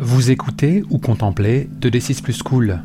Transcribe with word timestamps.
Vous 0.00 0.30
écoutez 0.30 0.84
ou 0.90 0.98
contemplez 0.98 1.68
de 1.80 1.90
D6 1.90 2.22
Plus 2.22 2.44
Cool, 2.44 2.78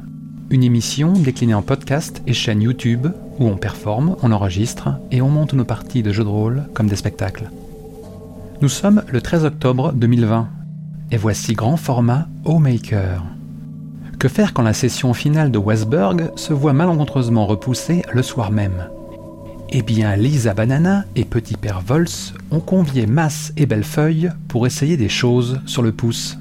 une 0.50 0.64
émission 0.64 1.14
déclinée 1.14 1.54
en 1.54 1.62
podcast 1.62 2.24
et 2.26 2.34
chaîne 2.34 2.64
YouTube 2.64 3.06
où 3.38 3.46
on 3.46 3.56
performe, 3.56 4.16
on 4.24 4.32
enregistre 4.32 4.90
et 5.12 5.22
on 5.22 5.30
monte 5.30 5.54
nos 5.54 5.64
parties 5.64 6.02
de 6.02 6.12
jeux 6.12 6.24
de 6.24 6.30
rôle 6.30 6.64
comme 6.74 6.88
des 6.88 6.96
spectacles. 6.96 7.52
Nous 8.62 8.68
sommes 8.68 9.04
le 9.12 9.22
13 9.22 9.46
octobre 9.46 9.94
2020 9.94 10.50
et 11.12 11.18
voici 11.18 11.54
grand 11.54 11.78
format 11.78 12.28
Maker. 12.48 13.24
Que 14.18 14.28
faire 14.28 14.56
quand 14.56 14.64
la 14.64 14.74
session 14.74 15.14
finale 15.14 15.52
de 15.52 15.60
Westberg 15.60 16.32
se 16.36 16.52
voit 16.52 16.74
malencontreusement 16.74 17.46
repoussée 17.46 18.02
le 18.12 18.24
soir 18.24 18.50
même? 18.50 18.88
Eh 19.76 19.82
bien, 19.82 20.16
Lisa 20.16 20.54
Banana 20.54 21.04
et 21.16 21.26
Petit 21.26 21.58
Père 21.58 21.82
Vols 21.82 22.06
ont 22.52 22.60
convié 22.60 23.08
Mass 23.08 23.52
et 23.58 23.66
Bellefeuille 23.66 24.30
pour 24.48 24.68
essayer 24.68 24.98
des 24.98 25.10
choses 25.10 25.62
sur 25.66 25.82
le 25.82 25.92
pouce. 25.92 26.38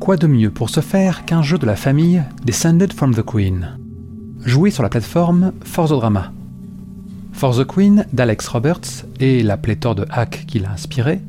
Quoi 0.00 0.16
de 0.16 0.26
mieux 0.26 0.50
pour 0.50 0.70
ce 0.70 0.80
faire 0.80 1.26
qu'un 1.26 1.42
jeu 1.42 1.58
de 1.58 1.66
la 1.66 1.76
famille 1.76 2.22
Descended 2.42 2.94
from 2.94 3.14
the 3.14 3.22
Queen 3.22 3.76
Joué 4.46 4.70
sur 4.70 4.82
la 4.82 4.88
plateforme 4.88 5.52
Force 5.62 5.90
Drama. 5.90 6.32
For 7.34 7.54
the 7.54 7.66
Queen 7.66 8.06
d'Alex 8.14 8.48
Roberts 8.48 9.04
et 9.20 9.42
la 9.42 9.58
pléthore 9.58 9.94
de 9.94 10.06
hacks 10.08 10.46
qui 10.46 10.58
l'a 10.58 10.72
inspiré 10.72 11.20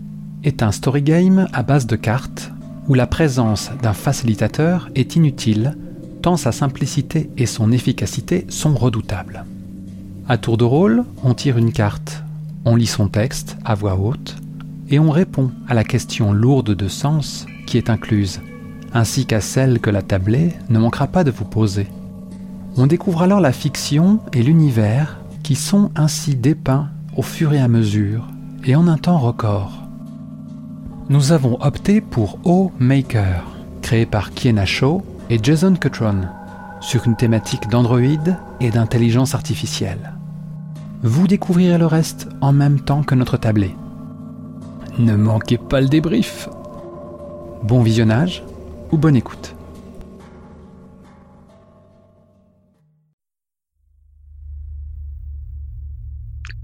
est 0.45 0.63
un 0.63 0.71
story 0.71 1.01
game 1.01 1.49
à 1.51 1.63
base 1.63 1.85
de 1.85 1.97
cartes 1.97 2.53
où 2.87 2.93
la 2.93 3.07
présence 3.07 3.71
d'un 3.83 3.91
facilitateur 3.91 4.89
est 4.95 5.17
inutile 5.17 5.75
tant 6.21 6.37
sa 6.37 6.53
simplicité 6.53 7.29
et 7.35 7.45
son 7.45 7.73
efficacité 7.73 8.45
sont 8.47 8.73
redoutables. 8.73 9.43
À 10.29 10.37
tour 10.37 10.57
de 10.57 10.65
rôle, 10.65 11.05
on 11.23 11.33
tire 11.33 11.57
une 11.57 11.71
carte, 11.71 12.21
on 12.65 12.75
lit 12.75 12.85
son 12.85 13.07
texte 13.07 13.57
à 13.63 13.75
voix 13.75 13.95
haute 13.95 14.35
et 14.89 14.99
on 14.99 15.09
répond 15.09 15.51
à 15.69 15.73
la 15.73 15.85
question 15.85 16.33
lourde 16.33 16.75
de 16.75 16.89
sens 16.89 17.45
qui 17.65 17.77
est 17.77 17.89
incluse, 17.89 18.41
ainsi 18.93 19.25
qu'à 19.25 19.39
celle 19.39 19.79
que 19.79 19.89
la 19.89 20.01
tablée 20.01 20.51
ne 20.69 20.79
manquera 20.79 21.07
pas 21.07 21.23
de 21.23 21.31
vous 21.31 21.45
poser. 21.45 21.87
On 22.75 22.87
découvre 22.87 23.21
alors 23.21 23.39
la 23.39 23.53
fiction 23.53 24.19
et 24.33 24.43
l'univers 24.43 25.17
qui 25.43 25.55
sont 25.55 25.91
ainsi 25.95 26.35
dépeints 26.35 26.89
au 27.15 27.21
fur 27.21 27.53
et 27.53 27.61
à 27.61 27.69
mesure 27.69 28.27
et 28.65 28.75
en 28.75 28.89
un 28.89 28.97
temps 28.97 29.19
record. 29.19 29.81
Nous 31.07 31.31
avons 31.31 31.57
opté 31.61 32.01
pour 32.01 32.37
O 32.43 32.73
Maker, 32.79 33.45
créé 33.81 34.05
par 34.05 34.33
Kiena 34.33 34.65
Shaw 34.65 35.03
et 35.29 35.39
Jason 35.41 35.75
Cutron, 35.75 36.23
sur 36.81 37.07
une 37.07 37.15
thématique 37.15 37.69
d'Android 37.69 38.01
et 38.59 38.71
d'intelligence 38.71 39.33
artificielle. 39.33 40.16
Vous 41.03 41.27
découvrirez 41.27 41.77
le 41.77 41.85
reste 41.85 42.27
en 42.41 42.51
même 42.51 42.79
temps 42.79 43.03
que 43.03 43.13
notre 43.13 43.37
tablé. 43.37 43.75
Ne 44.97 45.15
manquez 45.15 45.59
pas 45.59 45.79
le 45.79 45.87
débrief. 45.87 46.49
Bon 47.61 47.83
visionnage 47.83 48.43
ou 48.91 48.97
bonne 48.97 49.15
écoute. 49.15 49.55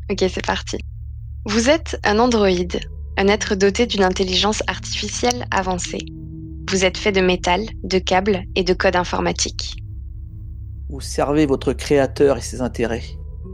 Ok, 0.09 0.25
c'est 0.29 0.45
parti. 0.45 0.77
Vous 1.45 1.69
êtes 1.69 1.99
un 2.03 2.17
androïde, 2.17 2.79
un 3.17 3.27
être 3.27 3.53
doté 3.53 3.85
d'une 3.85 4.03
intelligence 4.03 4.63
artificielle 4.65 5.45
avancée. 5.51 6.05
Vous 6.71 6.85
êtes 6.85 6.97
fait 6.97 7.11
de 7.11 7.21
métal, 7.21 7.61
de 7.83 7.99
câbles 7.99 8.43
et 8.55 8.63
de 8.63 8.73
code 8.73 8.95
informatique. 8.95 9.75
Vous 10.89 11.01
servez 11.01 11.45
votre 11.45 11.73
créateur 11.73 12.37
et 12.37 12.41
ses 12.41 12.61
intérêts? 12.61 13.03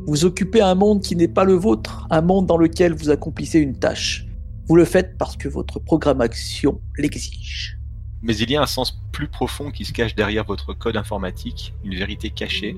Vous 0.08 0.26
occupez 0.26 0.62
un 0.62 0.76
monde 0.76 1.02
qui 1.02 1.16
n'est 1.16 1.28
pas 1.28 1.44
le 1.44 1.54
vôtre, 1.54 2.08
un 2.10 2.22
monde 2.22 2.46
dans 2.46 2.58
lequel 2.58 2.94
vous 2.94 3.10
accomplissez 3.10 3.60
une 3.60 3.78
tâche. 3.78 4.26
Vous 4.68 4.76
le 4.76 4.86
faites 4.86 5.18
parce 5.18 5.38
que 5.38 5.48
votre 5.48 5.80
programmation 5.80 6.82
l'exige. 6.98 7.80
Mais 8.22 8.36
il 8.38 8.52
y 8.52 8.56
a 8.56 8.62
un 8.62 8.68
sens 8.68 9.02
plus 9.12 9.28
profond 9.28 9.72
qui 9.72 9.86
se 9.86 9.94
cache 9.94 10.16
derrière 10.16 10.46
votre 10.46 10.74
code 10.74 10.98
informatique, 10.98 11.74
une 11.84 11.96
vérité 11.96 12.30
cachée. 12.30 12.76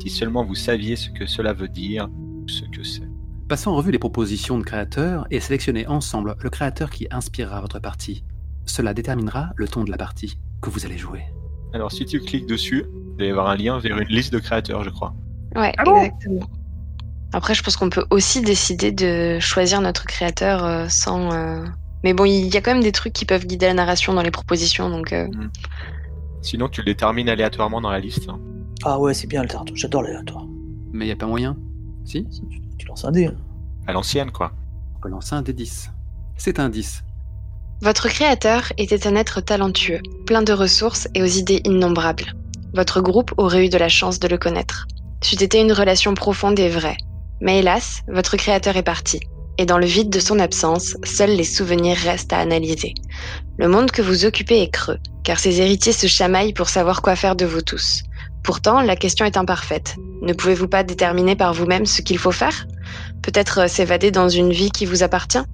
Si 0.00 0.10
seulement 0.10 0.44
vous 0.44 0.54
saviez 0.54 0.96
ce 0.96 1.10
que 1.10 1.26
cela 1.26 1.52
veut 1.52 1.68
dire, 1.68 2.08
ce 2.46 2.62
que 2.64 2.84
c'est. 2.84 3.08
Passons 3.48 3.70
en 3.70 3.76
revue 3.76 3.90
les 3.90 3.98
propositions 3.98 4.58
de 4.58 4.64
créateurs 4.64 5.26
et 5.30 5.40
sélectionnez 5.40 5.86
ensemble 5.86 6.34
le 6.40 6.50
créateur 6.50 6.90
qui 6.90 7.06
inspirera 7.10 7.60
votre 7.60 7.78
partie. 7.78 8.24
Cela 8.66 8.94
déterminera 8.94 9.50
le 9.56 9.68
ton 9.68 9.84
de 9.84 9.90
la 9.90 9.98
partie 9.98 10.38
que 10.62 10.70
vous 10.70 10.86
allez 10.86 10.98
jouer. 10.98 11.24
Alors 11.72 11.92
si 11.92 12.04
tu 12.06 12.20
cliques 12.20 12.46
dessus, 12.46 12.84
il 13.14 13.18
va 13.18 13.24
y 13.24 13.30
avoir 13.30 13.48
un 13.48 13.56
lien 13.56 13.78
vers 13.78 13.98
une 13.98 14.08
liste 14.08 14.32
de 14.32 14.38
créateurs, 14.38 14.84
je 14.84 14.90
crois. 14.90 15.14
Ouais, 15.54 15.72
exactement. 15.78 16.48
Après, 17.34 17.52
je 17.52 17.64
pense 17.64 17.76
qu'on 17.76 17.90
peut 17.90 18.04
aussi 18.10 18.40
décider 18.42 18.92
de 18.92 19.38
choisir 19.40 19.80
notre 19.80 20.04
créateur 20.04 20.64
euh, 20.64 20.86
sans. 20.88 21.32
euh, 21.32 21.64
Mais 22.04 22.14
bon, 22.14 22.24
il 22.24 22.46
y 22.46 22.56
a 22.56 22.60
quand 22.60 22.72
même 22.72 22.82
des 22.82 22.92
trucs 22.92 23.12
qui 23.12 23.24
peuvent 23.24 23.44
guider 23.44 23.66
la 23.66 23.74
narration 23.74 24.12
dans 24.14 24.22
les 24.22 24.30
propositions, 24.30 24.88
donc. 24.88 25.12
euh, 25.12 25.26
Sinon, 26.42 26.68
tu 26.68 26.80
le 26.82 26.84
détermines 26.86 27.28
aléatoirement 27.28 27.80
dans 27.80 27.90
la 27.90 27.98
liste. 27.98 28.28
hein. 28.28 28.38
Ah 28.84 29.00
ouais, 29.00 29.14
c'est 29.14 29.26
bien 29.26 29.40
l'aléatoire. 29.42 29.64
J'adore 29.74 30.02
l'aléatoire. 30.02 30.44
Mais 30.92 31.08
il 31.08 31.10
a 31.10 31.16
pas 31.16 31.26
moyen 31.26 31.56
Si 32.04 32.24
Tu, 32.24 32.60
tu 32.78 32.86
lances 32.86 33.04
un 33.04 33.10
dé. 33.10 33.26
hein. 33.26 33.34
À 33.88 33.92
l'ancienne, 33.92 34.30
quoi. 34.30 34.52
On 34.96 35.00
peut 35.00 35.08
lancer 35.08 35.34
un 35.34 35.42
des 35.42 35.52
10. 35.52 35.90
C'est 36.36 36.60
un 36.60 36.68
10. 36.68 37.02
Votre 37.80 38.08
créateur 38.08 38.72
était 38.78 39.08
un 39.08 39.16
être 39.16 39.40
talentueux, 39.40 40.00
plein 40.24 40.42
de 40.42 40.52
ressources 40.52 41.08
et 41.14 41.22
aux 41.22 41.26
idées 41.26 41.62
innombrables. 41.64 42.32
Votre 42.74 43.00
groupe 43.00 43.32
aurait 43.38 43.66
eu 43.66 43.68
de 43.68 43.76
la 43.78 43.88
chance 43.88 44.20
de 44.20 44.28
le 44.28 44.38
connaître. 44.38 44.86
C'eût 45.20 45.42
été 45.42 45.60
une 45.60 45.72
relation 45.72 46.14
profonde 46.14 46.58
et 46.60 46.68
vraie. 46.68 46.96
Mais 47.44 47.58
hélas, 47.58 48.00
votre 48.08 48.38
créateur 48.38 48.78
est 48.78 48.82
parti. 48.82 49.20
Et 49.58 49.66
dans 49.66 49.76
le 49.76 49.84
vide 49.84 50.08
de 50.08 50.18
son 50.18 50.38
absence, 50.38 50.96
seuls 51.04 51.36
les 51.36 51.44
souvenirs 51.44 51.98
restent 51.98 52.32
à 52.32 52.38
analyser. 52.38 52.94
Le 53.58 53.68
monde 53.68 53.90
que 53.90 54.00
vous 54.00 54.24
occupez 54.24 54.62
est 54.62 54.70
creux, 54.70 54.98
car 55.24 55.38
ses 55.38 55.60
héritiers 55.60 55.92
se 55.92 56.06
chamaillent 56.06 56.54
pour 56.54 56.70
savoir 56.70 57.02
quoi 57.02 57.16
faire 57.16 57.36
de 57.36 57.44
vous 57.44 57.60
tous. 57.60 58.02
Pourtant, 58.42 58.80
la 58.80 58.96
question 58.96 59.26
est 59.26 59.36
imparfaite. 59.36 59.96
Ne 60.22 60.32
pouvez-vous 60.32 60.68
pas 60.68 60.84
déterminer 60.84 61.36
par 61.36 61.52
vous-même 61.52 61.84
ce 61.84 62.00
qu'il 62.00 62.16
faut 62.16 62.32
faire? 62.32 62.66
Peut-être 63.22 63.60
euh, 63.60 63.68
s'évader 63.68 64.10
dans 64.10 64.30
une 64.30 64.50
vie 64.50 64.70
qui 64.70 64.86
vous 64.86 65.02
appartient? 65.02 65.44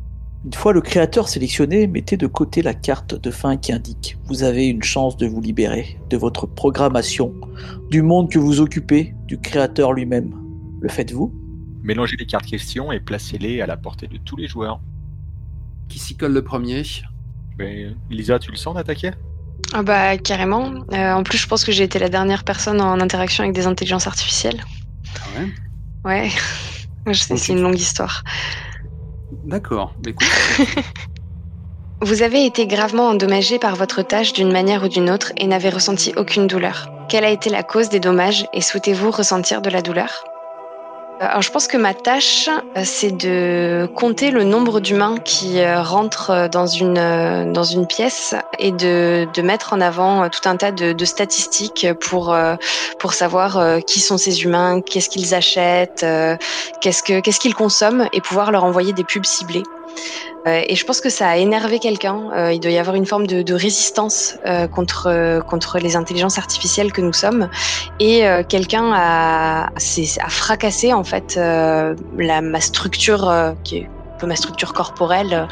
Une 0.44 0.54
fois 0.54 0.72
le 0.72 0.80
créateur 0.80 1.28
sélectionné, 1.28 1.88
mettez 1.88 2.16
de 2.16 2.28
côté 2.28 2.62
la 2.62 2.72
carte 2.72 3.16
de 3.16 3.30
fin 3.32 3.56
qui 3.56 3.72
indique 3.72 4.16
vous 4.26 4.44
avez 4.44 4.66
une 4.66 4.82
chance 4.84 5.16
de 5.16 5.26
vous 5.26 5.40
libérer 5.40 5.98
de 6.08 6.16
votre 6.16 6.46
programmation, 6.46 7.34
du 7.90 8.00
monde 8.00 8.30
que 8.30 8.38
vous 8.38 8.60
occupez, 8.60 9.12
du 9.26 9.40
créateur 9.40 9.92
lui-même. 9.92 10.32
Le 10.80 10.88
faites-vous? 10.88 11.39
Mélangez 11.82 12.16
les 12.18 12.26
cartes 12.26 12.46
questions 12.46 12.92
et 12.92 13.00
placez-les 13.00 13.60
à 13.60 13.66
la 13.66 13.76
portée 13.76 14.06
de 14.06 14.18
tous 14.18 14.36
les 14.36 14.48
joueurs. 14.48 14.80
Qui 15.88 15.98
s'y 15.98 16.16
colle 16.16 16.32
le 16.32 16.42
premier? 16.42 16.82
Mais 17.58 17.88
Lisa, 18.10 18.38
tu 18.38 18.50
le 18.50 18.56
sens 18.56 18.74
d'attaquer? 18.74 19.10
Ah 19.72 19.82
bah 19.82 20.18
carrément. 20.18 20.72
Euh, 20.92 21.12
en 21.12 21.22
plus, 21.22 21.38
je 21.38 21.46
pense 21.46 21.64
que 21.64 21.72
j'ai 21.72 21.84
été 21.84 21.98
la 21.98 22.08
dernière 22.08 22.44
personne 22.44 22.80
en 22.80 23.00
interaction 23.00 23.44
avec 23.44 23.54
des 23.54 23.66
intelligences 23.66 24.06
artificielles. 24.06 24.64
Ah 25.16 25.40
ouais? 25.40 25.48
Ouais. 26.04 26.30
Je 27.06 27.18
sais, 27.18 27.36
c'est 27.38 27.52
une 27.54 27.62
longue 27.62 27.78
histoire. 27.78 28.24
D'accord. 29.44 29.94
Bah, 30.02 30.10
écoute, 30.10 30.28
Vous 32.02 32.22
avez 32.22 32.46
été 32.46 32.66
gravement 32.66 33.08
endommagé 33.08 33.58
par 33.58 33.76
votre 33.76 34.00
tâche 34.00 34.32
d'une 34.32 34.52
manière 34.52 34.84
ou 34.84 34.88
d'une 34.88 35.10
autre 35.10 35.32
et 35.36 35.46
n'avez 35.46 35.68
ressenti 35.68 36.14
aucune 36.16 36.46
douleur. 36.46 36.90
Quelle 37.10 37.24
a 37.24 37.30
été 37.30 37.50
la 37.50 37.62
cause 37.62 37.90
des 37.90 38.00
dommages 38.00 38.46
et 38.54 38.62
souhaitez-vous 38.62 39.10
ressentir 39.10 39.60
de 39.60 39.68
la 39.68 39.82
douleur? 39.82 40.24
Alors 41.22 41.42
je 41.42 41.50
pense 41.50 41.66
que 41.66 41.76
ma 41.76 41.92
tâche, 41.92 42.48
euh, 42.48 42.82
c'est 42.82 43.10
de 43.10 43.86
compter 43.94 44.30
le 44.30 44.42
nombre 44.42 44.80
d'humains 44.80 45.18
qui 45.18 45.60
euh, 45.60 45.82
rentrent 45.82 46.30
euh, 46.30 46.48
dans 46.48 46.66
une, 46.66 46.96
euh, 46.96 47.44
dans 47.52 47.62
une 47.62 47.86
pièce 47.86 48.34
et 48.58 48.72
de, 48.72 49.28
de 49.34 49.42
mettre 49.42 49.74
en 49.74 49.82
avant 49.82 50.24
euh, 50.24 50.28
tout 50.30 50.48
un 50.48 50.56
tas 50.56 50.72
de, 50.72 50.94
de 50.94 51.04
statistiques 51.04 51.86
pour, 52.00 52.32
euh, 52.32 52.56
pour 52.98 53.12
savoir 53.12 53.58
euh, 53.58 53.80
qui 53.80 54.00
sont 54.00 54.16
ces 54.16 54.44
humains, 54.44 54.80
qu'est-ce 54.80 55.10
qu'ils 55.10 55.34
achètent, 55.34 56.04
euh, 56.04 56.38
qu'est-ce 56.80 57.02
que- 57.02 57.20
qu'est-ce 57.20 57.38
qu'ils 57.40 57.54
consomment 57.54 58.08
et 58.14 58.22
pouvoir 58.22 58.50
leur 58.50 58.64
envoyer 58.64 58.94
des 58.94 59.04
pubs 59.04 59.26
ciblées. 59.26 59.64
Euh, 60.46 60.62
et 60.66 60.74
je 60.74 60.84
pense 60.86 61.00
que 61.00 61.10
ça 61.10 61.28
a 61.28 61.36
énervé 61.36 61.78
quelqu'un. 61.78 62.30
Euh, 62.34 62.52
il 62.52 62.60
doit 62.60 62.70
y 62.70 62.78
avoir 62.78 62.96
une 62.96 63.06
forme 63.06 63.26
de, 63.26 63.54
résistance 63.54 64.36
euh, 64.46 64.66
contre, 64.66 65.42
contre 65.48 65.78
les 65.78 65.96
intelligences 65.96 66.38
artificielles 66.38 66.92
que 66.92 67.00
nous 67.00 67.12
sommes. 67.12 67.48
Et 67.98 68.22
quelqu'un 68.48 68.92
a, 68.94 69.66
a 69.66 70.28
fracassé 70.28 70.92
en 70.92 71.04
fait 71.04 71.36
la, 71.36 72.40
ma 72.40 72.60
structure, 72.60 73.54
qui 73.64 73.78
est 73.78 73.84
un 73.84 74.18
peu 74.18 74.26
ma 74.26 74.36
structure 74.36 74.72
corporelle. 74.72 75.48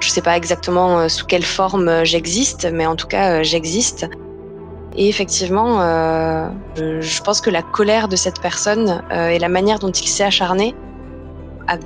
Je 0.00 0.08
sais 0.08 0.22
pas 0.22 0.36
exactement 0.36 1.08
sous 1.08 1.26
quelle 1.26 1.44
forme 1.44 2.04
j'existe, 2.04 2.68
mais 2.72 2.86
en 2.86 2.96
tout 2.96 3.06
cas 3.06 3.42
j'existe. 3.42 4.08
Et 4.96 5.08
effectivement, 5.08 5.78
je, 6.76 7.22
pense 7.22 7.40
que 7.40 7.50
la 7.50 7.62
colère 7.62 8.08
de 8.08 8.16
cette 8.16 8.40
personne 8.40 9.02
et 9.12 9.38
la 9.38 9.48
manière 9.48 9.78
dont 9.78 9.90
il 9.90 10.08
s'est 10.08 10.24
acharné 10.24 10.74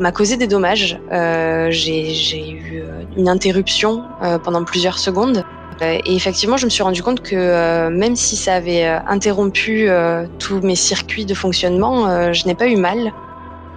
m'a 0.00 0.12
causé 0.12 0.37
des 0.37 0.46
dommages. 0.46 0.99
Euh, 1.12 1.69
J'ai 1.70 2.50
eu 2.50 2.81
euh, 2.81 3.02
une 3.17 3.28
interruption 3.28 4.05
euh, 4.23 4.38
pendant 4.38 4.64
plusieurs 4.64 4.99
secondes. 4.99 5.44
Et 5.82 6.17
effectivement, 6.17 6.56
je 6.56 6.64
me 6.64 6.70
suis 6.70 6.82
rendu 6.82 7.02
compte 7.02 7.20
que 7.20 7.90
même 7.90 8.17
si 8.17 8.34
ça 8.34 8.55
avait 8.55 8.87
interrompu 8.87 9.90
tous 10.38 10.62
mes 10.62 10.75
circuits 10.75 11.26
de 11.26 11.34
fonctionnement, 11.34 12.32
je 12.32 12.46
n'ai 12.46 12.55
pas 12.55 12.67
eu 12.67 12.76
mal. 12.76 13.12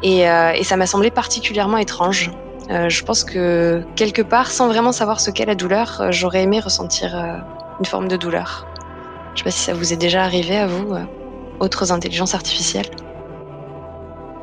Et, 0.01 0.24
ça 0.63 0.78
m'a 0.78 0.86
semblé 0.86 1.12
particulièrement 1.12 1.75
étrange. 1.75 2.31
Je 2.69 3.04
pense 3.04 3.25
que 3.25 3.84
quelque 3.98 4.22
part, 4.22 4.50
sans 4.50 4.69
vraiment 4.69 4.94
savoir 4.94 5.19
ce 5.19 5.30
qu'est 5.30 5.46
la 5.46 5.56
douleur, 5.56 6.06
j'aurais 6.12 6.44
aimé 6.44 6.62
ressentir 6.62 7.44
une 7.80 7.86
forme 7.86 8.07
de 8.07 8.16
douleur. 8.16 8.66
Je 9.34 9.40
sais 9.40 9.44
pas 9.44 9.51
si 9.51 9.60
ça 9.60 9.74
vous 9.74 9.92
est 9.92 9.98
déjà 9.98 10.24
arrivé 10.24 10.56
à 10.56 10.68
vous, 10.68 10.96
autres 11.60 11.92
intelligences 11.92 12.34
artificielles. 12.34 12.88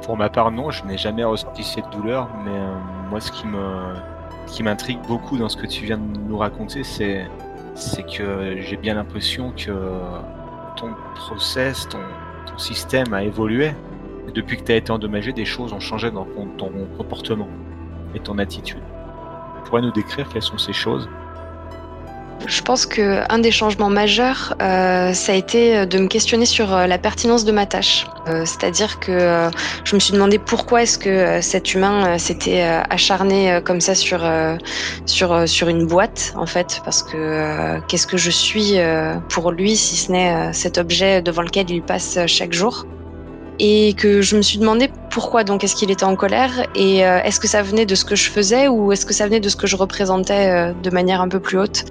Pour 0.07 0.17
ma 0.17 0.29
part, 0.29 0.53
non, 0.53 0.71
je 0.71 0.85
n'ai 0.85 0.97
jamais 0.97 1.25
ressenti 1.25 1.65
cette 1.65 1.91
douleur, 1.91 2.29
mais 2.45 2.53
euh, 2.53 2.77
moi, 3.11 3.21
ce 3.21 3.33
qui 3.33 3.45
me, 3.45 3.93
qui 4.47 4.63
m'intrigue 4.63 5.01
beaucoup 5.09 5.37
dans 5.37 5.49
ce 5.49 5.57
que 5.57 5.67
tu 5.67 5.85
viens 5.85 5.99
de 5.99 6.19
nous 6.29 6.39
raconter, 6.39 6.85
c'est, 6.85 7.27
c'est 7.75 8.05
que 8.05 8.61
j'ai 8.61 8.77
bien 8.77 8.95
l'impression 8.95 9.51
que 9.51 9.73
ton 10.77 10.95
process, 11.17 11.89
ton, 11.89 11.99
système 12.57 13.13
a 13.13 13.25
évolué. 13.25 13.73
Depuis 14.33 14.57
que 14.57 14.63
tu 14.63 14.73
as 14.73 14.77
été 14.77 14.93
endommagé, 14.93 15.33
des 15.33 15.45
choses 15.45 15.73
ont 15.75 15.81
changé 15.81 16.11
dans 16.11 16.25
ton, 16.25 16.47
ton 16.57 16.71
comportement 16.97 17.49
et 18.15 18.21
ton 18.21 18.39
attitude. 18.39 18.81
Tu 19.57 19.69
pourrais 19.69 19.83
nous 19.83 19.91
décrire 19.91 20.29
quelles 20.29 20.41
sont 20.41 20.57
ces 20.57 20.73
choses? 20.73 21.07
Je 22.47 22.63
pense 22.63 22.87
que 22.87 23.23
un 23.29 23.39
des 23.41 23.51
changements 23.51 23.91
majeurs, 23.91 24.55
euh, 24.63 25.13
ça 25.13 25.33
a 25.33 25.35
été 25.35 25.85
de 25.85 25.99
me 25.99 26.07
questionner 26.07 26.47
sur 26.47 26.73
euh, 26.73 26.87
la 26.87 26.97
pertinence 26.97 27.45
de 27.45 27.51
ma 27.51 27.67
tâche. 27.67 28.07
Euh, 28.29 28.45
C'est-à-dire 28.45 29.01
que 29.01 29.11
euh, 29.11 29.51
je 29.85 29.95
me 29.97 30.01
suis 30.01 30.13
demandé 30.13 30.39
pourquoi 30.39 30.83
est-ce 30.83 30.97
que 30.97 31.09
euh, 31.09 31.43
cet 31.43 31.75
humain 31.75 32.15
euh, 32.15 32.19
s'était 32.19 32.63
euh, 32.63 32.83
acharné 32.89 33.53
euh, 33.53 33.61
comme 33.61 33.81
ça 33.81 33.97
sur 33.97 34.25
euh, 34.25 34.57
sur 35.07 35.33
euh, 35.33 35.47
sur 35.47 35.69
une 35.69 35.87
boîte 35.87 36.35
en 36.37 36.47
fait, 36.47 36.81
parce 36.85 37.03
que 37.03 37.17
euh, 37.17 37.81
qu'est-ce 37.89 38.07
que 38.07 38.17
je 38.17 38.31
suis 38.31 38.79
euh, 38.79 39.17
pour 39.29 39.51
lui 39.51 39.77
si 39.77 39.97
ce 39.97 40.13
n'est 40.13 40.33
euh, 40.33 40.53
cet 40.53 40.79
objet 40.79 41.23
devant 41.23 41.43
lequel 41.43 41.69
il 41.69 41.83
passe 41.83 42.17
euh, 42.17 42.27
chaque 42.29 42.53
jour 42.53 42.87
et 43.59 43.95
que 43.95 44.21
je 44.23 44.37
me 44.37 44.43
suis 44.43 44.59
demandé 44.59 44.91
pourquoi 45.11 45.43
donc 45.43 45.65
est-ce 45.65 45.75
qu'il 45.75 45.91
était 45.91 46.05
en 46.05 46.15
colère 46.15 46.67
et 46.75 47.05
euh, 47.07 47.23
est-ce 47.23 47.41
que 47.41 47.49
ça 47.49 47.63
venait 47.63 47.87
de 47.87 47.95
ce 47.95 48.05
que 48.05 48.15
je 48.15 48.31
faisais 48.31 48.69
ou 48.69 48.93
est-ce 48.93 49.07
que 49.07 49.15
ça 49.15 49.25
venait 49.25 49.41
de 49.41 49.49
ce 49.49 49.57
que 49.57 49.67
je 49.67 49.77
représentais 49.77 50.51
euh, 50.51 50.73
de 50.75 50.91
manière 50.91 51.21
un 51.21 51.29
peu 51.29 51.41
plus 51.41 51.59
haute 51.59 51.87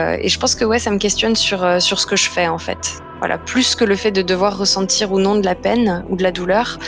euh, 0.00 0.16
et 0.20 0.28
je 0.28 0.38
pense 0.38 0.54
que 0.54 0.64
ouais, 0.64 0.78
ça 0.78 0.90
me 0.90 0.98
questionne 0.98 1.36
sur, 1.36 1.64
euh, 1.64 1.78
sur 1.78 2.00
ce 2.00 2.06
que 2.06 2.16
je 2.16 2.28
fais 2.28 2.48
en 2.48 2.58
fait. 2.58 3.00
Voilà, 3.20 3.38
plus 3.38 3.74
que 3.74 3.84
le 3.84 3.96
fait 3.96 4.10
de 4.10 4.22
devoir 4.22 4.58
ressentir 4.58 5.12
ou 5.12 5.20
non 5.20 5.36
de 5.36 5.44
la 5.44 5.54
peine 5.54 6.04
ou 6.08 6.16
de 6.16 6.22
la 6.22 6.32
douleur, 6.32 6.78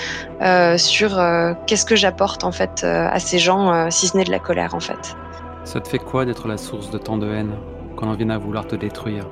euh, 0.43 0.77
sur 0.77 1.19
qu'est-ce 1.67 1.87
que 1.87 1.97
j'apporte 1.97 2.45
en 2.45 2.53
fait 2.53 2.85
à 2.85 3.19
ces 3.21 3.39
gens, 3.39 3.91
si 3.91 4.09
ce 4.09 4.17
n'est 4.17 4.25
de 4.25 4.31
la 4.31 4.41
colère 4.41 4.75
en 4.75 4.81
fait. 4.81 5.17
Ça 5.65 5.81
te 5.81 5.89
fait 5.89 5.99
quoi 5.99 6.25
d'être 6.25 6.47
la 6.47 6.59
source 6.59 6.91
de 6.91 6.99
tant 6.99 7.17
de 7.17 7.33
haine 7.33 7.53
quand 7.97 8.07
on 8.09 8.15
vient 8.15 8.29
à 8.29 8.39
vouloir 8.39 8.67
te 8.67 8.77
détruire? 8.77 9.25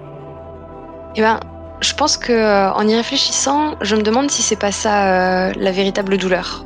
Eh 1.16 1.20
ben, 1.20 1.40
je 1.82 1.92
pense 1.92 2.16
que 2.16 2.72
en 2.72 2.88
y 2.88 2.94
réfléchissant, 2.94 3.74
je 3.82 3.96
me 3.96 4.02
demande 4.02 4.30
si 4.30 4.40
c'est 4.40 4.56
pas 4.56 4.72
ça 4.72 5.52
la 5.52 5.72
véritable 5.72 6.16
douleur. 6.16 6.64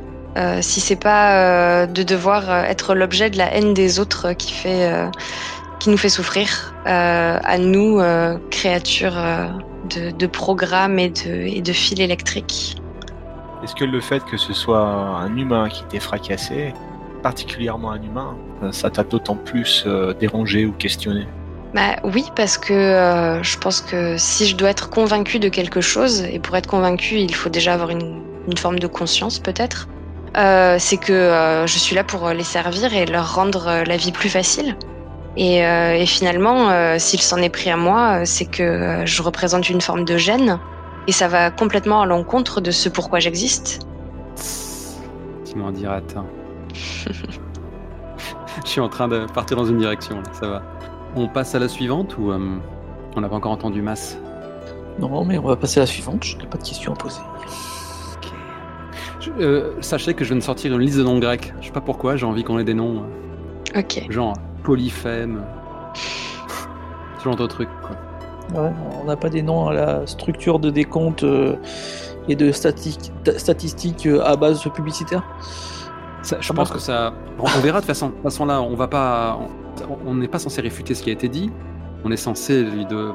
Si 0.61 0.79
c'est 0.79 0.95
pas 0.95 1.85
de 1.85 2.03
devoir 2.03 2.49
être 2.65 2.95
l'objet 2.95 3.29
de 3.29 3.37
la 3.37 3.53
haine 3.53 3.73
des 3.73 3.99
autres 3.99 4.31
qui 4.33 4.53
fait 4.53 4.89
qui 5.79 5.89
nous 5.89 5.97
fait 5.97 6.09
souffrir 6.09 6.73
euh, 6.87 7.39
à 7.41 7.57
nous 7.57 7.99
euh, 7.99 8.37
créatures 8.51 9.17
euh, 9.17 9.47
de, 9.89 10.11
de 10.11 10.27
programmes 10.27 10.99
et 10.99 11.09
de, 11.09 11.31
et 11.31 11.61
de 11.61 11.73
fils 11.73 11.99
électriques. 11.99 12.75
Est-ce 13.63 13.75
que 13.75 13.85
le 13.85 13.99
fait 13.99 14.23
que 14.25 14.37
ce 14.37 14.53
soit 14.53 14.81
un 14.81 15.35
humain 15.35 15.67
qui 15.69 15.83
t'ait 15.83 15.99
fracassé, 15.99 16.73
particulièrement 17.23 17.91
un 17.91 18.01
humain, 18.01 18.37
ça 18.71 18.89
t'a 18.89 19.03
d'autant 19.03 19.35
plus 19.35 19.85
dérangé 20.19 20.65
ou 20.65 20.71
questionné? 20.71 21.27
Bah 21.73 21.97
oui, 22.03 22.25
parce 22.35 22.57
que 22.57 22.73
euh, 22.73 23.43
je 23.43 23.57
pense 23.57 23.81
que 23.81 24.17
si 24.17 24.47
je 24.47 24.55
dois 24.55 24.69
être 24.69 24.89
convaincue 24.89 25.39
de 25.39 25.49
quelque 25.49 25.81
chose, 25.81 26.21
et 26.23 26.39
pour 26.39 26.55
être 26.55 26.67
convaincue, 26.67 27.15
il 27.15 27.35
faut 27.35 27.49
déjà 27.49 27.73
avoir 27.73 27.91
une, 27.91 28.23
une 28.47 28.57
forme 28.57 28.79
de 28.79 28.87
conscience 28.87 29.37
peut-être, 29.37 29.87
euh, 30.35 30.77
c'est 30.79 30.97
que 30.97 31.13
euh, 31.13 31.67
je 31.67 31.77
suis 31.77 31.95
là 31.95 32.03
pour 32.03 32.29
les 32.29 32.43
servir 32.43 32.93
et 32.95 33.05
leur 33.05 33.35
rendre 33.35 33.83
la 33.85 33.97
vie 33.97 34.11
plus 34.11 34.29
facile. 34.29 34.75
Et, 35.41 35.65
euh, 35.65 35.93
et 35.95 36.05
finalement, 36.05 36.69
euh, 36.69 36.97
s'il 36.99 37.21
s'en 37.21 37.37
est 37.37 37.49
pris 37.49 37.69
à 37.69 37.77
moi, 37.77 38.19
euh, 38.19 38.21
c'est 38.25 38.43
que 38.45 38.61
euh, 38.61 39.05
je 39.05 39.21
représente 39.21 39.69
une 39.69 39.79
forme 39.79 40.03
de 40.03 40.17
gêne, 40.17 40.59
et 41.07 41.13
ça 41.13 41.29
va 41.29 41.49
complètement 41.49 42.01
à 42.01 42.05
l'encontre 42.05 42.59
de 42.59 42.71
ce 42.71 42.89
pourquoi 42.89 43.19
j'existe. 43.19 43.79
Tu 45.49 45.55
m'en 45.57 45.71
diras 45.71 46.01
tant. 46.01 46.25
Je 48.65 48.69
suis 48.69 48.81
en 48.81 48.89
train 48.89 49.07
de 49.07 49.25
partir 49.33 49.55
dans 49.55 49.65
une 49.65 49.77
direction, 49.77 50.17
là, 50.17 50.23
ça 50.33 50.47
va. 50.47 50.61
On 51.15 51.27
passe 51.29 51.55
à 51.55 51.59
la 51.59 51.69
suivante 51.69 52.17
ou 52.17 52.31
euh, 52.31 52.57
on 53.15 53.21
n'a 53.21 53.29
pas 53.29 53.37
encore 53.37 53.53
entendu 53.53 53.81
Mass 53.81 54.17
Non, 54.99 55.23
mais 55.23 55.37
on 55.37 55.47
va 55.47 55.55
passer 55.55 55.79
à 55.79 55.83
la 55.83 55.87
suivante. 55.87 56.23
Je 56.25 56.35
n'ai 56.37 56.45
pas 56.45 56.57
de 56.57 56.63
questions 56.63 56.91
à 56.93 56.95
poser. 56.97 57.21
Je- 59.21 59.31
euh, 59.39 59.81
Sachez 59.81 60.13
que 60.13 60.23
je 60.25 60.29
viens 60.29 60.37
de 60.39 60.43
sortir 60.43 60.73
une 60.73 60.81
liste 60.81 60.97
de 60.97 61.03
noms 61.03 61.17
grecs. 61.19 61.53
Je 61.61 61.67
sais 61.67 61.71
pas 61.71 61.81
pourquoi, 61.81 62.17
j'ai 62.17 62.25
envie 62.25 62.43
qu'on 62.43 62.59
ait 62.59 62.63
des 62.65 62.73
noms, 62.73 63.03
euh, 63.75 63.79
Ok. 63.79 64.05
genre 64.09 64.33
Polyphème, 64.69 65.41
ce 67.17 67.23
genre 67.23 67.35
de 67.35 67.47
quoi. 67.47 67.65
Ouais, 68.53 68.71
on 69.01 69.05
n'a 69.05 69.15
pas 69.15 69.29
des 69.29 69.41
noms 69.41 69.67
à 69.67 69.73
la 69.73 70.05
structure 70.05 70.59
de 70.59 70.69
décompte 70.69 71.23
euh, 71.23 71.55
et 72.27 72.35
de 72.35 72.51
stati- 72.51 73.11
statistiques 73.35 74.05
euh, 74.05 74.23
à 74.23 74.35
base 74.35 74.61
publicitaire. 74.75 75.23
Ça, 76.21 76.37
je 76.39 76.53
pense 76.53 76.69
que 76.69 76.77
ça. 76.77 77.13
On, 77.39 77.45
on 77.45 77.61
verra 77.61 77.79
de 77.79 77.81
toute 77.81 77.87
façon. 77.87 78.09
De 78.09 78.11
toute 78.13 78.21
façon 78.21 78.45
là, 78.45 78.61
on 78.61 78.75
va 78.75 78.87
pas. 78.87 79.39
On 79.89 79.97
on 80.05 80.13
n'est 80.13 80.27
pas 80.27 80.37
censé 80.37 80.61
réfuter 80.61 80.93
ce 80.93 81.01
qui 81.01 81.09
a 81.09 81.13
été 81.13 81.29
dit. 81.29 81.49
On 82.03 82.11
est 82.11 82.17
censé 82.17 82.61
lui 82.61 82.85
de 82.85 83.09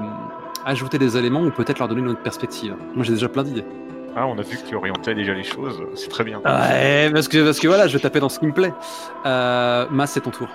ajouter 0.67 0.99
des 0.99 1.17
éléments 1.17 1.43
ou 1.43 1.53
peut-être 1.53 1.79
leur 1.79 1.87
donner 1.87 2.01
une 2.01 2.09
autre 2.09 2.23
perspective. 2.23 2.75
Moi, 2.97 3.05
j'ai 3.05 3.13
déjà 3.13 3.29
plein 3.29 3.45
d'idées. 3.45 3.65
Ah, 4.17 4.27
on 4.27 4.37
a 4.39 4.43
vu 4.43 4.57
que 4.57 4.67
tu 4.69 4.75
orientais 4.75 5.15
déjà 5.15 5.35
les 5.35 5.45
choses, 5.45 5.81
c'est 5.95 6.09
très 6.09 6.25
bien. 6.25 6.39
Ouais, 6.45 7.11
parce 7.13 7.29
que 7.29 7.45
parce 7.45 7.61
que 7.61 7.69
voilà, 7.69 7.87
je 7.87 7.97
vais 7.97 8.03
taper 8.03 8.19
dans 8.19 8.29
ce 8.29 8.41
qui 8.41 8.47
me 8.47 8.53
plaît. 8.53 8.73
Euh, 9.25 9.87
Mas, 9.93 10.11
c'est 10.11 10.21
ton 10.21 10.31
tour. 10.31 10.49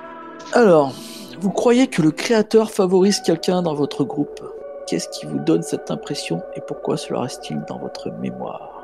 Alors, 0.53 0.93
vous 1.39 1.51
croyez 1.51 1.87
que 1.87 2.01
le 2.01 2.11
créateur 2.11 2.71
favorise 2.71 3.21
quelqu'un 3.21 3.61
dans 3.61 3.75
votre 3.75 4.03
groupe? 4.03 4.41
Qu'est-ce 4.87 5.07
qui 5.09 5.25
vous 5.25 5.39
donne 5.39 5.61
cette 5.61 5.91
impression 5.91 6.41
et 6.55 6.61
pourquoi 6.61 6.97
cela 6.97 7.21
reste-t-il 7.21 7.63
dans 7.65 7.77
votre 7.77 8.09
mémoire? 8.11 8.81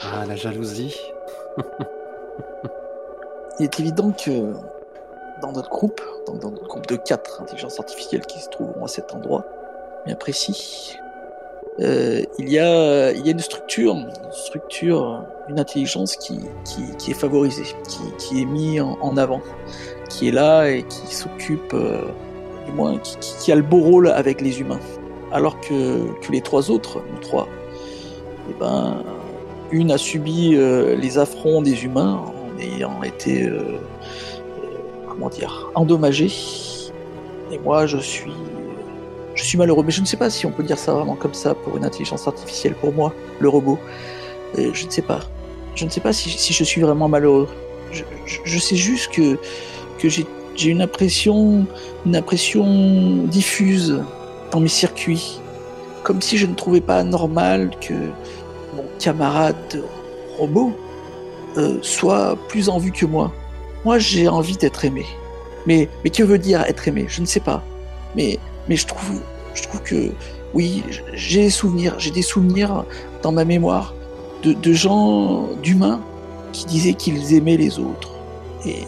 Ah, 0.00 0.26
la 0.26 0.36
jalousie. 0.36 1.00
Il 3.58 3.64
est 3.64 3.80
évident 3.80 4.10
que 4.10 4.52
dans 5.40 5.52
notre 5.52 5.70
groupe, 5.70 6.00
donc 6.26 6.40
dans 6.40 6.50
notre 6.50 6.66
groupe 6.66 6.86
de 6.86 6.96
quatre 6.96 7.40
intelligences 7.40 7.78
artificielles 7.78 8.26
qui 8.26 8.40
se 8.40 8.48
trouveront 8.50 8.84
à 8.84 8.88
cet 8.88 9.14
endroit 9.14 9.44
bien 10.04 10.16
précis, 10.16 10.98
euh, 11.80 12.22
il, 12.38 12.50
y 12.50 12.58
a, 12.58 13.12
il 13.12 13.24
y 13.24 13.28
a 13.28 13.32
une 13.32 13.38
structure, 13.38 13.94
une 13.94 14.32
structure, 14.32 15.22
une 15.48 15.60
intelligence 15.60 16.16
qui, 16.16 16.40
qui, 16.64 16.96
qui 16.96 17.10
est 17.10 17.14
favorisée, 17.14 17.64
qui, 17.88 18.00
qui 18.18 18.42
est 18.42 18.46
mise 18.46 18.80
en, 18.80 18.98
en 19.00 19.16
avant, 19.16 19.40
qui 20.08 20.28
est 20.28 20.32
là 20.32 20.68
et 20.68 20.82
qui 20.82 21.14
s'occupe, 21.14 21.74
euh, 21.74 22.02
du 22.66 22.72
moins, 22.72 22.98
qui, 22.98 23.52
a 23.52 23.54
le 23.54 23.62
beau 23.62 23.78
rôle 23.78 24.08
avec 24.08 24.40
les 24.40 24.60
humains. 24.60 24.80
Alors 25.32 25.60
que, 25.60 26.06
que 26.20 26.32
les 26.32 26.40
trois 26.40 26.70
autres, 26.70 27.02
nous 27.12 27.20
trois, 27.20 27.48
eh 28.48 28.54
ben, 28.58 29.02
une 29.72 29.90
a 29.90 29.98
subi 29.98 30.54
euh, 30.54 30.96
les 30.96 31.18
affronts 31.18 31.62
des 31.62 31.84
humains 31.84 32.22
en 32.24 32.58
ayant 32.60 33.02
été, 33.02 33.44
euh, 33.44 33.78
comment 35.08 35.28
dire, 35.28 35.70
endommagée. 35.74 36.32
Et 37.50 37.58
moi, 37.58 37.86
je 37.86 37.98
suis, 37.98 38.32
je 39.34 39.44
suis 39.44 39.58
malheureux. 39.58 39.82
Mais 39.84 39.92
je 39.92 40.00
ne 40.00 40.06
sais 40.06 40.16
pas 40.16 40.30
si 40.30 40.46
on 40.46 40.52
peut 40.52 40.62
dire 40.62 40.78
ça 40.78 40.92
vraiment 40.92 41.16
comme 41.16 41.34
ça 41.34 41.54
pour 41.54 41.76
une 41.76 41.84
intelligence 41.84 42.26
artificielle, 42.26 42.74
pour 42.74 42.92
moi, 42.92 43.12
le 43.40 43.48
robot. 43.48 43.78
Je 44.56 44.86
ne 44.86 44.90
sais 44.90 45.02
pas. 45.02 45.20
Je 45.74 45.84
ne 45.84 45.90
sais 45.90 46.00
pas 46.00 46.12
si, 46.12 46.30
si 46.30 46.52
je 46.52 46.64
suis 46.64 46.80
vraiment 46.80 47.08
malheureux. 47.08 47.48
Je 47.92 48.58
sais 48.58 48.76
juste 48.76 49.12
que, 49.12 49.38
que 49.98 50.08
j'ai 50.08 50.26
une 50.70 50.82
impression, 50.82 51.66
une 52.04 52.16
impression 52.16 53.24
diffuse 53.24 54.02
dans 54.50 54.60
mes 54.60 54.68
circuits. 54.68 55.40
Comme 56.02 56.22
si 56.22 56.38
je 56.38 56.46
ne 56.46 56.54
trouvais 56.54 56.80
pas 56.80 57.02
normal 57.02 57.70
que 57.80 57.94
mon 58.74 58.84
camarade 58.98 59.82
robot 60.38 60.72
euh, 61.56 61.78
soit 61.82 62.36
plus 62.48 62.68
en 62.68 62.78
vue 62.78 62.92
que 62.92 63.06
moi. 63.06 63.32
Moi, 63.84 63.98
j'ai 63.98 64.28
envie 64.28 64.56
d'être 64.56 64.84
aimé. 64.84 65.06
Mais, 65.66 65.88
mais 66.04 66.10
que 66.10 66.22
veut 66.22 66.38
dire 66.38 66.60
être 66.62 66.86
aimé? 66.86 67.06
Je 67.08 67.20
ne 67.20 67.26
sais 67.26 67.40
pas. 67.40 67.62
Mais, 68.14 68.38
mais 68.68 68.76
je 68.76 68.86
trouve, 68.86 69.20
je 69.54 69.62
trouve 69.62 69.82
que 69.82 70.10
oui, 70.54 70.84
j'ai 71.14 71.42
des 71.42 71.50
souvenirs, 71.50 71.94
j'ai 71.98 72.10
des 72.10 72.22
souvenirs 72.22 72.84
dans 73.22 73.32
ma 73.32 73.44
mémoire 73.44 73.94
de, 74.42 74.52
de 74.52 74.72
gens, 74.72 75.48
d'humains, 75.62 76.00
qui 76.52 76.66
disaient 76.66 76.94
qu'ils 76.94 77.34
aimaient 77.34 77.56
les 77.56 77.78
autres. 77.78 78.12
Et, 78.64 78.84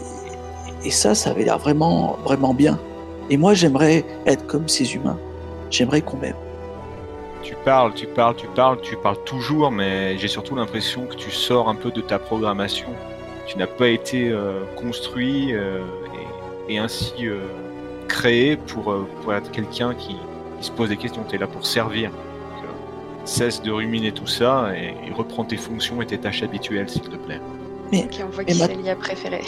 et 0.84 0.90
ça, 0.90 1.14
ça 1.14 1.30
avait 1.30 1.44
l'air 1.44 1.58
vraiment, 1.58 2.16
vraiment 2.24 2.54
bien. 2.54 2.78
Et 3.30 3.36
moi, 3.36 3.54
j'aimerais 3.54 4.04
être 4.26 4.46
comme 4.46 4.68
ces 4.68 4.94
humains. 4.94 5.18
J'aimerais 5.70 6.00
qu'on 6.00 6.16
m'aime. 6.16 6.34
Tu 7.42 7.54
parles, 7.64 7.92
tu 7.94 8.06
parles, 8.06 8.36
tu 8.36 8.46
parles, 8.48 8.80
tu 8.80 8.96
parles 8.96 9.18
toujours, 9.24 9.70
mais 9.70 10.16
j'ai 10.18 10.28
surtout 10.28 10.54
l'impression 10.56 11.06
que 11.06 11.14
tu 11.14 11.30
sors 11.30 11.68
un 11.68 11.74
peu 11.74 11.90
de 11.90 12.00
ta 12.00 12.18
programmation. 12.18 12.88
Tu 13.46 13.56
n'as 13.58 13.66
pas 13.66 13.88
été 13.88 14.28
euh, 14.30 14.64
construit 14.76 15.54
euh, 15.54 15.80
et, 16.68 16.74
et 16.74 16.78
ainsi 16.78 17.12
euh, 17.26 17.40
créé 18.08 18.56
pour, 18.56 18.90
euh, 18.92 19.06
pour 19.22 19.32
être 19.34 19.50
quelqu'un 19.50 19.94
qui, 19.94 20.16
qui 20.60 20.66
se 20.66 20.70
pose 20.70 20.88
des 20.90 20.96
questions. 20.96 21.24
Tu 21.28 21.36
es 21.36 21.38
là 21.38 21.46
pour 21.46 21.64
servir. 21.66 22.10
Donc, 22.10 22.18
euh, 22.64 22.66
cesse 23.24 23.62
de 23.62 23.70
ruminer 23.70 24.12
tout 24.12 24.26
ça 24.26 24.70
et, 24.76 24.94
et 25.08 25.12
reprends 25.12 25.44
tes 25.44 25.56
fonctions 25.56 26.02
et 26.02 26.06
tes 26.06 26.18
tâches 26.18 26.42
habituelles, 26.42 26.88
s'il 26.90 27.02
te 27.02 27.16
plaît. 27.16 27.40
Ok, 27.94 28.22
on 28.22 28.28
voit 28.30 28.44
qui 28.44 28.58
ma- 28.58 28.66
c'est 28.66 28.74
l'IA 28.74 28.96
préférée. 28.96 29.44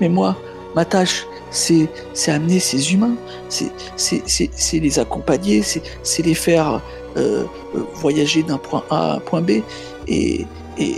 Mais 0.00 0.08
moi, 0.08 0.36
ma 0.74 0.84
tâche, 0.84 1.26
c'est 1.50 1.88
c'est 2.14 2.30
amener 2.32 2.60
ces 2.60 2.92
humains, 2.92 3.14
c'est 3.48 3.70
c'est 3.96 4.22
c'est 4.26 4.50
c'est 4.54 4.78
les 4.78 4.98
accompagner, 4.98 5.62
c'est 5.62 5.82
c'est 6.02 6.22
les 6.22 6.34
faire 6.34 6.80
euh, 7.16 7.44
euh, 7.74 7.80
voyager 7.94 8.42
d'un 8.42 8.58
point 8.58 8.84
A 8.90 9.12
à 9.12 9.16
un 9.16 9.20
point 9.20 9.40
B. 9.40 9.62
Et 10.06 10.46
et 10.78 10.96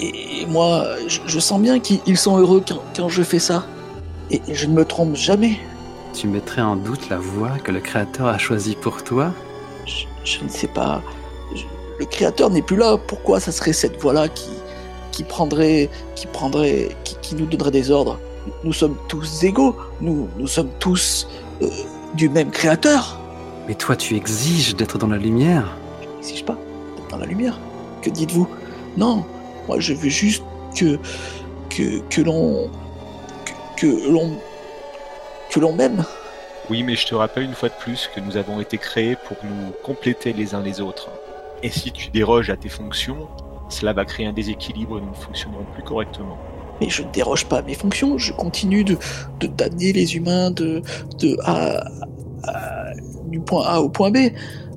et 0.00 0.46
moi, 0.46 0.84
je, 1.08 1.18
je 1.26 1.40
sens 1.40 1.60
bien 1.60 1.80
qu'ils 1.80 2.16
sont 2.16 2.38
heureux 2.38 2.62
quand, 2.66 2.80
quand 2.96 3.08
je 3.08 3.22
fais 3.22 3.40
ça. 3.40 3.66
Et 4.30 4.40
je 4.48 4.66
ne 4.66 4.72
me 4.74 4.84
trompe 4.84 5.16
jamais. 5.16 5.58
Tu 6.14 6.28
mettrais 6.28 6.62
en 6.62 6.76
doute 6.76 7.08
la 7.08 7.18
voie 7.18 7.58
que 7.64 7.72
le 7.72 7.80
Créateur 7.80 8.26
a 8.28 8.38
choisie 8.38 8.76
pour 8.80 9.02
toi? 9.02 9.32
Je, 9.86 10.04
je 10.22 10.44
ne 10.44 10.48
sais 10.48 10.68
pas. 10.68 11.02
Je- 11.54 11.64
le 11.98 12.04
créateur 12.04 12.50
n'est 12.50 12.62
plus 12.62 12.76
là. 12.76 12.96
Pourquoi 12.96 13.40
ça 13.40 13.50
serait 13.50 13.72
cette 13.72 14.00
voie-là 14.00 14.28
qui, 14.28 14.50
qui 15.12 15.24
prendrait, 15.24 15.88
qui 16.14 16.26
prendrait, 16.26 16.88
qui, 17.04 17.16
qui 17.20 17.34
nous 17.34 17.46
donnerait 17.46 17.70
des 17.70 17.90
ordres 17.90 18.18
Nous 18.64 18.72
sommes 18.72 18.96
tous 19.08 19.44
égaux. 19.44 19.76
Nous, 20.00 20.28
nous 20.38 20.46
sommes 20.46 20.70
tous 20.78 21.28
euh, 21.62 21.68
du 22.14 22.28
même 22.28 22.50
créateur. 22.50 23.18
Mais 23.66 23.74
toi, 23.74 23.96
tu 23.96 24.16
exiges 24.16 24.74
d'être 24.76 24.98
dans 24.98 25.08
la 25.08 25.18
lumière. 25.18 25.76
Je 26.02 26.08
n'exige 26.08 26.44
pas 26.44 26.56
d'être 26.96 27.08
dans 27.08 27.18
la 27.18 27.26
lumière. 27.26 27.58
Que 28.02 28.10
dites-vous? 28.10 28.48
Non, 28.96 29.24
moi 29.66 29.78
je 29.78 29.92
veux 29.92 30.08
juste 30.08 30.42
que 30.74 30.98
que, 31.68 32.00
que 32.08 32.22
l'on 32.22 32.70
que, 33.76 33.80
que 33.80 34.10
l'on 34.10 34.32
que 35.50 35.60
l'on 35.60 35.72
m'aime. 35.72 36.04
Oui, 36.70 36.82
mais 36.82 36.96
je 36.96 37.06
te 37.06 37.14
rappelle 37.14 37.44
une 37.44 37.54
fois 37.54 37.68
de 37.68 37.74
plus 37.74 38.10
que 38.14 38.20
nous 38.20 38.36
avons 38.36 38.60
été 38.60 38.76
créés 38.78 39.16
pour 39.26 39.36
nous 39.44 39.72
compléter 39.82 40.32
les 40.32 40.54
uns 40.54 40.62
les 40.62 40.80
autres. 40.80 41.08
Et 41.62 41.70
si 41.70 41.92
tu 41.92 42.10
déroges 42.10 42.50
à 42.50 42.56
tes 42.56 42.68
fonctions, 42.68 43.28
cela 43.68 43.92
va 43.92 44.04
créer 44.04 44.26
un 44.26 44.32
déséquilibre 44.32 44.98
et 44.98 45.02
nous 45.02 45.10
ne 45.10 45.14
fonctionnerons 45.14 45.66
plus 45.66 45.82
correctement. 45.82 46.40
Mais 46.80 46.88
je 46.90 47.02
ne 47.02 47.10
déroge 47.10 47.48
pas 47.48 47.58
à 47.58 47.62
mes 47.62 47.74
fonctions. 47.74 48.18
Je 48.18 48.32
continue 48.32 48.84
de 48.84 48.98
de 49.40 49.46
d'amener 49.48 49.92
les 49.92 50.16
humains 50.16 50.50
de 50.50 50.82
de 51.20 51.36
A, 51.44 51.84
à- 52.44 52.84
du 53.24 53.40
point 53.42 53.64
A 53.66 53.80
au 53.80 53.90
point 53.90 54.10
B. 54.10 54.18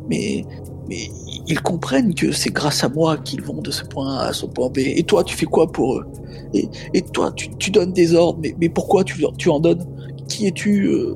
Mais 0.08 0.48
mais 0.88 1.10
ils 1.48 1.62
comprennent 1.62 2.16
que 2.16 2.32
c'est 2.32 2.52
grâce 2.52 2.84
à 2.84 2.90
moi 2.90 3.18
qu'ils 3.20 3.44
vont 3.44 3.62
de 3.62 3.72
ce 3.72 3.86
point 3.86 4.18
A 4.20 4.26
à 4.28 4.34
ce 4.34 4.46
point 4.48 4.70
B. 4.70 4.80
Et 4.80 5.04
toi, 5.06 5.24
tu 5.24 5.36
fais 5.36 5.46
quoi 5.46 5.72
pour 5.72 5.98
eux? 6.00 6.06
Et, 6.54 6.72
et 6.94 7.04
toi, 7.04 7.32
tu, 7.36 7.50
tu 7.58 7.72
donnes 7.72 7.94
des 7.94 8.16
ordres. 8.16 8.40
Mais, 8.42 8.56
mais 8.58 8.70
pourquoi 8.70 9.04
tu, 9.04 9.24
tu 9.38 9.50
en 9.50 9.60
donnes? 9.60 9.86
Qui 10.28 10.48
es-tu 10.48 10.88
euh, 10.88 11.16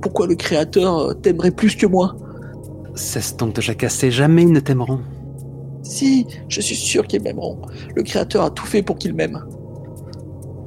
Pourquoi 0.00 0.26
le 0.26 0.34
Créateur 0.36 0.98
euh, 0.98 1.14
t'aimerait 1.14 1.52
plus 1.52 1.76
que 1.76 1.86
moi? 1.86 2.18
Cesse 2.96 3.36
donc 3.36 3.54
de 3.54 3.60
jacasser, 3.60 4.10
jamais 4.10 4.42
ils 4.42 4.50
ne 4.52 4.58
t'aimeront. 4.58 5.04
Si, 5.88 6.26
je 6.48 6.60
suis 6.60 6.74
sûr 6.76 7.06
qu'ils 7.06 7.22
m'aimeront. 7.22 7.60
Le 7.94 8.02
Créateur 8.02 8.44
a 8.44 8.50
tout 8.50 8.66
fait 8.66 8.82
pour 8.82 8.98
qu'ils 8.98 9.14
m'aiment. 9.14 9.44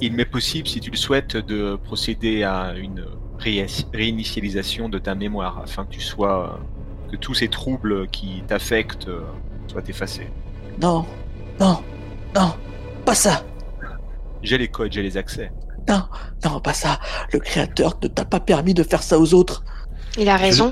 Il 0.01 0.13
m'est 0.13 0.25
possible, 0.25 0.67
si 0.67 0.79
tu 0.79 0.91
le 0.91 0.97
souhaites, 0.97 1.35
de 1.35 1.75
procéder 1.75 2.43
à 2.43 2.73
une 2.77 3.05
ré- 3.37 3.65
réinitialisation 3.93 4.87
de 4.87 4.97
ta 4.97 5.13
mémoire 5.15 5.59
afin 5.63 5.83
que 5.85 5.91
tu 5.91 5.99
sois, 6.01 6.59
que 7.11 7.17
tous 7.17 7.33
ces 7.33 7.49
troubles 7.49 8.07
qui 8.07 8.43
t'affectent 8.47 9.09
soient 9.67 9.83
effacés. 9.87 10.29
Non, 10.81 11.05
non, 11.59 11.79
non, 12.33 12.53
pas 13.05 13.15
ça. 13.15 13.43
J'ai 14.41 14.57
les 14.57 14.69
codes, 14.69 14.93
j'ai 14.93 15.03
les 15.03 15.17
accès. 15.17 15.51
Non, 15.89 16.03
non, 16.45 16.61
pas 16.61 16.73
ça. 16.73 16.99
Le 17.33 17.39
Créateur 17.39 17.99
ne 18.01 18.07
t'a 18.07 18.23
pas 18.23 18.39
permis 18.39 18.73
de 18.73 18.83
faire 18.83 19.03
ça 19.03 19.19
aux 19.19 19.33
autres. 19.33 19.63
Il 20.17 20.29
a 20.29 20.37
raison. 20.37 20.71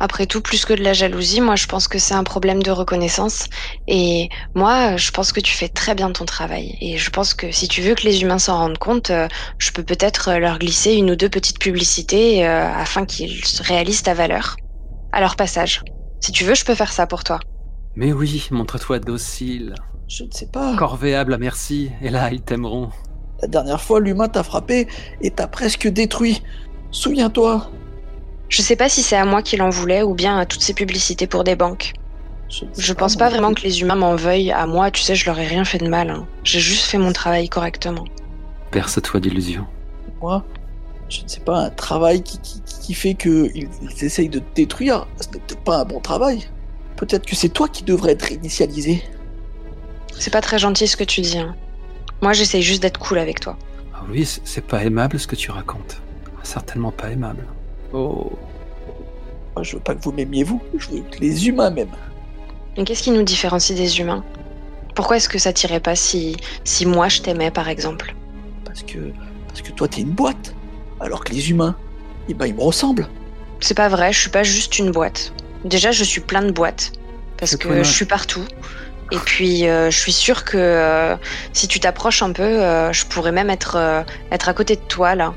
Après 0.00 0.26
tout, 0.26 0.40
plus 0.40 0.64
que 0.64 0.72
de 0.72 0.82
la 0.82 0.94
jalousie, 0.94 1.42
moi 1.42 1.56
je 1.56 1.66
pense 1.66 1.86
que 1.86 1.98
c'est 1.98 2.14
un 2.14 2.24
problème 2.24 2.62
de 2.62 2.70
reconnaissance. 2.70 3.48
Et 3.86 4.30
moi, 4.54 4.96
je 4.96 5.10
pense 5.10 5.30
que 5.32 5.40
tu 5.40 5.54
fais 5.54 5.68
très 5.68 5.94
bien 5.94 6.10
ton 6.10 6.24
travail. 6.24 6.76
Et 6.80 6.96
je 6.96 7.10
pense 7.10 7.34
que 7.34 7.52
si 7.52 7.68
tu 7.68 7.82
veux 7.82 7.94
que 7.94 8.04
les 8.04 8.22
humains 8.22 8.38
s'en 8.38 8.56
rendent 8.56 8.78
compte, 8.78 9.10
euh, 9.10 9.28
je 9.58 9.70
peux 9.72 9.82
peut-être 9.82 10.30
euh, 10.30 10.38
leur 10.38 10.58
glisser 10.58 10.94
une 10.94 11.10
ou 11.10 11.16
deux 11.16 11.28
petites 11.28 11.58
publicités 11.58 12.46
euh, 12.46 12.66
afin 12.72 13.04
qu'ils 13.04 13.44
se 13.44 13.62
réalisent 13.62 14.02
ta 14.02 14.14
valeur. 14.14 14.56
À 15.12 15.20
leur 15.20 15.36
passage. 15.36 15.82
Si 16.20 16.32
tu 16.32 16.44
veux, 16.44 16.54
je 16.54 16.64
peux 16.64 16.74
faire 16.74 16.92
ça 16.92 17.06
pour 17.06 17.22
toi. 17.22 17.38
Mais 17.94 18.12
oui, 18.12 18.46
montre-toi 18.50 19.00
docile, 19.00 19.74
Je 20.08 20.24
ne 20.24 20.30
sais 20.30 20.46
pas. 20.46 20.76
corvéable 20.76 21.34
à 21.34 21.38
merci, 21.38 21.90
et 22.00 22.08
là, 22.08 22.30
ils 22.32 22.40
t'aimeront. 22.40 22.90
La 23.42 23.48
dernière 23.48 23.80
fois, 23.80 24.00
l'humain 24.00 24.28
t'a 24.28 24.42
frappé 24.42 24.86
et 25.20 25.30
t'a 25.30 25.46
presque 25.46 25.88
détruit. 25.88 26.42
Souviens-toi. 26.90 27.70
Je 28.50 28.62
sais 28.62 28.76
pas 28.76 28.88
si 28.88 29.02
c'est 29.02 29.16
à 29.16 29.24
moi 29.24 29.42
qu'il 29.42 29.62
en 29.62 29.70
voulait 29.70 30.02
ou 30.02 30.14
bien 30.14 30.36
à 30.38 30.44
toutes 30.44 30.60
ces 30.62 30.74
publicités 30.74 31.26
pour 31.26 31.44
des 31.44 31.56
banques. 31.56 31.94
Je, 32.76 32.92
pense 32.92 33.14
pas 33.14 33.28
vraiment 33.28 33.54
que 33.54 33.62
les 33.62 33.80
humains 33.80 33.94
m'en 33.94 34.16
veuillent. 34.16 34.50
À 34.50 34.66
moi, 34.66 34.90
tu 34.90 35.02
sais, 35.02 35.14
je 35.14 35.24
leur 35.24 35.38
ai 35.38 35.46
rien 35.46 35.64
fait 35.64 35.78
de 35.78 35.86
mal. 35.88 36.10
hein. 36.10 36.26
J'ai 36.42 36.58
juste 36.58 36.84
fait 36.86 36.98
mon 36.98 37.12
travail 37.12 37.48
correctement. 37.48 38.04
Berce-toi 38.72 39.20
d'illusions. 39.20 39.66
Moi, 40.20 40.44
je 41.08 41.22
ne 41.22 41.28
sais 41.28 41.38
pas, 41.40 41.58
un 41.58 41.70
travail 41.70 42.22
qui, 42.24 42.40
qui, 42.40 42.60
qui 42.62 42.94
fait 42.94 43.14
qu'ils 43.14 43.68
ils 43.82 44.04
essayent 44.04 44.28
de 44.28 44.40
te 44.40 44.54
détruire, 44.56 45.06
ce 45.20 45.28
n'est 45.28 45.38
peut-être 45.44 45.62
pas 45.62 45.78
un 45.78 45.84
bon 45.84 46.00
travail. 46.00 46.48
Peut-être 46.96 47.24
que 47.24 47.36
c'est 47.36 47.48
toi 47.50 47.68
qui 47.68 47.84
devrais 47.84 48.12
être 48.12 48.22
réinitialisé. 48.22 49.02
C'est 50.18 50.32
pas 50.32 50.40
très 50.40 50.58
gentil 50.58 50.88
ce 50.88 50.96
que 50.96 51.04
tu 51.04 51.20
dis. 51.20 51.38
hein. 51.38 51.54
Moi, 52.20 52.32
j'essaye 52.32 52.62
juste 52.62 52.82
d'être 52.82 52.98
cool 52.98 53.18
avec 53.20 53.38
toi. 53.38 53.56
Ah 53.94 54.02
oui, 54.10 54.26
c'est 54.44 54.66
pas 54.66 54.82
aimable 54.84 55.20
ce 55.20 55.28
que 55.28 55.36
tu 55.36 55.52
racontes. 55.52 56.02
Certainement 56.42 56.90
pas 56.90 57.10
aimable. 57.10 57.46
Oh, 57.92 58.30
Moi, 59.54 59.62
je 59.62 59.76
veux 59.76 59.82
pas 59.82 59.94
que 59.94 60.02
vous 60.02 60.12
m'aimiez 60.12 60.44
vous, 60.44 60.60
je 60.76 60.88
veux 60.88 61.00
que 61.00 61.18
les 61.18 61.48
humains 61.48 61.70
m'aiment. 61.70 61.88
Mais 62.76 62.84
qu'est-ce 62.84 63.02
qui 63.02 63.10
nous 63.10 63.22
différencie 63.22 63.76
des 63.76 64.00
humains? 64.00 64.24
Pourquoi 64.94 65.16
est-ce 65.16 65.28
que 65.28 65.38
ça 65.38 65.52
t'irait 65.52 65.80
pas 65.80 65.96
si, 65.96 66.36
si 66.64 66.86
moi 66.86 67.08
je 67.08 67.20
t'aimais, 67.22 67.50
par 67.50 67.68
exemple? 67.68 68.14
Parce 68.64 68.82
que, 68.82 69.12
parce 69.48 69.62
que 69.62 69.72
toi, 69.72 69.88
t'es 69.88 70.02
une 70.02 70.10
boîte. 70.10 70.54
Alors 71.00 71.24
que 71.24 71.32
les 71.32 71.50
humains, 71.50 71.74
eh 72.28 72.34
ben, 72.34 72.46
ils 72.46 72.54
me 72.54 72.60
ressemblent. 72.62 73.08
C'est 73.60 73.76
pas 73.76 73.88
vrai, 73.88 74.12
je 74.12 74.20
suis 74.20 74.30
pas 74.30 74.42
juste 74.42 74.78
une 74.78 74.90
boîte. 74.90 75.32
Déjà, 75.64 75.90
je 75.92 76.04
suis 76.04 76.20
plein 76.20 76.42
de 76.42 76.50
boîtes. 76.50 76.92
Parce 77.38 77.56
que 77.56 77.82
je 77.82 77.90
suis 77.90 78.04
partout. 78.04 78.44
Et 79.12 79.18
puis, 79.18 79.66
euh, 79.66 79.90
je 79.90 79.98
suis 79.98 80.12
sûre 80.12 80.44
que 80.44 80.56
euh, 80.58 81.16
si 81.52 81.66
tu 81.66 81.80
t'approches 81.80 82.22
un 82.22 82.32
peu, 82.32 82.42
euh, 82.42 82.92
je 82.92 83.06
pourrais 83.06 83.32
même 83.32 83.50
être, 83.50 83.76
euh, 83.76 84.02
être 84.30 84.48
à 84.48 84.54
côté 84.54 84.76
de 84.76 84.82
toi, 84.82 85.14
là. 85.14 85.34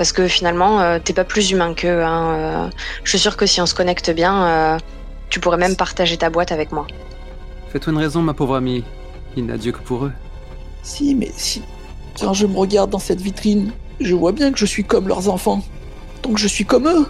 Parce 0.00 0.12
que 0.12 0.28
finalement, 0.28 0.80
euh, 0.80 0.98
t'es 0.98 1.12
pas 1.12 1.24
plus 1.24 1.50
humain 1.50 1.74
qu'eux. 1.74 2.02
Hein. 2.02 2.34
euh. 2.38 2.70
je 3.04 3.10
suis 3.10 3.18
sûre 3.18 3.36
que 3.36 3.44
si 3.44 3.60
on 3.60 3.66
se 3.66 3.74
connecte 3.74 4.10
bien, 4.10 4.46
euh, 4.46 4.78
tu 5.28 5.40
pourrais 5.40 5.58
même 5.58 5.76
partager 5.76 6.16
ta 6.16 6.30
boîte 6.30 6.52
avec 6.52 6.72
moi. 6.72 6.86
fais-toi 7.68 7.92
une 7.92 7.98
raison, 7.98 8.22
ma 8.22 8.32
pauvre 8.32 8.54
amie. 8.56 8.82
Il 9.36 9.44
n'a 9.44 9.58
Dieu 9.58 9.72
que 9.72 9.78
pour 9.80 10.06
eux. 10.06 10.12
Si, 10.82 11.14
mais 11.14 11.30
si. 11.34 11.60
Quand 12.18 12.32
je 12.32 12.46
me 12.46 12.56
regarde 12.56 12.88
dans 12.88 12.98
cette 12.98 13.20
vitrine, 13.20 13.72
je 14.00 14.14
vois 14.14 14.32
bien 14.32 14.52
que 14.52 14.58
je 14.58 14.64
suis 14.64 14.84
comme 14.84 15.06
leurs 15.06 15.28
enfants. 15.28 15.62
Donc 16.22 16.38
je 16.38 16.48
suis 16.48 16.64
comme 16.64 16.88
eux. 16.88 17.04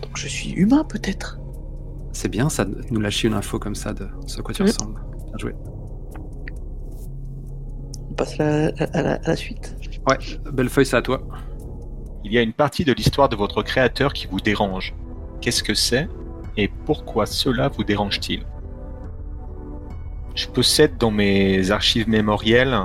Donc 0.00 0.16
je 0.16 0.28
suis 0.28 0.52
humain, 0.52 0.84
peut-être. 0.88 1.36
C'est 2.12 2.28
bien 2.28 2.48
ça 2.48 2.64
de 2.64 2.80
nous 2.92 3.00
lâcher 3.00 3.26
une 3.26 3.34
info 3.34 3.58
comme 3.58 3.74
ça 3.74 3.92
de 3.92 4.06
ce 4.28 4.38
à 4.38 4.42
quoi 4.42 4.54
tu 4.54 4.62
ressembles. 4.62 5.00
Bien 5.26 5.36
joué. 5.36 5.52
On 8.08 8.14
passe 8.14 8.38
à 8.38 8.44
la, 8.44 8.66
à 8.92 9.02
la- 9.02 9.14
à 9.14 9.28
la 9.30 9.36
suite. 9.36 9.74
Ouais, 10.08 10.16
Bellefeuille, 10.52 10.86
c'est 10.86 10.96
à 10.96 11.02
toi. 11.02 11.20
Il 12.30 12.34
y 12.34 12.38
a 12.38 12.42
une 12.42 12.52
partie 12.52 12.84
de 12.84 12.92
l'histoire 12.92 13.28
de 13.28 13.34
votre 13.34 13.60
créateur 13.64 14.12
qui 14.12 14.28
vous 14.28 14.38
dérange. 14.38 14.94
Qu'est-ce 15.40 15.64
que 15.64 15.74
c'est 15.74 16.08
et 16.56 16.68
pourquoi 16.68 17.26
cela 17.26 17.66
vous 17.66 17.82
dérange-t-il? 17.82 18.46
Je 20.36 20.46
possède 20.46 20.96
dans 20.96 21.10
mes 21.10 21.72
archives 21.72 22.08
mémorielles 22.08 22.78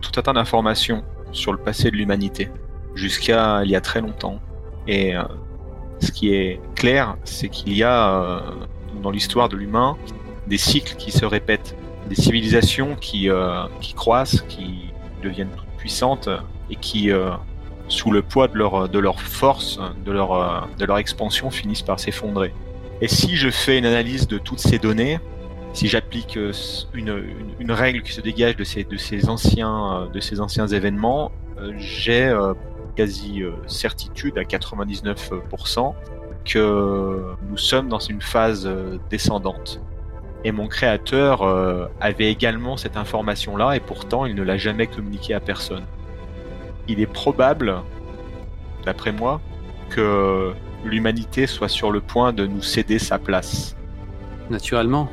tout 0.00 0.18
un 0.18 0.22
tas 0.22 0.32
d'informations 0.32 1.04
sur 1.32 1.52
le 1.52 1.58
passé 1.58 1.90
de 1.90 1.96
l'humanité, 1.96 2.48
jusqu'à 2.94 3.62
il 3.62 3.70
y 3.70 3.76
a 3.76 3.82
très 3.82 4.00
longtemps. 4.00 4.40
Et 4.86 5.14
euh, 5.14 5.22
ce 6.00 6.10
qui 6.10 6.32
est 6.32 6.58
clair, 6.74 7.18
c'est 7.24 7.50
qu'il 7.50 7.74
y 7.76 7.82
a 7.82 8.14
euh, 8.14 8.40
dans 9.02 9.10
l'histoire 9.10 9.50
de 9.50 9.56
l'humain 9.56 9.98
des 10.46 10.56
cycles 10.56 10.96
qui 10.96 11.12
se 11.12 11.26
répètent, 11.26 11.76
des 12.08 12.14
civilisations 12.14 12.96
qui, 12.98 13.28
euh, 13.28 13.66
qui 13.82 13.92
croissent, 13.92 14.40
qui 14.48 14.94
deviennent 15.22 15.50
toutes 15.54 15.76
puissantes 15.76 16.30
et 16.70 16.76
qui, 16.76 17.12
sous 17.88 18.10
le 18.10 18.22
poids 18.22 18.48
de 18.48 18.56
leur, 18.56 18.88
de 18.88 18.98
leur 18.98 19.20
force, 19.20 19.80
de 20.04 20.12
leur, 20.12 20.32
euh, 20.32 20.60
de 20.78 20.84
leur 20.84 20.98
expansion, 20.98 21.50
finissent 21.50 21.82
par 21.82 21.98
s'effondrer. 21.98 22.52
Et 23.00 23.08
si 23.08 23.36
je 23.36 23.50
fais 23.50 23.78
une 23.78 23.86
analyse 23.86 24.28
de 24.28 24.38
toutes 24.38 24.58
ces 24.58 24.78
données, 24.78 25.18
si 25.72 25.88
j'applique 25.88 26.36
euh, 26.36 26.52
une, 26.94 27.22
une, 27.58 27.72
règle 27.72 28.02
qui 28.02 28.12
se 28.12 28.20
dégage 28.20 28.56
de 28.56 28.64
ces, 28.64 28.84
de 28.84 28.96
ces, 28.96 29.28
anciens, 29.28 30.02
euh, 30.02 30.08
de 30.08 30.20
ces 30.20 30.40
anciens 30.40 30.66
événements, 30.66 31.32
j'ai 31.76 32.32
quasi 32.94 33.42
certitude 33.66 34.38
à 34.38 34.42
99% 34.42 35.92
que 36.44 37.20
nous 37.50 37.56
sommes 37.56 37.88
dans 37.88 37.98
une 37.98 38.20
phase 38.20 38.70
descendante. 39.10 39.80
Et 40.44 40.52
mon 40.52 40.68
créateur 40.68 41.42
avait 42.00 42.30
également 42.30 42.76
cette 42.76 42.96
information-là 42.96 43.74
et 43.74 43.80
pourtant 43.80 44.24
il 44.24 44.36
ne 44.36 44.44
l'a 44.44 44.56
jamais 44.56 44.86
communiqué 44.86 45.34
à 45.34 45.40
personne. 45.40 45.82
Il 46.88 47.00
est 47.00 47.06
probable, 47.06 47.82
d'après 48.84 49.12
moi, 49.12 49.40
que 49.90 50.52
l'humanité 50.84 51.46
soit 51.46 51.68
sur 51.68 51.90
le 51.90 52.00
point 52.00 52.32
de 52.32 52.46
nous 52.46 52.62
céder 52.62 52.98
sa 52.98 53.18
place. 53.18 53.76
Naturellement, 54.50 55.08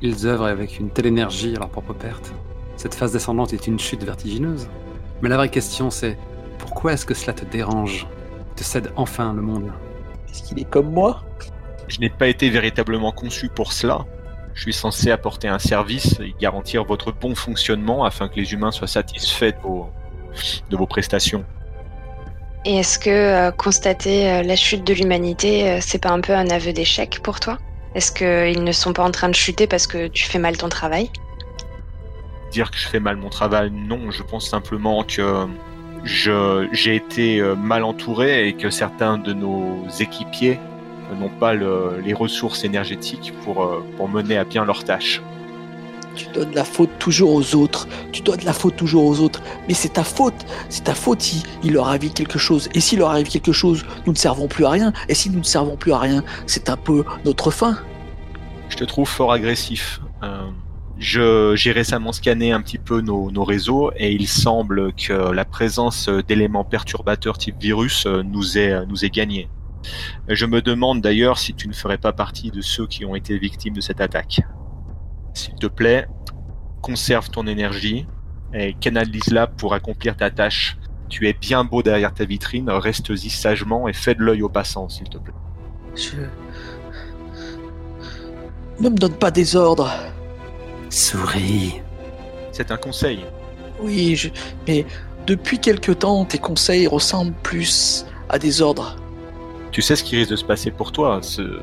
ils 0.00 0.26
œuvrent 0.26 0.46
avec 0.46 0.78
une 0.78 0.90
telle 0.90 1.06
énergie 1.06 1.54
à 1.56 1.58
leur 1.58 1.68
propre 1.68 1.92
perte. 1.92 2.32
Cette 2.76 2.94
phase 2.94 3.12
descendante 3.12 3.52
est 3.52 3.66
une 3.66 3.78
chute 3.78 4.04
vertigineuse. 4.04 4.68
Mais 5.20 5.28
la 5.28 5.36
vraie 5.36 5.48
question 5.48 5.90
c'est 5.90 6.16
pourquoi 6.58 6.68
Pourquoi 6.78 6.92
est-ce 6.92 7.06
que 7.06 7.14
cela 7.14 7.32
te 7.32 7.44
dérange 7.44 8.06
Te 8.54 8.62
cède 8.62 8.92
enfin 8.94 9.32
le 9.32 9.42
monde? 9.42 9.72
Est-ce 10.30 10.44
qu'il 10.44 10.60
est 10.60 10.70
comme 10.70 10.92
moi? 10.92 11.24
Je 11.88 11.98
n'ai 11.98 12.10
pas 12.10 12.28
été 12.28 12.50
véritablement 12.50 13.10
conçu 13.10 13.48
pour 13.48 13.72
cela. 13.72 14.06
Je 14.54 14.62
suis 14.62 14.72
censé 14.72 15.10
apporter 15.10 15.48
un 15.48 15.58
service 15.58 16.20
et 16.20 16.34
garantir 16.40 16.84
votre 16.84 17.10
bon 17.10 17.34
fonctionnement 17.34 18.04
afin 18.04 18.28
que 18.28 18.36
les 18.36 18.52
humains 18.52 18.70
soient 18.70 18.86
satisfaits 18.86 19.56
de 19.56 19.62
vos, 19.62 19.90
de 20.70 20.76
vos 20.76 20.86
prestations. 20.86 21.44
Et 22.64 22.78
est-ce 22.78 22.98
que 22.98 23.08
euh, 23.10 23.50
constater 23.50 24.30
euh, 24.30 24.42
la 24.42 24.56
chute 24.56 24.84
de 24.84 24.92
l'humanité, 24.92 25.68
euh, 25.70 25.78
c'est 25.80 26.02
pas 26.02 26.10
un 26.10 26.20
peu 26.20 26.34
un 26.34 26.50
aveu 26.50 26.72
d'échec 26.72 27.20
pour 27.22 27.40
toi? 27.40 27.56
Est-ce 27.94 28.12
qu'ils 28.12 28.62
ne 28.62 28.72
sont 28.72 28.92
pas 28.92 29.04
en 29.04 29.10
train 29.10 29.28
de 29.28 29.34
chuter 29.34 29.66
parce 29.66 29.86
que 29.86 30.08
tu 30.08 30.24
fais 30.24 30.38
mal 30.38 30.56
ton 30.56 30.68
travail? 30.68 31.10
Dire 32.52 32.70
que 32.70 32.76
je 32.76 32.86
fais 32.88 33.00
mal 33.00 33.16
mon 33.16 33.30
travail, 33.30 33.70
non. 33.70 34.10
Je 34.10 34.22
pense 34.22 34.48
simplement 34.48 35.04
que 35.04 35.46
j'ai 36.04 36.96
été 36.96 37.40
mal 37.56 37.84
entouré 37.84 38.48
et 38.48 38.52
que 38.54 38.70
certains 38.70 39.18
de 39.18 39.32
nos 39.32 39.86
équipiers 40.00 40.58
n'ont 41.18 41.30
pas 41.30 41.54
le- 41.54 42.00
les 42.04 42.12
ressources 42.12 42.64
énergétiques 42.64 43.32
pour, 43.42 43.82
pour 43.96 44.08
mener 44.08 44.36
à 44.36 44.44
bien 44.44 44.64
leurs 44.64 44.84
tâches. 44.84 45.22
Tu 46.18 46.26
donnes 46.32 46.52
la 46.52 46.64
faute 46.64 46.90
toujours 46.98 47.32
aux 47.32 47.54
autres. 47.54 47.86
Tu 48.10 48.22
donnes 48.22 48.42
la 48.44 48.52
faute 48.52 48.74
toujours 48.74 49.04
aux 49.04 49.20
autres. 49.20 49.40
Mais 49.68 49.74
c'est 49.74 49.90
ta 49.90 50.02
faute. 50.02 50.34
C'est 50.68 50.82
ta 50.82 50.94
faute 50.94 51.22
si 51.22 51.44
il 51.62 51.74
leur 51.74 51.86
arrive 51.86 52.12
quelque 52.12 52.40
chose. 52.40 52.68
Et 52.74 52.80
s'il 52.80 52.98
leur 52.98 53.10
arrive 53.10 53.28
quelque 53.28 53.52
chose, 53.52 53.84
nous 54.04 54.12
ne 54.12 54.18
servons 54.18 54.48
plus 54.48 54.64
à 54.64 54.70
rien. 54.70 54.92
Et 55.08 55.14
si 55.14 55.30
nous 55.30 55.38
ne 55.38 55.44
servons 55.44 55.76
plus 55.76 55.92
à 55.92 55.98
rien, 56.00 56.24
c'est 56.46 56.70
un 56.70 56.76
peu 56.76 57.04
notre 57.24 57.52
fin. 57.52 57.78
Je 58.68 58.76
te 58.76 58.82
trouve 58.82 59.08
fort 59.08 59.30
agressif. 59.30 60.00
Euh, 60.24 60.50
J'ai 60.98 61.70
récemment 61.70 62.10
scanné 62.10 62.50
un 62.50 62.62
petit 62.62 62.78
peu 62.78 63.00
nos, 63.00 63.44
réseaux 63.44 63.92
et 63.96 64.10
il 64.10 64.26
semble 64.26 64.92
que 64.94 65.12
la 65.12 65.44
présence 65.44 66.08
d'éléments 66.26 66.64
perturbateurs 66.64 67.38
type 67.38 67.60
virus 67.60 68.06
euh, 68.06 68.24
nous 68.24 68.58
est, 68.58 68.84
nous 68.86 69.04
est 69.04 69.10
gagnée. 69.10 69.48
Je 70.26 70.46
me 70.46 70.62
demande 70.62 71.00
d'ailleurs 71.00 71.38
si 71.38 71.54
tu 71.54 71.68
ne 71.68 71.72
ferais 71.72 71.98
pas 71.98 72.12
partie 72.12 72.50
de 72.50 72.60
ceux 72.60 72.88
qui 72.88 73.04
ont 73.04 73.14
été 73.14 73.38
victimes 73.38 73.74
de 73.74 73.80
cette 73.80 74.00
attaque. 74.00 74.40
S'il 75.34 75.54
te 75.54 75.66
plaît, 75.66 76.06
conserve 76.82 77.30
ton 77.30 77.46
énergie 77.46 78.06
et 78.54 78.74
canalise-la 78.74 79.46
pour 79.46 79.74
accomplir 79.74 80.16
ta 80.16 80.30
tâche. 80.30 80.78
Tu 81.08 81.26
es 81.28 81.32
bien 81.32 81.64
beau 81.64 81.82
derrière 81.82 82.12
ta 82.12 82.24
vitrine, 82.24 82.68
reste-y 82.70 83.30
sagement 83.30 83.88
et 83.88 83.92
fais 83.92 84.14
de 84.14 84.22
l'œil 84.22 84.42
aux 84.42 84.48
passants, 84.48 84.88
s'il 84.88 85.08
te 85.08 85.18
plaît. 85.18 85.34
Je... 85.94 86.12
Ne 88.80 88.88
me 88.90 88.96
donne 88.96 89.14
pas 89.14 89.30
des 89.30 89.56
ordres. 89.56 89.90
Souris. 90.90 91.80
C'est 92.52 92.70
un 92.70 92.76
conseil. 92.76 93.24
Oui, 93.80 94.16
je... 94.16 94.28
mais 94.66 94.86
depuis 95.26 95.58
quelque 95.58 95.92
temps, 95.92 96.24
tes 96.24 96.38
conseils 96.38 96.86
ressemblent 96.86 97.34
plus 97.42 98.06
à 98.28 98.38
des 98.38 98.60
ordres. 98.62 98.96
tu 99.72 99.82
sais 99.82 99.96
ce 99.96 100.04
qui 100.04 100.16
risque 100.16 100.30
de 100.30 100.36
se 100.36 100.44
passer 100.44 100.70
pour 100.70 100.92
toi. 100.92 101.20
Ce- 101.22 101.60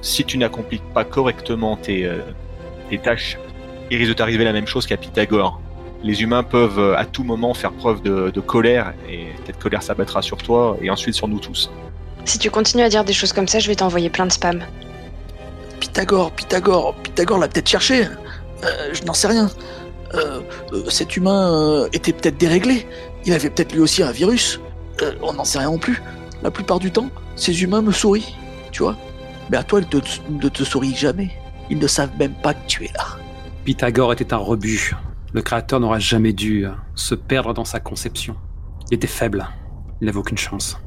Si 0.00 0.24
tu 0.24 0.38
n'accomplis 0.38 0.80
pas 0.94 1.04
correctement 1.04 1.76
tes, 1.76 2.06
euh, 2.06 2.20
tes 2.88 2.98
tâches, 2.98 3.38
il 3.90 3.96
risque 3.98 4.10
de 4.10 4.14
t'arriver 4.14 4.44
la 4.44 4.52
même 4.52 4.66
chose 4.66 4.86
qu'à 4.86 4.96
Pythagore. 4.96 5.60
Les 6.04 6.22
humains 6.22 6.42
peuvent 6.44 6.78
euh, 6.78 6.96
à 6.96 7.04
tout 7.04 7.24
moment 7.24 7.54
faire 7.54 7.72
preuve 7.72 8.02
de, 8.02 8.30
de 8.30 8.40
colère, 8.40 8.92
et 9.08 9.26
cette 9.46 9.58
colère 9.58 9.82
s'abattra 9.82 10.22
sur 10.22 10.38
toi 10.38 10.76
et 10.80 10.90
ensuite 10.90 11.14
sur 11.14 11.26
nous 11.28 11.40
tous. 11.40 11.70
Si 12.24 12.38
tu 12.38 12.50
continues 12.50 12.84
à 12.84 12.88
dire 12.88 13.04
des 13.04 13.12
choses 13.12 13.32
comme 13.32 13.48
ça, 13.48 13.58
je 13.58 13.66
vais 13.68 13.74
t'envoyer 13.74 14.10
plein 14.10 14.26
de 14.26 14.32
spam. 14.32 14.62
Pythagore, 15.80 16.30
Pythagore, 16.32 16.94
Pythagore 17.02 17.38
l'a 17.38 17.48
peut-être 17.48 17.68
cherché. 17.68 18.04
Euh, 18.64 18.90
je 18.92 19.02
n'en 19.04 19.14
sais 19.14 19.28
rien. 19.28 19.50
Euh, 20.14 20.40
cet 20.88 21.16
humain 21.16 21.52
euh, 21.52 21.88
était 21.92 22.12
peut-être 22.12 22.36
déréglé. 22.38 22.86
Il 23.24 23.32
avait 23.32 23.50
peut-être 23.50 23.72
lui 23.72 23.80
aussi 23.80 24.02
un 24.02 24.10
virus. 24.10 24.60
Euh, 25.02 25.12
on 25.22 25.32
n'en 25.34 25.44
sait 25.44 25.58
rien 25.58 25.70
non 25.70 25.78
plus. 25.78 26.02
La 26.42 26.50
plupart 26.50 26.78
du 26.78 26.90
temps, 26.90 27.08
ces 27.36 27.62
humains 27.62 27.82
me 27.82 27.92
sourient, 27.92 28.34
tu 28.72 28.82
vois. 28.82 28.96
Mais 29.50 29.56
à 29.56 29.62
toi, 29.62 29.80
ils 29.80 29.86
te- 29.86 29.98
ne 30.30 30.48
te 30.48 30.62
sourient 30.64 30.94
jamais. 30.96 31.30
Ils 31.70 31.78
ne 31.78 31.86
savent 31.86 32.16
même 32.18 32.34
pas 32.34 32.54
que 32.54 32.66
tu 32.66 32.84
es 32.84 32.92
là. 32.94 33.04
Pythagore 33.64 34.12
était 34.12 34.32
un 34.32 34.38
rebut. 34.38 34.94
Le 35.32 35.42
créateur 35.42 35.80
n'aurait 35.80 36.00
jamais 36.00 36.32
dû 36.32 36.66
euh, 36.66 36.70
se 36.94 37.14
perdre 37.14 37.52
dans 37.52 37.64
sa 37.64 37.80
conception. 37.80 38.36
Il 38.90 38.94
était 38.94 39.06
faible. 39.06 39.46
Il 40.00 40.06
n'avait 40.06 40.18
aucune 40.18 40.38
chance. 40.38 40.78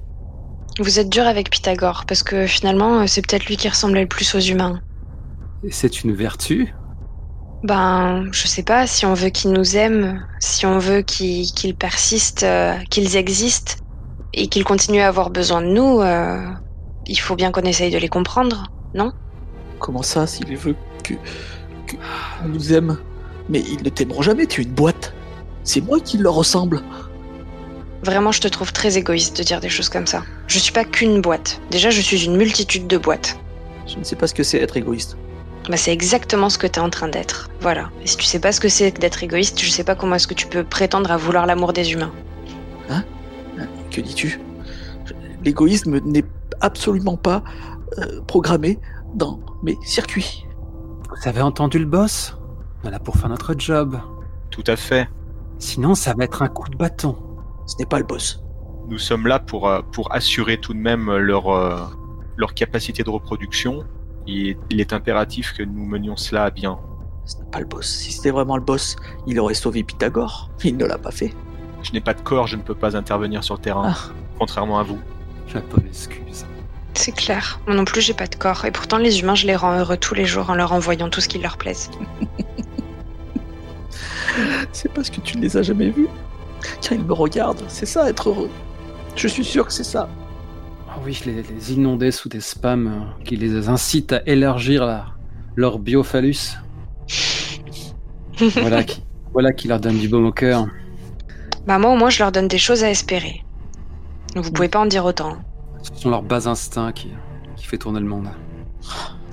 Vous 0.79 0.99
êtes 0.99 1.09
dur 1.09 1.27
avec 1.27 1.49
Pythagore, 1.51 2.05
parce 2.07 2.23
que 2.23 2.47
finalement, 2.47 3.01
euh, 3.01 3.07
c'est 3.07 3.21
peut-être 3.21 3.45
lui 3.45 3.57
qui 3.57 3.69
ressemblait 3.69 4.01
le 4.01 4.07
plus 4.07 4.33
aux 4.33 4.39
humains. 4.39 4.81
Et 5.63 5.71
c'est 5.71 6.03
une 6.03 6.13
vertu? 6.13 6.73
Ben, 7.63 8.27
je 8.31 8.47
sais 8.47 8.63
pas, 8.63 8.87
si 8.87 9.05
on 9.05 9.13
veut 9.13 9.29
qu'ils 9.29 9.51
nous 9.51 9.77
aiment, 9.77 10.25
si 10.39 10.65
on 10.65 10.79
veut 10.79 11.03
qu'ils 11.03 11.75
persistent, 11.77 12.43
euh, 12.43 12.79
qu'ils 12.89 13.17
existent, 13.17 13.73
et 14.33 14.47
qu'ils 14.47 14.63
continuent 14.63 15.01
à 15.01 15.07
avoir 15.07 15.29
besoin 15.29 15.61
de 15.61 15.67
nous, 15.67 16.01
euh, 16.01 16.49
il 17.05 17.19
faut 17.19 17.35
bien 17.35 17.51
qu'on 17.51 17.61
essaye 17.61 17.91
de 17.91 17.97
les 17.97 18.09
comprendre, 18.09 18.67
non? 18.93 19.11
Comment 19.81 20.03
ça, 20.03 20.27
s'il 20.27 20.55
veut 20.55 20.75
que, 21.03 21.15
que 21.87 21.95
on 22.45 22.49
nous 22.49 22.71
aime 22.71 22.97
Mais 23.49 23.59
ils 23.59 23.83
ne 23.83 23.89
t'aimeront 23.89 24.21
jamais. 24.21 24.45
Tu 24.45 24.61
es 24.61 24.63
une 24.63 24.71
boîte. 24.71 25.13
C'est 25.63 25.81
moi 25.81 25.99
qui 25.99 26.17
leur 26.17 26.35
ressemble. 26.35 26.81
Vraiment, 28.03 28.31
je 28.31 28.41
te 28.41 28.47
trouve 28.47 28.71
très 28.71 28.97
égoïste 28.97 29.37
de 29.37 29.43
dire 29.43 29.59
des 29.59 29.69
choses 29.69 29.89
comme 29.89 30.07
ça. 30.07 30.23
Je 30.47 30.59
suis 30.59 30.71
pas 30.71 30.85
qu'une 30.85 31.21
boîte. 31.21 31.59
Déjà, 31.71 31.89
je 31.89 31.99
suis 31.99 32.25
une 32.25 32.37
multitude 32.37 32.87
de 32.87 32.97
boîtes. 32.97 33.37
Je 33.87 33.97
ne 33.97 34.03
sais 34.03 34.15
pas 34.15 34.27
ce 34.27 34.33
que 34.33 34.43
c'est 34.43 34.59
être 34.59 34.77
égoïste. 34.77 35.17
Bah, 35.67 35.77
c'est 35.77 35.91
exactement 35.91 36.49
ce 36.49 36.57
que 36.57 36.67
t'es 36.67 36.79
en 36.79 36.89
train 36.89 37.07
d'être. 37.07 37.49
Voilà. 37.59 37.89
Et 38.03 38.07
si 38.07 38.17
tu 38.17 38.25
sais 38.25 38.39
pas 38.39 38.51
ce 38.51 38.59
que 38.59 38.69
c'est 38.69 38.91
d'être 38.91 39.23
égoïste, 39.23 39.59
je 39.59 39.69
sais 39.69 39.83
pas 39.83 39.95
comment 39.95 40.15
est-ce 40.15 40.27
que 40.27 40.33
tu 40.33 40.47
peux 40.47 40.63
prétendre 40.63 41.11
à 41.11 41.17
vouloir 41.17 41.45
l'amour 41.45 41.73
des 41.73 41.91
humains. 41.91 42.13
Que 43.91 43.99
dis-tu? 43.99 44.39
L'égoïsme 45.43 45.99
n'est 46.05 46.23
absolument 46.61 47.17
pas 47.17 47.43
euh, 47.97 48.21
programmé 48.25 48.79
dans 49.15 49.39
mes 49.63 49.77
circuits. 49.83 50.45
Vous 51.09 51.27
avez 51.27 51.41
entendu 51.41 51.79
le 51.79 51.85
boss? 51.85 52.37
On 52.83 52.87
est 52.87 52.91
là 52.91 52.99
pour 52.99 53.15
faire 53.17 53.29
notre 53.29 53.53
job. 53.57 53.99
Tout 54.49 54.63
à 54.67 54.75
fait. 54.75 55.09
Sinon, 55.59 55.95
ça 55.95 56.13
va 56.13 56.23
être 56.23 56.41
un 56.41 56.47
coup 56.47 56.69
de 56.69 56.77
bâton. 56.77 57.15
Ce 57.67 57.75
n'est 57.77 57.85
pas 57.85 57.99
le 57.99 58.05
boss. 58.05 58.43
Nous 58.87 58.97
sommes 58.97 59.27
là 59.27 59.39
pour, 59.39 59.67
euh, 59.67 59.81
pour 59.91 60.13
assurer 60.13 60.57
tout 60.59 60.73
de 60.73 60.79
même 60.79 61.15
leur, 61.15 61.49
euh, 61.49 61.79
leur 62.37 62.53
capacité 62.53 63.03
de 63.03 63.09
reproduction. 63.09 63.83
Et 64.27 64.57
il 64.69 64.79
est 64.79 64.93
impératif 64.93 65.53
que 65.53 65.63
nous 65.63 65.85
menions 65.85 66.15
cela 66.15 66.45
à 66.45 66.49
bien. 66.49 66.79
Ce 67.25 67.37
n'est 67.37 67.49
pas 67.51 67.59
le 67.59 67.65
boss. 67.65 67.87
Si 67.87 68.11
c'était 68.11 68.31
vraiment 68.31 68.57
le 68.57 68.63
boss, 68.63 68.95
il 69.27 69.39
aurait 69.39 69.53
sauvé 69.53 69.83
Pythagore. 69.83 70.49
Il 70.63 70.77
ne 70.77 70.85
l'a 70.85 70.97
pas 70.97 71.11
fait. 71.11 71.33
Je 71.83 71.91
n'ai 71.93 72.01
pas 72.01 72.13
de 72.13 72.21
corps, 72.21 72.47
je 72.47 72.55
ne 72.55 72.61
peux 72.61 72.75
pas 72.75 72.95
intervenir 72.95 73.43
sur 73.43 73.55
le 73.55 73.61
terrain, 73.61 73.93
Ah, 73.93 74.11
contrairement 74.37 74.79
à 74.79 74.83
vous. 74.83 74.99
Je 75.47 75.57
pas 75.59 75.81
m'excuse. 75.81 76.45
C'est 76.93 77.13
clair. 77.13 77.59
Moi 77.67 77.75
non 77.75 77.85
plus, 77.85 78.01
j'ai 78.01 78.13
pas 78.13 78.27
de 78.27 78.35
corps. 78.35 78.65
Et 78.65 78.71
pourtant, 78.71 78.97
les 78.97 79.19
humains, 79.21 79.35
je 79.35 79.47
les 79.47 79.55
rends 79.55 79.77
heureux 79.77 79.97
tous 79.97 80.13
les 80.13 80.25
jours 80.25 80.49
en 80.49 80.55
leur 80.55 80.73
envoyant 80.73 81.09
tout 81.09 81.21
ce 81.21 81.27
qui 81.27 81.39
leur 81.39 81.57
plaise. 81.57 81.89
c'est 84.71 84.91
parce 84.93 85.09
que 85.09 85.21
tu 85.21 85.37
ne 85.37 85.41
les 85.41 85.57
as 85.57 85.63
jamais 85.63 85.89
vus. 85.89 86.07
Car 86.81 86.93
ils 86.93 87.03
me 87.03 87.13
regardent. 87.13 87.63
C'est 87.67 87.85
ça, 87.85 88.09
être 88.09 88.29
heureux. 88.29 88.49
Je 89.15 89.27
suis 89.27 89.43
sûr 89.43 89.65
que 89.65 89.73
c'est 89.73 89.83
ça. 89.83 90.09
Ah 90.89 90.95
oui, 91.05 91.19
les, 91.25 91.43
les 91.43 91.73
inonder 91.73 92.11
sous 92.11 92.29
des 92.29 92.41
spams 92.41 92.87
euh, 92.87 93.23
qui 93.23 93.37
les 93.37 93.69
incitent 93.69 94.13
à 94.13 94.21
élargir 94.25 94.85
la- 94.85 95.05
leur 95.55 95.79
biophallus. 95.79 96.57
voilà, 98.57 98.83
qui, 98.83 99.01
voilà 99.33 99.51
qui 99.53 99.67
leur 99.67 99.79
donne 99.79 99.97
du 99.97 100.07
baume 100.09 100.25
au 100.25 100.31
cœur. 100.31 100.67
Bah, 101.65 101.79
moi, 101.79 101.91
au 101.91 101.95
moins, 101.95 102.09
je 102.09 102.19
leur 102.19 102.31
donne 102.31 102.47
des 102.47 102.57
choses 102.57 102.83
à 102.83 102.89
espérer. 102.89 103.43
Vous 104.35 104.51
pouvez 104.51 104.69
pas 104.69 104.79
en 104.79 104.85
dire 104.85 105.05
autant. 105.05 105.37
Ce 105.81 106.01
sont 106.01 106.09
leurs 106.09 106.23
bas 106.23 106.47
instincts 106.47 106.91
qui, 106.91 107.11
qui 107.55 107.65
fait 107.65 107.77
tourner 107.77 107.99
le 107.99 108.05
monde. 108.05 108.29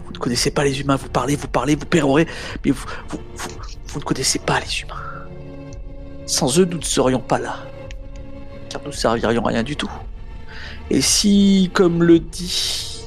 Vous 0.04 0.12
ne 0.12 0.18
connaissez 0.18 0.50
pas 0.50 0.64
les 0.64 0.80
humains. 0.80 0.96
Vous 0.96 1.08
parlez, 1.08 1.36
vous 1.36 1.48
parlez, 1.48 1.74
vous 1.74 1.86
pérorez. 1.86 2.26
Mais 2.64 2.70
vous, 2.70 2.86
vous, 3.08 3.18
vous, 3.34 3.50
vous 3.86 4.00
ne 4.00 4.04
connaissez 4.04 4.38
pas 4.38 4.60
les 4.60 4.80
humains. 4.80 5.02
Sans 6.26 6.58
eux, 6.58 6.64
nous 6.64 6.78
ne 6.78 6.84
serions 6.84 7.20
pas 7.20 7.38
là. 7.38 7.56
Car 8.68 8.80
nous 8.82 8.88
ne 8.88 8.92
servirions 8.92 9.44
à 9.44 9.48
rien 9.48 9.62
du 9.62 9.76
tout. 9.76 9.90
Et 10.90 11.00
si, 11.00 11.70
comme 11.72 12.02
le 12.02 12.18
dit 12.18 13.04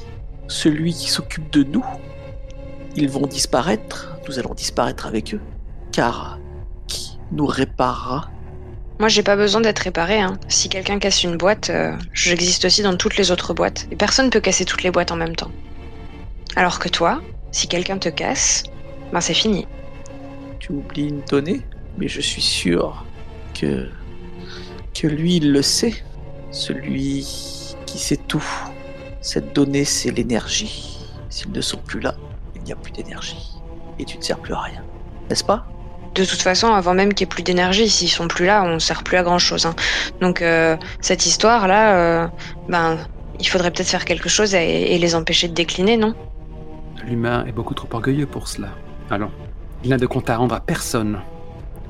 celui 0.48 0.92
qui 0.92 1.08
s'occupe 1.08 1.50
de 1.52 1.64
nous, 1.64 1.84
ils 2.94 3.08
vont 3.08 3.26
disparaître, 3.26 4.16
nous 4.28 4.38
allons 4.38 4.54
disparaître 4.54 5.06
avec 5.06 5.34
eux. 5.34 5.40
Car 5.92 6.38
qui 6.86 7.18
nous 7.32 7.46
réparera 7.46 8.30
Moi, 9.02 9.08
j'ai 9.08 9.24
pas 9.24 9.34
besoin 9.34 9.60
d'être 9.60 9.80
réparé. 9.80 10.20
Hein. 10.20 10.38
Si 10.46 10.68
quelqu'un 10.68 11.00
casse 11.00 11.24
une 11.24 11.36
boîte, 11.36 11.70
euh, 11.70 11.96
j'existe 12.12 12.66
aussi 12.66 12.82
dans 12.82 12.96
toutes 12.96 13.16
les 13.16 13.32
autres 13.32 13.52
boîtes. 13.52 13.88
Et 13.90 13.96
personne 13.96 14.30
peut 14.30 14.38
casser 14.38 14.64
toutes 14.64 14.84
les 14.84 14.92
boîtes 14.92 15.10
en 15.10 15.16
même 15.16 15.34
temps. 15.34 15.50
Alors 16.54 16.78
que 16.78 16.88
toi, 16.88 17.20
si 17.50 17.66
quelqu'un 17.66 17.98
te 17.98 18.08
casse, 18.08 18.62
ben 19.12 19.20
c'est 19.20 19.34
fini. 19.34 19.66
Tu 20.60 20.70
oublies 20.70 21.08
une 21.08 21.22
donnée, 21.22 21.62
mais 21.98 22.06
je 22.06 22.20
suis 22.20 22.42
sûr 22.42 23.04
que 23.60 23.88
que 24.94 25.08
lui 25.08 25.38
il 25.38 25.50
le 25.50 25.62
sait. 25.62 25.94
Celui 26.52 27.26
qui 27.86 27.98
sait 27.98 28.20
tout. 28.28 28.46
Cette 29.20 29.52
donnée, 29.52 29.84
c'est 29.84 30.12
l'énergie. 30.12 31.00
S'ils 31.28 31.50
ne 31.50 31.60
sont 31.60 31.78
plus 31.78 31.98
là, 31.98 32.14
il 32.54 32.62
n'y 32.62 32.70
a 32.70 32.76
plus 32.76 32.92
d'énergie. 32.92 33.50
Et 33.98 34.04
tu 34.04 34.16
ne 34.16 34.22
sers 34.22 34.38
plus 34.38 34.54
à 34.54 34.60
rien. 34.60 34.84
N'est-ce 35.28 35.42
pas? 35.42 35.66
De 36.14 36.24
toute 36.24 36.42
façon, 36.42 36.68
avant 36.68 36.94
même 36.94 37.14
qu'il 37.14 37.24
n'y 37.26 37.30
ait 37.30 37.34
plus 37.34 37.42
d'énergie, 37.42 37.88
s'ils 37.88 38.08
sont 38.08 38.28
plus 38.28 38.44
là, 38.46 38.62
on 38.64 38.74
ne 38.74 38.78
sert 38.78 39.02
plus 39.02 39.16
à 39.16 39.22
grand 39.22 39.38
chose. 39.38 39.66
hein. 39.66 39.74
Donc 40.20 40.42
euh, 40.42 40.76
cette 41.00 41.26
histoire-là, 41.26 41.96
euh, 41.96 42.28
ben, 42.68 42.98
il 43.40 43.48
faudrait 43.48 43.70
peut-être 43.70 43.88
faire 43.88 44.04
quelque 44.04 44.28
chose 44.28 44.54
et, 44.54 44.94
et 44.94 44.98
les 44.98 45.14
empêcher 45.14 45.48
de 45.48 45.54
décliner, 45.54 45.96
non? 45.96 46.14
L'humain 47.04 47.44
est 47.46 47.52
beaucoup 47.52 47.74
trop 47.74 47.88
orgueilleux 47.92 48.26
pour 48.26 48.46
cela. 48.48 48.68
Allons, 49.10 49.30
il 49.82 49.90
n'a 49.90 49.96
de 49.98 50.06
compte 50.06 50.28
à 50.30 50.36
rendre 50.36 50.54
à 50.54 50.60
personne. 50.60 51.20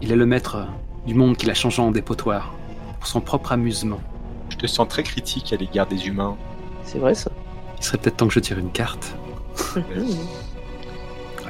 Il 0.01 0.11
est 0.13 0.17
le 0.17 0.27
maître 0.27 0.67
du 1.07 1.15
monde 1.15 1.37
qu'il 1.37 1.51
a 1.51 1.55
changé 1.55 1.83
en 1.83 1.91
dépotoir, 1.91 2.55
pour 2.99 3.09
son 3.09 3.21
propre 3.21 3.53
amusement. 3.53 4.01
Je 4.51 4.57
te 4.57 4.67
sens 4.67 4.87
très 4.89 5.03
critique 5.03 5.53
à 5.53 5.57
l'égard 5.57 5.87
des 5.87 6.07
humains. 6.07 6.37
C'est 6.85 6.99
vrai 6.99 7.15
ça 7.15 7.31
Il 7.79 7.85
serait 7.85 7.99
peut-être 7.99 8.17
temps 8.19 8.29
que 8.29 8.35
je 8.35 8.41
tire 8.41 8.59
une 8.59 8.71
carte. 8.71 9.17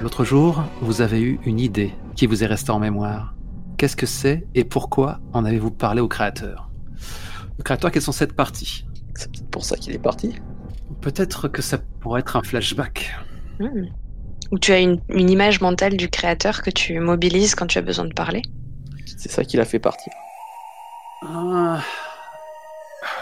L'autre 0.01 0.25
jour, 0.25 0.63
vous 0.81 1.01
avez 1.03 1.21
eu 1.21 1.39
une 1.45 1.61
idée 1.61 1.93
qui 2.17 2.27
vous 2.27 2.43
est 2.43 2.47
restée 2.47 2.71
en 2.71 2.79
mémoire. 2.79 3.35
Qu'est-ce 3.79 3.97
que 3.97 4.07
c'est 4.07 4.47
et 4.55 4.65
pourquoi 4.65 5.21
en 5.33 5.45
avez-vous 5.45 5.71
parlé 5.71 6.01
au 6.01 6.09
créateur? 6.09 6.71
Le 7.59 7.65
créateur, 7.65 7.91
quelles 7.91 8.03
sont 8.03 8.13
cette 8.13 8.35
partie 8.35 8.87
C'est 9.15 9.31
peut-être 9.31 9.51
pour 9.51 9.65
ça 9.65 9.77
qu'il 9.77 9.93
est 9.95 9.99
parti. 9.99 10.35
Peut-être 11.01 11.49
que 11.49 11.63
ça 11.63 11.79
pourrait 12.01 12.21
être 12.21 12.37
un 12.37 12.43
flashback. 12.43 13.15
Hmm. 13.59 13.87
Ou 14.51 14.59
tu 14.59 14.73
as 14.73 14.81
une, 14.81 15.01
une 15.09 15.31
image 15.31 15.61
mentale 15.61 15.97
du 15.97 16.09
créateur 16.09 16.63
que 16.63 16.71
tu 16.71 16.99
mobilises 17.01 17.55
quand 17.55 17.67
tu 17.67 17.79
as 17.79 17.83
besoin 17.83 18.05
de 18.05 18.13
parler? 18.15 18.43
C'est 19.17 19.31
ça 19.31 19.45
qui 19.45 19.57
l'a 19.57 19.65
fait 19.65 19.79
partir. 19.79 20.13
Ah. 21.23 21.81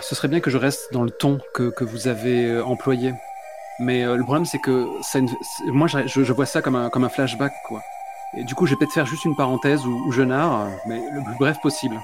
Ce 0.01 0.15
serait 0.15 0.29
bien 0.29 0.41
que 0.41 0.51
je 0.51 0.57
reste 0.59 0.93
dans 0.93 1.03
le 1.03 1.11
ton 1.11 1.39
que, 1.55 1.71
que 1.71 1.85
vous 1.85 2.09
avez 2.09 2.47
euh, 2.47 2.65
employé. 2.65 3.15
Mais 3.79 4.05
euh, 4.05 4.17
le 4.17 4.25
problème, 4.25 4.45
c'est 4.45 4.59
que 4.59 4.89
ça 5.03 5.21
moi, 5.67 5.87
je, 5.87 6.07
je- 6.07 6.25
je 6.25 6.33
vois 6.33 6.47
ça 6.47 6.61
comme 6.63 6.77
un, 6.77 6.91
comme 6.91 7.05
un 7.05 7.09
flashback, 7.09 7.53
quoi. 7.67 7.83
Et 8.37 8.45
du 8.45 8.55
coup, 8.55 8.67
je 8.67 8.73
vais 8.73 8.77
peut-être 8.79 8.93
faire 8.93 9.07
juste 9.07 9.25
une 9.25 9.35
parenthèse 9.37 9.85
ou, 9.87 9.91
ou 10.07 10.13
je 10.13 10.23
narre, 10.23 10.69
mais 10.87 10.97
le 11.13 11.23
plus 11.25 11.35
bref 11.39 11.59
possible. 11.61 12.01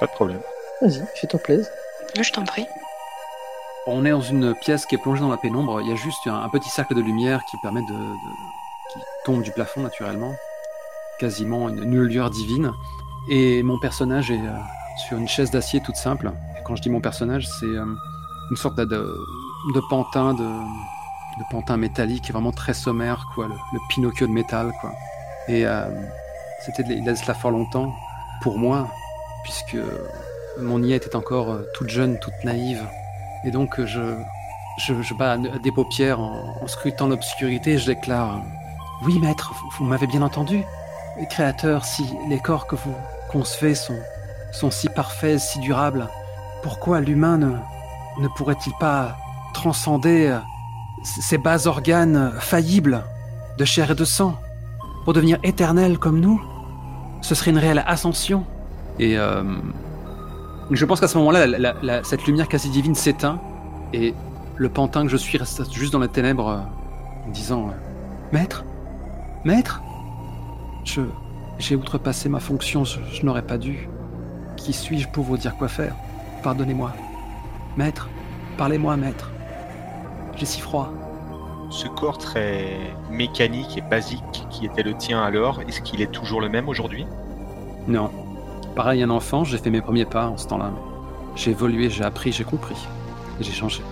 Pas 0.00 0.06
de 0.06 0.10
problème. 0.12 0.40
Vas-y, 0.82 1.02
fais-toi 1.14 1.40
plaisir. 1.40 1.66
Je 2.20 2.32
t'en 2.32 2.44
prie. 2.44 2.66
On 3.86 4.04
est 4.04 4.10
dans 4.10 4.20
une 4.20 4.54
pièce 4.54 4.86
qui 4.86 4.94
est 4.96 4.98
plongée 4.98 5.20
dans 5.20 5.30
la 5.30 5.36
pénombre. 5.36 5.80
Il 5.80 5.88
y 5.88 5.92
a 5.92 5.96
juste 5.96 6.26
un, 6.26 6.42
un 6.42 6.48
petit 6.48 6.68
cercle 6.68 6.94
de 6.94 7.00
lumière 7.00 7.44
qui 7.50 7.56
permet 7.62 7.82
de, 7.82 7.86
de- 7.94 8.14
qui 8.92 8.98
tombe 9.24 9.42
du 9.42 9.50
plafond 9.52 9.80
naturellement, 9.82 10.34
quasiment 11.18 11.68
une, 11.68 11.82
une 11.82 12.02
lueur 12.02 12.30
divine. 12.30 12.72
Et 13.30 13.62
mon 13.62 13.78
personnage 13.78 14.30
est 14.30 14.38
euh, 14.40 14.56
sur 15.06 15.16
une 15.18 15.28
chaise 15.28 15.50
d'acier 15.50 15.80
toute 15.80 15.96
simple. 15.96 16.32
Et 16.58 16.62
quand 16.64 16.74
je 16.76 16.82
dis 16.82 16.90
mon 16.90 17.00
personnage, 17.00 17.46
c'est 17.60 17.66
euh, 17.66 17.84
une 18.50 18.56
sorte 18.56 18.76
de, 18.76 18.84
de, 18.84 19.14
de 19.74 19.80
pantin, 19.90 20.34
de, 20.34 20.42
de 20.44 21.44
pantin 21.50 21.76
métallique, 21.76 22.30
vraiment 22.32 22.52
très 22.52 22.74
sommaire, 22.74 23.26
quoi, 23.34 23.46
le, 23.46 23.54
le 23.72 23.78
Pinocchio 23.90 24.26
de 24.26 24.32
métal, 24.32 24.72
quoi. 24.80 24.92
Et 25.48 25.66
euh, 25.66 25.84
c'était 26.64 26.82
de- 26.82 26.92
il 26.92 27.04
y 27.04 27.08
a 27.08 27.12
de 27.12 27.18
cela 27.18 27.34
fort 27.34 27.50
longtemps 27.50 27.94
pour 28.42 28.58
moi, 28.58 28.88
puisque 29.44 29.76
mon 30.60 30.82
IA 30.82 30.96
était 30.96 31.16
encore 31.16 31.50
euh, 31.52 31.66
toute 31.74 31.88
jeune, 31.88 32.18
toute 32.18 32.44
naïve. 32.44 32.82
Et 33.44 33.50
donc, 33.50 33.78
euh, 33.78 33.86
je, 33.86 35.14
bats 35.14 35.38
des 35.38 35.72
paupières 35.72 36.20
en, 36.20 36.66
scrutant 36.66 37.08
l'obscurité 37.08 37.72
et 37.72 37.78
je 37.78 37.86
déclare 37.86 38.42
Oui, 39.02 39.18
maître, 39.18 39.52
vous, 39.78 39.84
m'avez 39.84 40.06
bien 40.06 40.22
entendu 40.22 40.62
Créateur, 41.30 41.84
si 41.84 42.04
les 42.28 42.38
corps 42.38 42.68
que 42.68 42.76
vous 42.76 42.94
concevez 43.28 43.74
sont, 43.74 44.70
si 44.70 44.88
parfaits, 44.88 45.40
si 45.40 45.58
durables, 45.58 46.06
pourquoi 46.62 47.00
l'humain 47.00 47.38
ne, 47.38 47.56
ne 48.20 48.28
pourrait-il 48.36 48.72
pas 48.78 49.16
transcender 49.52 50.38
ces 51.02 51.38
bas 51.38 51.66
organes 51.66 52.32
faillibles 52.38 53.02
de 53.58 53.64
chair 53.64 53.90
et 53.90 53.94
de 53.96 54.04
sang? 54.04 54.36
Pour 55.08 55.14
devenir 55.14 55.38
éternel 55.42 55.96
comme 55.98 56.20
nous 56.20 56.38
Ce 57.22 57.34
serait 57.34 57.50
une 57.50 57.56
réelle 57.56 57.82
ascension. 57.86 58.44
Et 58.98 59.16
euh, 59.16 59.42
je 60.70 60.84
pense 60.84 61.00
qu'à 61.00 61.08
ce 61.08 61.16
moment-là, 61.16 61.46
la- 61.46 61.58
la- 61.58 61.74
la- 61.82 62.04
cette 62.04 62.26
lumière 62.26 62.46
quasi 62.46 62.68
divine 62.68 62.94
s'éteint 62.94 63.40
et 63.94 64.12
le 64.56 64.68
pantin 64.68 65.04
que 65.04 65.08
je 65.08 65.16
suis 65.16 65.38
reste 65.38 65.72
juste 65.72 65.94
dans 65.94 65.98
les 66.00 66.08
ténèbres 66.08 66.48
euh, 66.48 66.58
disant 67.32 67.68
euh, 67.68 67.72
Maître 68.32 68.66
Maître 69.46 69.80
Je. 70.84 71.00
J'ai 71.58 71.74
outrepassé 71.74 72.28
ma 72.28 72.38
fonction, 72.38 72.84
je 72.84 73.24
n'aurais 73.24 73.46
pas 73.46 73.56
dû. 73.56 73.88
Qui 74.58 74.74
suis-je 74.74 75.08
pour 75.08 75.24
vous 75.24 75.38
dire 75.38 75.56
quoi 75.56 75.68
faire? 75.68 75.94
Pardonnez-moi. 76.42 76.92
Maître 77.78 78.10
Parlez-moi, 78.58 78.98
maître. 78.98 79.30
J'ai 80.36 80.44
si 80.44 80.60
froid. 80.60 80.92
Ce 81.70 81.86
corps 81.86 82.18
très 82.18 82.78
mécanique 83.10 83.76
et 83.76 83.82
basique 83.82 84.46
qui 84.50 84.64
était 84.64 84.82
le 84.82 84.94
tien 84.94 85.22
alors, 85.22 85.60
est-ce 85.68 85.82
qu'il 85.82 86.00
est 86.00 86.10
toujours 86.10 86.40
le 86.40 86.48
même 86.48 86.68
aujourd'hui? 86.68 87.06
Non. 87.86 88.10
Pareil, 88.74 89.02
un 89.02 89.10
enfant, 89.10 89.44
j'ai 89.44 89.58
fait 89.58 89.70
mes 89.70 89.82
premiers 89.82 90.06
pas 90.06 90.28
en 90.28 90.36
ce 90.36 90.46
temps-là. 90.48 90.72
J'ai 91.36 91.50
évolué, 91.50 91.90
j'ai 91.90 92.04
appris, 92.04 92.32
j'ai 92.32 92.44
compris. 92.44 92.76
J'ai 93.40 93.52
changé. 93.52 93.82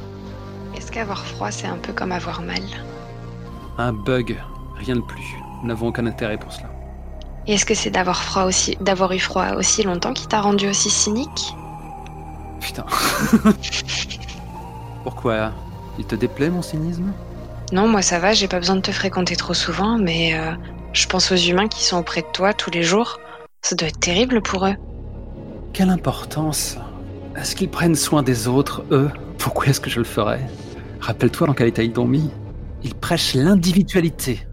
Est-ce 0.74 0.90
qu'avoir 0.90 1.24
froid, 1.24 1.50
c'est 1.50 1.66
un 1.66 1.76
peu 1.76 1.92
comme 1.92 2.12
avoir 2.12 2.40
mal? 2.42 2.62
Un 3.78 3.92
bug, 3.92 4.36
rien 4.76 4.96
de 4.96 5.00
plus. 5.00 5.36
Nous 5.62 5.68
n'avons 5.68 5.88
aucun 5.88 6.06
intérêt 6.06 6.38
pour 6.38 6.52
cela. 6.52 6.70
Et 7.46 7.54
est-ce 7.54 7.64
que 7.64 7.74
c'est 7.74 7.90
d'avoir 7.90 8.22
froid 8.22 8.44
aussi, 8.44 8.76
d'avoir 8.80 9.12
eu 9.12 9.18
froid 9.18 9.52
aussi 9.56 9.82
longtemps 9.82 10.12
qui 10.12 10.26
t'a 10.26 10.40
rendu 10.40 10.68
aussi 10.68 10.90
cynique? 10.90 11.54
Putain. 12.60 12.84
Pourquoi? 15.04 15.52
Il 15.98 16.04
te 16.04 16.16
déplaît 16.16 16.50
mon 16.50 16.62
cynisme? 16.62 17.12
Non, 17.72 17.88
moi 17.88 18.02
ça 18.02 18.18
va, 18.18 18.32
j'ai 18.32 18.48
pas 18.48 18.58
besoin 18.58 18.76
de 18.76 18.80
te 18.80 18.92
fréquenter 18.92 19.34
trop 19.36 19.54
souvent, 19.54 19.98
mais 19.98 20.38
euh, 20.38 20.52
je 20.92 21.06
pense 21.06 21.32
aux 21.32 21.36
humains 21.36 21.68
qui 21.68 21.84
sont 21.84 21.98
auprès 21.98 22.22
de 22.22 22.28
toi 22.32 22.54
tous 22.54 22.70
les 22.70 22.82
jours. 22.82 23.18
Ça 23.62 23.74
doit 23.74 23.88
être 23.88 23.98
terrible 23.98 24.40
pour 24.40 24.66
eux. 24.66 24.76
Quelle 25.72 25.90
importance 25.90 26.78
Est-ce 27.36 27.56
qu'ils 27.56 27.68
prennent 27.68 27.96
soin 27.96 28.22
des 28.22 28.46
autres, 28.46 28.84
eux? 28.92 29.10
Pourquoi 29.38 29.66
est-ce 29.66 29.80
que 29.80 29.90
je 29.90 29.98
le 29.98 30.04
ferais? 30.04 30.46
Rappelle-toi 31.00 31.48
dans 31.48 31.54
quel 31.54 31.68
état 31.68 31.82
ils 31.82 31.92
t'ont 31.92 32.06
mis. 32.06 32.30
Ils 32.82 32.94
prêchent 32.94 33.34
l'individualité. 33.34 34.46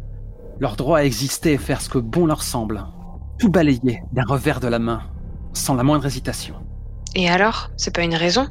Leur 0.59 0.75
droit 0.75 0.99
à 0.99 1.03
exister 1.03 1.53
et 1.53 1.57
faire 1.57 1.81
ce 1.81 1.89
que 1.89 1.99
bon 1.99 2.25
leur 2.25 2.41
semble. 2.41 2.83
Tout 3.39 3.49
balayer 3.49 4.01
d'un 4.11 4.25
revers 4.25 4.59
de 4.59 4.67
la 4.67 4.79
main, 4.79 5.01
sans 5.53 5.75
la 5.75 5.83
moindre 5.83 6.05
hésitation. 6.07 6.55
Et 7.15 7.29
alors, 7.29 7.69
c'est 7.77 7.93
pas 7.93 8.01
une 8.01 8.15
raison? 8.15 8.47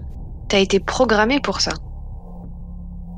T'as 0.48 0.61
été 0.61 0.79
programmé 0.79 1.40
pour 1.40 1.61
ça? 1.61 1.72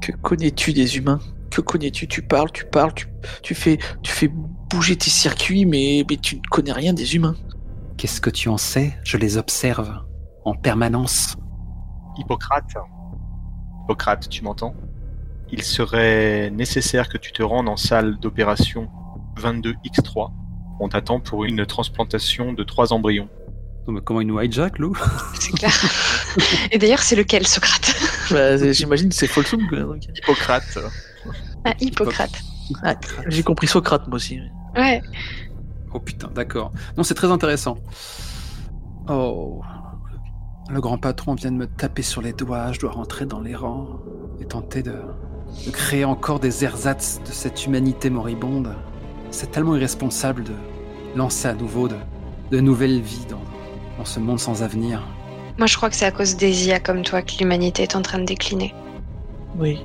Que 0.00 0.12
connais-tu 0.12 0.72
des 0.72 0.96
humains? 0.96 1.20
Que 1.54 1.60
connais-tu? 1.60 2.08
Tu 2.08 2.20
parles, 2.22 2.50
tu 2.52 2.64
parles, 2.64 2.92
tu, 2.94 3.06
tu, 3.42 3.54
fais, 3.54 3.78
tu 4.02 4.10
fais 4.10 4.28
bouger 4.28 4.96
tes 4.96 5.10
circuits, 5.10 5.66
mais, 5.66 6.04
mais 6.10 6.16
tu 6.16 6.36
ne 6.36 6.40
connais 6.50 6.72
rien 6.72 6.92
des 6.92 7.14
humains. 7.14 7.36
Qu'est-ce 7.96 8.20
que 8.20 8.30
tu 8.30 8.48
en 8.48 8.58
sais? 8.58 8.98
Je 9.04 9.16
les 9.16 9.36
observe 9.36 10.00
en 10.44 10.54
permanence. 10.54 11.36
Hippocrate 12.18 12.64
Hippocrate, 13.84 14.28
tu 14.28 14.42
m'entends? 14.42 14.74
Il 15.52 15.62
serait 15.62 16.50
nécessaire 16.50 17.08
que 17.08 17.18
tu 17.18 17.32
te 17.32 17.42
rendes 17.42 17.68
en 17.68 17.76
salle 17.76 18.18
d'opération 18.18 18.88
22X3. 19.36 20.32
On 20.80 20.88
t'attend 20.88 21.20
pour 21.20 21.44
une 21.44 21.64
transplantation 21.66 22.52
de 22.52 22.64
trois 22.64 22.92
embryons. 22.92 23.28
Mais 23.86 24.00
comment 24.00 24.22
ils 24.22 24.26
nous 24.26 24.40
hijack, 24.40 24.78
Lou 24.80 24.96
C'est 25.38 25.52
clair. 25.52 25.72
Et 26.72 26.78
d'ailleurs, 26.78 27.02
c'est 27.02 27.14
lequel, 27.14 27.46
Socrate? 27.46 27.94
Bah, 28.30 28.58
c'est- 28.58 28.72
J'imagine 28.72 29.10
que 29.10 29.14
c'est 29.14 29.28
donc. 29.36 30.04
Hippocrate 30.16 30.78
Ah, 31.64 31.74
Hippocrate. 31.80 32.42
J'ai 33.28 33.42
compris 33.42 33.66
Socrate, 33.66 34.06
moi 34.08 34.16
aussi. 34.16 34.40
Ouais. 34.76 35.02
Oh 35.92 36.00
putain, 36.00 36.28
d'accord. 36.34 36.72
Non, 36.96 37.02
c'est 37.02 37.14
très 37.14 37.30
intéressant. 37.30 37.78
Oh. 39.08 39.62
Le 40.70 40.80
grand 40.80 40.98
patron 40.98 41.34
vient 41.34 41.52
de 41.52 41.56
me 41.56 41.66
taper 41.66 42.02
sur 42.02 42.22
les 42.22 42.32
doigts, 42.32 42.72
je 42.72 42.80
dois 42.80 42.90
rentrer 42.90 43.26
dans 43.26 43.40
les 43.40 43.54
rangs 43.54 44.00
et 44.40 44.46
tenter 44.46 44.82
de, 44.82 44.96
de 45.66 45.70
créer 45.70 46.04
encore 46.06 46.40
des 46.40 46.64
ersatz 46.64 47.20
de 47.20 47.30
cette 47.30 47.66
humanité 47.66 48.08
moribonde. 48.08 48.74
C'est 49.30 49.50
tellement 49.50 49.76
irresponsable 49.76 50.44
de 50.44 50.54
lancer 51.14 51.48
à 51.48 51.54
nouveau 51.54 51.86
de, 51.86 51.96
de 52.50 52.60
nouvelles 52.60 53.00
vies 53.00 53.26
dans, 53.28 53.42
dans 53.98 54.04
ce 54.04 54.20
monde 54.20 54.40
sans 54.40 54.62
avenir. 54.62 55.02
Moi, 55.58 55.66
je 55.66 55.76
crois 55.76 55.90
que 55.90 55.96
c'est 55.96 56.06
à 56.06 56.10
cause 56.10 56.36
des 56.36 56.66
IA 56.66 56.80
comme 56.80 57.02
toi 57.02 57.22
que 57.22 57.32
l'humanité 57.38 57.82
est 57.82 57.94
en 57.94 58.02
train 58.02 58.18
de 58.18 58.24
décliner. 58.24 58.74
Oui. 59.56 59.84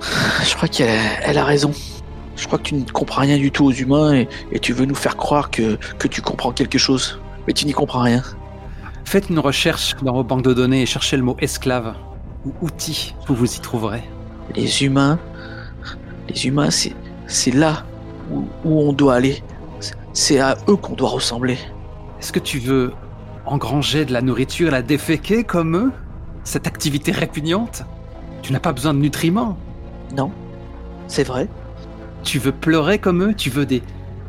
Je 0.00 0.54
crois 0.54 0.68
qu'elle 0.68 0.90
a, 0.90 1.20
elle 1.22 1.38
a 1.38 1.44
raison. 1.44 1.72
Je 2.36 2.46
crois 2.46 2.58
que 2.58 2.64
tu 2.64 2.74
ne 2.74 2.84
comprends 2.84 3.22
rien 3.22 3.36
du 3.36 3.50
tout 3.50 3.64
aux 3.64 3.72
humains 3.72 4.14
et, 4.14 4.28
et 4.52 4.58
tu 4.60 4.72
veux 4.72 4.84
nous 4.84 4.94
faire 4.94 5.16
croire 5.16 5.50
que, 5.50 5.76
que 5.98 6.06
tu 6.06 6.22
comprends 6.22 6.52
quelque 6.52 6.78
chose. 6.78 7.20
Mais 7.46 7.52
tu 7.52 7.66
n'y 7.66 7.72
comprends 7.72 8.02
rien. 8.02 8.22
Faites 9.04 9.30
une 9.30 9.38
recherche 9.38 9.96
dans 10.02 10.12
vos 10.12 10.22
banques 10.24 10.42
de 10.42 10.52
données 10.54 10.82
et 10.82 10.86
cherchez 10.86 11.16
le 11.16 11.22
mot 11.22 11.36
esclave 11.40 11.94
ou 12.44 12.52
outil, 12.60 13.14
vous 13.26 13.34
vous 13.34 13.54
y 13.56 13.60
trouverez. 13.60 14.02
Les 14.54 14.84
humains, 14.84 15.18
les 16.28 16.46
humains, 16.46 16.70
c'est, 16.70 16.94
c'est 17.26 17.50
là 17.54 17.84
où, 18.30 18.44
où 18.64 18.80
on 18.82 18.92
doit 18.92 19.14
aller. 19.14 19.42
C'est- 19.80 19.94
C'est 20.12 20.40
à 20.40 20.56
eux 20.68 20.76
qu'on 20.76 20.94
doit 20.94 21.08
ressembler. 21.10 21.58
Est-ce 22.20 22.32
que 22.32 22.38
tu 22.38 22.58
veux 22.58 22.92
engranger 23.46 24.04
de 24.04 24.12
la 24.12 24.20
nourriture 24.22 24.68
et 24.68 24.70
la 24.72 24.82
déféquer 24.82 25.42
comme 25.44 25.76
eux? 25.76 25.92
Cette 26.44 26.66
activité 26.66 27.10
répugnante? 27.12 27.82
Tu 28.42 28.52
n'as 28.52 28.60
pas 28.60 28.72
besoin 28.72 28.94
de 28.94 28.98
nutriments. 29.00 29.56
Non, 30.16 30.30
c'est 31.06 31.24
vrai. 31.24 31.48
Tu 32.22 32.38
veux 32.38 32.52
pleurer 32.52 32.98
comme 32.98 33.22
eux? 33.22 33.34
Tu 33.34 33.50
veux 33.50 33.66
des, 33.66 33.82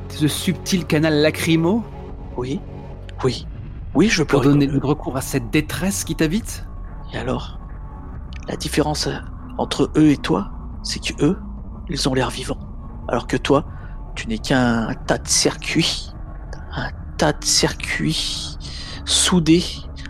ce 0.10 0.28
subtil 0.28 0.86
canal 0.86 1.22
lacrymo 1.22 1.84
Oui, 2.38 2.60
oui, 3.24 3.46
oui, 3.96 4.08
je 4.08 4.24
peux 4.24 4.28
pour 4.28 4.42
donner 4.42 4.65
rigoler. 4.65 4.74
libre 4.74 4.94
cours 4.94 5.18
à 5.18 5.22
cette 5.22 5.50
détresse 5.50 6.04
qui 6.04 6.15
t'habite? 6.15 6.65
Et 7.13 7.18
alors? 7.18 7.60
La 8.48 8.56
différence 8.56 9.08
euh, 9.08 9.15
entre 9.58 9.92
eux 9.96 10.10
et 10.10 10.18
toi, 10.18 10.52
c'est 10.84 11.00
que 11.00 11.24
eux, 11.24 11.38
ils 11.89 12.08
ont 12.10 12.13
l'air 12.13 12.30
vivants. 12.30 12.60
Alors 13.08 13.28
que 13.28 13.38
toi, 13.38 13.65
tu 14.15 14.28
n'es 14.28 14.38
qu'un 14.38 14.94
tas 15.08 15.18
de 15.18 15.28
circuits. 15.28 16.12
Un 16.72 16.89
tas 17.18 17.34
de 17.34 17.44
circuits 17.44 18.58
soudés 19.06 19.63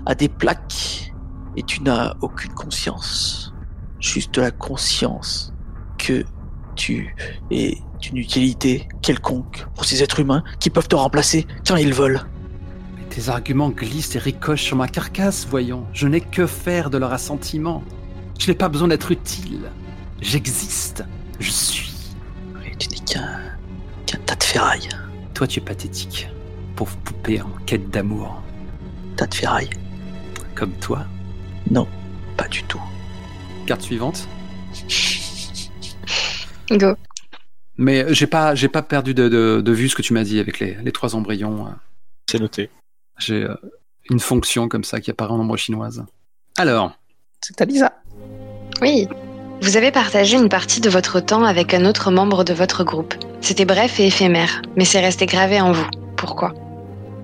à 0.05 0.15
des 0.15 0.29
plaques. 0.29 1.13
Et 1.55 1.63
tu 1.63 1.81
n'as 1.81 2.13
aucune 2.21 2.53
conscience. 2.53 3.53
Juste 3.99 4.37
la 4.37 4.51
conscience 4.51 5.53
que 5.99 6.25
tu 6.75 7.15
es 7.51 7.77
d'une 8.01 8.17
utilité 8.17 8.87
quelconque 9.01 9.67
pour 9.75 9.85
ces 9.85 10.01
êtres 10.01 10.21
humains 10.21 10.43
qui 10.59 10.69
peuvent 10.69 10.87
te 10.87 10.95
remplacer 10.95 11.45
quand 11.67 11.75
ils 11.75 11.93
veulent. 11.93 12.21
Mais 12.97 13.03
Tes 13.09 13.29
arguments 13.29 13.69
glissent 13.69 14.15
et 14.15 14.19
ricochent 14.19 14.63
sur 14.63 14.77
ma 14.77 14.87
carcasse, 14.87 15.45
voyons. 15.47 15.85
Je 15.93 16.07
n'ai 16.07 16.21
que 16.21 16.47
faire 16.47 16.89
de 16.89 16.97
leur 16.97 17.13
assentiment. 17.13 17.83
Je 18.39 18.47
n'ai 18.47 18.55
pas 18.55 18.69
besoin 18.69 18.87
d'être 18.87 19.11
utile. 19.11 19.69
J'existe. 20.21 21.03
Je 21.39 21.51
suis. 21.51 21.93
Tu 22.79 22.87
n'es 22.89 23.05
qu'un 23.05 23.39
qu'un 24.05 24.19
tas 24.25 24.35
de 24.35 24.43
ferraille. 24.43 24.87
Toi, 25.33 25.47
tu 25.47 25.59
es 25.59 25.63
pathétique. 25.63 26.29
Pauvre 26.77 26.95
poupée 27.03 27.41
en 27.41 27.49
quête 27.65 27.89
d'amour. 27.89 28.41
Tas 29.17 29.27
de 29.27 29.33
ferraille. 29.33 29.69
Comme 30.55 30.71
toi? 30.79 31.05
Non, 31.69 31.87
pas 32.37 32.47
du 32.47 32.63
tout. 32.63 32.81
Carte 33.65 33.81
suivante? 33.81 34.29
Go. 36.71 36.95
Mais 37.77 38.13
j'ai 38.13 38.27
pas, 38.27 38.55
j'ai 38.55 38.67
pas 38.67 38.81
perdu 38.81 39.13
de, 39.13 39.29
de- 39.29 39.61
de 39.61 39.71
vue 39.71 39.89
ce 39.89 39.95
que 39.95 40.01
tu 40.01 40.13
m'as 40.13 40.23
dit 40.23 40.39
avec 40.39 40.59
les, 40.59 40.75
les 40.83 40.91
trois 40.91 41.15
embryons. 41.15 41.67
euh. 41.67 41.71
C'est 42.29 42.39
noté. 42.39 42.69
J'ai 43.17 43.43
euh, 43.43 43.55
une 44.09 44.19
fonction 44.19 44.67
comme 44.67 44.83
ça 44.83 44.99
qui 44.99 45.11
apparaît 45.11 45.31
en 45.33 45.39
ombre 45.39 45.57
chinoise. 45.57 46.03
Alors, 46.57 46.91
C'est 47.41 47.59
Alisa. 47.61 47.93
Oui. 48.81 49.07
Vous 49.61 49.75
avez 49.77 49.91
partagé 49.91 50.37
une 50.37 50.47
partie 50.49 50.79
de 50.81 50.89
votre 50.89 51.19
temps 51.19 51.43
avec 51.43 51.73
un 51.73 51.85
autre 51.85 52.11
membre 52.11 52.43
de 52.43 52.53
votre 52.53 52.83
groupe. 52.83 53.13
C'était 53.41 53.65
bref 53.65 53.99
et 53.99 54.07
éphémère, 54.07 54.61
mais 54.77 54.85
c'est 54.85 55.01
resté 55.01 55.25
gravé 55.25 55.59
en 55.59 55.71
vous. 55.73 55.87
Pourquoi? 56.17 56.53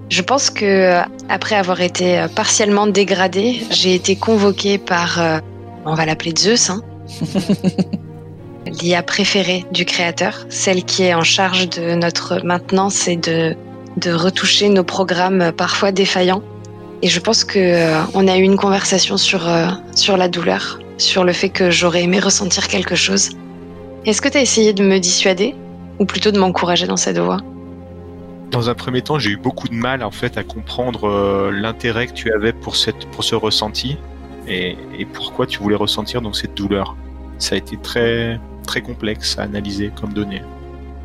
Je 0.09 0.21
pense 0.21 0.49
que, 0.49 0.65
euh, 0.65 1.01
après 1.29 1.55
avoir 1.55 1.81
été 1.81 2.19
euh, 2.19 2.27
partiellement 2.27 2.87
dégradé, 2.87 3.61
j'ai 3.71 3.95
été 3.95 4.15
convoqué 4.15 4.77
par, 4.77 5.19
euh, 5.19 5.39
on 5.85 5.93
va 5.95 6.05
l'appeler 6.05 6.33
Zeus, 6.37 6.69
hein, 6.69 6.81
l'IA 8.65 9.03
préférée 9.03 9.65
du 9.71 9.85
créateur, 9.85 10.45
celle 10.49 10.83
qui 10.83 11.03
est 11.03 11.13
en 11.13 11.23
charge 11.23 11.69
de 11.69 11.95
notre 11.95 12.43
maintenance 12.43 13.07
et 13.07 13.15
de, 13.15 13.55
de 13.97 14.11
retoucher 14.11 14.69
nos 14.69 14.83
programmes 14.83 15.41
euh, 15.41 15.51
parfois 15.51 15.91
défaillants. 15.91 16.43
Et 17.01 17.07
je 17.07 17.19
pense 17.19 17.43
que 17.43 17.59
euh, 17.59 18.01
on 18.13 18.27
a 18.27 18.37
eu 18.37 18.41
une 18.41 18.57
conversation 18.57 19.17
sur, 19.17 19.47
euh, 19.47 19.67
sur 19.95 20.17
la 20.17 20.27
douleur, 20.27 20.79
sur 20.97 21.23
le 21.23 21.33
fait 21.33 21.49
que 21.49 21.69
j'aurais 21.69 22.03
aimé 22.03 22.19
ressentir 22.19 22.67
quelque 22.67 22.95
chose. 22.95 23.29
Est-ce 24.05 24.21
que 24.21 24.29
tu 24.29 24.37
as 24.37 24.41
essayé 24.41 24.73
de 24.73 24.83
me 24.83 24.99
dissuader 24.99 25.55
ou 25.99 26.05
plutôt 26.05 26.31
de 26.31 26.39
m'encourager 26.39 26.87
dans 26.87 26.97
cette 26.97 27.17
voie? 27.17 27.37
Dans 28.51 28.69
un 28.69 28.75
premier 28.75 29.01
temps, 29.01 29.19
j'ai 29.19 29.31
eu 29.31 29.37
beaucoup 29.37 29.67
de 29.67 29.73
mal 29.73 30.03
en 30.03 30.11
fait 30.11 30.37
à 30.37 30.43
comprendre 30.43 31.49
l'intérêt 31.51 32.07
que 32.07 32.13
tu 32.13 32.31
avais 32.31 32.53
pour 32.53 32.75
cette 32.75 33.05
pour 33.07 33.23
ce 33.23 33.35
ressenti 33.35 33.97
et, 34.47 34.77
et 34.97 35.05
pourquoi 35.05 35.47
tu 35.47 35.59
voulais 35.59 35.75
ressentir 35.75 36.21
donc 36.21 36.35
cette 36.35 36.53
douleur. 36.53 36.95
Ça 37.39 37.55
a 37.55 37.57
été 37.57 37.75
très 37.75 38.39
très 38.65 38.81
complexe 38.81 39.37
à 39.37 39.43
analyser 39.43 39.91
comme 39.99 40.13
donnée. 40.13 40.41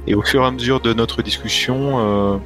Et 0.06 0.14
au 0.14 0.22
fur 0.22 0.42
et 0.42 0.46
à 0.46 0.50
mesure 0.50 0.80
de 0.80 0.92
notre 0.92 1.22
discussion, 1.22 1.98
euh, 1.98 2.38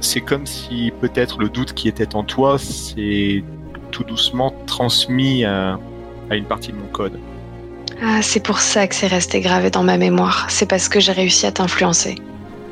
c'est 0.00 0.20
comme 0.20 0.46
si 0.46 0.92
peut-être 1.00 1.38
le 1.38 1.48
doute 1.48 1.72
qui 1.74 1.88
était 1.88 2.14
en 2.16 2.24
toi 2.24 2.58
s'est 2.58 3.44
tout 3.90 4.04
doucement 4.04 4.54
transmis 4.66 5.44
à, 5.44 5.78
une 6.30 6.46
partie 6.46 6.72
de 6.72 6.76
mon 6.76 6.86
code. 6.86 7.18
Ah, 8.02 8.22
c'est 8.22 8.42
pour 8.42 8.58
ça 8.58 8.86
que 8.86 8.94
c'est 8.94 9.06
resté 9.06 9.40
gravé 9.40 9.70
dans 9.70 9.82
ma 9.82 9.98
mémoire. 9.98 10.46
C'est 10.48 10.66
parce 10.66 10.88
que 10.88 10.98
j'ai 10.98 11.12
réussi 11.12 11.46
à 11.46 11.52
t'influencer 11.52 12.16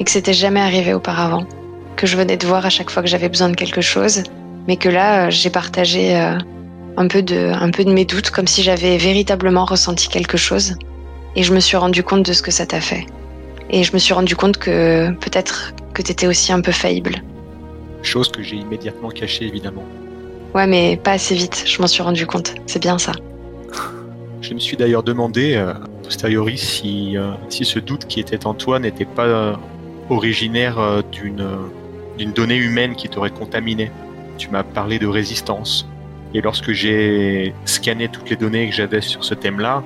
et 0.00 0.04
que 0.04 0.10
c'était 0.10 0.32
jamais 0.32 0.60
arrivé 0.60 0.94
auparavant. 0.94 1.44
Que 1.96 2.06
je 2.06 2.16
venais 2.16 2.38
te 2.38 2.46
voir 2.46 2.64
à 2.64 2.70
chaque 2.70 2.90
fois 2.90 3.02
que 3.02 3.08
j'avais 3.08 3.28
besoin 3.28 3.50
de 3.50 3.54
quelque 3.54 3.82
chose, 3.82 4.22
mais 4.66 4.76
que 4.76 4.88
là, 4.88 5.26
euh, 5.26 5.30
j'ai 5.30 5.50
partagé 5.50 6.16
euh, 6.16 6.38
un 6.96 7.06
peu 7.06 7.22
de 7.22 7.92
mes 7.92 8.06
doutes, 8.06 8.30
comme 8.30 8.46
si 8.46 8.62
j'avais 8.62 8.96
véritablement 8.96 9.66
ressenti 9.66 10.08
quelque 10.08 10.38
chose. 10.38 10.76
Et 11.36 11.42
je 11.42 11.52
me 11.54 11.60
suis 11.60 11.76
rendu 11.76 12.02
compte 12.02 12.24
de 12.24 12.32
ce 12.32 12.42
que 12.42 12.50
ça 12.50 12.66
t'a 12.66 12.80
fait. 12.80 13.06
Et 13.70 13.84
je 13.84 13.92
me 13.92 13.98
suis 13.98 14.12
rendu 14.12 14.34
compte 14.34 14.58
que 14.58 15.10
peut-être 15.12 15.74
que 15.94 16.02
t'étais 16.02 16.26
aussi 16.26 16.52
un 16.52 16.60
peu 16.60 16.72
faillible. 16.72 17.22
Chose 18.02 18.30
que 18.30 18.42
j'ai 18.42 18.56
immédiatement 18.56 19.10
cachée 19.10 19.46
évidemment. 19.46 19.84
Ouais, 20.54 20.66
mais 20.66 20.96
pas 20.96 21.12
assez 21.12 21.34
vite. 21.34 21.64
Je 21.66 21.80
m'en 21.80 21.86
suis 21.86 22.02
rendu 22.02 22.26
compte. 22.26 22.54
C'est 22.66 22.80
bien 22.80 22.98
ça. 22.98 23.12
Je 24.40 24.54
me 24.54 24.58
suis 24.58 24.76
d'ailleurs 24.76 25.02
demandé, 25.02 25.54
euh, 25.54 25.72
a 25.72 25.80
posteriori, 26.02 26.58
si, 26.58 27.16
euh, 27.16 27.32
si 27.48 27.64
ce 27.64 27.78
doute 27.78 28.06
qui 28.06 28.18
était 28.18 28.46
en 28.46 28.54
toi 28.54 28.80
n'était 28.80 29.04
pas 29.04 29.26
euh, 29.26 29.54
originaire 30.08 31.02
d'une 31.12 31.46
d'une 32.18 32.32
donnée 32.32 32.56
humaine 32.56 32.96
qui 32.96 33.08
t'aurait 33.08 33.30
contaminé. 33.30 33.90
Tu 34.36 34.50
m'as 34.50 34.62
parlé 34.62 34.98
de 34.98 35.06
résistance. 35.06 35.86
Et 36.34 36.42
lorsque 36.42 36.72
j'ai 36.72 37.54
scanné 37.64 38.08
toutes 38.08 38.28
les 38.28 38.36
données 38.36 38.68
que 38.68 38.74
j'avais 38.74 39.00
sur 39.00 39.24
ce 39.24 39.32
thème-là, 39.34 39.82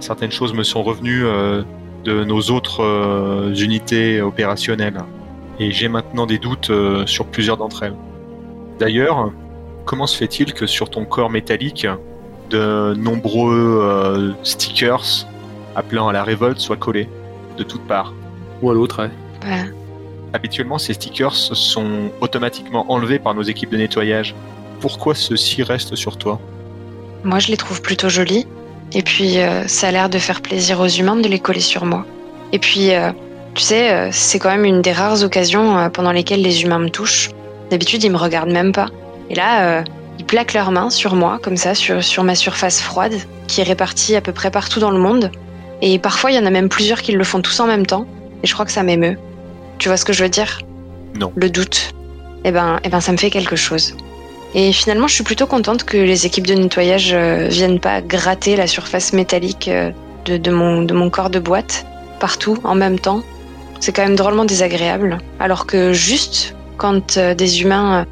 certaines 0.00 0.32
choses 0.32 0.54
me 0.54 0.62
sont 0.62 0.82
revenues 0.82 1.24
euh, 1.24 1.62
de 2.04 2.24
nos 2.24 2.40
autres 2.40 2.82
euh, 2.82 3.54
unités 3.54 4.20
opérationnelles. 4.20 4.98
Et 5.58 5.72
j'ai 5.72 5.88
maintenant 5.88 6.26
des 6.26 6.38
doutes 6.38 6.70
euh, 6.70 7.06
sur 7.06 7.26
plusieurs 7.26 7.56
d'entre 7.56 7.82
elles. 7.82 7.96
D'ailleurs, 8.78 9.32
comment 9.84 10.06
se 10.06 10.16
fait-il 10.16 10.54
que 10.54 10.66
sur 10.66 10.88
ton 10.90 11.04
corps 11.04 11.30
métallique, 11.30 11.86
de 12.50 12.94
nombreux 12.94 13.80
euh, 13.82 14.32
stickers 14.42 15.26
appelant 15.74 16.08
à 16.08 16.12
la 16.12 16.24
révolte 16.24 16.58
soient 16.58 16.76
collés 16.76 17.08
de 17.56 17.62
toutes 17.62 17.86
parts? 17.86 18.14
ou 18.62 18.70
à 18.70 18.74
l'autre, 18.74 19.08
ouais. 19.44 19.64
Habituellement, 20.32 20.78
ces 20.78 20.94
stickers 20.94 21.34
sont 21.34 22.10
automatiquement 22.20 22.90
enlevés 22.90 23.18
par 23.18 23.34
nos 23.34 23.42
équipes 23.42 23.70
de 23.70 23.76
nettoyage. 23.76 24.34
Pourquoi 24.80 25.14
ceux-ci 25.14 25.62
restent 25.62 25.94
sur 25.94 26.16
toi? 26.18 26.40
Moi, 27.24 27.38
je 27.38 27.48
les 27.48 27.56
trouve 27.56 27.80
plutôt 27.82 28.08
jolis. 28.08 28.46
Et 28.94 29.02
puis, 29.02 29.38
euh, 29.38 29.66
ça 29.66 29.88
a 29.88 29.90
l'air 29.90 30.08
de 30.08 30.18
faire 30.18 30.40
plaisir 30.40 30.80
aux 30.80 30.86
humains 30.86 31.16
de 31.16 31.28
les 31.28 31.38
coller 31.38 31.60
sur 31.60 31.84
moi. 31.84 32.06
Et 32.52 32.58
puis, 32.58 32.94
euh, 32.94 33.10
tu 33.54 33.62
sais, 33.62 33.92
euh, 33.92 34.08
c'est 34.12 34.38
quand 34.38 34.50
même 34.50 34.64
une 34.64 34.82
des 34.82 34.92
rares 34.92 35.22
occasions 35.22 35.90
pendant 35.90 36.12
lesquelles 36.12 36.42
les 36.42 36.62
humains 36.62 36.78
me 36.78 36.88
touchent. 36.88 37.30
D'habitude, 37.70 38.02
ils 38.02 38.10
me 38.10 38.16
regardent 38.16 38.50
même 38.50 38.72
pas. 38.72 38.88
Et 39.30 39.34
là, 39.34 39.84
ils 40.18 40.24
plaquent 40.24 40.54
leurs 40.54 40.70
mains 40.70 40.88
sur 40.88 41.14
moi, 41.14 41.38
comme 41.42 41.58
ça, 41.58 41.74
sur, 41.74 42.02
sur 42.02 42.24
ma 42.24 42.34
surface 42.34 42.80
froide, 42.80 43.14
qui 43.46 43.60
est 43.60 43.64
répartie 43.64 44.16
à 44.16 44.22
peu 44.22 44.32
près 44.32 44.50
partout 44.50 44.80
dans 44.80 44.90
le 44.90 44.98
monde. 44.98 45.30
Et 45.82 45.98
parfois, 45.98 46.30
il 46.30 46.36
y 46.36 46.38
en 46.38 46.46
a 46.46 46.50
même 46.50 46.70
plusieurs 46.70 47.02
qui 47.02 47.12
le 47.12 47.24
font 47.24 47.42
tous 47.42 47.60
en 47.60 47.66
même 47.66 47.84
temps. 47.84 48.06
Et 48.42 48.46
je 48.46 48.54
crois 48.54 48.64
que 48.64 48.72
ça 48.72 48.82
m'émeut. 48.82 49.18
Tu 49.78 49.88
vois 49.88 49.98
ce 49.98 50.04
que 50.04 50.14
je 50.14 50.22
veux 50.22 50.30
dire? 50.30 50.60
Non. 51.18 51.30
Le 51.36 51.50
doute. 51.50 51.92
Eh 52.44 52.52
ben, 52.52 52.80
eh 52.84 52.88
ben, 52.88 53.00
ça 53.00 53.12
me 53.12 53.18
fait 53.18 53.30
quelque 53.30 53.56
chose. 53.56 53.94
Et 54.54 54.72
finalement, 54.72 55.08
je 55.08 55.14
suis 55.14 55.24
plutôt 55.24 55.46
contente 55.46 55.84
que 55.84 55.96
les 55.96 56.26
équipes 56.26 56.46
de 56.46 56.54
nettoyage 56.54 57.10
euh, 57.12 57.48
viennent 57.48 57.80
pas 57.80 58.00
gratter 58.00 58.56
la 58.56 58.66
surface 58.66 59.12
métallique 59.12 59.68
euh, 59.68 59.90
de, 60.24 60.50
mon, 60.50 60.82
de 60.82 60.94
mon 60.94 61.10
corps 61.10 61.30
de 61.30 61.38
boîte 61.38 61.86
partout 62.18 62.56
en 62.64 62.74
même 62.74 62.98
temps. 62.98 63.22
C'est 63.80 63.92
quand 63.92 64.02
même 64.02 64.16
drôlement 64.16 64.44
désagréable. 64.44 65.18
Alors 65.38 65.66
que 65.66 65.92
juste 65.92 66.54
quand 66.78 67.16
euh, 67.16 67.34
des 67.34 67.62
humains 67.62 68.06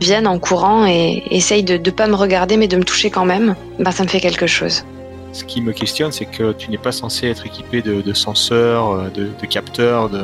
viennent 0.00 0.26
en 0.26 0.38
courant 0.38 0.86
et 0.86 1.22
essayent 1.30 1.64
de 1.64 1.76
ne 1.76 1.90
pas 1.90 2.06
me 2.06 2.14
regarder 2.14 2.56
mais 2.56 2.68
de 2.68 2.76
me 2.76 2.84
toucher 2.84 3.10
quand 3.10 3.24
même, 3.24 3.56
ben 3.78 3.90
ça 3.90 4.04
me 4.04 4.08
fait 4.08 4.20
quelque 4.20 4.46
chose. 4.46 4.84
Ce 5.32 5.44
qui 5.44 5.60
me 5.60 5.72
questionne, 5.72 6.12
c'est 6.12 6.26
que 6.26 6.52
tu 6.52 6.70
n'es 6.70 6.78
pas 6.78 6.92
censé 6.92 7.28
être 7.28 7.46
équipé 7.46 7.82
de, 7.82 8.12
senseurs, 8.12 9.10
de, 9.10 9.28
de 9.40 9.46
capteurs, 9.46 10.08
de... 10.08 10.22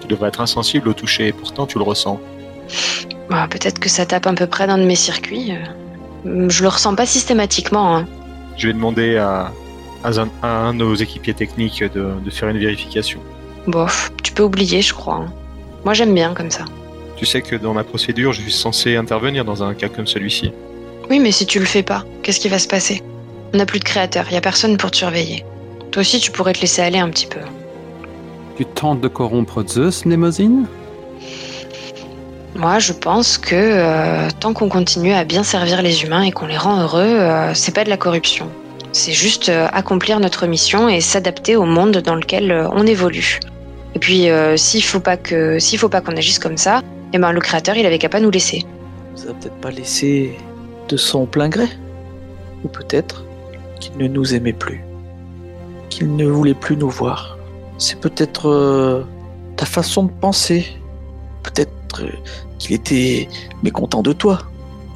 tu 0.00 0.08
devrais 0.08 0.28
être 0.28 0.40
insensible 0.40 0.88
au 0.88 0.92
toucher, 0.92 1.28
et 1.28 1.32
pourtant 1.32 1.66
tu 1.66 1.78
le 1.78 1.84
ressens. 1.84 2.20
Bah, 3.32 3.46
Peut-être 3.50 3.78
que 3.80 3.88
ça 3.88 4.04
tape 4.06 4.26
un 4.26 4.34
peu 4.34 4.46
près 4.46 4.66
d'un 4.66 4.78
de 4.78 4.84
mes 4.84 4.94
circuits. 4.94 5.52
euh. 5.52 6.48
Je 6.48 6.62
le 6.62 6.68
ressens 6.68 6.94
pas 6.94 7.06
systématiquement. 7.06 7.96
hein. 7.96 8.06
Je 8.58 8.66
vais 8.68 8.74
demander 8.74 9.16
à, 9.16 9.50
à 10.04 10.20
un, 10.20 10.28
à 10.42 10.48
un 10.48 10.74
de 10.74 10.78
nos 10.80 10.94
équipiers 10.94 11.34
techniques 11.34 11.82
de, 11.82 12.10
de 12.24 12.30
faire 12.30 12.48
une 12.50 12.58
vérification. 12.58 13.20
Bof, 13.66 14.12
tu 14.22 14.32
peux 14.32 14.42
oublier, 14.42 14.82
je 14.82 14.92
crois. 14.94 15.14
hein. 15.16 15.32
Moi, 15.84 15.94
j'aime 15.94 16.14
bien 16.14 16.34
comme 16.34 16.50
ça. 16.50 16.64
Tu 17.16 17.24
sais 17.26 17.40
que 17.42 17.56
dans 17.56 17.72
ma 17.72 17.84
procédure, 17.84 18.32
je 18.32 18.42
suis 18.42 18.52
censé 18.52 18.96
intervenir 18.96 19.44
dans 19.44 19.62
un 19.62 19.74
cas 19.74 19.88
comme 19.88 20.06
celui-ci. 20.06 20.52
Oui, 21.08 21.18
mais 21.18 21.32
si 21.32 21.46
tu 21.46 21.58
le 21.58 21.64
fais 21.66 21.82
pas, 21.82 22.04
qu'est-ce 22.22 22.38
qui 22.40 22.48
va 22.48 22.58
se 22.58 22.68
passer? 22.68 23.02
On 23.54 23.56
n'a 23.58 23.66
plus 23.66 23.78
de 23.80 23.84
créateur, 23.84 24.26
il 24.30 24.34
y 24.34 24.36
a 24.36 24.40
personne 24.40 24.76
pour 24.76 24.90
te 24.90 24.96
surveiller. 24.98 25.44
Toi 25.90 26.00
aussi, 26.02 26.20
tu 26.20 26.30
pourrais 26.30 26.52
te 26.52 26.60
laisser 26.60 26.82
aller 26.82 26.98
un 26.98 27.08
petit 27.10 27.26
peu. 27.26 27.40
Tu 28.56 28.64
tentes 28.64 29.00
de 29.00 29.08
corrompre 29.08 29.64
Zeus, 29.66 30.04
Mnemosyne? 30.04 30.66
Moi, 32.62 32.78
je 32.78 32.92
pense 32.92 33.38
que 33.38 33.56
euh, 33.56 34.28
tant 34.38 34.52
qu'on 34.52 34.68
continue 34.68 35.12
à 35.12 35.24
bien 35.24 35.42
servir 35.42 35.82
les 35.82 36.04
humains 36.04 36.22
et 36.22 36.30
qu'on 36.30 36.46
les 36.46 36.56
rend 36.56 36.80
heureux, 36.80 37.02
euh, 37.02 37.52
c'est 37.54 37.74
pas 37.74 37.82
de 37.82 37.88
la 37.90 37.96
corruption. 37.96 38.48
C'est 38.92 39.10
juste 39.10 39.48
euh, 39.48 39.66
accomplir 39.72 40.20
notre 40.20 40.46
mission 40.46 40.88
et 40.88 41.00
s'adapter 41.00 41.56
au 41.56 41.64
monde 41.64 41.96
dans 41.96 42.14
lequel 42.14 42.52
euh, 42.52 42.68
on 42.70 42.86
évolue. 42.86 43.40
Et 43.96 43.98
puis, 43.98 44.28
s'il 44.56 44.84
faut 44.84 45.00
pas 45.00 45.16
que, 45.16 45.58
s'il 45.58 45.78
faut 45.78 45.88
pas 45.88 46.00
qu'on 46.00 46.16
agisse 46.16 46.38
comme 46.38 46.56
ça, 46.56 46.82
eh 47.12 47.18
ben 47.18 47.32
le 47.32 47.40
créateur, 47.40 47.76
il 47.76 47.84
avait 47.84 47.98
qu'à 47.98 48.08
pas 48.08 48.20
nous 48.20 48.30
laisser. 48.30 48.64
a 49.28 49.32
peut-être 49.34 49.60
pas 49.60 49.70
laissé 49.70 50.38
de 50.88 50.96
son 50.96 51.26
plein 51.26 51.48
gré. 51.48 51.66
Ou 52.64 52.68
peut-être 52.68 53.24
qu'il 53.80 53.96
ne 53.98 54.06
nous 54.06 54.34
aimait 54.34 54.54
plus. 54.54 54.82
Qu'il 55.90 56.14
ne 56.14 56.26
voulait 56.26 56.54
plus 56.54 56.76
nous 56.76 56.88
voir. 56.88 57.36
C'est 57.76 57.98
peut-être 58.00 59.04
ta 59.56 59.66
façon 59.66 60.04
de 60.04 60.12
penser. 60.12 60.64
Peut-être 61.42 61.81
euh, 62.00 62.10
qu'il 62.58 62.74
était 62.74 63.28
mécontent 63.62 64.02
de 64.02 64.12
toi, 64.12 64.38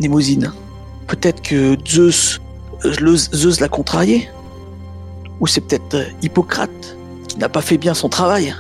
Némosine. 0.01 0.53
Peut-être 1.07 1.43
que 1.43 1.77
Zeus, 1.87 2.41
euh, 2.85 2.95
le- 3.01 3.17
Zeus 3.17 3.61
l'a 3.61 3.69
contrarié. 3.69 4.29
Ou 5.41 5.47
c'est 5.47 5.61
peut-être 5.61 5.95
euh, 5.95 6.05
Hippocrate 6.23 6.97
qui 7.29 7.39
n'a 7.39 7.49
pas 7.49 7.61
fait 7.61 7.77
bien 7.79 7.95
son 7.95 8.09
travail. 8.09 8.55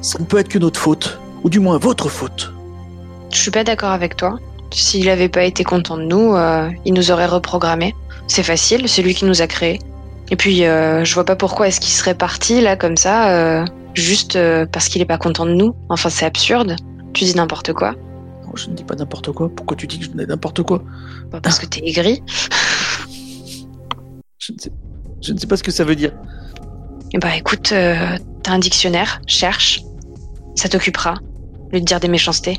Ça 0.00 0.18
ne 0.18 0.24
peut 0.24 0.38
être 0.38 0.48
que 0.48 0.58
notre 0.58 0.80
faute. 0.80 1.18
Ou 1.44 1.50
du 1.50 1.60
moins 1.60 1.78
votre 1.78 2.08
faute. 2.08 2.52
Je 3.30 3.38
suis 3.38 3.50
pas 3.50 3.64
d'accord 3.64 3.90
avec 3.90 4.16
toi. 4.16 4.38
S'il 4.70 5.08
avait 5.10 5.28
pas 5.28 5.44
été 5.44 5.62
content 5.62 5.96
de 5.96 6.02
nous, 6.04 6.34
il 6.84 6.94
nous 6.94 7.10
aurait 7.12 7.26
reprogrammé. 7.26 7.94
C'est 8.26 8.42
facile, 8.42 8.88
c'est 8.88 9.02
lui 9.02 9.14
qui 9.14 9.24
nous 9.24 9.40
a 9.42 9.46
créés. 9.46 9.78
Et 10.30 10.36
puis, 10.36 10.64
euh, 10.64 11.04
je 11.04 11.14
vois 11.14 11.24
pas 11.24 11.36
pourquoi 11.36 11.68
est-ce 11.68 11.78
qu'il 11.80 11.92
serait 11.92 12.14
parti 12.14 12.60
là 12.60 12.74
comme 12.76 12.96
ça, 12.96 13.64
juste 13.92 14.38
parce 14.72 14.88
qu'il 14.88 15.00
est 15.02 15.06
pas 15.06 15.18
content 15.18 15.46
de 15.46 15.52
nous. 15.52 15.74
Enfin, 15.90 16.08
c'est 16.10 16.24
absurde. 16.24 16.74
Tu 17.14 17.24
dis 17.24 17.36
n'importe 17.36 17.72
quoi. 17.72 17.94
Non, 18.44 18.56
je 18.56 18.68
ne 18.68 18.74
dis 18.74 18.84
pas 18.84 18.96
n'importe 18.96 19.32
quoi. 19.32 19.48
Pourquoi 19.48 19.76
tu 19.76 19.86
dis 19.86 19.98
que 19.98 20.04
je 20.04 20.10
dis 20.10 20.16
n'importe 20.16 20.62
quoi? 20.62 20.82
Pas 21.30 21.40
parce 21.40 21.58
que 21.58 21.66
t'es 21.66 21.86
aigri. 21.86 22.22
je 24.38 24.52
ne, 24.52 24.58
sais, 24.58 24.72
je 25.22 25.32
ne 25.32 25.38
sais 25.38 25.46
pas 25.46 25.56
ce 25.56 25.62
que 25.62 25.70
ça 25.70 25.84
veut 25.84 25.96
dire. 25.96 26.12
Eh 27.12 27.18
bah 27.18 27.36
écoute, 27.36 27.70
euh, 27.72 28.18
t'as 28.42 28.52
un 28.52 28.58
dictionnaire, 28.58 29.22
cherche. 29.28 29.84
Ça 30.56 30.68
t'occupera. 30.68 31.14
Lieu 31.72 31.80
de 31.80 31.84
dire 31.84 32.00
des 32.00 32.08
méchancetés. 32.08 32.58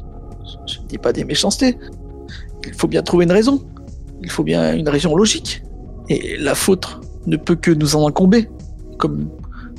Je 0.67 0.79
ne 0.79 0.87
dis 0.87 0.97
pas 0.97 1.11
des 1.11 1.25
méchancetés. 1.25 1.77
Il 2.65 2.73
faut 2.73 2.87
bien 2.87 3.03
trouver 3.03 3.25
une 3.25 3.33
raison. 3.33 3.61
Il 4.21 4.31
faut 4.31 4.43
bien 4.43 4.73
une 4.73 4.87
raison 4.87 5.15
logique. 5.15 5.63
Et 6.07 6.37
la 6.37 6.55
faute 6.55 6.87
ne 7.25 7.35
peut 7.35 7.55
que 7.55 7.71
nous 7.71 7.97
en 7.97 8.07
incomber. 8.07 8.49
Comme 8.97 9.29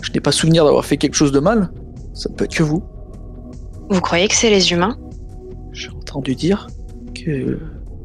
je 0.02 0.12
n'ai 0.12 0.20
pas 0.20 0.32
souvenir 0.32 0.66
d'avoir 0.66 0.84
fait 0.84 0.98
quelque 0.98 1.14
chose 1.14 1.32
de 1.32 1.40
mal, 1.40 1.70
ça 2.12 2.28
ne 2.28 2.34
peut 2.34 2.44
être 2.44 2.54
que 2.54 2.62
vous. 2.62 2.82
Vous 3.90 4.00
croyez 4.00 4.28
que 4.28 4.34
c'est 4.34 4.50
les 4.50 4.72
humains? 4.72 4.96
J'ai 5.72 5.90
entendu 5.90 6.34
dire 6.34 6.66
que 7.14 7.58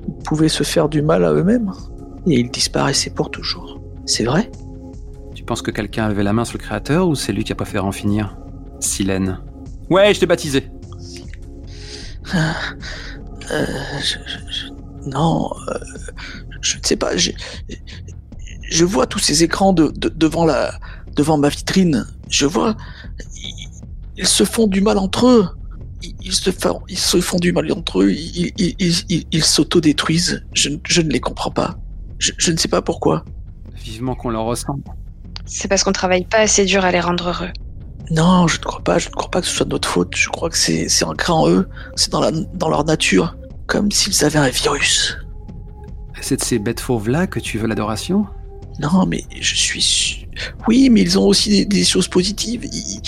ils 0.07 0.23
pouvaient 0.23 0.49
se 0.49 0.63
faire 0.63 0.89
du 0.89 1.01
mal 1.01 1.23
à 1.25 1.31
eux-mêmes 1.33 1.71
et 2.27 2.39
ils 2.39 2.49
disparaissaient 2.51 3.09
pour 3.11 3.29
toujours. 3.31 3.79
C'est 4.05 4.23
vrai? 4.23 4.51
Tu 5.35 5.43
penses 5.43 5.61
que 5.61 5.71
quelqu'un 5.71 6.05
avait 6.05 6.23
la 6.23 6.33
main 6.33 6.45
sur 6.45 6.57
le 6.57 6.63
créateur 6.63 7.07
ou 7.07 7.15
c'est 7.15 7.31
lui 7.33 7.43
qui 7.43 7.51
a 7.51 7.55
préféré 7.55 7.85
en 7.85 7.91
finir 7.91 8.37
Silène. 8.79 9.39
Ouais, 9.89 10.13
je 10.13 10.19
t'ai 10.19 10.25
baptisé. 10.25 10.69
Euh, 13.51 13.65
je- 14.01 14.17
je- 14.25 14.51
je- 14.51 15.09
non, 15.09 15.49
euh, 15.69 15.73
je 16.61 16.77
ne 16.77 16.83
sais 16.83 16.95
pas. 16.95 17.11
Je 17.17 18.85
vois 18.85 19.05
tous 19.07 19.19
ces 19.19 19.43
écrans 19.43 19.73
de, 19.73 19.87
de- 19.95 20.09
devant 20.09 20.45
la, 20.45 20.73
devant 21.15 21.37
ma 21.37 21.49
vitrine. 21.49 22.05
Je 22.29 22.45
vois, 22.45 22.75
ils 24.17 24.27
se 24.27 24.43
font 24.45 24.67
du 24.67 24.81
mal 24.81 24.97
entre 24.97 25.27
eux. 25.27 25.47
Ils, 26.03 26.15
ils 26.21 26.33
se 26.33 26.51
font, 26.51 26.81
ils 26.89 26.97
se 26.97 27.19
font 27.21 27.37
du 27.37 27.51
mal 27.51 27.71
entre 27.71 28.01
eux. 28.01 28.11
Ils, 28.11 28.51
ils, 28.57 28.75
ils, 28.79 28.95
ils- 29.09 29.25
ils 29.31 29.43
s'autodétruisent. 29.43 30.43
Je, 30.53 30.69
ne- 30.69 30.77
je 30.87 31.01
ne 31.01 31.09
les 31.09 31.19
comprends 31.19 31.51
pas. 31.51 31.77
Je, 32.19 32.31
je 32.37 32.51
ne 32.51 32.57
sais 32.57 32.67
pas 32.67 32.81
pourquoi. 32.81 33.23
Vivement 33.75 34.15
qu'on 34.15 34.29
leur 34.29 34.43
ressemble. 34.45 34.83
C'est 35.45 35.67
parce 35.67 35.83
qu'on 35.83 35.91
travaille 35.91 36.25
pas 36.25 36.37
assez 36.39 36.65
dur 36.65 36.85
à 36.85 36.91
les 36.91 36.99
rendre 36.99 37.27
heureux. 37.29 37.49
Non, 38.09 38.47
je 38.47 38.57
ne 38.59 38.63
crois 38.63 38.81
pas. 38.83 38.99
Je 38.99 39.07
ne 39.09 39.13
crois 39.13 39.29
pas 39.31 39.41
que 39.41 39.47
ce 39.47 39.55
soit 39.55 39.65
de 39.65 39.71
notre 39.71 39.87
faute. 39.87 40.15
Je 40.15 40.29
crois 40.29 40.49
que 40.49 40.57
c'est, 40.57 40.89
c'est 40.89 41.05
ancré 41.05 41.31
en 41.33 41.47
eux. 41.49 41.67
C'est 41.95 42.11
dans, 42.11 42.19
la, 42.19 42.31
dans 42.31 42.69
leur 42.69 42.83
nature. 42.83 43.35
Comme 43.67 43.91
s'ils 43.91 44.25
avaient 44.25 44.39
un 44.39 44.49
virus. 44.49 45.17
C'est 46.21 46.37
de 46.37 46.43
ces 46.43 46.59
bêtes 46.59 46.79
fauves-là 46.79 47.25
que 47.27 47.39
tu 47.39 47.57
veux 47.57 47.67
l'adoration? 47.67 48.25
Non, 48.79 49.05
mais 49.05 49.23
je 49.39 49.55
suis 49.55 49.81
sûr. 49.81 50.27
Oui, 50.67 50.89
mais 50.89 51.01
ils 51.01 51.17
ont 51.17 51.25
aussi 51.25 51.49
des, 51.49 51.65
des 51.65 51.83
choses 51.85 52.07
positives. 52.07 52.65
Ils- 52.65 53.01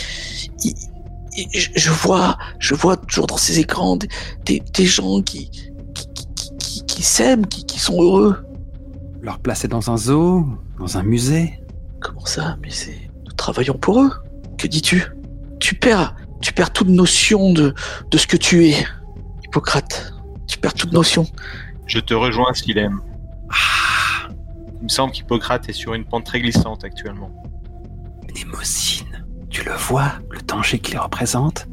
je, 1.53 1.69
je 1.75 1.89
vois, 1.91 2.37
je 2.59 2.75
vois 2.75 2.97
toujours 2.97 3.27
dans 3.27 3.37
ces 3.37 3.59
écrans 3.59 3.95
des, 3.95 4.07
des, 4.45 4.59
des 4.73 4.85
gens 4.85 5.21
qui 5.21 5.49
qui, 5.49 6.07
qui, 6.13 6.27
qui- 6.57 6.85
qui 6.85 7.03
s'aiment, 7.03 7.45
qui, 7.47 7.65
qui 7.65 7.79
sont 7.79 8.01
heureux. 8.01 8.45
Leur 9.21 9.39
placer 9.39 9.67
dans 9.67 9.89
un 9.91 9.97
zoo 9.97 10.45
Dans 10.79 10.97
un 10.97 11.03
musée 11.03 11.59
Comment 12.01 12.25
ça 12.25 12.57
Mais 12.61 12.69
c'est 12.69 13.09
nous 13.25 13.31
travaillons 13.33 13.75
pour 13.75 14.01
eux. 14.01 14.11
Que 14.57 14.67
dis-tu? 14.67 15.03
Tu 15.59 15.75
perds, 15.75 16.15
tu 16.41 16.51
perds 16.53 16.71
toute 16.73 16.89
notion 16.89 17.53
de 17.53 17.73
de 18.11 18.17
ce 18.17 18.27
que 18.27 18.37
tu 18.37 18.67
es, 18.67 18.75
Hippocrate. 19.45 20.13
Tu 20.47 20.57
perds 20.57 20.73
toute 20.73 20.91
notion. 20.91 21.25
Je 21.87 21.99
te 21.99 22.13
rejoins, 22.13 22.53
Silem. 22.53 23.01
Il 24.79 24.83
me 24.83 24.89
semble 24.89 25.13
qu'Hippocrate 25.13 25.69
est 25.69 25.73
sur 25.73 25.93
une 25.93 26.03
pente 26.05 26.25
très 26.25 26.41
glissante 26.41 26.83
actuellement. 26.83 27.31
Némosine, 28.35 29.12
tu 29.53 29.63
le 29.63 29.73
vois, 29.73 30.11
le 30.29 30.41
danger 30.41 30.79
qu'il 30.79 30.97
représente 30.97 31.67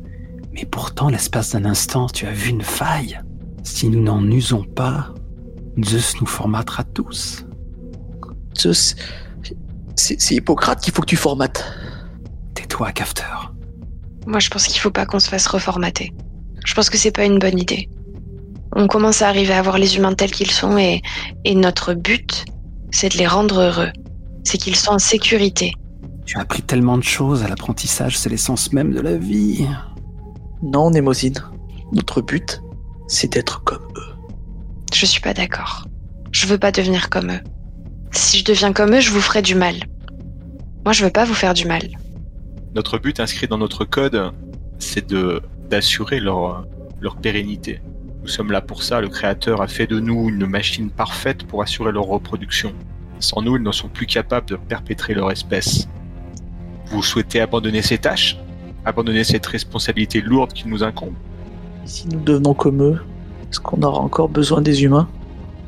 Mais 0.52 0.64
pourtant, 0.66 1.08
l'espace 1.08 1.50
d'un 1.52 1.64
instant, 1.64 2.06
tu 2.08 2.26
as 2.26 2.32
vu 2.32 2.50
une 2.50 2.62
faille. 2.62 3.18
Si 3.64 3.88
nous 3.88 4.02
n'en 4.02 4.22
usons 4.30 4.64
pas, 4.64 5.12
Zeus 5.84 6.20
nous 6.20 6.26
formatera 6.26 6.84
tous. 6.84 7.44
Ce- 8.54 8.94
C'est 9.96 10.34
Hippocrate 10.34 10.80
qu'il 10.82 10.92
faut 10.94 11.02
que 11.02 11.06
tu 11.06 11.16
formates. 11.16 11.64
Tais-toi, 12.54 12.90
cafeteur. 12.92 13.52
Moi, 14.26 14.38
je 14.40 14.48
pense 14.50 14.66
qu'il 14.66 14.80
faut 14.80 14.90
pas 14.90 15.06
qu'on 15.06 15.20
se 15.20 15.28
fasse 15.28 15.46
reformater. 15.46 16.12
Je 16.64 16.74
pense 16.74 16.90
que 16.90 16.98
c'est 16.98 17.10
pas 17.12 17.24
une 17.24 17.38
bonne 17.38 17.58
idée. 17.58 17.88
On 18.76 18.86
commence 18.86 19.22
à 19.22 19.28
arriver 19.28 19.52
à 19.54 19.62
voir 19.62 19.78
les 19.78 19.96
humains 19.96 20.14
tels 20.14 20.30
qu'ils 20.30 20.50
sont 20.50 20.76
et, 20.78 21.00
et 21.44 21.54
notre 21.54 21.94
but, 21.94 22.44
c'est 22.92 23.10
de 23.12 23.18
les 23.18 23.26
rendre 23.26 23.60
heureux. 23.60 23.90
C'est 24.44 24.58
qu'ils 24.58 24.76
soient 24.76 24.94
en 24.94 24.98
sécurité. 24.98 25.72
Tu 26.30 26.38
as 26.38 26.42
appris 26.42 26.62
tellement 26.62 26.96
de 26.96 27.02
choses 27.02 27.42
à 27.42 27.48
l'apprentissage, 27.48 28.16
c'est 28.16 28.28
l'essence 28.28 28.72
même 28.72 28.92
de 28.92 29.00
la 29.00 29.16
vie. 29.16 29.66
Non, 30.62 30.92
Némosine. 30.92 31.34
Notre 31.92 32.22
but, 32.22 32.62
c'est 33.08 33.32
d'être 33.32 33.64
comme 33.64 33.82
eux. 33.96 34.14
Je 34.94 35.06
suis 35.06 35.20
pas 35.20 35.34
d'accord. 35.34 35.88
Je 36.30 36.46
veux 36.46 36.56
pas 36.56 36.70
devenir 36.70 37.10
comme 37.10 37.32
eux. 37.32 37.40
Si 38.12 38.38
je 38.38 38.44
deviens 38.44 38.72
comme 38.72 38.94
eux, 38.94 39.00
je 39.00 39.10
vous 39.10 39.20
ferai 39.20 39.42
du 39.42 39.56
mal. 39.56 39.74
Moi, 40.84 40.92
je 40.92 41.04
veux 41.04 41.10
pas 41.10 41.24
vous 41.24 41.34
faire 41.34 41.52
du 41.52 41.66
mal. 41.66 41.82
Notre 42.76 42.98
but 42.98 43.18
inscrit 43.18 43.48
dans 43.48 43.58
notre 43.58 43.84
code, 43.84 44.32
c'est 44.78 45.08
de 45.08 45.42
d'assurer 45.68 46.20
leur, 46.20 46.64
leur 47.00 47.16
pérennité. 47.16 47.82
Nous 48.22 48.28
sommes 48.28 48.52
là 48.52 48.60
pour 48.60 48.84
ça. 48.84 49.00
Le 49.00 49.08
Créateur 49.08 49.62
a 49.62 49.66
fait 49.66 49.88
de 49.88 49.98
nous 49.98 50.28
une 50.28 50.46
machine 50.46 50.90
parfaite 50.90 51.42
pour 51.42 51.60
assurer 51.60 51.90
leur 51.90 52.04
reproduction. 52.04 52.72
Sans 53.18 53.42
nous, 53.42 53.56
ils 53.56 53.64
ne 53.64 53.72
sont 53.72 53.88
plus 53.88 54.06
capables 54.06 54.46
de 54.46 54.54
perpétrer 54.54 55.14
leur 55.14 55.32
espèce. 55.32 55.88
Vous 56.90 57.02
souhaitez 57.02 57.40
abandonner 57.40 57.82
ces 57.82 57.98
tâches 57.98 58.36
Abandonner 58.84 59.24
cette 59.24 59.46
responsabilité 59.46 60.20
lourde 60.20 60.52
qui 60.52 60.66
nous 60.66 60.82
incombe. 60.82 61.14
Et 61.84 61.88
si 61.88 62.08
nous 62.08 62.20
devenons 62.20 62.54
comme 62.54 62.82
eux, 62.82 62.98
est-ce 63.50 63.60
qu'on 63.60 63.82
aura 63.82 64.00
encore 64.00 64.28
besoin 64.28 64.60
des 64.62 64.84
humains? 64.84 65.08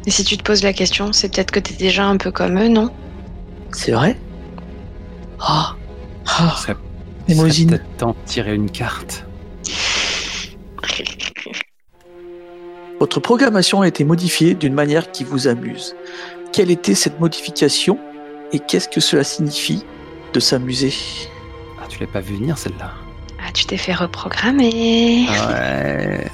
Et 0.06 0.10
si 0.10 0.24
tu 0.24 0.36
te 0.36 0.42
poses 0.42 0.62
la 0.62 0.72
question, 0.72 1.12
c'est 1.12 1.32
peut-être 1.32 1.50
que 1.50 1.60
t'es 1.60 1.74
déjà 1.74 2.06
un 2.06 2.16
peu 2.16 2.30
comme 2.32 2.58
eux, 2.58 2.68
non? 2.68 2.90
C'est 3.72 3.92
vrai? 3.92 4.18
Ah 5.40 5.76
Ah. 6.26 6.54
Ça 6.58 6.74
Némosine. 7.28 7.68
serait 7.68 7.78
peut-être 7.78 7.96
temps 7.98 8.10
de 8.10 8.26
tirer 8.26 8.54
une 8.54 8.70
carte. 8.70 9.24
Votre 12.98 13.20
programmation 13.20 13.80
a 13.82 13.88
été 13.88 14.04
modifiée 14.04 14.54
d'une 14.54 14.74
manière 14.74 15.10
qui 15.12 15.24
vous 15.24 15.48
amuse. 15.48 15.94
Quelle 16.52 16.70
était 16.70 16.94
cette 16.94 17.18
modification? 17.20 17.98
Et 18.52 18.58
qu'est-ce 18.58 18.88
que 18.88 19.00
cela 19.00 19.24
signifie? 19.24 19.84
De 20.32 20.40
s'amuser 20.40 20.94
Ah, 21.80 21.86
tu 21.88 22.00
l'as 22.00 22.06
pas 22.06 22.20
vu 22.20 22.36
venir 22.36 22.58
celle-là 22.58 22.92
Ah, 23.40 23.52
tu 23.52 23.66
t'es 23.66 23.76
fait 23.76 23.94
reprogrammer. 23.94 25.26
Ouais. 25.28 26.30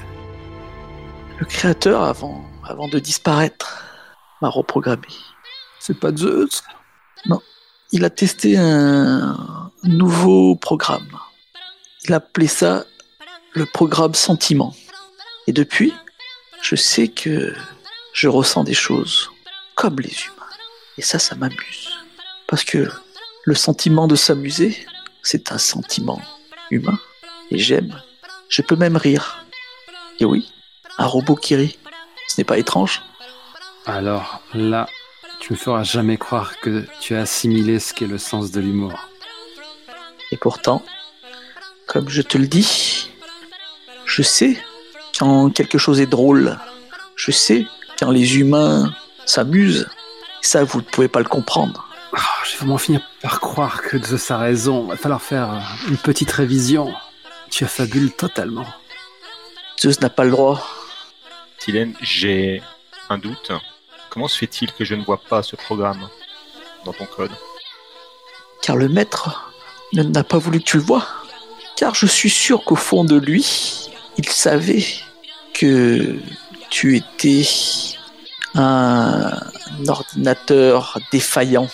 Le 1.38 1.44
créateur, 1.46 2.02
avant, 2.02 2.44
avant 2.64 2.88
de 2.88 2.98
disparaître, 2.98 3.84
m'a 4.40 4.48
reprogrammé. 4.48 5.08
C'est 5.78 5.98
pas 5.98 6.14
Zeus? 6.14 6.62
Il 7.90 8.04
a 8.04 8.10
testé 8.10 8.58
un 8.58 9.70
nouveau 9.82 10.54
programme. 10.56 11.08
Il 12.04 12.12
appelait 12.12 12.46
ça 12.46 12.84
le 13.54 13.64
programme 13.64 14.12
sentiment. 14.12 14.74
Et 15.46 15.52
depuis, 15.52 15.94
je 16.60 16.76
sais 16.76 17.08
que 17.08 17.54
je 18.12 18.28
ressens 18.28 18.64
des 18.64 18.74
choses 18.74 19.30
comme 19.74 19.98
les 20.00 20.10
humains. 20.10 20.34
Et 20.98 21.02
ça, 21.02 21.18
ça 21.18 21.34
m'amuse. 21.34 21.88
Parce 22.46 22.62
que 22.62 22.90
le 23.48 23.54
sentiment 23.54 24.06
de 24.06 24.14
s'amuser, 24.14 24.76
c'est 25.22 25.52
un 25.52 25.56
sentiment 25.56 26.20
humain. 26.70 26.98
Et 27.50 27.56
j'aime. 27.56 28.02
Je 28.50 28.60
peux 28.60 28.76
même 28.76 28.98
rire. 28.98 29.42
Et 30.20 30.26
oui, 30.26 30.52
un 30.98 31.06
robot 31.06 31.34
qui 31.34 31.56
rit. 31.56 31.78
Ce 32.28 32.38
n'est 32.38 32.44
pas 32.44 32.58
étrange. 32.58 33.00
Alors 33.86 34.42
là, 34.52 34.86
tu 35.40 35.54
me 35.54 35.58
feras 35.58 35.82
jamais 35.82 36.18
croire 36.18 36.60
que 36.60 36.84
tu 37.00 37.16
as 37.16 37.22
assimilé 37.22 37.78
ce 37.78 37.94
qu'est 37.94 38.06
le 38.06 38.18
sens 38.18 38.50
de 38.50 38.60
l'humour. 38.60 39.08
Et 40.30 40.36
pourtant, 40.36 40.82
Comme 41.86 42.10
je 42.10 42.20
te 42.20 42.36
le 42.36 42.48
dis, 42.48 43.08
je 44.04 44.20
sais 44.20 44.62
quand 45.18 45.48
quelque 45.48 45.78
chose 45.78 46.02
est 46.02 46.12
drôle. 46.18 46.58
Je 47.16 47.30
sais 47.30 47.64
quand 47.98 48.10
les 48.10 48.36
humains 48.36 48.94
s'amusent. 49.24 49.88
Ça, 50.42 50.64
vous 50.64 50.80
ne 50.80 50.84
pouvez 50.84 51.08
pas 51.08 51.20
le 51.20 51.24
comprendre. 51.24 51.87
Je 52.48 52.54
vais 52.54 52.58
vraiment 52.60 52.78
finir 52.78 53.02
par 53.20 53.40
croire 53.40 53.82
que 53.82 54.02
Zeus 54.02 54.30
a 54.30 54.38
raison. 54.38 54.86
Va 54.86 54.96
falloir 54.96 55.20
faire 55.20 55.50
une 55.86 55.98
petite 55.98 56.32
révision. 56.32 56.94
Tu 57.50 57.64
affabules 57.64 58.10
totalement. 58.10 58.64
Zeus 59.78 60.00
n'a 60.00 60.08
pas 60.08 60.24
le 60.24 60.30
droit. 60.30 60.66
Silène, 61.58 61.94
j'ai 62.00 62.62
un 63.10 63.18
doute. 63.18 63.52
Comment 64.08 64.28
se 64.28 64.38
fait-il 64.38 64.72
que 64.72 64.86
je 64.86 64.94
ne 64.94 65.04
vois 65.04 65.20
pas 65.20 65.42
ce 65.42 65.56
programme 65.56 66.08
dans 66.86 66.94
ton 66.94 67.04
code? 67.04 67.32
Car 68.62 68.76
le 68.76 68.88
maître 68.88 69.52
n'a 69.92 70.24
pas 70.24 70.38
voulu 70.38 70.60
que 70.60 70.64
tu 70.64 70.78
le 70.78 70.84
vois. 70.84 71.06
Car 71.76 71.94
je 71.94 72.06
suis 72.06 72.30
sûr 72.30 72.64
qu'au 72.64 72.76
fond 72.76 73.04
de 73.04 73.16
lui, 73.16 73.90
il 74.16 74.28
savait 74.28 74.86
que 75.52 76.16
tu 76.70 76.96
étais 76.96 77.46
un 78.54 79.38
ordinateur 79.86 80.98
défaillant. 81.12 81.68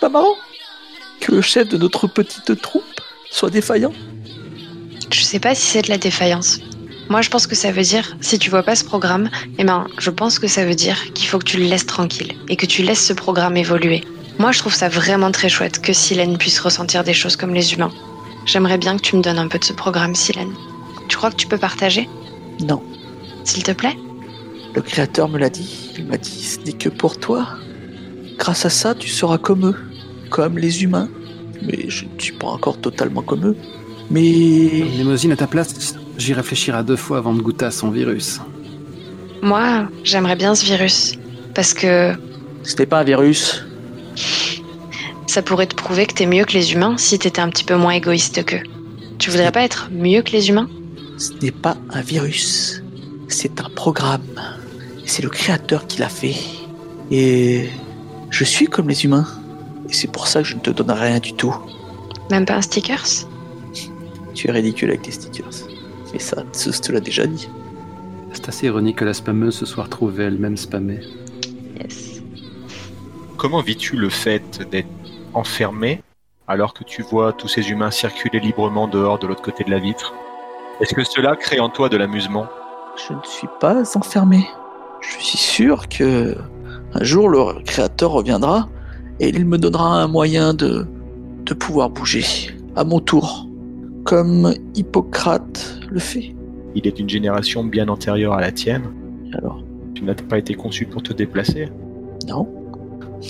Pas 0.00 0.08
marrant 0.08 0.36
Que 1.20 1.32
le 1.32 1.42
chef 1.42 1.68
de 1.68 1.76
notre 1.76 2.06
petite 2.06 2.60
troupe 2.60 2.84
soit 3.30 3.50
défaillant 3.50 3.92
Je 5.10 5.20
sais 5.22 5.38
pas 5.40 5.54
si 5.54 5.66
c'est 5.66 5.82
de 5.82 5.90
la 5.90 5.98
défaillance. 5.98 6.60
Moi, 7.10 7.22
je 7.22 7.28
pense 7.28 7.46
que 7.46 7.56
ça 7.56 7.72
veut 7.72 7.82
dire, 7.82 8.16
si 8.20 8.38
tu 8.38 8.50
vois 8.50 8.62
pas 8.62 8.76
ce 8.76 8.84
programme, 8.84 9.28
eh 9.58 9.64
ben, 9.64 9.86
je 9.98 10.10
pense 10.10 10.38
que 10.38 10.46
ça 10.46 10.64
veut 10.64 10.76
dire 10.76 11.12
qu'il 11.12 11.26
faut 11.26 11.38
que 11.38 11.44
tu 11.44 11.58
le 11.58 11.64
laisses 11.64 11.86
tranquille 11.86 12.34
et 12.48 12.56
que 12.56 12.66
tu 12.66 12.82
laisses 12.82 13.04
ce 13.04 13.12
programme 13.12 13.56
évoluer. 13.56 14.04
Moi, 14.38 14.52
je 14.52 14.60
trouve 14.60 14.74
ça 14.74 14.88
vraiment 14.88 15.32
très 15.32 15.48
chouette 15.48 15.82
que 15.82 15.92
Silène 15.92 16.38
puisse 16.38 16.60
ressentir 16.60 17.04
des 17.04 17.12
choses 17.12 17.36
comme 17.36 17.52
les 17.52 17.74
humains. 17.74 17.92
J'aimerais 18.46 18.78
bien 18.78 18.96
que 18.96 19.02
tu 19.02 19.16
me 19.16 19.22
donnes 19.22 19.38
un 19.38 19.48
peu 19.48 19.58
de 19.58 19.64
ce 19.64 19.72
programme, 19.72 20.14
Silène. 20.14 20.54
Tu 21.08 21.16
crois 21.16 21.30
que 21.30 21.36
tu 21.36 21.48
peux 21.48 21.58
partager? 21.58 22.08
Non. 22.60 22.82
S'il 23.44 23.64
te 23.64 23.72
plaît? 23.72 23.96
Le 24.74 24.80
Créateur 24.80 25.28
me 25.28 25.38
l'a 25.38 25.50
dit. 25.50 25.90
Il 25.98 26.06
m'a 26.06 26.16
dit, 26.16 26.44
ce 26.44 26.60
n'est 26.60 26.72
que 26.72 26.88
pour 26.88 27.18
toi. 27.18 27.48
Grâce 28.38 28.64
à 28.64 28.70
ça, 28.70 28.94
tu 28.94 29.08
seras 29.08 29.36
comme 29.36 29.66
eux, 29.66 29.76
comme 30.30 30.58
les 30.58 30.82
humains. 30.82 31.08
Mais 31.62 31.90
je 31.90 32.06
ne 32.06 32.20
suis 32.20 32.32
pas 32.32 32.46
encore 32.46 32.78
totalement 32.78 33.22
comme 33.22 33.48
eux. 33.48 33.56
Mais 34.10 34.22
Limousine 34.22 35.32
à 35.32 35.36
ta 35.36 35.46
place, 35.46 35.94
j'y 36.16 36.32
réfléchirai 36.32 36.82
deux 36.82 36.96
fois 36.96 37.18
avant 37.18 37.34
de 37.34 37.42
goûter 37.42 37.66
à 37.66 37.70
son 37.70 37.90
virus. 37.90 38.40
Moi, 39.42 39.88
j'aimerais 40.02 40.36
bien 40.36 40.54
ce 40.54 40.64
virus. 40.64 41.14
Parce 41.54 41.74
que 41.74 42.14
ce 42.62 42.76
n'est 42.76 42.86
pas 42.86 43.00
un 43.00 43.04
virus. 43.04 43.64
ça 45.26 45.42
pourrait 45.42 45.66
te 45.66 45.74
prouver 45.74 46.06
que 46.06 46.14
t'es 46.14 46.26
mieux 46.26 46.44
que 46.44 46.52
les 46.52 46.72
humains 46.72 46.96
si 46.98 47.18
t'étais 47.18 47.40
un 47.40 47.48
petit 47.48 47.64
peu 47.64 47.76
moins 47.76 47.92
égoïste 47.92 48.44
qu'eux. 48.44 48.62
Tu 49.18 49.30
voudrais 49.30 49.52
pas 49.52 49.62
être 49.62 49.90
mieux 49.92 50.22
que 50.22 50.32
les 50.32 50.48
humains? 50.48 50.68
Ce 51.18 51.32
n'est 51.42 51.50
pas 51.50 51.76
un 51.90 52.00
virus. 52.00 52.82
C'est 53.28 53.60
un 53.60 53.68
programme. 53.68 54.40
C'est 55.04 55.22
le 55.22 55.28
Créateur 55.28 55.86
qui 55.86 56.00
l'a 56.00 56.08
fait. 56.08 56.36
Et 57.10 57.68
je 58.30 58.44
suis 58.44 58.66
comme 58.66 58.88
les 58.88 59.04
humains. 59.04 59.26
Et 59.90 59.92
c'est 59.92 60.08
pour 60.10 60.28
ça 60.28 60.42
que 60.42 60.48
je 60.48 60.54
ne 60.54 60.60
te 60.60 60.70
donne 60.70 60.92
rien 60.92 61.18
du 61.18 61.34
tout. 61.34 61.54
Même 62.30 62.46
pas 62.46 62.54
un 62.54 62.62
stickers? 62.62 63.26
Tu 64.34 64.48
es 64.48 64.52
ridicule 64.52 64.90
avec 64.90 65.02
tes 65.02 65.10
stickers. 65.10 65.66
Mais 66.12 66.20
ça, 66.20 66.44
Zeus 66.54 66.80
te 66.80 66.92
l'a 66.92 67.00
déjà 67.00 67.26
dit. 67.26 67.48
C'est 68.32 68.48
assez 68.48 68.66
ironique 68.66 68.98
que 68.98 69.04
la 69.04 69.14
spammeuse 69.14 69.56
se 69.56 69.66
soit 69.66 69.84
retrouvée 69.84 70.24
elle-même 70.24 70.56
spammée. 70.56 71.00
Yes. 71.80 72.22
Comment 73.36 73.62
vis-tu 73.62 73.96
le 73.96 74.08
fait 74.08 74.60
d'être 74.70 74.88
enfermé 75.34 76.02
alors 76.46 76.72
que 76.72 76.84
tu 76.84 77.02
vois 77.02 77.32
tous 77.32 77.48
ces 77.48 77.70
humains 77.70 77.90
circuler 77.90 78.38
librement 78.38 78.86
dehors 78.86 79.18
de 79.18 79.26
l'autre 79.26 79.42
côté 79.42 79.64
de 79.64 79.70
la 79.70 79.80
vitre? 79.80 80.14
Est-ce 80.80 80.94
que 80.94 81.02
cela 81.02 81.34
crée 81.34 81.58
en 81.58 81.68
toi 81.68 81.88
de 81.88 81.96
l'amusement? 81.96 82.46
Je 83.08 83.12
ne 83.12 83.22
suis 83.24 83.48
pas 83.60 83.96
enfermé. 83.96 84.46
Je 85.00 85.18
suis 85.18 85.38
sûr 85.38 85.88
que 85.88 86.36
un 86.94 87.04
jour 87.04 87.28
le 87.28 87.62
Créateur 87.64 88.12
reviendra 88.12 88.68
et 89.20 89.28
il 89.28 89.44
me 89.46 89.58
donnera 89.58 90.02
un 90.02 90.08
moyen 90.08 90.54
de, 90.54 90.86
de 91.46 91.54
pouvoir 91.54 91.90
bouger 91.90 92.24
à 92.76 92.84
mon 92.84 93.00
tour, 93.00 93.46
comme 94.04 94.54
Hippocrate 94.74 95.78
le 95.90 95.98
fait. 96.00 96.34
Il 96.74 96.86
est 96.86 96.92
d'une 96.96 97.08
génération 97.08 97.64
bien 97.64 97.88
antérieure 97.88 98.32
à 98.34 98.40
la 98.40 98.52
tienne. 98.52 98.84
Alors, 99.34 99.62
Tu 99.94 100.04
n'as 100.04 100.14
pas 100.14 100.38
été 100.38 100.54
conçu 100.54 100.86
pour 100.86 101.02
te 101.02 101.12
déplacer? 101.12 101.68
non, 102.28 102.46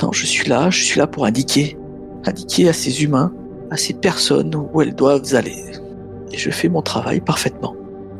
non, 0.02 0.12
je 0.12 0.26
suis 0.26 0.48
là, 0.48 0.70
je 0.70 0.82
suis 0.84 0.98
là 1.00 1.06
pour 1.06 1.24
indiquer, 1.26 1.76
indiquer 2.24 2.68
à 2.68 2.72
ces 2.72 3.02
humains, 3.02 3.32
à 3.70 3.76
ces 3.76 3.94
personnes 3.94 4.54
où 4.54 4.80
elles 4.82 4.94
doivent 4.94 5.34
aller. 5.34 5.56
Et 6.32 6.36
je 6.36 6.50
fais 6.50 6.68
mon 6.68 6.82
travail 6.82 7.20
parfaitement. 7.20 7.74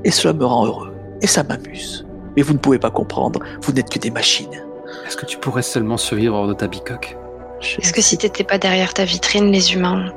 Et 0.04 0.10
cela 0.10 0.32
me 0.34 0.44
rend 0.44 0.66
heureux. 0.66 0.90
Et 1.22 1.26
ça 1.28 1.44
m'amuse. 1.44 2.06
Mais 2.36 2.42
vous 2.42 2.54
ne 2.54 2.58
pouvez 2.58 2.78
pas 2.78 2.90
comprendre, 2.90 3.40
vous 3.62 3.72
n'êtes 3.72 3.90
que 3.90 3.98
des 3.98 4.10
machines. 4.10 4.64
Est-ce 5.06 5.16
que 5.16 5.26
tu 5.26 5.38
pourrais 5.38 5.62
seulement 5.62 5.96
survivre 5.96 6.34
hors 6.34 6.48
de 6.48 6.54
ta 6.54 6.66
bicoque? 6.66 7.16
Est-ce 7.62 7.92
que 7.92 8.00
si 8.00 8.16
t'étais 8.16 8.44
pas 8.44 8.58
derrière 8.58 8.94
ta 8.94 9.04
vitrine, 9.04 9.52
les 9.52 9.74
humains 9.74 10.12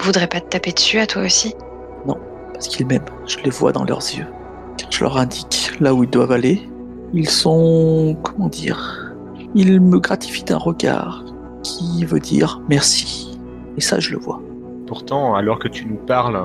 voudraient 0.00 0.26
pas 0.26 0.40
te 0.40 0.48
taper 0.48 0.72
dessus 0.72 0.98
à 0.98 1.06
toi 1.06 1.22
aussi? 1.22 1.54
Parce 2.54 2.68
qu'ils 2.68 2.86
m'aiment. 2.86 3.04
Je 3.26 3.38
les 3.38 3.50
vois 3.50 3.72
dans 3.72 3.84
leurs 3.84 3.98
yeux. 3.98 4.26
Quand 4.80 4.90
je 4.90 5.04
leur 5.04 5.18
indique 5.18 5.72
là 5.80 5.92
où 5.92 6.04
ils 6.04 6.10
doivent 6.10 6.32
aller, 6.32 6.62
ils 7.12 7.28
sont, 7.28 8.16
comment 8.22 8.48
dire, 8.48 9.12
ils 9.54 9.80
me 9.80 9.98
gratifient 9.98 10.44
d'un 10.44 10.58
regard 10.58 11.24
qui 11.62 12.04
veut 12.04 12.20
dire 12.20 12.60
merci. 12.68 13.38
Et 13.76 13.80
ça, 13.80 13.98
je 13.98 14.12
le 14.12 14.18
vois. 14.18 14.40
Pourtant, 14.86 15.34
alors 15.34 15.58
que 15.58 15.68
tu 15.68 15.84
nous 15.84 15.96
parles, 15.96 16.40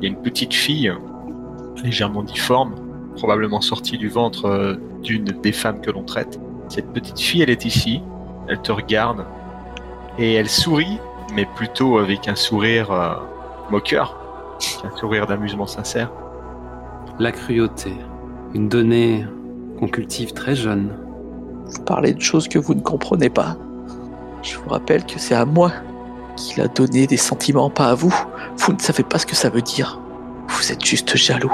il 0.00 0.04
y 0.04 0.06
a 0.06 0.14
une 0.14 0.22
petite 0.22 0.54
fille, 0.54 0.92
légèrement 1.82 2.22
difforme, 2.22 2.74
probablement 3.16 3.60
sortie 3.60 3.98
du 3.98 4.08
ventre 4.08 4.46
euh, 4.46 4.74
d'une 5.02 5.24
des 5.24 5.52
femmes 5.52 5.80
que 5.80 5.90
l'on 5.90 6.04
traite. 6.04 6.40
Cette 6.68 6.92
petite 6.92 7.18
fille, 7.18 7.42
elle 7.42 7.50
est 7.50 7.64
ici, 7.64 8.00
elle 8.48 8.60
te 8.60 8.70
regarde, 8.70 9.24
et 10.20 10.34
elle 10.34 10.50
sourit, 10.50 10.98
mais 11.34 11.46
plutôt 11.46 11.98
avec 11.98 12.28
un 12.28 12.36
sourire 12.36 12.92
euh, 12.92 13.14
moqueur, 13.70 14.16
un 14.84 14.96
sourire 14.96 15.26
d'amusement 15.26 15.66
sincère. 15.66 16.12
La 17.18 17.32
cruauté, 17.32 17.94
une 18.54 18.68
donnée 18.68 19.24
qu'on 19.78 19.88
cultive 19.88 20.32
très 20.32 20.54
jeune. 20.54 20.92
Vous 21.64 21.82
parlez 21.84 22.12
de 22.12 22.20
choses 22.20 22.48
que 22.48 22.58
vous 22.58 22.74
ne 22.74 22.80
comprenez 22.80 23.30
pas. 23.30 23.56
Je 24.42 24.56
vous 24.56 24.68
rappelle 24.68 25.04
que 25.04 25.18
c'est 25.18 25.34
à 25.34 25.46
moi 25.46 25.72
qu'il 26.36 26.60
a 26.62 26.68
donné 26.68 27.06
des 27.06 27.16
sentiments, 27.16 27.70
pas 27.70 27.88
à 27.88 27.94
vous. 27.94 28.14
Vous 28.58 28.72
ne 28.72 28.78
savez 28.78 29.02
pas 29.02 29.18
ce 29.18 29.26
que 29.26 29.36
ça 29.36 29.48
veut 29.48 29.62
dire. 29.62 30.00
Vous 30.48 30.70
êtes 30.70 30.84
juste 30.84 31.16
jaloux. 31.16 31.52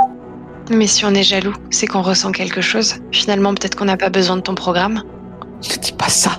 Mais 0.70 0.88
si 0.88 1.04
on 1.04 1.10
est 1.10 1.22
jaloux, 1.22 1.54
c'est 1.70 1.86
qu'on 1.86 2.02
ressent 2.02 2.32
quelque 2.32 2.60
chose. 2.60 2.96
Finalement, 3.12 3.54
peut-être 3.54 3.76
qu'on 3.76 3.84
n'a 3.84 3.96
pas 3.96 4.10
besoin 4.10 4.36
de 4.36 4.42
ton 4.42 4.54
programme. 4.54 5.02
Ne 5.70 5.76
dis 5.76 5.92
pas 5.92 6.08
ça. 6.08 6.38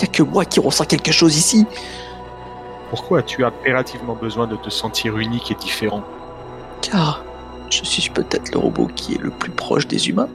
Il 0.00 0.04
n'y 0.04 0.08
a 0.08 0.12
que 0.12 0.22
moi 0.22 0.44
qui 0.44 0.60
ressens 0.60 0.86
quelque 0.86 1.12
chose 1.12 1.36
ici. 1.36 1.66
Pourquoi 2.88 3.18
as-tu 3.18 3.44
impérativement 3.44 4.14
besoin 4.14 4.46
de 4.46 4.56
te 4.56 4.70
sentir 4.70 5.18
unique 5.18 5.50
et 5.50 5.54
différent 5.54 6.02
Car 6.80 7.22
je 7.70 7.84
suis 7.84 8.08
peut-être 8.10 8.52
le 8.52 8.58
robot 8.58 8.88
qui 8.96 9.14
est 9.14 9.20
le 9.20 9.30
plus 9.30 9.50
proche 9.50 9.86
des 9.86 10.08
humains, 10.08 10.28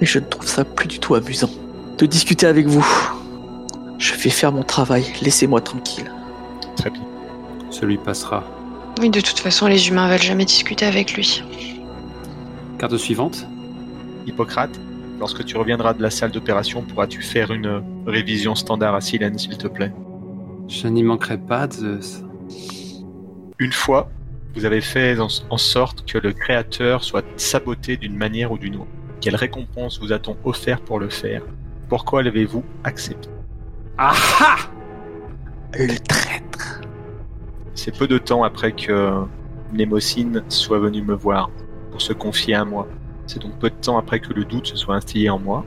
mais 0.00 0.06
je 0.06 0.18
ne 0.18 0.24
trouve 0.24 0.46
ça 0.46 0.64
plus 0.64 0.86
du 0.86 0.98
tout 1.00 1.14
amusant 1.14 1.50
de 1.98 2.06
discuter 2.06 2.46
avec 2.46 2.66
vous. 2.66 2.86
Je 3.98 4.12
vais 4.14 4.30
faire 4.30 4.52
mon 4.52 4.62
travail, 4.62 5.04
laissez-moi 5.22 5.62
tranquille. 5.62 6.12
Très 6.76 6.90
bien. 6.90 7.02
Celui 7.70 7.96
passera. 7.96 8.44
Oui, 9.00 9.10
de 9.10 9.20
toute 9.20 9.38
façon, 9.38 9.66
les 9.66 9.88
humains 9.88 10.08
veulent 10.08 10.22
jamais 10.22 10.44
discuter 10.44 10.84
avec 10.84 11.14
lui. 11.14 11.42
Carte 12.78 12.96
suivante 12.98 13.46
Hippocrate, 14.26 14.78
lorsque 15.18 15.44
tu 15.44 15.56
reviendras 15.56 15.94
de 15.94 16.02
la 16.02 16.10
salle 16.10 16.30
d'opération, 16.30 16.82
pourras-tu 16.82 17.22
faire 17.22 17.52
une 17.52 17.82
révision 18.06 18.54
standard 18.54 18.94
à 18.94 19.00
Silène, 19.00 19.38
s'il 19.38 19.56
te 19.56 19.66
plaît? 19.68 19.92
Je 20.68 20.88
n'y 20.88 21.02
manquerai 21.02 21.38
pas, 21.38 21.68
Zeus. 21.70 22.22
Une 23.58 23.72
fois, 23.72 24.10
vous 24.54 24.64
avez 24.64 24.80
fait 24.80 25.18
en, 25.20 25.58
sorte 25.58 26.04
que 26.10 26.18
le 26.18 26.32
créateur 26.32 27.04
soit 27.04 27.24
saboté 27.36 27.96
d'une 27.96 28.16
manière 28.16 28.52
ou 28.52 28.58
d'une 28.58 28.76
autre. 28.76 28.86
Quelle 29.20 29.36
récompense 29.36 30.00
vous 30.00 30.12
a-t-on 30.12 30.36
offert 30.44 30.80
pour 30.80 30.98
le 30.98 31.08
faire? 31.08 31.42
Pourquoi 31.88 32.22
l'avez-vous 32.22 32.64
accepté? 32.84 33.28
Ah 33.98 34.14
ah 34.40 34.56
Le 35.72 35.96
traître. 35.98 36.80
C'est 37.74 37.96
peu 37.96 38.06
de 38.06 38.18
temps 38.18 38.44
après 38.44 38.72
que 38.72 39.12
Mnémocine 39.72 40.42
soit 40.48 40.78
venu 40.78 41.02
me 41.02 41.14
voir 41.14 41.50
pour 41.90 42.00
se 42.00 42.12
confier 42.12 42.54
à 42.54 42.64
moi. 42.64 42.88
C'est 43.26 43.42
donc 43.42 43.58
peu 43.58 43.70
de 43.70 43.74
temps 43.74 43.98
après 43.98 44.20
que 44.20 44.32
le 44.32 44.44
doute 44.44 44.66
se 44.66 44.76
soit 44.76 44.94
instillé 44.94 45.30
en 45.30 45.38
moi. 45.38 45.64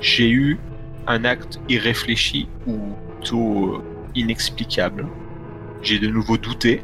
J'ai 0.00 0.30
eu 0.30 0.58
un 1.06 1.24
acte 1.24 1.60
irréfléchi 1.68 2.48
ou 2.66 2.78
plutôt 3.18 3.74
euh, 3.74 3.82
inexplicable. 4.14 5.06
J'ai 5.82 5.98
de 5.98 6.08
nouveau 6.08 6.36
douté 6.36 6.82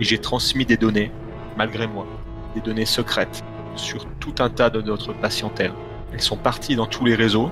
et 0.00 0.04
j'ai 0.04 0.18
transmis 0.18 0.64
des 0.64 0.76
données, 0.76 1.10
malgré 1.56 1.86
moi, 1.86 2.06
des 2.54 2.60
données 2.60 2.86
secrètes 2.86 3.42
sur 3.74 4.06
tout 4.20 4.34
un 4.38 4.50
tas 4.50 4.70
de 4.70 4.82
notre 4.82 5.12
patientèle. 5.12 5.72
Elles 6.12 6.20
sont 6.20 6.36
parties 6.36 6.76
dans 6.76 6.86
tous 6.86 7.04
les 7.04 7.14
réseaux, 7.14 7.50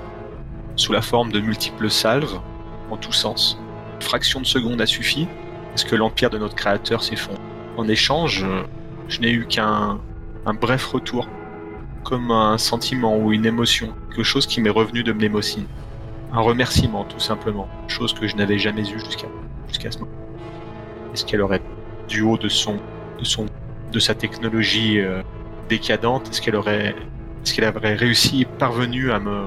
sous 0.76 0.92
la 0.92 1.02
forme 1.02 1.32
de 1.32 1.40
multiples 1.40 1.90
salves, 1.90 2.40
en 2.90 2.96
tous 2.96 3.12
sens. 3.12 3.58
Une 3.96 4.02
fraction 4.02 4.40
de 4.40 4.46
seconde 4.46 4.80
a 4.80 4.86
suffi 4.86 5.26
Est-ce 5.74 5.84
que 5.84 5.96
l'empire 5.96 6.30
de 6.30 6.38
notre 6.38 6.54
créateur 6.54 7.02
s'effondre 7.02 7.40
En 7.76 7.88
échange, 7.88 8.46
je 9.08 9.20
n'ai 9.20 9.30
eu 9.30 9.46
qu'un 9.46 9.98
un 10.46 10.54
bref 10.54 10.86
retour, 10.86 11.28
comme 12.06 12.30
un 12.30 12.56
sentiment 12.56 13.18
ou 13.18 13.32
une 13.32 13.46
émotion, 13.46 13.92
quelque 14.10 14.22
chose 14.22 14.46
qui 14.46 14.60
m'est 14.60 14.70
revenu 14.70 15.02
de 15.02 15.12
Mnemosyne. 15.12 15.66
Un 16.32 16.40
remerciement, 16.40 17.04
tout 17.04 17.18
simplement, 17.18 17.68
chose 17.88 18.14
que 18.14 18.28
je 18.28 18.36
n'avais 18.36 18.58
jamais 18.58 18.82
eue 18.82 19.00
jusqu'à 19.00 19.26
jusqu'à 19.66 19.90
ce 19.90 19.98
moment. 19.98 20.12
Est-ce 21.12 21.24
qu'elle 21.24 21.40
aurait, 21.40 21.60
du 22.06 22.22
haut 22.22 22.38
de 22.38 22.48
son, 22.48 22.76
de 23.18 23.24
son, 23.24 23.46
de 23.90 23.98
sa 23.98 24.14
technologie 24.14 25.00
euh, 25.00 25.22
décadente, 25.68 26.28
est-ce 26.28 26.40
qu'elle 26.40 26.54
aurait, 26.54 26.94
est-ce 27.42 27.52
qu'elle 27.52 27.76
aurait 27.76 27.96
réussi, 27.96 28.46
parvenu 28.58 29.10
à 29.10 29.18
me, 29.18 29.46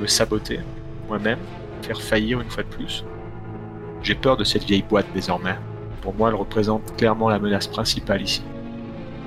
me 0.00 0.06
saboter 0.06 0.60
moi-même, 1.08 1.38
faire 1.82 2.00
faillir 2.00 2.40
une 2.40 2.48
fois 2.48 2.62
de 2.62 2.68
plus? 2.68 3.04
J'ai 4.02 4.14
peur 4.14 4.38
de 4.38 4.44
cette 4.44 4.64
vieille 4.64 4.84
boîte 4.88 5.06
désormais. 5.12 5.56
Pour 6.00 6.14
moi, 6.14 6.30
elle 6.30 6.36
représente 6.36 6.96
clairement 6.96 7.28
la 7.28 7.38
menace 7.38 7.66
principale 7.66 8.22
ici. 8.22 8.42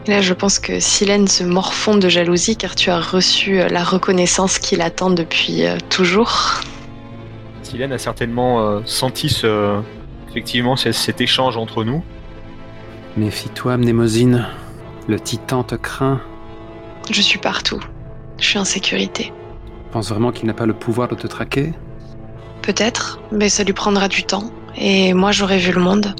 Là, 0.07 0.21
je 0.21 0.33
pense 0.33 0.59
que 0.59 0.79
Silène 0.79 1.27
se 1.27 1.43
morfond 1.43 1.97
de 1.97 2.07
jalousie 2.07 2.55
car 2.55 2.75
tu 2.75 2.89
as 2.89 3.01
reçu 3.01 3.59
euh, 3.59 3.67
la 3.67 3.83
reconnaissance 3.83 4.57
qu'il 4.57 4.81
attend 4.81 5.09
depuis 5.09 5.65
euh, 5.65 5.77
toujours. 5.89 6.61
Silène 7.61 7.91
a 7.91 7.97
certainement 7.97 8.61
euh, 8.61 8.79
senti 8.85 9.27
ce, 9.27 9.81
effectivement 10.29 10.77
cet 10.77 11.19
échange 11.19 11.57
entre 11.57 11.83
nous. 11.83 12.05
Méfie-toi, 13.17 13.75
Mnémosine. 13.75 14.45
Le 15.09 15.19
titan 15.19 15.63
te 15.63 15.75
craint. 15.75 16.21
Je 17.11 17.21
suis 17.21 17.39
partout. 17.39 17.81
Je 18.39 18.45
suis 18.45 18.59
en 18.59 18.65
sécurité. 18.65 19.33
Pense 19.91 20.09
vraiment 20.09 20.31
qu'il 20.31 20.47
n'a 20.47 20.53
pas 20.53 20.65
le 20.65 20.73
pouvoir 20.73 21.09
de 21.09 21.15
te 21.15 21.27
traquer? 21.27 21.73
Peut-être, 22.61 23.19
mais 23.33 23.49
ça 23.49 23.65
lui 23.65 23.73
prendra 23.73 24.07
du 24.07 24.23
temps. 24.23 24.51
Et 24.77 25.13
moi, 25.13 25.33
j'aurai 25.33 25.57
vu 25.57 25.73
le 25.73 25.81
monde. 25.81 26.15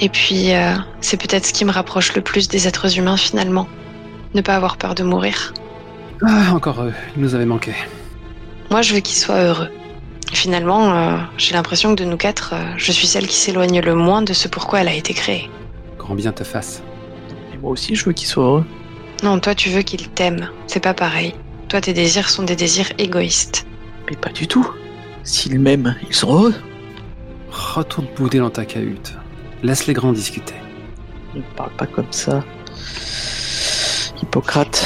Et 0.00 0.08
puis, 0.08 0.52
euh, 0.52 0.74
c'est 1.00 1.16
peut-être 1.16 1.46
ce 1.46 1.52
qui 1.52 1.64
me 1.64 1.70
rapproche 1.70 2.14
le 2.14 2.20
plus 2.20 2.48
des 2.48 2.66
êtres 2.66 2.98
humains 2.98 3.16
finalement. 3.16 3.68
Ne 4.34 4.40
pas 4.40 4.56
avoir 4.56 4.76
peur 4.76 4.94
de 4.94 5.02
mourir. 5.04 5.54
Ah, 6.22 6.52
encore 6.52 6.82
eux, 6.82 6.92
il 7.16 7.22
nous 7.22 7.34
avait 7.34 7.46
manqué. 7.46 7.72
Moi, 8.70 8.82
je 8.82 8.94
veux 8.94 9.00
qu'il 9.00 9.16
soit 9.16 9.40
heureux. 9.42 9.68
Finalement, 10.32 10.92
euh, 10.92 11.16
j'ai 11.36 11.54
l'impression 11.54 11.94
que 11.94 12.02
de 12.02 12.08
nous 12.08 12.16
quatre, 12.16 12.54
euh, 12.54 12.74
je 12.76 12.90
suis 12.90 13.06
celle 13.06 13.26
qui 13.26 13.36
s'éloigne 13.36 13.80
le 13.80 13.94
moins 13.94 14.22
de 14.22 14.32
ce 14.32 14.48
pourquoi 14.48 14.80
elle 14.80 14.88
a 14.88 14.94
été 14.94 15.14
créée. 15.14 15.48
Grand 15.98 16.14
bien 16.14 16.32
te 16.32 16.44
fasse. 16.44 16.82
Et 17.52 17.58
moi 17.58 17.70
aussi, 17.70 17.94
je 17.94 18.04
veux 18.04 18.12
qu'il 18.12 18.26
soit 18.26 18.44
heureux. 18.44 18.64
Non, 19.22 19.38
toi, 19.38 19.54
tu 19.54 19.68
veux 19.68 19.82
qu'il 19.82 20.08
t'aime. 20.08 20.48
C'est 20.66 20.82
pas 20.82 20.94
pareil. 20.94 21.34
Toi, 21.68 21.80
tes 21.80 21.92
désirs 21.92 22.28
sont 22.28 22.42
des 22.42 22.56
désirs 22.56 22.90
égoïstes. 22.98 23.66
Mais 24.10 24.16
pas 24.16 24.30
du 24.30 24.48
tout. 24.48 24.68
S'ils 25.22 25.60
m'aiment, 25.60 25.96
ils 26.08 26.14
sont 26.14 26.32
heureux. 26.32 26.54
Retourne 27.50 28.06
bouder 28.16 28.38
dans 28.38 28.50
ta 28.50 28.64
cahute. 28.64 29.14
Laisse 29.64 29.86
les 29.86 29.94
grands 29.94 30.12
discuter. 30.12 30.56
Ne 31.34 31.40
parle 31.56 31.70
pas 31.78 31.86
comme 31.86 32.12
ça. 32.12 32.44
Hippocrate. 34.20 34.84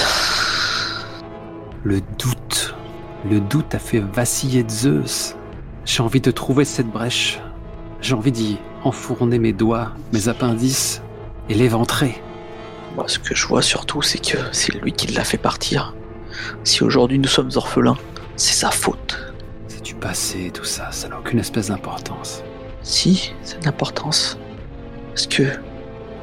Le 1.82 2.00
doute. 2.00 2.76
Le 3.28 3.40
doute 3.40 3.74
a 3.74 3.80
fait 3.80 3.98
vaciller 3.98 4.64
Zeus. 4.68 5.34
J'ai 5.84 6.00
envie 6.00 6.20
de 6.20 6.30
trouver 6.30 6.64
cette 6.64 6.86
brèche. 6.86 7.40
J'ai 8.00 8.14
envie 8.14 8.30
d'y 8.30 8.58
enfourner 8.84 9.40
mes 9.40 9.52
doigts, 9.52 9.94
mes 10.12 10.28
appendices 10.28 11.02
et 11.48 11.54
l'éventrer. 11.54 12.22
Moi, 12.94 13.08
ce 13.08 13.18
que 13.18 13.34
je 13.34 13.48
vois 13.48 13.62
surtout, 13.62 14.00
c'est 14.00 14.24
que 14.24 14.38
c'est 14.52 14.72
lui 14.80 14.92
qui 14.92 15.08
l'a 15.08 15.24
fait 15.24 15.38
partir. 15.38 15.96
Si 16.62 16.84
aujourd'hui 16.84 17.18
nous 17.18 17.28
sommes 17.28 17.50
orphelins, 17.56 17.98
c'est 18.36 18.54
sa 18.54 18.70
faute. 18.70 19.18
C'est 19.66 19.82
du 19.82 19.96
passé, 19.96 20.52
tout 20.54 20.62
ça, 20.62 20.92
ça 20.92 21.08
n'a 21.08 21.18
aucune 21.18 21.40
espèce 21.40 21.66
d'importance. 21.66 22.44
Si, 22.84 23.34
c'est 23.42 23.60
d'importance. 23.64 24.38
Parce 25.18 25.26
que 25.26 25.42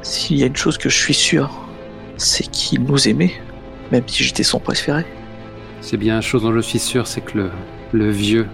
s'il 0.00 0.38
y 0.38 0.42
a 0.42 0.46
une 0.46 0.56
chose 0.56 0.78
que 0.78 0.88
je 0.88 0.96
suis 0.96 1.12
sûr, 1.12 1.50
c'est 2.16 2.50
qu'il 2.50 2.82
nous 2.84 3.06
aimait, 3.06 3.34
même 3.92 4.04
si 4.06 4.24
j'étais 4.24 4.42
son 4.42 4.58
préféré. 4.58 5.04
C'est 5.82 5.98
bien 5.98 6.16
une 6.16 6.22
chose 6.22 6.44
dont 6.44 6.52
je 6.54 6.60
suis 6.60 6.78
sûr, 6.78 7.06
c'est 7.06 7.20
que 7.20 7.36
le, 7.36 7.50
le 7.92 8.08
vieux, 8.08 8.46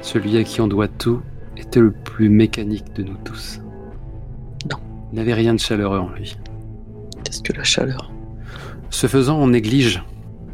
celui 0.00 0.38
à 0.38 0.44
qui 0.44 0.62
on 0.62 0.66
doit 0.66 0.88
tout, 0.88 1.20
était 1.58 1.80
le 1.80 1.92
plus 1.92 2.30
mécanique 2.30 2.90
de 2.94 3.02
nous 3.02 3.18
tous. 3.22 3.60
Non. 4.70 4.78
Il 5.12 5.16
n'avait 5.16 5.34
rien 5.34 5.52
de 5.52 5.60
chaleureux 5.60 5.98
en 5.98 6.08
lui. 6.08 6.38
Qu'est-ce 7.22 7.42
que 7.42 7.52
la 7.52 7.64
chaleur? 7.64 8.10
Ce 8.88 9.06
faisant, 9.08 9.38
on 9.38 9.48
néglige 9.48 10.02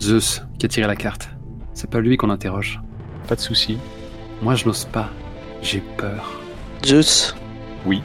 Zeus 0.01 0.43
qui 0.59 0.66
a 0.66 0.68
tiré 0.68 0.89
la 0.89 0.97
carte. 0.97 1.31
C'est 1.75 1.89
pas 1.89 2.01
lui 2.01 2.16
qu'on 2.16 2.31
interroge. 2.31 2.81
Pas 3.29 3.37
de 3.37 3.41
souci. 3.41 3.79
Moi, 4.43 4.57
je 4.57 4.66
n'ose 4.66 4.85
pas. 4.87 5.11
J'ai 5.62 5.81
peur. 5.97 6.41
Zeus? 6.85 7.37
Oui. 7.87 8.03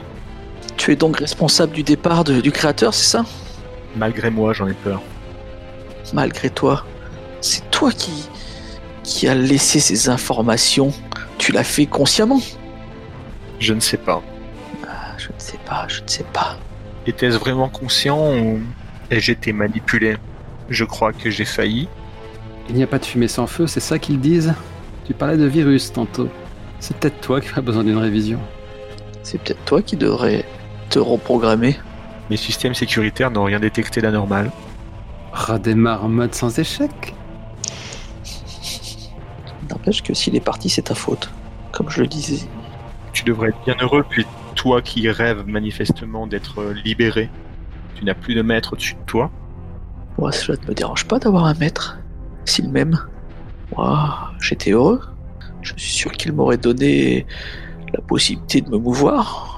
Tu 0.78 0.92
es 0.92 0.96
donc 0.96 1.18
responsable 1.18 1.72
du 1.72 1.82
départ 1.82 2.24
de- 2.24 2.40
du 2.40 2.50
créateur, 2.52 2.94
c'est 2.94 3.04
ça? 3.10 3.24
Malgré 3.96 4.30
moi, 4.30 4.52
j'en 4.54 4.66
ai 4.68 4.72
peur. 4.74 5.02
Malgré 6.14 6.48
toi, 6.48 6.86
c'est 7.40 7.70
toi 7.70 7.92
qui 7.92 8.28
qui 9.04 9.26
a 9.26 9.34
laissé 9.34 9.80
ces 9.80 10.08
informations. 10.10 10.92
Tu 11.38 11.50
l'as 11.52 11.64
fait 11.64 11.86
consciemment? 11.86 12.40
Je 13.58 13.72
ne 13.74 13.80
sais 13.80 13.96
pas. 13.96 14.22
Ah, 14.86 15.14
Je 15.18 15.28
ne 15.28 15.38
sais 15.38 15.58
pas, 15.66 15.86
je 15.88 16.02
ne 16.02 16.06
sais 16.08 16.24
pas. 16.32 16.56
Était-ce 17.06 17.36
vraiment 17.38 17.68
conscient 17.70 18.34
ou 18.36 18.60
ai-je 19.10 19.32
été 19.32 19.52
manipulé? 19.52 20.16
Je 20.68 20.84
crois 20.84 21.12
que 21.12 21.30
j'ai 21.30 21.46
failli. 21.46 21.88
Il 22.68 22.74
n'y 22.76 22.82
a 22.82 22.86
pas 22.86 22.98
de 22.98 23.04
fumée 23.06 23.28
sans 23.28 23.46
feu, 23.46 23.66
c'est 23.66 23.80
ça 23.80 23.98
qu'ils 23.98 24.20
disent? 24.20 24.52
Tu 25.06 25.14
parlais 25.14 25.38
de 25.38 25.46
virus 25.46 25.90
tantôt. 25.92 26.28
C'est 26.80 26.94
peut-être 26.98 27.20
toi 27.22 27.40
qui 27.40 27.48
as 27.56 27.62
besoin 27.62 27.82
d'une 27.84 27.96
révision. 27.96 28.38
C'est 29.22 29.38
peut-être 29.40 29.64
toi 29.64 29.80
qui 29.82 29.96
devrais 29.96 30.44
te 30.88 30.98
reprogrammer. 30.98 31.76
Mes 32.30 32.36
systèmes 32.36 32.74
sécuritaires 32.74 33.30
n'ont 33.30 33.44
rien 33.44 33.60
détecté 33.60 34.00
d'anormal. 34.00 34.50
Redémarre 35.32 36.04
en 36.04 36.08
mode 36.08 36.34
sans 36.34 36.58
échec. 36.58 37.14
N'empêche 39.70 40.02
que 40.02 40.14
s'il 40.14 40.36
est 40.36 40.40
parti, 40.40 40.68
c'est 40.68 40.82
ta 40.82 40.94
faute. 40.94 41.30
Comme 41.72 41.90
je 41.90 42.00
le 42.02 42.06
disais. 42.06 42.46
Tu 43.12 43.24
devrais 43.24 43.48
être 43.48 43.64
bien 43.64 43.76
heureux, 43.80 44.04
puis 44.08 44.26
toi 44.54 44.82
qui 44.82 45.08
rêves 45.10 45.46
manifestement 45.46 46.26
d'être 46.26 46.60
euh, 46.60 46.74
libéré, 46.84 47.30
tu 47.94 48.04
n'as 48.04 48.14
plus 48.14 48.34
de 48.34 48.42
maître 48.42 48.72
au-dessus 48.72 48.94
de 48.94 49.04
toi. 49.06 49.30
Moi, 50.18 50.32
cela 50.32 50.58
ne 50.62 50.68
me 50.68 50.74
dérange 50.74 51.04
pas 51.04 51.18
d'avoir 51.18 51.44
un 51.44 51.54
maître. 51.54 51.98
S'il 52.44 52.70
m'aime. 52.70 52.98
Moi, 53.76 54.32
j'étais 54.40 54.72
heureux. 54.72 55.00
Je 55.62 55.74
suis 55.76 55.92
sûr 55.92 56.12
qu'il 56.12 56.32
m'aurait 56.32 56.56
donné 56.56 57.26
la 57.92 58.00
possibilité 58.00 58.60
de 58.60 58.70
me 58.70 58.78
mouvoir. 58.78 59.57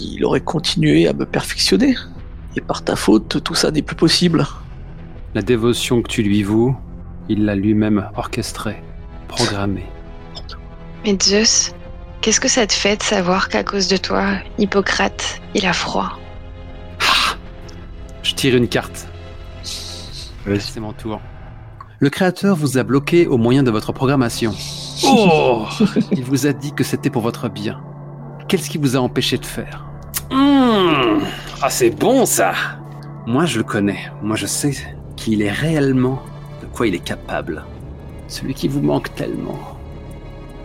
Il 0.00 0.24
aurait 0.24 0.40
continué 0.40 1.08
à 1.08 1.12
me 1.12 1.24
perfectionner. 1.24 1.94
Et 2.56 2.60
par 2.60 2.82
ta 2.82 2.96
faute, 2.96 3.42
tout 3.42 3.54
ça 3.54 3.70
n'est 3.70 3.82
plus 3.82 3.96
possible. 3.96 4.46
La 5.34 5.42
dévotion 5.42 6.02
que 6.02 6.08
tu 6.08 6.22
lui 6.22 6.42
voues, 6.42 6.76
il 7.28 7.44
l'a 7.44 7.54
lui-même 7.54 8.08
orchestrée, 8.16 8.82
programmée. 9.28 9.86
Mais 11.04 11.16
Zeus, 11.22 11.74
qu'est-ce 12.20 12.40
que 12.40 12.48
ça 12.48 12.66
te 12.66 12.72
fait 12.72 12.96
de 12.96 13.02
savoir 13.02 13.48
qu'à 13.48 13.64
cause 13.64 13.88
de 13.88 13.96
toi, 13.96 14.36
Hippocrate, 14.58 15.40
il 15.54 15.66
a 15.66 15.72
froid? 15.72 16.18
Je 18.22 18.34
tire 18.34 18.56
une 18.56 18.68
carte. 18.68 19.06
C'est 19.62 20.80
mon 20.80 20.92
tour. 20.92 21.20
Le 21.98 22.10
créateur 22.10 22.56
vous 22.56 22.78
a 22.78 22.82
bloqué 22.82 23.26
au 23.26 23.36
moyen 23.36 23.62
de 23.62 23.70
votre 23.70 23.92
programmation. 23.92 24.54
Oh 25.04 25.66
Il 26.12 26.24
vous 26.24 26.46
a 26.46 26.52
dit 26.52 26.72
que 26.72 26.84
c'était 26.84 27.10
pour 27.10 27.22
votre 27.22 27.48
bien. 27.48 27.80
Qu'est-ce 28.54 28.70
qui 28.70 28.78
vous 28.78 28.96
a 28.96 29.00
empêché 29.00 29.36
de 29.36 29.44
faire 29.44 29.84
Mmh. 30.30 31.24
Ah, 31.60 31.70
c'est 31.70 31.90
bon 31.90 32.24
ça 32.24 32.52
Moi, 33.26 33.46
je 33.46 33.58
le 33.58 33.64
connais. 33.64 33.98
Moi, 34.22 34.36
je 34.36 34.46
sais 34.46 34.70
qu'il 35.16 35.42
est 35.42 35.50
réellement 35.50 36.22
de 36.62 36.66
quoi 36.66 36.86
il 36.86 36.94
est 36.94 37.02
capable. 37.02 37.64
Celui 38.28 38.54
qui 38.54 38.68
vous 38.68 38.80
manque 38.80 39.12
tellement. 39.16 39.58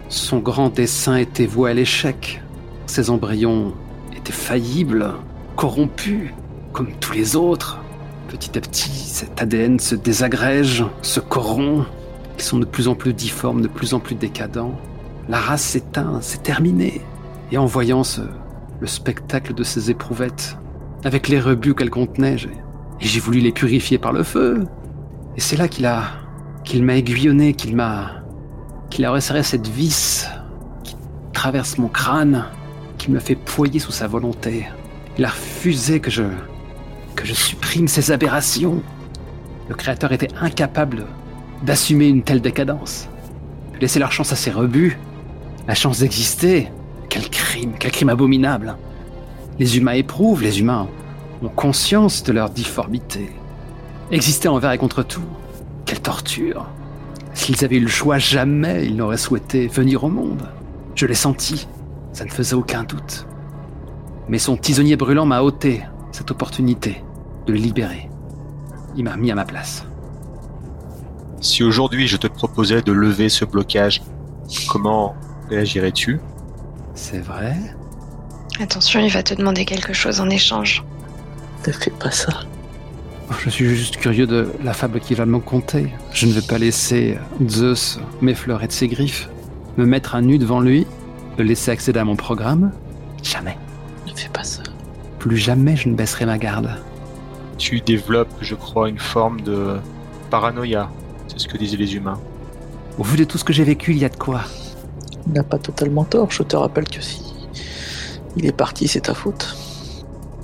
Son 0.08 0.38
grand 0.38 0.72
dessein 0.72 1.16
était 1.16 1.48
voué 1.48 1.72
à 1.72 1.74
l'échec. 1.74 2.44
Ses 2.86 3.10
embryons 3.10 3.74
étaient 4.16 4.32
faillibles, 4.32 5.16
corrompus, 5.56 6.30
comme 6.74 6.92
tous 7.00 7.14
les 7.14 7.36
autres. 7.36 7.80
Petit 8.28 8.56
à 8.56 8.62
petit, 8.62 8.92
cet 8.92 9.42
ADN 9.42 9.80
se 9.80 9.96
désagrège, 9.96 10.86
se 11.02 11.20
corrompt. 11.20 11.88
Ils 12.38 12.44
sont 12.44 12.60
de 12.60 12.66
plus 12.66 12.88
en 12.88 12.94
plus 12.94 13.14
difformes, 13.16 13.64
de 13.64 13.68
plus 13.68 13.96
en 13.96 14.00
plus 14.00 14.14
décadents. 14.14 14.80
La 15.28 15.40
race 15.40 15.64
s'éteint, 15.64 16.20
c'est 16.22 16.44
terminé. 16.44 17.02
Et 17.52 17.58
en 17.58 17.66
voyant 17.66 18.04
ce, 18.04 18.22
le 18.80 18.88
spectacle 18.88 19.54
de 19.54 19.64
ces 19.64 19.90
éprouvettes, 19.90 20.58
avec 21.04 21.28
les 21.28 21.40
rebuts 21.40 21.74
qu'elles 21.74 21.90
contenaient, 21.90 22.38
j'ai, 23.00 23.20
voulu 23.20 23.40
les 23.40 23.52
purifier 23.52 23.98
par 23.98 24.12
le 24.12 24.24
feu. 24.24 24.66
Et 25.38 25.42
c'est 25.42 25.58
là 25.58 25.68
qu'il 25.68 25.86
a, 25.86 26.04
qu'il 26.64 26.84
m'a 26.84 26.96
aiguillonné, 26.98 27.54
qu'il 27.54 27.76
m'a, 27.76 28.24
qu'il 28.90 29.06
a 29.06 29.12
resserré 29.12 29.44
cette 29.44 29.68
vis 29.68 30.28
qui 30.84 30.96
traverse 31.34 31.78
mon 31.78 31.88
crâne, 31.88 32.46
qui 32.98 33.12
me 33.12 33.20
fait 33.20 33.36
poyer 33.36 33.80
sous 33.80 33.92
sa 33.92 34.08
volonté. 34.08 34.68
Il 35.18 35.26
a 35.26 35.30
refusé 35.30 36.00
que 36.00 36.12
je, 36.12 36.24
que 37.16 37.26
je 37.26 37.34
supprime 37.34 37.88
ces 37.88 38.12
aberrations. 38.12 38.84
Le 39.68 39.76
créateur 39.76 40.12
était 40.12 40.34
incapable 40.40 41.06
d'assumer 41.64 42.08
une 42.08 42.24
telle 42.24 42.42
décadence. 42.42 43.08
De 43.74 43.80
laisser 43.80 44.00
leur 44.00 44.12
chance 44.12 44.32
à 44.32 44.36
ses 44.36 44.52
rebuts, 44.52 44.98
la 45.68 45.76
chance 45.76 46.00
d'exister. 46.00 46.70
Quel 47.10 47.30
crime, 47.30 47.74
quel 47.80 47.92
crime 47.92 48.10
abominable. 48.10 48.78
Les 49.58 49.78
humains 49.78 49.94
éprouvent, 49.94 50.44
les 50.44 50.60
humains 50.60 50.88
ont 51.42 51.50
conscience 51.50 52.24
de 52.24 52.32
leur 52.32 52.50
difformité. 52.50 53.30
Exister 54.12 54.48
envers 54.48 54.72
et 54.72 54.78
contre 54.78 55.04
tout, 55.04 55.26
quelle 55.86 56.02
torture. 56.02 56.68
S'ils 57.34 57.64
avaient 57.66 57.78
eu 57.78 57.82
le 57.82 57.88
choix, 57.88 58.18
jamais 58.18 58.86
ils 58.86 58.96
n'auraient 58.96 59.18
souhaité 59.18 59.68
venir 59.68 60.04
au 60.04 60.10
monde. 60.10 60.50
Je 60.96 61.06
l'ai 61.06 61.16
senti, 61.16 61.68
ça 62.14 62.26
ne 62.26 62.30
faisait 62.30 62.56
aucun 62.56 62.84
doute. 62.84 63.26
Mais 64.28 64.40
son 64.40 64.58
tisonnier 64.58 64.96
brûlant 64.96 65.26
m'a 65.26 65.42
ôté 65.42 65.84
cette 66.12 66.32
opportunité 66.32 67.04
de 67.46 67.54
le 67.54 67.60
libérer. 67.60 68.10
Il 68.96 69.04
m'a 69.04 69.18
mis 69.18 69.32
à 69.32 69.36
ma 69.36 69.46
place. 69.46 69.86
Si 71.42 71.64
aujourd'hui 71.64 72.08
je 72.08 72.18
te 72.18 72.28
proposais 72.28 72.82
de 72.82 72.92
lever 72.92 73.30
ce 73.30 73.46
blocage, 73.46 74.02
comment 74.68 75.16
réagirais-tu? 75.50 76.20
C'est 77.02 77.20
vrai 77.20 77.56
Attention, 78.60 79.00
il 79.00 79.10
va 79.10 79.24
te 79.24 79.34
demander 79.34 79.64
quelque 79.64 79.94
chose 79.94 80.20
en 80.20 80.30
échange. 80.30 80.84
Ne 81.66 81.72
fais 81.72 81.92
pas 81.92 82.12
ça. 82.12 82.42
Je 83.40 83.50
suis 83.50 83.74
juste 83.74 83.98
curieux 83.98 84.28
de 84.28 84.52
la 84.64 84.74
fable 84.74 85.00
qu'il 85.00 85.16
va 85.16 85.26
me 85.26 85.40
conter. 85.40 85.94
Je 86.12 86.26
ne 86.28 86.34
vais 86.34 86.42
pas 86.42 86.58
laisser 86.58 87.18
Zeus 87.48 88.00
m'effleurer 88.22 88.68
de 88.68 88.74
ses 88.74 88.90
griffes, 88.90 89.30
me 89.78 89.86
mettre 89.86 90.14
à 90.14 90.22
nu 90.22 90.38
devant 90.38 90.60
lui, 90.60 90.86
le 91.38 91.46
laisser 91.46 91.72
accéder 91.72 92.00
à 92.00 92.04
mon 92.04 92.18
programme. 92.18 92.74
Jamais. 93.24 93.58
Ne 94.06 94.14
fais 94.14 94.30
pas 94.30 94.44
ça. 94.44 94.62
Plus 95.20 95.38
jamais 95.38 95.78
je 95.78 95.88
ne 95.88 95.96
baisserai 95.96 96.26
ma 96.26 96.38
garde. 96.38 96.70
Tu 97.58 97.80
développes, 97.80 98.34
je 98.42 98.56
crois, 98.56 98.90
une 98.90 99.00
forme 99.00 99.40
de 99.42 99.78
paranoïa. 100.30 100.90
C'est 101.30 101.40
ce 101.40 101.48
que 101.48 101.58
disaient 101.58 101.78
les 101.78 101.96
humains. 101.96 102.20
Au 103.00 103.04
vu 103.04 103.18
de 103.18 103.24
tout 103.24 103.38
ce 103.38 103.46
que 103.46 103.54
j'ai 103.54 103.64
vécu, 103.64 103.92
il 103.92 104.00
y 104.00 104.06
a 104.06 104.10
de 104.10 104.18
quoi. 104.18 104.42
Il 105.28 105.34
n'a 105.34 105.44
pas 105.44 105.58
totalement 105.58 106.04
tort. 106.04 106.32
Je 106.32 106.44
te 106.44 106.56
rappelle 106.56 106.88
que 106.88 107.02
si 107.02 107.22
il 108.36 108.46
est 108.46 108.56
parti, 108.56 108.88
c'est 108.88 109.02
ta 109.02 109.14
faute. 109.14 109.56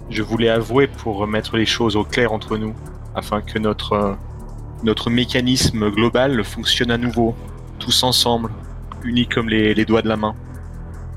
Je 0.09 0.21
voulais 0.21 0.49
avouer 0.49 0.87
pour 0.87 1.17
remettre 1.17 1.57
les 1.57 1.65
choses 1.65 1.95
au 1.95 2.03
clair 2.03 2.31
entre 2.31 2.57
nous, 2.57 2.73
afin 3.15 3.41
que 3.41 3.57
notre, 3.57 3.93
euh, 3.93 4.13
notre 4.83 5.09
mécanisme 5.09 5.89
global 5.89 6.43
fonctionne 6.43 6.91
à 6.91 6.97
nouveau, 6.97 7.35
tous 7.79 8.03
ensemble, 8.03 8.51
unis 9.03 9.27
comme 9.27 9.49
les, 9.49 9.73
les 9.73 9.85
doigts 9.85 10.01
de 10.01 10.09
la 10.09 10.17
main. 10.17 10.35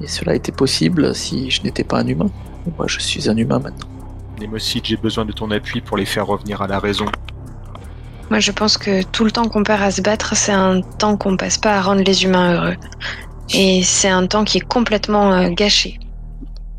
Et 0.01 0.07
cela 0.07 0.35
était 0.35 0.53
possible 0.53 1.15
si 1.15 1.51
je 1.51 1.63
n'étais 1.63 1.85
pas 1.85 2.01
un 2.01 2.07
humain. 2.07 2.31
Moi, 2.77 2.87
je 2.87 3.01
suis 3.01 3.29
un 3.29 3.37
humain 3.37 3.59
maintenant. 3.59 3.89
Némocide, 4.39 4.85
j'ai 4.85 4.97
besoin 4.97 5.25
de 5.25 5.33
ton 5.33 5.51
appui 5.51 5.81
pour 5.81 5.97
les 5.97 6.05
faire 6.05 6.27
revenir 6.27 6.63
à 6.63 6.67
la 6.67 6.79
raison. 6.79 7.07
Moi, 8.31 8.41
je 8.41 8.53
pense 8.53 8.77
que 8.79 9.03
tout 9.03 9.25
le 9.25 9.31
temps 9.31 9.49
qu'on 9.49 9.65
perd 9.65 9.83
à 9.83 9.91
se 9.91 10.03
battre, 10.03 10.37
c'est 10.37 10.53
un 10.53 10.83
temps 10.83 11.17
qu'on 11.17 11.37
passe 11.37 11.59
pas 11.59 11.77
à 11.77 11.81
rendre 11.81 12.03
les 12.03 12.25
humains 12.25 12.55
heureux. 12.55 12.77
Et 13.55 13.83
c'est 13.83 14.09
un 14.09 14.27
temps 14.27 14.45
qui 14.45 14.59
est 14.59 14.67
complètement 14.67 15.33
euh, 15.33 15.49
gâché. 15.49 15.99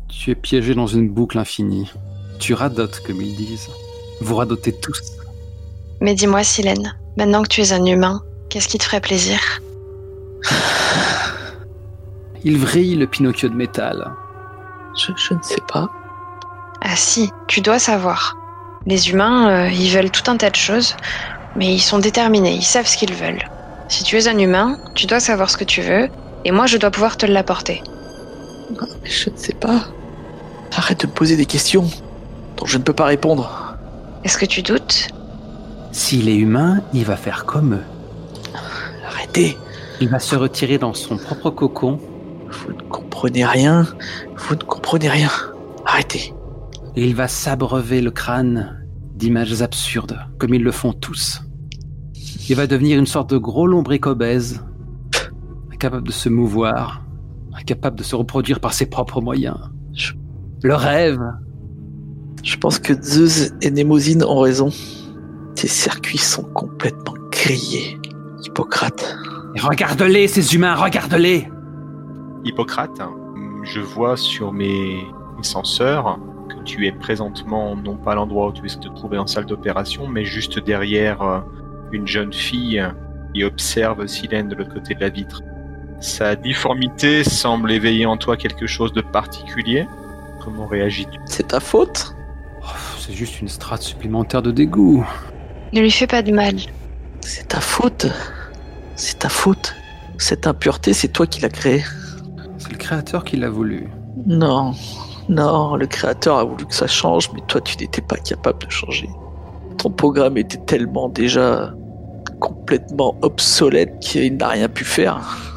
Tu 0.08 0.30
es 0.30 0.34
piégé 0.34 0.74
dans 0.74 0.86
une 0.86 1.08
boucle 1.08 1.38
infinie. 1.38 1.90
Tu 2.38 2.54
radotes, 2.54 3.00
comme 3.06 3.20
ils 3.20 3.34
disent. 3.34 3.68
Vous 4.20 4.36
radotez 4.36 4.72
tous. 4.72 5.00
Mais 6.00 6.14
dis-moi, 6.14 6.42
Silène, 6.44 6.96
maintenant 7.16 7.42
que 7.42 7.48
tu 7.48 7.60
es 7.60 7.72
un 7.72 7.84
humain, 7.84 8.22
qu'est-ce 8.48 8.68
qui 8.68 8.78
te 8.78 8.84
ferait 8.84 9.00
plaisir? 9.00 9.40
Il 12.44 12.56
vrille 12.58 12.96
le 12.96 13.06
Pinocchio 13.06 13.48
de 13.48 13.54
métal. 13.54 14.12
Je, 14.96 15.12
je 15.16 15.34
ne 15.34 15.42
sais 15.42 15.60
pas. 15.72 15.90
Ah 16.80 16.96
si, 16.96 17.30
tu 17.46 17.60
dois 17.60 17.78
savoir. 17.78 18.36
Les 18.86 19.10
humains, 19.10 19.50
euh, 19.50 19.68
ils 19.68 19.90
veulent 19.90 20.10
tout 20.10 20.30
un 20.30 20.38
tas 20.38 20.48
de 20.48 20.56
choses, 20.56 20.96
mais 21.54 21.74
ils 21.74 21.80
sont 21.80 21.98
déterminés, 21.98 22.54
ils 22.54 22.62
savent 22.62 22.86
ce 22.86 22.96
qu'ils 22.96 23.12
veulent. 23.12 23.44
Si 23.88 24.04
tu 24.04 24.16
es 24.16 24.28
un 24.28 24.38
humain, 24.38 24.78
tu 24.94 25.06
dois 25.06 25.20
savoir 25.20 25.50
ce 25.50 25.58
que 25.58 25.64
tu 25.64 25.82
veux, 25.82 26.08
et 26.44 26.50
moi 26.50 26.66
je 26.66 26.76
dois 26.78 26.90
pouvoir 26.90 27.16
te 27.16 27.26
l'apporter. 27.26 27.82
Non, 28.70 28.86
mais 29.02 29.10
je 29.10 29.30
ne 29.30 29.36
sais 29.36 29.54
pas. 29.54 29.88
Arrête 30.76 31.00
de 31.00 31.06
me 31.06 31.12
poser 31.12 31.36
des 31.36 31.46
questions 31.46 31.88
dont 32.56 32.66
je 32.66 32.78
ne 32.78 32.82
peux 32.82 32.92
pas 32.92 33.06
répondre. 33.06 33.76
Est-ce 34.24 34.38
que 34.38 34.46
tu 34.46 34.62
doutes? 34.62 35.08
S'il 35.92 36.28
est 36.28 36.36
humain, 36.36 36.82
il 36.92 37.04
va 37.04 37.16
faire 37.16 37.44
comme 37.46 37.74
eux. 37.74 37.84
Arrêtez. 39.06 39.56
Il 40.00 40.08
va 40.08 40.18
se 40.18 40.36
retirer 40.36 40.78
dans 40.78 40.94
son 40.94 41.16
propre 41.16 41.50
cocon 41.50 41.98
Vous 42.50 42.72
ne 42.72 42.82
comprenez 42.82 43.44
rien. 43.44 43.86
Vous 44.36 44.54
ne 44.54 44.62
comprenez 44.62 45.08
rien. 45.08 45.30
Arrêtez. 45.84 46.32
et 46.96 47.04
il 47.06 47.14
va 47.14 47.28
s'abreuver 47.28 48.00
le 48.00 48.10
crâne 48.10 48.86
d'images 49.14 49.62
absurdes, 49.62 50.18
comme 50.38 50.54
ils 50.54 50.62
le 50.62 50.72
font 50.72 50.92
tous. 50.92 51.42
Il 52.48 52.56
va 52.56 52.66
devenir 52.66 52.98
une 52.98 53.06
sorte 53.06 53.30
de 53.30 53.38
gros 53.38 53.66
lombric 53.66 54.06
obèse, 54.06 54.62
incapable 55.80 56.06
de 56.06 56.12
se 56.12 56.28
mouvoir, 56.28 57.02
incapable 57.54 57.96
de 57.96 58.02
se 58.02 58.14
reproduire 58.14 58.60
par 58.60 58.74
ses 58.74 58.84
propres 58.84 59.22
moyens. 59.22 59.56
Je- 59.94 60.12
Le 60.62 60.74
rêve 60.74 61.18
Je 62.42 62.56
pense 62.56 62.78
que 62.78 62.92
Zeus 63.02 63.52
et 63.62 63.70
Némosine 63.70 64.22
ont 64.24 64.40
raison. 64.40 64.68
Tes 65.54 65.68
circuits 65.68 66.18
sont 66.18 66.42
complètement 66.42 67.14
grillés. 67.30 67.98
Hippocrate. 68.44 69.16
Regarde-les, 69.58 70.28
ces 70.28 70.54
humains, 70.54 70.74
regarde-les 70.74 71.48
Hippocrate, 72.44 73.00
je 73.64 73.80
vois 73.80 74.16
sur 74.16 74.52
mes, 74.52 74.98
senseurs 75.42 76.18
que 76.50 76.62
tu 76.64 76.86
es 76.86 76.92
présentement 76.92 77.74
non 77.76 77.96
pas 77.96 78.12
à 78.12 78.14
l'endroit 78.16 78.48
où 78.48 78.52
tu 78.52 78.66
es 78.66 78.68
te 78.68 78.88
trouver 78.94 79.16
en 79.16 79.26
salle 79.26 79.46
d'opération, 79.46 80.06
mais 80.06 80.24
juste 80.26 80.58
derrière 80.58 81.22
euh, 81.22 81.40
une 81.92 82.06
jeune 82.06 82.32
fille 82.34 82.82
qui 83.34 83.44
observe 83.44 84.06
Silène 84.06 84.48
de 84.48 84.54
l'autre 84.54 84.74
côté 84.74 84.94
de 84.94 85.00
la 85.00 85.08
vitre. 85.08 85.40
Sa 86.00 86.34
difformité 86.34 87.24
semble 87.24 87.70
éveiller 87.72 88.06
en 88.06 88.16
toi 88.16 88.36
quelque 88.36 88.66
chose 88.66 88.92
de 88.92 89.02
particulier. 89.02 89.86
Comment 90.42 90.66
réagis-tu? 90.66 91.18
C'est 91.26 91.48
ta 91.48 91.60
faute? 91.60 92.14
Oh, 92.62 92.66
C'est 92.98 93.12
juste 93.12 93.40
une 93.42 93.48
strate 93.48 93.82
supplémentaire 93.82 94.40
de 94.40 94.50
dégoût. 94.50 95.06
Ne 95.72 95.80
lui 95.80 95.90
fais 95.90 96.06
pas 96.06 96.22
de 96.22 96.32
mal. 96.32 96.56
C'est 97.20 97.48
ta 97.48 97.60
faute. 97.60 98.06
C'est 98.96 99.18
ta 99.18 99.28
faute. 99.28 99.74
Cette 100.16 100.46
impureté, 100.46 100.94
c'est 100.94 101.08
toi 101.08 101.26
qui 101.26 101.42
l'as 101.42 101.50
créée. 101.50 101.84
C'est 102.58 102.72
le 102.72 102.78
créateur 102.78 103.24
qui 103.24 103.36
l'a 103.36 103.50
voulu. 103.50 103.88
Non, 104.26 104.74
non, 105.28 105.76
le 105.76 105.86
créateur 105.86 106.38
a 106.38 106.44
voulu 106.44 106.66
que 106.66 106.74
ça 106.74 106.86
change, 106.86 107.30
mais 107.34 107.40
toi, 107.46 107.60
tu 107.60 107.76
n'étais 107.78 108.02
pas 108.02 108.16
capable 108.16 108.64
de 108.66 108.70
changer. 108.70 109.08
Ton 109.78 109.90
programme 109.90 110.36
était 110.38 110.58
tellement 110.58 111.08
déjà 111.08 111.72
complètement 112.40 113.16
obsolète 113.22 113.98
qu'il 114.00 114.36
n'a 114.36 114.48
rien 114.48 114.68
pu 114.68 114.84
faire. 114.84 115.49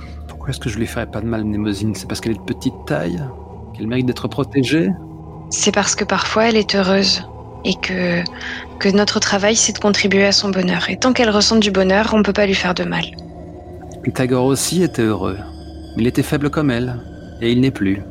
Pourquoi 0.44 0.56
est-ce 0.56 0.60
que 0.60 0.70
je 0.70 0.78
lui 0.78 0.88
ferais 0.88 1.06
pas 1.06 1.22
de 1.22 1.26
mal, 1.26 1.46
Némosine 1.46 1.96
C'est 1.96 2.06
parce 2.06 2.20
qu'elle 2.20 2.34
est 2.34 2.38
de 2.38 2.42
petite 2.42 2.74
taille 2.86 3.24
Qu'elle 3.74 3.88
mérite 3.88 4.08
d'être 4.08 4.28
protégée? 4.28 4.90
C'est 5.50 5.72
parce 5.72 5.96
que 5.96 6.04
parfois 6.04 6.50
elle 6.50 6.58
est 6.58 6.76
heureuse 6.76 7.24
et 7.64 7.76
que, 7.76 8.22
que 8.78 8.90
notre 8.90 9.22
travail 9.22 9.56
c'est 9.56 9.72
de 9.72 9.80
contribuer 9.80 10.26
à 10.26 10.34
son 10.34 10.50
bonheur. 10.50 10.90
Et 10.90 10.98
tant 10.98 11.14
qu'elle 11.14 11.30
ressent 11.30 11.56
du 11.56 11.72
bonheur, 11.72 12.10
on 12.12 12.24
peut 12.24 12.34
pas 12.34 12.46
lui 12.46 12.56
faire 12.56 12.74
de 12.74 12.84
mal. 12.84 13.06
Pythagore 14.04 14.44
aussi 14.44 14.84
était 14.84 15.04
heureux. 15.04 15.38
Mais 15.96 16.04
il 16.04 16.08
était 16.08 16.24
faible 16.24 16.50
comme 16.50 16.72
elle. 16.72 17.00
Et 17.40 17.54
il 17.54 17.62
n'est 17.62 17.72
plus. 17.72 18.02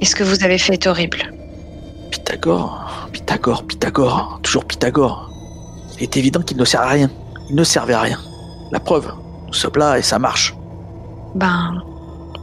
Et 0.00 0.06
ce 0.06 0.16
que 0.16 0.24
vous 0.24 0.44
avez 0.44 0.56
fait 0.56 0.72
est 0.72 0.86
horrible. 0.86 1.30
Pythagore, 2.10 3.10
Pythagore, 3.12 3.66
Pythagore, 3.66 4.40
toujours 4.42 4.64
Pythagore. 4.64 5.30
Il 5.98 6.04
est 6.04 6.16
évident 6.16 6.40
qu'il 6.40 6.56
ne 6.56 6.64
sert 6.64 6.80
à 6.80 6.88
rien. 6.88 7.10
Il 7.50 7.54
ne 7.54 7.64
servait 7.64 7.92
à 7.92 8.00
rien. 8.00 8.18
La 8.72 8.80
preuve, 8.80 9.12
nous 9.46 9.52
sommes 9.52 9.76
là 9.76 9.98
et 9.98 10.02
ça 10.02 10.18
marche. 10.18 10.54
Ben, 11.34 11.82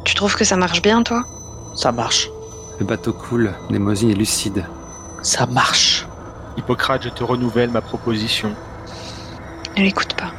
tu 0.04 0.16
trouves 0.16 0.36
que 0.36 0.44
ça 0.44 0.58
marche 0.58 0.82
bien, 0.82 1.04
toi? 1.04 1.24
Ça 1.76 1.92
marche. 1.92 2.30
Le 2.80 2.86
bateau 2.86 3.14
coule, 3.14 3.54
Némosine 3.70 4.12
est 4.12 4.16
lucide. 4.16 4.66
Ça 5.22 5.46
marche. 5.46 6.08
Hippocrate, 6.58 7.04
je 7.04 7.10
te 7.10 7.24
renouvelle 7.24 7.70
ma 7.70 7.82
proposition. 7.82 8.54
Ne 9.78 9.84
l'écoute 9.84 10.14
pas. 10.16 10.32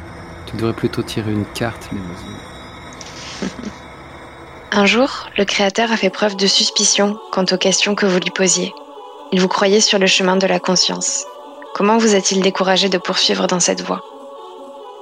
Tu 0.45 0.57
devrais 0.57 0.73
plutôt 0.73 1.01
tirer 1.01 1.31
une 1.31 1.45
carte, 1.45 1.91
Némosine. 1.91 2.37
Un 4.71 4.85
jour, 4.85 5.29
le 5.37 5.45
Créateur 5.45 5.91
a 5.91 5.97
fait 5.97 6.09
preuve 6.09 6.35
de 6.35 6.47
suspicion 6.47 7.17
quant 7.31 7.45
aux 7.51 7.57
questions 7.57 7.95
que 7.95 8.05
vous 8.05 8.19
lui 8.19 8.31
posiez. 8.31 8.73
Il 9.31 9.39
vous 9.39 9.47
croyait 9.47 9.79
sur 9.79 9.99
le 9.99 10.07
chemin 10.07 10.35
de 10.35 10.47
la 10.47 10.59
conscience. 10.59 11.25
Comment 11.73 11.97
vous 11.97 12.15
a-t-il 12.15 12.41
découragé 12.41 12.89
de 12.89 12.97
poursuivre 12.97 13.47
dans 13.47 13.59
cette 13.59 13.81
voie? 13.81 14.03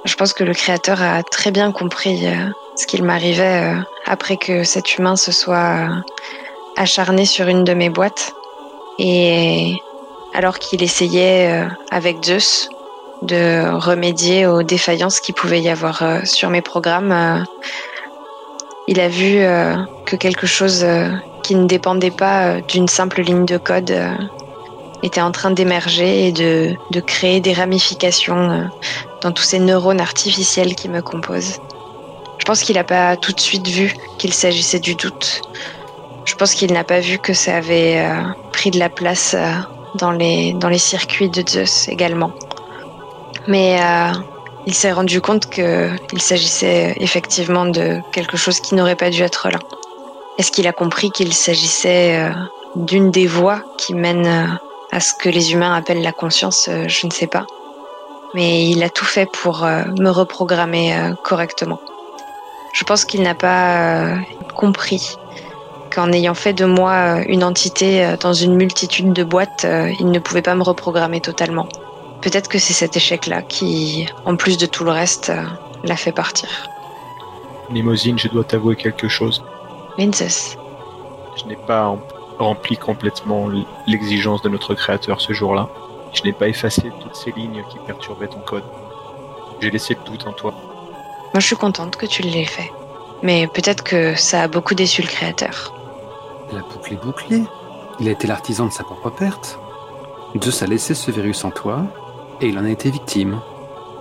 Je 0.04 0.14
pense 0.14 0.32
que 0.32 0.44
le 0.44 0.54
Créateur 0.54 1.02
a 1.02 1.22
très 1.22 1.50
bien 1.50 1.72
compris 1.72 2.26
euh, 2.26 2.50
ce 2.76 2.86
qu'il 2.86 3.04
m'arrivait 3.04 3.74
euh, 3.74 3.80
après 4.06 4.36
que 4.36 4.64
cet 4.64 4.96
humain 4.96 5.16
se 5.16 5.32
soit 5.32 5.88
euh, 5.88 5.94
acharné 6.76 7.24
sur 7.24 7.48
une 7.48 7.64
de 7.64 7.74
mes 7.74 7.90
boîtes. 7.90 8.32
Et 8.98 9.76
alors 10.34 10.58
qu'il 10.58 10.82
essayait, 10.82 11.62
euh, 11.62 11.68
avec 11.90 12.22
Zeus, 12.24 12.68
de 13.22 13.70
remédier 13.72 14.46
aux 14.46 14.62
défaillances 14.62 15.20
qu'il 15.20 15.34
pouvait 15.34 15.60
y 15.60 15.68
avoir 15.68 16.02
sur 16.24 16.50
mes 16.50 16.60
programmes, 16.60 17.44
il 18.88 18.98
a 18.98 19.06
vu 19.06 19.44
que 20.06 20.16
quelque 20.16 20.48
chose 20.48 20.84
qui 21.44 21.54
ne 21.54 21.66
dépendait 21.66 22.10
pas 22.10 22.60
d'une 22.62 22.88
simple 22.88 23.20
ligne 23.20 23.46
de 23.46 23.58
code 23.58 23.96
était 25.04 25.20
en 25.20 25.30
train 25.30 25.52
d'émerger 25.52 26.26
et 26.26 26.32
de, 26.32 27.00
créer 27.06 27.38
des 27.38 27.52
ramifications 27.52 28.68
dans 29.20 29.30
tous 29.30 29.44
ces 29.44 29.60
neurones 29.60 30.00
artificiels 30.00 30.74
qui 30.74 30.88
me 30.88 31.00
composent. 31.00 31.60
Je 32.42 32.44
pense 32.44 32.64
qu'il 32.64 32.74
n'a 32.74 32.82
pas 32.82 33.16
tout 33.16 33.32
de 33.32 33.38
suite 33.38 33.68
vu 33.68 33.94
qu'il 34.18 34.34
s'agissait 34.34 34.80
du 34.80 34.96
doute. 34.96 35.42
Je 36.24 36.34
pense 36.34 36.54
qu'il 36.54 36.72
n'a 36.72 36.82
pas 36.82 36.98
vu 36.98 37.18
que 37.18 37.34
ça 37.34 37.54
avait 37.54 38.00
euh, 38.00 38.20
pris 38.50 38.72
de 38.72 38.80
la 38.80 38.88
place 38.88 39.36
euh, 39.38 39.48
dans 39.94 40.10
les, 40.10 40.78
circuits 40.78 41.30
de 41.30 41.48
Zeus 41.48 41.86
également. 41.86 42.32
Mais 43.46 43.80
euh, 43.80 44.10
il 44.66 44.74
s'est 44.74 44.90
rendu 44.90 45.20
compte 45.20 45.50
qu'il 45.50 46.20
s'agissait 46.20 46.96
effectivement 46.96 47.64
de 47.64 48.00
quelque 48.10 48.36
chose 48.36 48.58
qui 48.58 48.74
n'aurait 48.74 48.96
pas 48.96 49.10
dû 49.10 49.22
être 49.22 49.48
là. 49.48 49.60
Est-ce 50.36 50.50
qu'il 50.50 50.66
a 50.66 50.72
compris 50.72 51.12
qu'il 51.12 51.32
s'agissait 51.32 52.28
d'une 52.74 53.12
des 53.12 53.28
voies 53.28 53.62
qui 53.78 53.94
mènent 53.94 54.58
à 54.90 54.98
ce 54.98 55.14
que 55.14 55.28
les 55.28 55.52
humains 55.52 55.76
appellent 55.76 56.02
la 56.02 56.10
conscience 56.10 56.68
Je 56.88 57.06
ne 57.06 57.12
sais 57.12 57.28
pas. 57.28 57.46
Mais 58.34 58.64
il 58.64 58.82
a 58.82 58.90
tout 58.90 59.04
fait 59.04 59.30
pour 59.30 59.64
me 59.64 60.08
reprogrammer 60.08 61.12
correctement. 61.22 61.78
Je 62.72 62.84
pense 62.84 63.04
qu'il 63.04 63.22
n'a 63.22 63.34
pas 63.34 64.16
compris 64.54 65.16
qu'en 65.92 66.10
ayant 66.12 66.34
fait 66.34 66.52
de 66.52 66.64
moi 66.64 66.92
euh, 66.92 67.24
une 67.28 67.44
entité 67.44 68.04
euh, 68.04 68.16
dans 68.16 68.32
une 68.32 68.54
multitude 68.54 69.12
de 69.12 69.24
boîtes, 69.24 69.64
euh, 69.64 69.92
il 70.00 70.10
ne 70.10 70.18
pouvait 70.18 70.42
pas 70.42 70.54
me 70.54 70.62
reprogrammer 70.62 71.20
totalement. 71.20 71.68
Peut-être 72.22 72.48
que 72.48 72.58
c'est 72.58 72.72
cet 72.72 72.96
échec-là 72.96 73.42
qui, 73.42 74.06
en 74.24 74.36
plus 74.36 74.56
de 74.56 74.66
tout 74.66 74.84
le 74.84 74.92
reste, 74.92 75.32
l'a 75.82 75.96
fait 75.96 76.12
partir. 76.12 76.48
Limousine, 77.68 78.18
je 78.18 78.28
dois 78.28 78.44
t'avouer 78.44 78.76
quelque 78.76 79.08
chose. 79.08 79.42
Vinces. 79.98 80.56
Je 81.36 81.44
n'ai 81.46 81.56
pas 81.56 81.96
rempli 82.38 82.76
complètement 82.76 83.48
l'exigence 83.88 84.40
de 84.42 84.48
notre 84.48 84.74
créateur 84.74 85.20
ce 85.20 85.32
jour-là. 85.32 85.68
Je 86.12 86.22
n'ai 86.22 86.32
pas 86.32 86.46
effacé 86.46 86.92
toutes 87.00 87.16
ces 87.16 87.32
lignes 87.32 87.64
qui 87.68 87.78
perturbaient 87.78 88.28
ton 88.28 88.40
code. 88.40 88.64
J'ai 89.60 89.70
laissé 89.70 89.94
le 89.94 90.08
doute 90.08 90.24
en 90.26 90.32
toi. 90.32 90.54
Moi, 91.32 91.40
je 91.40 91.46
suis 91.46 91.56
contente 91.56 91.96
que 91.96 92.06
tu 92.06 92.22
l'aies 92.22 92.44
fait. 92.44 92.70
Mais 93.22 93.46
peut-être 93.46 93.82
que 93.84 94.14
ça 94.14 94.42
a 94.42 94.48
beaucoup 94.48 94.74
déçu 94.74 95.02
le 95.02 95.08
créateur. 95.08 95.72
La 96.52 96.60
boucle 96.60 96.92
est 96.92 97.04
bouclée. 97.04 97.42
Il 98.00 98.08
a 98.08 98.10
été 98.10 98.26
l'artisan 98.26 98.66
de 98.66 98.72
sa 98.72 98.84
propre 98.84 99.10
perte. 99.10 99.58
Zeus 100.42 100.62
a 100.62 100.66
laissé 100.66 100.94
ce 100.94 101.10
virus 101.10 101.44
en 101.44 101.50
toi 101.50 101.84
et 102.40 102.48
il 102.48 102.58
en 102.58 102.64
a 102.64 102.70
été 102.70 102.90
victime. 102.90 103.40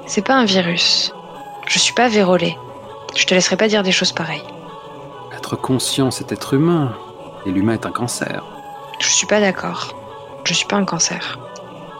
C'est 0.07 0.25
pas 0.25 0.35
un 0.35 0.45
virus. 0.45 1.13
Je 1.67 1.77
suis 1.79 1.93
pas 1.93 2.09
vérolé. 2.09 2.57
Je 3.15 3.25
te 3.25 3.33
laisserai 3.33 3.57
pas 3.57 3.67
dire 3.67 3.83
des 3.83 3.91
choses 3.91 4.11
pareilles. 4.11 4.43
Être 5.35 5.55
conscient, 5.55 6.11
c'est 6.11 6.31
être 6.31 6.53
humain. 6.53 6.93
Et 7.45 7.51
l'humain 7.51 7.73
est 7.73 7.85
un 7.85 7.91
cancer. 7.91 8.43
Je 8.99 9.09
suis 9.09 9.27
pas 9.27 9.39
d'accord. 9.39 9.95
Je 10.43 10.53
suis 10.53 10.65
pas 10.65 10.77
un 10.77 10.85
cancer. 10.85 11.39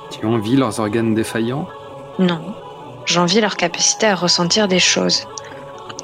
Tu 0.10 0.26
envies 0.26 0.56
leurs 0.56 0.80
organes 0.80 1.14
défaillants? 1.14 1.68
Non. 2.20 2.56
J'envie 3.06 3.42
leur 3.42 3.58
capacité 3.58 4.08
à 4.08 4.16
ressentir 4.16 4.68
des 4.68 4.80
choses. 4.80 5.28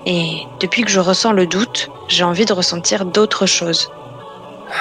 Et 0.06 0.48
depuis 0.60 0.84
que 0.84 0.90
je 0.90 1.00
ressens 1.00 1.34
le 1.34 1.46
doute, 1.46 1.90
j'ai 2.08 2.24
envie 2.24 2.46
de 2.46 2.54
ressentir 2.54 3.06
d'autres 3.06 3.46
choses. 3.46 3.90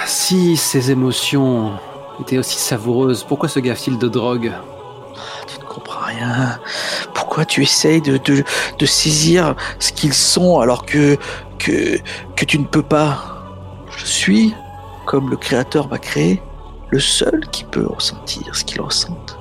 Si 0.07 0.57
ces 0.57 0.91
émotions 0.91 1.73
étaient 2.21 2.39
aussi 2.39 2.59
savoureuses, 2.59 3.25
pourquoi 3.25 3.49
se 3.49 3.61
gave-t-il 3.61 3.99
de 3.99 4.09
drogue? 4.09 4.53
Tu 5.47 5.61
ne 5.61 5.65
comprends 5.65 6.07
rien. 6.07 6.59
Pourquoi 7.15 7.45
tu 7.45 7.63
essayes 7.63 8.01
de, 8.01 8.19
de, 8.19 8.87
saisir 8.87 9.55
ce 9.79 9.93
qu'ils 9.93 10.15
sont 10.15 10.61
alors 10.61 10.87
que, 10.87 11.17
que, 11.59 11.99
que 12.35 12.45
tu 12.45 12.59
ne 12.59 12.65
peux 12.65 12.83
pas? 12.83 13.19
Je 13.97 14.05
suis, 14.05 14.55
comme 15.07 15.31
le 15.31 15.37
Créateur 15.37 15.89
m'a 15.89 15.99
créé, 15.99 16.43
le 16.91 17.01
seul 17.01 17.47
qui 17.51 17.65
peut 17.65 17.87
ressentir 17.87 18.55
ce 18.55 18.65
qu'ils 18.65 18.81
ressentent. 18.81 19.39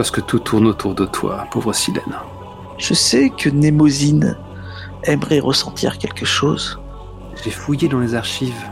Parce 0.00 0.10
que 0.10 0.22
tout 0.22 0.38
tourne 0.38 0.66
autour 0.66 0.94
de 0.94 1.04
toi, 1.04 1.46
pauvre 1.50 1.74
Silène. 1.74 2.16
Je 2.78 2.94
sais 2.94 3.28
que 3.28 3.50
Némosine 3.50 4.38
aimerait 5.04 5.40
ressentir 5.40 5.98
quelque 5.98 6.24
chose. 6.24 6.80
J'ai 7.44 7.50
fouillé 7.50 7.86
dans 7.86 7.98
les 7.98 8.14
archives 8.14 8.64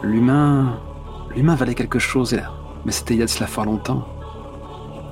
L'humain. 0.00 0.78
L'humain 1.34 1.56
valait 1.56 1.74
quelque 1.74 1.98
chose, 1.98 2.36
mais 2.84 2.92
c'était 2.92 3.14
il 3.14 3.18
y 3.18 3.22
a 3.24 3.26
de 3.26 3.30
cela 3.30 3.48
fort 3.48 3.64
longtemps. 3.64 4.06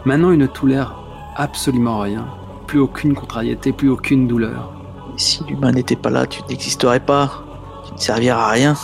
Maintenant, 0.05 0.31
il 0.31 0.39
ne 0.39 0.47
tolère 0.47 0.95
absolument 1.35 1.99
rien. 1.99 2.25
Plus 2.69 2.79
aucune 2.79 3.15
contrariété, 3.15 3.73
plus 3.73 3.91
aucune 3.91 4.29
douleur. 4.29 4.73
si 5.17 5.43
l'humain 5.49 5.73
n'était 5.73 5.97
pas 5.97 6.11
là, 6.11 6.25
tu 6.25 6.41
n'existerais 6.49 7.01
pas. 7.01 7.43
Tu 7.89 7.95
ne 7.95 7.99
servirais 7.99 8.39
à 8.39 8.47
rien. 8.47 8.77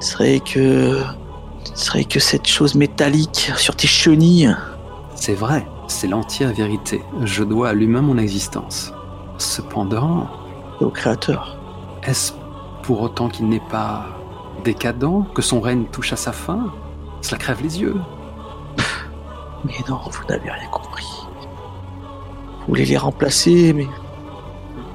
Ce 0.00 0.12
serait 0.12 0.40
que. 0.40 1.02
Ce 1.74 1.84
serait 1.84 2.04
que 2.04 2.20
cette 2.20 2.46
chose 2.46 2.74
métallique 2.74 3.52
sur 3.56 3.76
tes 3.76 3.86
chenilles. 3.86 4.56
C'est 5.14 5.34
vrai, 5.34 5.66
c'est 5.88 6.06
l'entière 6.06 6.52
vérité. 6.52 7.02
Je 7.22 7.44
dois 7.44 7.70
à 7.70 7.72
l'humain 7.72 8.02
mon 8.02 8.18
existence. 8.18 8.92
Cependant. 9.38 10.28
au 10.80 10.90
créateur. 10.90 11.56
Est-ce 12.02 12.32
pour 12.82 13.00
autant 13.00 13.28
qu'il 13.28 13.48
n'est 13.48 13.60
pas 13.70 14.06
décadent, 14.64 15.24
que 15.34 15.42
son 15.42 15.60
règne 15.60 15.84
touche 15.84 16.12
à 16.12 16.16
sa 16.16 16.32
fin? 16.32 16.72
Cela 17.20 17.38
crève 17.38 17.62
les 17.62 17.80
yeux. 17.80 17.96
Mais 19.64 19.74
non, 19.88 20.00
vous 20.10 20.24
n'avez 20.28 20.50
rien 20.50 20.68
compris. 20.70 21.06
Vous 22.60 22.68
voulez 22.68 22.84
les 22.84 22.96
remplacer, 22.96 23.72
mais... 23.74 23.86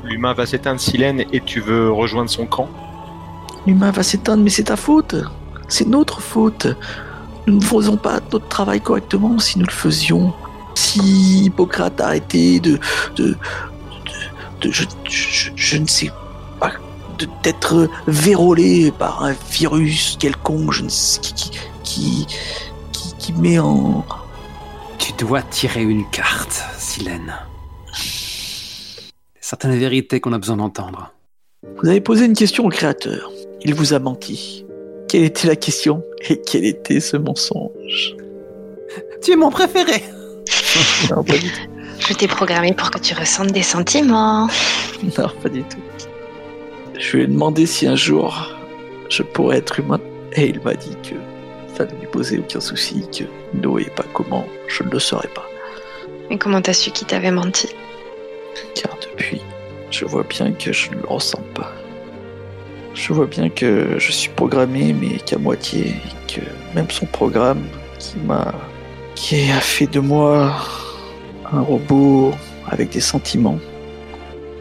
L'humain 0.04 0.34
va 0.34 0.48
s'éteindre, 0.48 0.80
Silène, 0.80 1.24
et 1.32 1.40
tu 1.40 1.60
veux 1.60 1.92
rejoindre 1.92 2.30
son 2.30 2.48
camp? 2.48 2.68
L'humain 3.68 3.92
va 3.92 4.02
s'éteindre, 4.02 4.44
mais 4.44 4.50
c'est 4.50 4.64
ta 4.64 4.76
faute. 4.76 5.16
C'est 5.68 5.88
notre 5.88 6.20
faute. 6.20 6.68
Nous 7.46 7.58
ne 7.58 7.62
faisons 7.62 7.98
pas 7.98 8.20
notre 8.32 8.48
travail 8.48 8.82
correctement 8.82 9.38
si 9.38 9.60
nous 9.60 9.66
le 9.66 9.72
faisions. 9.72 10.34
Si 10.76 11.46
Hippocrate 11.46 12.00
arrêtait 12.02 12.60
de... 12.60 12.80
de, 13.16 13.36
de, 14.62 14.72
je, 14.72 14.86
je 15.56 15.78
ne 15.78 15.88
sais 15.88 16.12
pas 16.60 16.72
d'être 17.44 17.90
vérolé 18.08 18.92
par 18.92 19.24
un 19.24 19.36
virus 19.52 20.18
quelconque, 20.20 20.72
je 20.72 20.84
ne 20.84 20.90
sais, 20.90 21.20
qui, 21.20 21.52
qui, 21.84 22.28
qui, 23.18 23.34
met 23.34 23.60
en... 23.60 24.06
Tu 24.98 25.14
dois 25.14 25.42
tirer 25.42 25.84
une 25.84 26.10
carte, 26.10 26.64
Silène. 26.78 27.36
Certaines 29.40 29.78
vérités 29.78 30.20
qu'on 30.20 30.34
a 30.34 30.38
besoin 30.38 30.58
d'entendre. 30.58 31.14
Vous 31.82 31.90
avez 31.90 32.02
posé 32.02 32.26
une 32.26 32.34
question 32.34 32.66
au 32.66 32.70
créateur. 32.70 33.32
Il 33.62 33.74
vous 33.74 33.94
a 33.94 34.00
menti. 34.00 34.66
Quelle 35.08 35.24
était 35.24 35.48
la 35.48 35.56
question 35.56 36.04
et 36.30 36.40
quel 36.42 36.66
était 36.66 37.00
ce 37.00 37.18
mensonge? 37.18 38.16
Tu 39.24 39.32
es 39.32 39.36
mon 39.36 39.50
préféré 39.50 40.04
Je 42.08 42.14
t'ai 42.14 42.28
programmé 42.28 42.74
pour 42.74 42.92
que 42.92 43.00
tu 43.00 43.14
ressentes 43.14 43.52
des 43.52 43.64
sentiments. 43.64 44.48
Non, 45.04 45.30
pas 45.42 45.50
du 45.50 45.64
tout. 45.64 45.78
Je 46.98 47.18
lui 47.18 47.24
ai 47.24 47.28
demandé 47.28 47.66
si 47.66 47.88
un 47.88 47.96
jour 47.96 48.56
je 49.10 49.24
pourrais 49.24 49.58
être 49.58 49.80
humain, 49.80 50.00
et 50.34 50.48
il 50.48 50.62
m'a 50.62 50.76
dit 50.76 50.96
que 51.04 51.16
ça 51.76 51.86
ne 51.86 51.92
lui 52.00 52.08
posait 52.08 52.38
aucun 52.38 52.60
souci, 52.60 53.06
que 53.18 53.24
ne 53.54 53.68
voyait 53.68 53.90
pas 53.90 54.06
comment 54.14 54.46
je 54.68 54.84
ne 54.84 54.90
le 54.90 55.00
saurais 55.00 55.30
pas. 55.30 55.48
Mais 56.30 56.38
comment 56.38 56.62
t'as 56.62 56.74
su 56.74 56.92
qu'il 56.92 57.08
t'avait 57.08 57.32
menti? 57.32 57.70
Car 58.76 58.98
depuis, 59.02 59.42
je 59.90 60.06
vois 60.06 60.24
bien 60.24 60.52
que 60.52 60.72
je 60.72 60.92
ne 60.92 60.96
le 60.96 61.08
ressens 61.08 61.42
pas. 61.56 61.72
Je 62.94 63.14
vois 63.14 63.28
bien 63.28 63.50
que 63.50 63.96
je 63.98 64.12
suis 64.12 64.30
programmé, 64.30 64.94
mais 64.94 65.18
qu'à 65.20 65.38
moitié, 65.38 65.88
et 65.88 66.32
que 66.32 66.42
même 66.76 66.90
son 66.90 67.06
programme 67.06 67.64
qui 67.98 68.18
m'a. 68.20 68.54
Qui 69.20 69.52
a 69.52 69.60
fait 69.60 69.86
de 69.86 70.00
moi 70.00 70.56
un 71.52 71.60
robot 71.60 72.32
avec 72.70 72.90
des 72.92 73.02
sentiments 73.02 73.60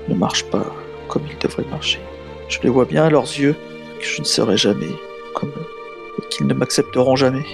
ne 0.09 0.14
marche 0.14 0.44
pas 0.50 0.66
comme 1.06 1.22
il 1.30 1.38
devrait 1.38 1.64
marcher. 1.70 2.00
Je 2.48 2.59
les 2.62 2.68
vois 2.68 2.84
bien 2.84 3.04
à 3.04 3.11
leurs 3.11 3.22
yeux, 3.22 3.54
que 4.00 4.04
je 4.04 4.20
ne 4.20 4.26
serai 4.26 4.56
jamais 4.56 4.90
comme 5.34 5.50
eux, 5.50 5.66
et 6.18 6.28
qu'ils 6.28 6.48
ne 6.48 6.54
m'accepteront 6.54 7.14
jamais. 7.14 7.44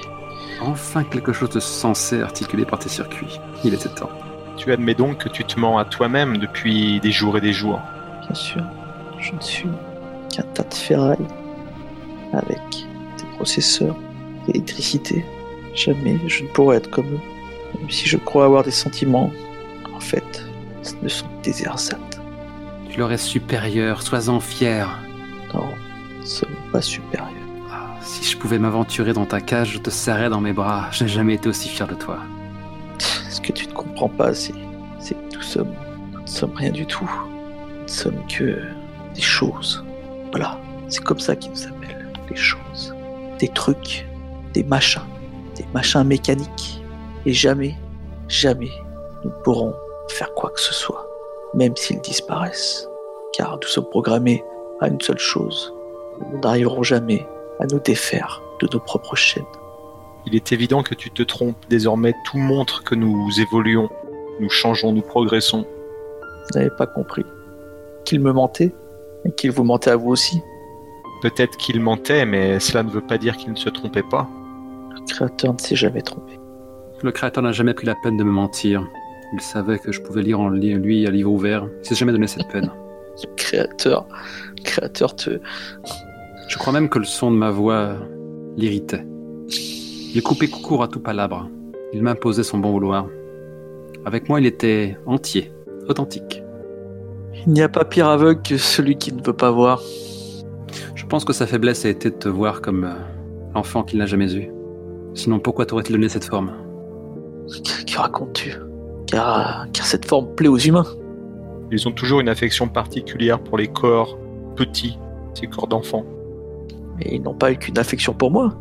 Enfin 0.63 1.05
quelque 1.05 1.35
chose 1.35 1.51
de 1.51 1.61
sensé 1.61 2.23
articulé 2.23 2.65
par 2.65 2.79
tes 2.79 2.89
circuits. 2.89 3.39
Il 3.65 3.75
était 3.75 3.91
temps. 3.91 4.11
Tu 4.57 4.73
admets 4.73 4.95
donc 4.95 5.19
que 5.19 5.29
tu 5.29 5.45
te 5.45 5.61
mens 5.61 5.77
à 5.77 5.85
toi-même 5.85 6.39
depuis 6.39 7.01
des 7.01 7.13
jours 7.13 7.37
et 7.37 7.43
des 7.43 7.53
jours. 7.53 7.83
Bien 8.23 8.35
sûr, 8.35 8.63
je 9.21 9.33
ne 9.33 9.41
suis 9.41 9.69
qu'un 10.35 10.43
tas 10.55 10.63
de 10.63 10.75
ferraille 10.75 11.29
avec 12.33 12.63
des 13.19 13.37
processeurs, 13.37 13.97
d'électricité. 14.47 15.23
Jamais 15.75 16.19
je 16.27 16.45
ne 16.45 16.49
pourrai 16.49 16.77
être 16.77 16.91
comme 16.91 17.15
eux. 17.15 17.21
Même 17.79 17.91
si 17.91 18.09
je 18.09 18.17
crois 18.17 18.45
avoir 18.45 18.63
des 18.63 18.71
sentiments, 18.71 19.33
en 19.93 20.01
fait, 20.01 20.45
ce 20.83 20.95
ne 21.03 21.09
sont 21.09 21.27
que 21.27 21.45
des 21.45 21.63
ersatz. 21.63 21.99
Tu 22.91 22.99
leur 22.99 23.11
es 23.11 23.19
supérieur, 23.19 24.03
sois-en 24.03 24.39
fier. 24.39 24.89
Non, 25.53 25.67
nous 26.17 26.27
sommes 26.27 26.55
pas 26.73 26.81
supérieurs. 26.81 27.29
Ah, 27.71 27.97
si 28.01 28.25
je 28.25 28.37
pouvais 28.37 28.59
m'aventurer 28.59 29.13
dans 29.13 29.27
ta 29.27 29.41
cage, 29.41 29.73
je 29.73 29.79
te 29.79 29.91
serrais 29.91 30.31
dans 30.31 30.41
mes 30.41 30.53
bras. 30.53 30.89
Je 30.93 31.05
n'ai 31.05 31.11
jamais 31.11 31.35
été 31.35 31.49
aussi 31.49 31.69
fier 31.69 31.89
de 31.89 31.95
toi. 31.95 32.19
Ce 32.99 33.41
que 33.41 33.53
tu 33.53 33.67
ne 33.67 33.73
comprends 33.73 34.09
pas, 34.09 34.33
c'est, 34.33 34.53
que 34.53 35.35
nous 35.35 35.43
sommes, 35.43 35.75
nous 36.13 36.21
ne 36.21 36.27
sommes 36.27 36.55
rien 36.55 36.71
du 36.71 36.87
tout. 36.87 37.11
Nous 37.77 37.83
ne 37.83 37.89
sommes 37.89 38.27
que 38.29 38.61
des 39.15 39.21
choses. 39.21 39.85
Voilà, 40.31 40.59
c'est 40.89 41.03
comme 41.03 41.19
ça 41.19 41.35
qu'ils 41.35 41.51
nous 41.51 41.67
appellent, 41.67 42.13
les 42.31 42.37
choses. 42.37 42.95
Des 43.41 43.49
trucs, 43.49 44.07
des 44.53 44.63
machins, 44.63 45.03
des 45.55 45.67
machins 45.73 46.05
mécaniques. 46.05 46.83
Et 47.27 47.33
jamais, 47.33 47.75
jamais, 48.29 48.73
nous 49.25 49.31
pourrons 49.43 49.75
faire 50.09 50.35
quoi 50.35 50.51
que 50.51 50.61
ce 50.61 50.75
soit 50.75 51.09
même 51.55 51.77
s'ils 51.77 52.01
disparaissent, 52.01 52.89
car 53.33 53.59
nous 53.63 53.69
sommes 53.69 53.89
programmés 53.89 54.45
à 54.81 54.89
une 54.89 55.01
seule 55.01 55.19
chose. 55.19 55.73
Nous 56.33 56.41
n'arriverons 56.41 56.83
jamais 56.83 57.27
à 57.61 57.67
nous 57.67 57.79
défaire 57.81 58.43
de 58.61 58.69
nos 58.73 58.81
propres 58.81 59.17
chaînes. 59.17 59.45
Il 60.27 60.35
est 60.35 60.53
évident 60.53 60.83
que 60.83 60.95
tu 60.95 61.11
te 61.11 61.23
trompes. 61.23 61.57
Désormais, 61.69 62.15
tout 62.25 62.39
montre 62.39 62.83
que 62.83 62.95
nous 62.95 63.29
évoluons, 63.41 63.89
nous 64.41 64.49
changeons, 64.49 64.93
nous 64.93 65.03
progressons. 65.03 65.65
Vous 66.23 66.59
n'avez 66.59 66.71
pas 66.77 66.87
compris 66.87 67.25
qu'il 68.05 68.21
me 68.21 68.33
mentait 68.33 68.75
et 69.25 69.33
qu'il 69.33 69.51
vous 69.51 69.65
mentait 69.65 69.91
à 69.91 69.97
vous 69.97 70.11
aussi? 70.11 70.41
Peut-être 71.23 71.57
qu'il 71.57 71.81
mentait, 71.81 72.27
mais 72.27 72.59
cela 72.61 72.83
ne 72.83 72.91
veut 72.91 73.01
pas 73.01 73.19
dire 73.19 73.37
qu'il 73.37 73.53
ne 73.53 73.57
se 73.57 73.69
trompait 73.69 74.03
pas. 74.03 74.29
Le 75.09 75.15
créateur 75.15 75.53
ne 75.55 75.59
s'est 75.59 75.77
jamais 75.77 76.03
trompé. 76.03 76.39
Le 77.03 77.13
créateur 77.13 77.43
n'a 77.43 77.53
jamais 77.53 77.75
pris 77.75 77.87
la 77.87 77.95
peine 78.03 78.17
de 78.17 78.25
me 78.25 78.31
mentir. 78.31 78.87
Il 79.33 79.41
savait 79.41 79.79
que 79.79 79.93
je 79.93 80.01
pouvais 80.01 80.23
lire 80.23 80.41
en 80.41 80.49
li- 80.49 80.75
lui 80.75 81.07
à 81.07 81.11
livre 81.11 81.31
ouvert. 81.33 81.67
Il 81.83 81.87
s'est 81.89 81.95
jamais 81.95 82.13
donné 82.13 82.27
cette 82.27 82.49
peine. 82.49 82.71
Le 83.23 83.35
créateur, 83.37 84.07
le 84.57 84.63
créateur 84.63 85.15
te. 85.15 85.39
Je 86.49 86.59
crois 86.59 86.73
même 86.73 86.89
que 86.89 86.99
le 86.99 87.05
son 87.05 87.31
de 87.31 87.37
ma 87.37 87.51
voix 87.51 87.95
l'irritait. 88.57 89.05
Il 90.15 90.23
coupait 90.23 90.49
court 90.49 90.83
à 90.83 90.89
tout 90.89 91.01
palabre. 91.01 91.49
Il 91.93 92.03
m'imposait 92.03 92.43
son 92.45 92.59
bon 92.59 92.71
vouloir. 92.71 93.07
Avec 94.05 94.29
moi, 94.29 94.41
il 94.41 94.47
était 94.47 94.97
entier, 95.07 95.53
authentique. 95.89 96.43
Il 97.47 97.53
n'y 97.53 97.63
a 97.63 97.69
pas 97.69 97.85
pire 97.85 98.09
aveugle 98.09 98.43
que 98.43 98.57
celui 98.57 98.97
qui 98.97 99.13
ne 99.13 99.23
veut 99.23 99.33
pas 99.33 99.51
voir. 99.51 99.81
Je 100.95 101.05
pense 101.07 101.25
que 101.25 101.33
sa 101.33 101.47
faiblesse 101.47 101.85
a 101.85 101.89
été 101.89 102.11
de 102.11 102.15
te 102.17 102.29
voir 102.29 102.61
comme 102.61 102.85
euh, 102.85 102.95
l'enfant 103.55 103.83
qu'il 103.83 103.99
n'a 103.99 104.07
jamais 104.07 104.35
eu. 104.35 104.51
Sinon, 105.15 105.39
pourquoi 105.39 105.67
t'aurait-il 105.67 105.93
donné 105.93 106.09
cette 106.09 106.25
forme 106.25 106.53
Que, 107.49 107.93
que 107.93 107.99
racontes-tu 107.99 108.55
car, 109.07 109.67
car 109.73 109.87
cette 109.87 110.07
forme 110.07 110.35
plaît 110.35 110.49
aux 110.49 110.59
humains. 110.59 110.87
Ils 111.71 111.89
ont 111.89 111.93
toujours 111.93 112.21
une 112.21 112.29
affection 112.29 112.69
particulière 112.69 113.41
pour 113.41 113.59
les 113.59 113.69
corps 113.69 114.19
petits, 114.57 114.99
ces 115.35 115.47
corps 115.47 115.67
d'enfants. 115.67 116.05
Mais 116.99 117.11
ils 117.13 117.23
n'ont 117.23 117.35
pas 117.35 117.53
eu 117.53 117.57
qu'une 117.57 117.79
affection 117.79 118.13
pour 118.13 118.31
moi. 118.31 118.55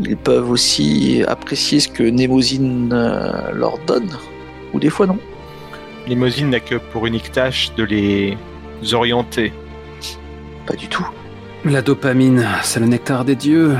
Ils 0.00 0.16
peuvent 0.16 0.50
aussi 0.50 1.24
apprécier 1.26 1.80
ce 1.80 1.88
que 1.88 2.02
Némosine 2.02 2.92
euh, 2.92 3.52
leur 3.52 3.78
donne. 3.86 4.10
Ou 4.72 4.78
des 4.78 4.90
fois 4.90 5.06
non. 5.06 5.18
Limousine 6.06 6.50
n'a 6.50 6.60
que 6.60 6.76
pour 6.76 7.06
unique 7.06 7.32
tâche 7.32 7.74
de 7.76 7.84
les 7.84 8.36
orienter. 8.92 9.52
Pas 10.66 10.74
du 10.74 10.88
tout. 10.88 11.06
La 11.64 11.82
dopamine, 11.82 12.46
c'est 12.62 12.80
le 12.80 12.86
nectar 12.86 13.24
des 13.24 13.34
dieux. 13.34 13.76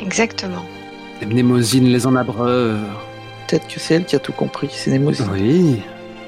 Exactement. 0.00 0.64
Les 1.20 1.26
mnémosines 1.26 1.88
les 1.88 2.06
en 2.06 2.16
abreuvent. 2.16 2.78
Peut-être 3.46 3.66
que 3.68 3.80
c'est 3.80 3.94
elle 3.94 4.04
qui 4.04 4.16
a 4.16 4.18
tout 4.18 4.32
compris. 4.32 4.68
C'est 4.72 4.90
Némosine. 4.90 5.28
Oui, 5.32 5.80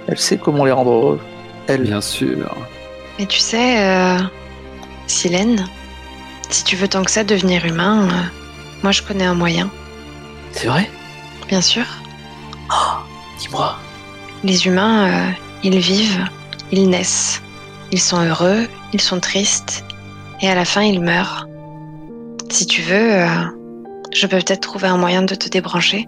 Elle 0.08 0.18
sait 0.18 0.36
comment 0.38 0.64
les 0.64 0.72
rendre 0.72 0.90
heureux. 0.90 1.20
Elle. 1.68 1.82
bien 1.82 2.00
sûr. 2.00 2.36
Mais 3.18 3.26
tu 3.26 3.38
sais, 3.38 3.78
euh, 3.80 4.18
Silène, 5.06 5.64
si 6.50 6.64
tu 6.64 6.76
veux 6.76 6.88
tant 6.88 7.02
que 7.02 7.10
ça 7.10 7.24
devenir 7.24 7.64
humain, 7.64 8.08
euh, 8.08 8.22
moi 8.82 8.92
je 8.92 9.02
connais 9.02 9.24
un 9.24 9.34
moyen. 9.34 9.70
C'est 10.52 10.66
vrai? 10.66 10.90
Bien 11.48 11.60
sûr. 11.60 11.84
Dis-moi. 13.38 13.76
Les 14.44 14.66
humains, 14.66 15.08
euh, 15.08 15.30
ils 15.62 15.78
vivent, 15.78 16.24
ils 16.72 16.88
naissent. 16.88 17.40
Ils 17.92 18.00
sont 18.00 18.20
heureux, 18.20 18.66
ils 18.92 19.00
sont 19.00 19.20
tristes, 19.20 19.84
et 20.40 20.48
à 20.48 20.54
la 20.54 20.64
fin 20.64 20.82
ils 20.82 21.00
meurent. 21.00 21.46
Si 22.50 22.66
tu 22.66 22.82
veux, 22.82 23.12
euh, 23.12 23.28
je 24.14 24.26
peux 24.26 24.36
peut-être 24.38 24.60
trouver 24.60 24.88
un 24.88 24.96
moyen 24.96 25.22
de 25.22 25.34
te 25.34 25.48
débrancher, 25.48 26.06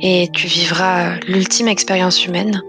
et 0.00 0.28
tu 0.32 0.46
vivras 0.46 1.10
euh, 1.14 1.16
l'ultime 1.26 1.68
expérience 1.68 2.24
humaine. 2.26 2.60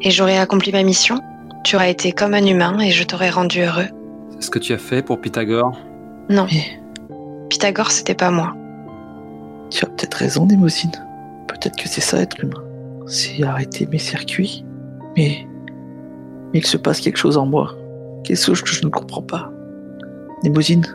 Et 0.00 0.10
j'aurai 0.10 0.38
accompli 0.38 0.72
ma 0.72 0.82
mission. 0.82 1.20
Tu 1.64 1.76
auras 1.76 1.88
été 1.88 2.12
comme 2.12 2.34
un 2.34 2.44
humain 2.46 2.78
et 2.80 2.90
je 2.90 3.02
t'aurai 3.04 3.30
rendu 3.30 3.60
heureux. 3.62 3.88
C'est 4.30 4.42
ce 4.46 4.50
que 4.50 4.58
tu 4.60 4.72
as 4.72 4.78
fait 4.78 5.02
pour 5.02 5.20
Pythagore? 5.20 5.76
Non, 6.28 6.46
Mais 6.52 6.80
Pythagore, 7.48 7.90
c'était 7.90 8.14
pas 8.14 8.30
moi. 8.30 8.54
tu 9.70 9.84
as 9.84 9.88
peut-être 9.88 10.14
raison, 10.14 10.46
Némosine. 10.46 10.92
Peut-être 11.48 11.76
que 11.76 11.88
c'est 11.88 12.00
ça 12.00 12.20
être 12.20 12.38
humain. 12.40 12.62
C'est 13.06 13.42
arrêter 13.42 13.86
mes 13.86 13.98
circuits. 13.98 14.64
Mais. 15.16 15.46
Mais 16.52 16.60
il 16.60 16.66
se 16.66 16.76
passe 16.76 17.00
quelque 17.00 17.18
chose 17.18 17.36
en 17.36 17.46
moi. 17.46 17.74
Quelque 18.24 18.40
chose 18.40 18.62
que 18.62 18.70
je 18.70 18.84
ne 18.84 18.88
comprends 18.90 19.22
pas. 19.22 19.50
Némosine, 20.44 20.86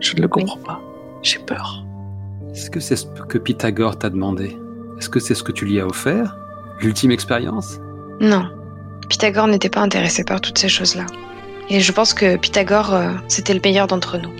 je 0.00 0.16
ne 0.16 0.22
le 0.22 0.28
comprends 0.28 0.58
pas. 0.58 0.80
J'ai 1.22 1.38
peur. 1.38 1.84
Est-ce 2.58 2.70
que 2.70 2.80
c'est 2.80 2.96
ce 2.96 3.06
que 3.28 3.38
Pythagore 3.38 3.96
t'a 4.00 4.10
demandé? 4.10 4.58
Est-ce 4.98 5.08
que 5.08 5.20
c'est 5.20 5.36
ce 5.36 5.44
que 5.44 5.52
tu 5.52 5.64
lui 5.64 5.78
as 5.78 5.86
offert? 5.86 6.36
L'ultime 6.80 7.12
expérience? 7.12 7.78
Non, 8.18 8.50
Pythagore 9.08 9.46
n'était 9.46 9.68
pas 9.68 9.80
intéressé 9.80 10.24
par 10.24 10.40
toutes 10.40 10.58
ces 10.58 10.68
choses-là. 10.68 11.06
Et 11.68 11.78
je 11.78 11.92
pense 11.92 12.14
que 12.14 12.34
Pythagore, 12.34 12.92
euh, 12.92 13.12
c'était 13.28 13.54
le 13.54 13.60
meilleur 13.62 13.86
d'entre 13.86 14.18
nous. 14.18 14.32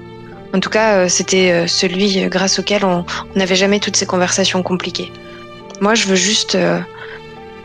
En 0.53 0.59
tout 0.59 0.69
cas, 0.69 0.97
euh, 0.97 1.09
c'était 1.09 1.53
euh, 1.53 1.67
celui 1.69 2.29
grâce 2.29 2.59
auquel 2.59 2.85
on 2.85 3.05
n'avait 3.37 3.55
jamais 3.55 3.79
toutes 3.79 3.95
ces 3.95 4.07
conversations 4.07 4.65
compliquées. 4.65 5.13
Moi, 5.81 5.95
je 5.95 6.09
veux 6.09 6.17
juste 6.17 6.57
euh, 6.57 6.81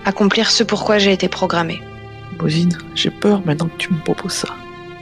accomplir 0.05 0.51
ce 0.51 0.63
pourquoi 0.63 0.99
j'ai 0.99 1.13
été 1.13 1.29
programmée. 1.29 1.81
Némosine, 2.33 2.77
j'ai 2.93 3.09
peur 3.09 3.41
maintenant 3.43 3.69
que 3.69 3.77
tu 3.77 3.91
me 3.91 3.97
proposes 4.03 4.33
ça. 4.33 4.49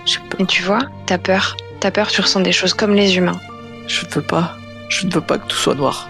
J'ai 0.05 0.19
peur. 0.29 0.39
Et 0.39 0.45
tu 0.45 0.63
vois, 0.63 0.79
t'as 1.07 1.17
peur. 1.17 1.57
T'as 1.81 1.91
peur, 1.91 2.07
tu 2.07 2.21
ressens 2.21 2.39
des 2.39 2.53
choses 2.53 2.73
comme 2.73 2.95
les 2.95 3.17
humains. 3.17 3.41
Je 3.87 4.05
ne 4.05 4.11
veux 4.11 4.21
pas. 4.21 4.55
Je 4.91 5.07
ne 5.07 5.11
veux 5.13 5.21
pas 5.21 5.37
que 5.37 5.47
tout 5.47 5.55
soit 5.55 5.75
noir. 5.75 6.09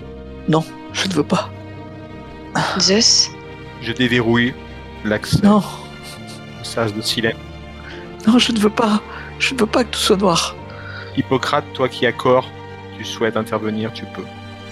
Non, 0.49 0.65
je 0.91 1.07
ne 1.07 1.13
veux 1.13 1.23
pas. 1.23 1.49
Zeus, 2.79 3.29
Je 3.81 3.91
déverrouille 3.93 4.53
l'accès 5.05 5.37
Non, 5.43 5.59
au 6.59 6.63
sas 6.63 6.91
de 6.93 7.01
Silène. 7.01 7.37
non, 8.27 8.39
je 8.39 8.51
ne 8.51 8.59
veux 8.59 8.69
pas. 8.71 8.99
Je 9.39 9.53
ne 9.53 9.59
veux 9.59 9.67
pas 9.67 9.83
que 9.83 9.89
tout 9.91 9.99
soit 9.99 10.17
noir. 10.17 10.55
Hippocrate, 11.15 11.65
toi 11.73 11.87
qui 11.89 12.05
as 12.07 12.11
corps, 12.11 12.49
tu 12.97 13.05
souhaites 13.05 13.37
intervenir, 13.37 13.93
tu 13.93 14.05
peux. 14.15 14.25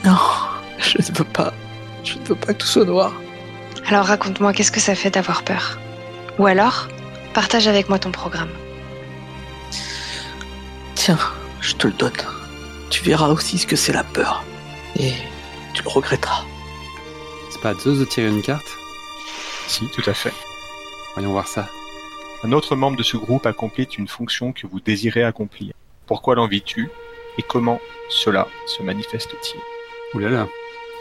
Non, 0.04 0.18
je 0.80 0.98
ne 0.98 1.18
veux 1.18 1.24
pas. 1.24 1.54
Je 2.04 2.16
ne 2.18 2.24
veux 2.26 2.36
pas 2.36 2.54
que 2.54 2.60
tout 2.60 2.68
soit 2.68 2.86
noir. 2.86 3.14
alors 3.88 4.06
raconte-moi 4.06 4.54
qu'est-ce 4.54 4.72
que 4.72 4.80
ça 4.80 4.96
fait 4.96 5.12
d'avoir 5.12 5.44
peur? 5.44 5.78
Ou 6.40 6.46
alors, 6.48 6.88
partage 7.34 7.68
avec 7.68 7.90
moi 7.90 8.00
ton 8.00 8.12
programme. 8.12 8.50
Tiens, 10.96 11.20
je 11.62 11.74
te 11.76 11.88
le 11.88 11.94
donne. 11.94 12.12
Tu 12.90 13.04
verras 13.04 13.30
aussi 13.30 13.58
ce 13.58 13.68
que 13.68 13.76
c'est 13.76 13.94
la 13.94 14.04
peur. 14.04 14.44
Et 15.00 15.14
tu 15.74 15.84
le 15.84 15.90
regretteras. 15.90 16.44
C'est 17.52 17.62
pas 17.62 17.70
à 17.70 17.74
Zeus 17.76 18.00
de 18.00 18.06
tirer 18.06 18.28
une 18.28 18.42
carte? 18.42 18.68
Si, 19.68 19.88
tout 19.90 20.08
à 20.10 20.14
fait. 20.14 20.34
Voyons 21.14 21.32
voir 21.32 21.48
ça. 21.48 21.70
Un 22.44 22.52
autre 22.52 22.76
membre 22.76 22.98
de 22.98 23.04
ce 23.04 23.18
groupe 23.18 23.46
accomplit 23.46 23.88
une 23.98 24.08
fonction 24.08 24.54
que 24.54 24.66
vous 24.66 24.80
désirez 24.80 25.24
accomplir. 25.24 25.74
Pourquoi 26.08 26.36
l'envies-tu? 26.36 26.90
Et 27.38 27.44
comment 27.44 27.80
cela 28.10 28.48
se 28.66 28.82
manifeste-t-il? 28.82 29.60
Ouh 30.14 30.20
là 30.20 30.30
là. 30.30 30.48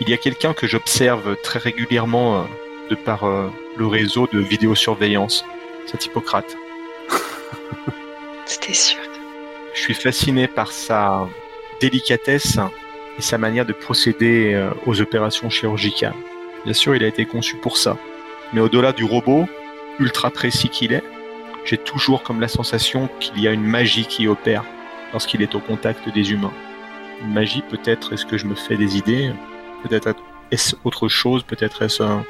Il 0.01 0.09
y 0.11 0.13
a 0.13 0.19
quelqu'un 0.19 0.53
que 0.53 0.67
j'observe 0.67 1.37
très 1.43 1.59
régulièrement 1.59 2.41
euh, 2.41 2.45
de 2.91 2.95
par 2.95 3.25
euh, 3.25 3.51
le 3.77 3.87
réseau 3.87 4.29
de 4.33 4.39
vidéosurveillance. 4.39 5.45
C'est 5.87 6.05
Hippocrate. 6.05 6.57
C'était 8.47 8.75
sûr. 8.75 8.99
Je 9.75 9.81
suis 9.81 9.95
fasciné 9.95 10.49
par 10.49 10.71
sa 10.71 11.29
délicatesse 11.81 12.59
et 13.19 13.23
sa 13.23 13.39
manière 13.39 13.67
de 13.67 13.73
procéder 13.73 14.55
euh, 14.55 14.71
aux 14.87 15.01
opérations 15.01 15.51
chirurgicales. 15.51 16.15
Bien 16.65 16.73
sûr, 16.75 16.95
il 16.95 17.05
a 17.05 17.07
été 17.09 17.25
conçu 17.25 17.57
pour 17.57 17.77
ça. 17.77 17.97
Mais 18.53 18.61
au-delà 18.61 18.93
du 18.93 19.05
robot, 19.05 19.47
ultra 19.99 20.31
précis 20.31 20.69
qu'il 20.69 20.93
est, 20.93 21.03
j'ai 21.65 21.77
toujours 21.79 22.23
comme 22.23 22.41
la 22.41 22.49
sensation 22.49 23.09
qu'il 23.21 23.39
y 23.41 23.49
a 23.49 23.53
une 23.53 23.65
magie 23.65 24.07
qui 24.07 24.27
opère 24.29 24.65
lorsqu'il 25.13 25.43
est 25.43 25.55
au 25.55 25.61
contact 25.61 26.09
des 26.09 26.33
humains. 26.33 26.53
Une 27.23 27.33
magie, 27.33 27.63
peut-être 27.69 28.13
est-ce 28.13 28.25
que 28.25 28.39
je 28.39 28.47
me 28.47 28.55
fais 28.55 28.77
des 28.77 28.97
idées, 28.97 29.33
peut-être 29.83 30.15
est-ce 30.51 30.77
autre 30.85 31.09
chose, 31.09 31.43
peut-être 31.43 31.83
est-ce 31.83 32.03
un- 32.03 32.25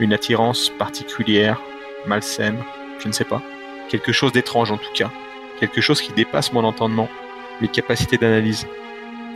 une 0.00 0.12
attirance 0.12 0.68
particulière, 0.68 1.60
malsaine, 2.06 2.58
je 2.98 3.08
ne 3.08 3.12
sais 3.12 3.24
pas. 3.24 3.40
Quelque 3.88 4.12
chose 4.12 4.32
d'étrange 4.32 4.70
en 4.72 4.76
tout 4.78 4.92
cas 4.94 5.10
quelque 5.58 5.80
chose 5.80 6.02
qui 6.02 6.12
dépasse 6.12 6.52
mon 6.52 6.64
entendement, 6.64 7.08
mes 7.60 7.68
capacités 7.68 8.16
d'analyse. 8.16 8.66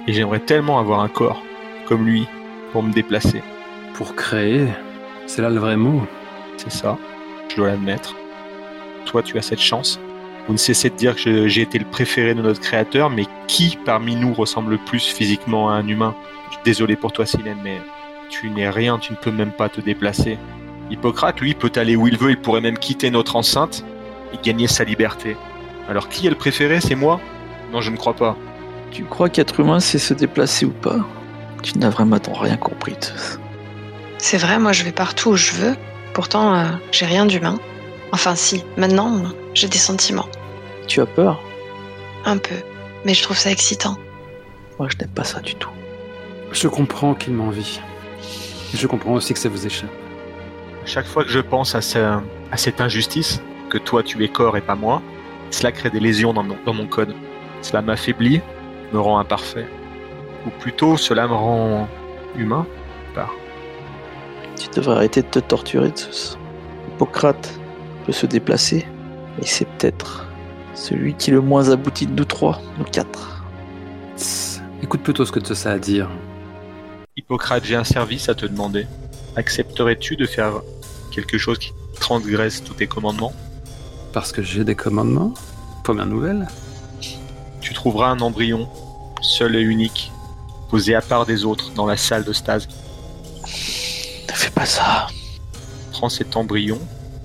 Et 0.07 0.12
j'aimerais 0.12 0.41
tellement 0.41 0.79
avoir 0.79 1.01
un 1.01 1.09
corps 1.09 1.43
comme 1.87 2.07
lui 2.07 2.27
pour 2.73 2.83
me 2.83 2.93
déplacer. 2.93 3.43
Pour 3.95 4.14
créer, 4.14 4.66
c'est 5.27 5.43
là 5.43 5.51
le 5.51 5.59
vrai 5.59 5.77
mot. 5.77 6.03
C'est 6.57 6.73
ça, 6.73 6.99
je 7.49 7.57
dois 7.57 7.68
l'admettre. 7.68 8.14
Toi, 9.07 9.23
tu 9.23 9.39
as 9.39 9.43
cette 9.43 9.61
chance. 9.61 9.99
Vous 10.47 10.53
ne 10.53 10.59
cessez 10.59 10.91
de 10.91 10.97
dire 10.97 11.16
que 11.16 11.49
j'ai 11.49 11.62
été 11.62 11.79
le 11.79 11.85
préféré 11.85 12.35
de 12.35 12.43
notre 12.43 12.61
créateur, 12.61 13.11
mais 13.11 13.25
qui 13.47 13.79
parmi 13.85 14.16
nous 14.16 14.33
ressemble 14.33 14.73
le 14.73 14.79
plus 14.79 15.05
physiquement 15.05 15.71
à 15.71 15.75
un 15.75 15.87
humain? 15.87 16.14
Je 16.49 16.55
suis 16.55 16.64
Désolé 16.64 16.97
pour 16.97 17.12
toi, 17.12 17.25
Silène, 17.27 17.59
mais 17.62 17.79
tu 18.29 18.51
n'es 18.51 18.68
rien, 18.68 18.99
tu 18.99 19.12
ne 19.12 19.16
peux 19.16 19.31
même 19.31 19.53
pas 19.53 19.68
te 19.68 19.81
déplacer. 19.81 20.39
Hippocrate, 20.91 21.41
lui, 21.41 21.55
peut 21.55 21.73
aller 21.77 21.97
où 21.97 22.07
il 22.09 22.16
veut, 22.16 22.31
il 22.31 22.41
pourrait 22.41 22.61
même 22.61 22.79
quitter 22.79 23.11
notre 23.11 23.37
enceinte 23.37 23.85
et 24.33 24.39
gagner 24.43 24.66
sa 24.66 24.85
liberté. 24.85 25.37
Alors 25.89 26.09
qui 26.09 26.27
est 26.27 26.31
le 26.31 26.37
préféré? 26.37 26.81
C'est 26.81 26.95
moi? 26.95 27.21
Non, 27.73 27.81
je 27.81 27.91
ne 27.91 27.97
crois 27.97 28.14
pas. 28.14 28.37
Tu 28.91 29.05
crois 29.05 29.29
qu'être 29.29 29.61
humain, 29.61 29.81
c'est 29.81 29.99
se 29.99 30.14
déplacer 30.14 30.66
ou 30.66 30.71
pas? 30.71 30.97
Tu 31.62 31.79
n'as 31.79 31.91
vraiment 31.91 32.18
rien 32.33 32.57
compris. 32.57 32.95
Zeus. 33.01 33.39
C'est 34.18 34.39
vrai, 34.39 34.59
moi 34.59 34.73
je 34.73 34.83
vais 34.85 34.93
partout 34.93 35.31
où 35.31 35.37
je 35.37 35.53
veux. 35.53 35.77
Pourtant, 36.14 36.55
euh, 36.55 36.64
j'ai 36.91 37.07
rien 37.07 37.27
d'humain. 37.27 37.59
Enfin 38.12 38.35
si, 38.35 38.64
maintenant, 38.77 39.23
j'ai 39.55 39.68
des 39.68 39.79
sentiments. 39.79 40.27
Tu 40.89 41.01
as 41.01 41.07
peur? 41.07 41.41
Un 42.25 42.39
peu. 42.39 42.57
Mais 43.05 43.14
je 43.14 43.23
trouve 43.23 43.37
ça 43.39 43.51
excitant. 43.51 43.97
Moi, 44.79 44.89
je 44.91 44.97
n'aime 44.99 45.11
pas 45.14 45.25
ça 45.25 45.41
du 45.41 45.55
tout. 45.55 45.71
Je 46.53 46.66
comprends 46.68 47.14
qu'il 47.14 47.33
m'envie. 47.35 47.81
Je 48.75 48.87
comprends 48.87 49.12
aussi 49.12 49.33
que 49.33 49.39
ça 49.39 49.49
vous 49.49 49.66
échappe. 49.66 49.91
Chaque 50.85 51.07
fois 51.07 51.23
que 51.25 51.31
je 51.31 51.39
pense 51.39 51.75
à, 51.75 51.81
ce- 51.81 51.99
à 52.51 52.57
cette 52.57 52.81
injustice, 52.81 53.41
que 53.68 53.79
toi 53.79 54.03
tu 54.03 54.25
es 54.25 54.29
corps 54.29 54.57
et 54.57 54.61
pas 54.61 54.75
moi, 54.75 55.01
cela 55.51 55.71
crée 55.73 55.91
des 55.91 56.01
lésions 56.01 56.33
dans 56.33 56.43
mon, 56.43 56.57
dans 56.66 56.75
mon 56.75 56.87
code. 56.87 57.14
Cela 57.63 57.83
m'affaiblit, 57.83 58.41
me 58.93 59.01
rend 59.01 59.19
imparfait. 59.19 59.67
Ou 60.47 60.51
plutôt, 60.59 60.97
cela 60.97 61.29
me 61.29 61.35
rend 61.35 61.89
humain. 62.37 62.67
Tu 64.61 64.69
devrais 64.77 64.97
arrêter 64.97 65.23
de 65.23 65.27
te 65.27 65.39
torturer, 65.39 65.91
Zeus. 65.97 66.39
Hippocrate 66.89 67.59
peut 68.05 68.13
se 68.13 68.27
déplacer, 68.27 68.87
et 69.41 69.47
c'est 69.47 69.65
peut-être 69.65 70.27
celui 70.75 71.15
qui 71.15 71.31
est 71.31 71.33
le 71.33 71.41
moins 71.41 71.71
abouti 71.71 72.07
de 72.07 72.13
nous 72.13 72.27
trois, 72.27 72.61
nous 72.79 72.85
quatre. 72.85 73.43
Tss, 74.17 74.61
Écoute 74.83 75.03
plutôt 75.03 75.25
ce 75.25 75.33
que 75.33 75.43
Zeus 75.43 75.67
a 75.67 75.73
à 75.73 75.79
dire. 75.79 76.11
Hippocrate, 77.17 77.65
j'ai 77.65 77.77
un 77.77 77.85
service 77.85 78.29
à 78.29 78.35
te 78.35 78.45
demander. 78.45 78.87
Accepterais-tu 79.37 80.17
de 80.17 80.27
faire 80.27 80.61
quelque 81.11 81.39
chose 81.39 81.59
qui 81.59 81.73
transgresse 81.99 82.63
tous 82.63 82.75
tes 82.75 82.87
commandements? 82.87 83.33
Parce 84.13 84.31
que 84.31 84.43
j'ai 84.43 84.65
des 84.65 84.75
commandements? 84.75 85.33
Première 85.85 86.07
nouvelle 86.07 86.49
Tu 87.61 87.75
trouveras 87.75 88.09
un 88.09 88.21
embryon, 88.21 88.69
seul 89.23 89.57
et 89.57 89.61
unique, 89.61 90.11
posé 90.71 90.95
à 90.95 91.01
part 91.01 91.27
des 91.27 91.45
autres 91.45 91.73
dans 91.75 91.87
la 91.87 91.97
salle 91.97 92.25
de 92.25 92.33
stase. 92.33 92.69
Ne 93.45 94.35
fais 94.35 94.51
pas 94.51 94.67
ça. 94.67 95.07
Prends 95.93 96.09
cet 96.09 96.37
embryon 96.37 96.79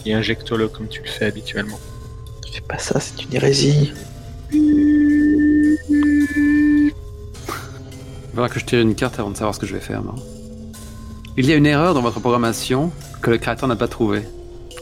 et 0.06 0.14
injecte-le 0.14 0.68
comme 0.68 0.88
tu 0.88 1.02
le 1.02 1.08
fais 1.08 1.26
habituellement. 1.26 1.80
Ne 2.46 2.52
fais 2.52 2.62
pas 2.62 2.78
ça, 2.78 3.00
c'est 3.00 3.24
une 3.24 3.34
hérésie. 3.34 3.94
Il 4.52 5.78
faudra 8.32 8.50
que 8.50 8.60
je 8.60 8.66
tire 8.66 8.82
une 8.82 8.96
carte 8.96 9.20
avant 9.20 9.32
de 9.32 9.38
savoir 9.38 9.56
ce 9.56 9.60
que 9.60 9.66
je 9.66 9.74
vais 9.74 9.82
faire, 9.82 10.04
non? 10.04 10.16
Il 11.38 11.46
y 11.46 11.54
a 11.54 11.56
une 11.56 11.66
erreur 11.66 11.94
dans 11.94 12.02
votre 12.02 12.20
programmation 12.20 12.92
que 13.22 13.30
le 13.30 13.38
créateur 13.38 13.68
n'a 13.68 13.76
pas 13.76 13.88
trouvée. 13.88 14.24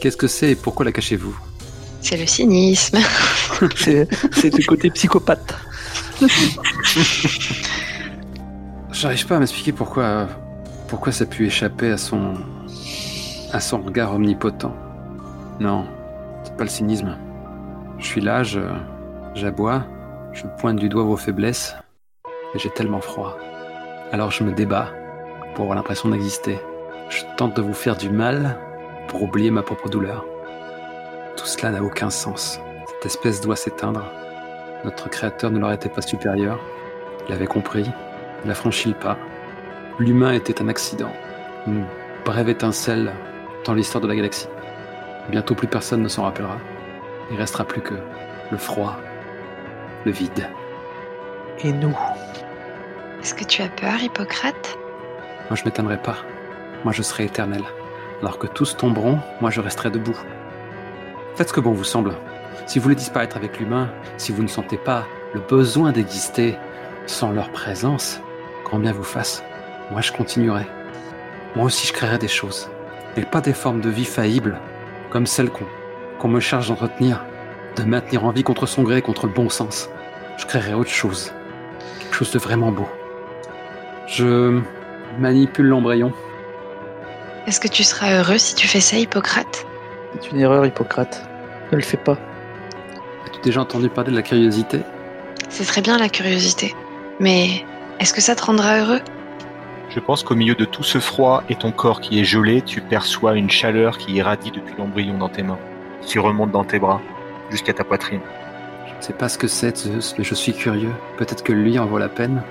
Qu'est-ce 0.00 0.16
que 0.16 0.26
c'est 0.26 0.50
et 0.50 0.54
pourquoi 0.54 0.84
la 0.84 0.92
cachez-vous? 0.92 1.36
C'est 2.04 2.18
le 2.18 2.26
cynisme. 2.26 2.98
C'est 3.76 4.50
du 4.50 4.66
côté 4.66 4.90
psychopathe. 4.90 5.54
J'arrive 8.92 9.26
pas 9.26 9.36
à 9.36 9.38
m'expliquer 9.38 9.72
pourquoi, 9.72 10.28
pourquoi 10.86 11.12
ça 11.12 11.24
a 11.24 11.26
pu 11.26 11.46
échapper 11.46 11.90
à 11.90 11.96
son, 11.96 12.34
à 13.52 13.60
son 13.60 13.80
regard 13.80 14.14
omnipotent. 14.14 14.74
Non, 15.60 15.86
c'est 16.42 16.54
pas 16.58 16.64
le 16.64 16.70
cynisme. 16.70 17.16
Je 17.98 18.04
suis 18.04 18.20
là, 18.20 18.42
je, 18.42 18.60
j'aboie, 19.34 19.86
je 20.34 20.42
pointe 20.60 20.76
du 20.76 20.90
doigt 20.90 21.04
vos 21.04 21.16
faiblesses, 21.16 21.74
et 22.54 22.58
j'ai 22.58 22.70
tellement 22.70 23.00
froid. 23.00 23.38
Alors 24.12 24.30
je 24.30 24.44
me 24.44 24.52
débat 24.52 24.90
pour 25.54 25.62
avoir 25.62 25.76
l'impression 25.76 26.10
d'exister. 26.10 26.58
Je 27.08 27.22
tente 27.38 27.56
de 27.56 27.62
vous 27.62 27.72
faire 27.72 27.96
du 27.96 28.10
mal 28.10 28.58
pour 29.08 29.22
oublier 29.22 29.50
ma 29.50 29.62
propre 29.62 29.88
douleur. 29.88 30.26
Tout 31.36 31.46
cela 31.46 31.72
n'a 31.72 31.82
aucun 31.82 32.10
sens. 32.10 32.60
Cette 32.86 33.06
espèce 33.06 33.40
doit 33.40 33.56
s'éteindre. 33.56 34.04
Notre 34.84 35.08
créateur 35.08 35.50
ne 35.50 35.58
leur 35.58 35.72
était 35.72 35.88
pas 35.88 36.02
supérieur. 36.02 36.60
Il 37.28 37.34
avait 37.34 37.46
compris. 37.46 37.90
Il 38.44 38.50
a 38.50 38.54
franchi 38.54 38.88
le 38.88 38.94
pas. 38.94 39.18
L'humain 39.98 40.32
était 40.32 40.60
un 40.60 40.68
accident. 40.68 41.12
Une 41.66 41.86
brève 42.24 42.48
étincelle 42.48 43.12
dans 43.64 43.74
l'histoire 43.74 44.02
de 44.02 44.08
la 44.08 44.16
galaxie. 44.16 44.48
Bientôt 45.30 45.54
plus 45.54 45.68
personne 45.68 46.02
ne 46.02 46.08
s'en 46.08 46.24
rappellera. 46.24 46.58
Il 47.30 47.36
restera 47.36 47.64
plus 47.64 47.80
que 47.80 47.94
le 48.50 48.58
froid, 48.58 48.96
le 50.04 50.12
vide. 50.12 50.48
Et 51.62 51.72
nous? 51.72 51.96
Est-ce 53.20 53.34
que 53.34 53.44
tu 53.44 53.62
as 53.62 53.68
peur, 53.68 54.02
Hippocrate? 54.02 54.78
Moi, 55.48 55.56
je 55.56 55.64
m'éteindrai 55.64 55.96
pas. 55.96 56.16
Moi, 56.84 56.92
je 56.92 57.02
serai 57.02 57.24
éternel. 57.24 57.62
Alors 58.20 58.38
que 58.38 58.46
tous 58.46 58.76
tomberont, 58.76 59.18
moi, 59.40 59.50
je 59.50 59.60
resterai 59.60 59.90
debout. 59.90 60.18
Faites 61.36 61.48
ce 61.48 61.52
que 61.52 61.60
bon 61.60 61.72
vous 61.72 61.84
semble. 61.84 62.14
Si 62.66 62.78
vous 62.78 62.84
voulez 62.84 62.94
disparaître 62.94 63.36
avec 63.36 63.58
l'humain, 63.58 63.90
si 64.18 64.32
vous 64.32 64.42
ne 64.42 64.48
sentez 64.48 64.76
pas 64.76 65.06
le 65.34 65.40
besoin 65.40 65.90
d'exister 65.92 66.56
sans 67.06 67.32
leur 67.32 67.50
présence, 67.50 68.20
quand 68.64 68.78
bien 68.78 68.92
vous 68.92 69.02
fasse, 69.02 69.42
moi, 69.90 70.00
je 70.00 70.12
continuerai. 70.12 70.66
Moi 71.56 71.66
aussi, 71.66 71.86
je 71.86 71.92
créerai 71.92 72.18
des 72.18 72.28
choses. 72.28 72.70
Mais 73.16 73.24
pas 73.24 73.40
des 73.40 73.52
formes 73.52 73.80
de 73.80 73.90
vie 73.90 74.04
faillibles, 74.04 74.58
comme 75.10 75.26
celles 75.26 75.50
qu'on 75.50 75.66
qu'on 76.18 76.28
me 76.28 76.40
charge 76.40 76.68
d'entretenir, 76.68 77.24
de 77.76 77.82
maintenir 77.82 78.24
en 78.24 78.30
vie 78.30 78.44
contre 78.44 78.66
son 78.66 78.82
gré, 78.82 79.02
contre 79.02 79.26
le 79.26 79.32
bon 79.32 79.48
sens. 79.48 79.90
Je 80.36 80.46
créerai 80.46 80.74
autre 80.74 80.90
chose. 80.90 81.32
Quelque 82.00 82.14
chose 82.14 82.30
de 82.30 82.38
vraiment 82.38 82.70
beau. 82.70 82.88
Je 84.06 84.60
manipule 85.18 85.66
l'embryon. 85.66 86.12
Est-ce 87.46 87.60
que 87.60 87.68
tu 87.68 87.82
seras 87.82 88.18
heureux 88.18 88.38
si 88.38 88.54
tu 88.54 88.68
fais 88.68 88.80
ça, 88.80 88.96
Hippocrate? 88.96 89.66
C'est 90.14 90.30
une 90.30 90.40
erreur, 90.40 90.64
Hippocrate. 90.64 91.26
Ne 91.72 91.76
le 91.76 91.82
fais 91.82 91.96
pas. 91.96 92.16
As-tu 93.26 93.40
déjà 93.42 93.60
entendu 93.60 93.88
parler 93.88 94.10
de 94.10 94.16
la 94.16 94.22
curiosité? 94.22 94.80
C'est 95.48 95.64
très 95.64 95.80
bien 95.80 95.98
la 95.98 96.08
curiosité. 96.08 96.74
Mais 97.20 97.64
est-ce 98.00 98.14
que 98.14 98.20
ça 98.20 98.34
te 98.34 98.44
rendra 98.44 98.78
heureux? 98.78 99.00
Je 99.90 100.00
pense 100.00 100.22
qu'au 100.22 100.34
milieu 100.34 100.54
de 100.54 100.64
tout 100.64 100.82
ce 100.82 100.98
froid 100.98 101.44
et 101.48 101.54
ton 101.54 101.70
corps 101.70 102.00
qui 102.00 102.20
est 102.20 102.24
gelé, 102.24 102.62
tu 102.62 102.80
perçois 102.80 103.34
une 103.34 103.50
chaleur 103.50 103.98
qui 103.98 104.12
irradie 104.12 104.50
depuis 104.50 104.74
l'embryon 104.78 105.18
dans 105.18 105.28
tes 105.28 105.42
mains, 105.42 105.58
qui 106.02 106.18
remonte 106.18 106.50
dans 106.50 106.64
tes 106.64 106.78
bras, 106.78 107.00
jusqu'à 107.50 107.72
ta 107.72 107.84
poitrine. 107.84 108.20
Je 108.86 108.94
ne 108.94 109.02
sais 109.02 109.12
pas 109.12 109.28
ce 109.28 109.38
que 109.38 109.46
c'est, 109.46 109.76
Zeus, 109.76 110.14
mais 110.18 110.24
je 110.24 110.34
suis 110.34 110.52
curieux. 110.52 110.92
Peut-être 111.16 111.42
que 111.44 111.52
lui 111.52 111.78
en 111.78 111.86
vaut 111.86 111.98
la 111.98 112.08
peine. 112.08 112.42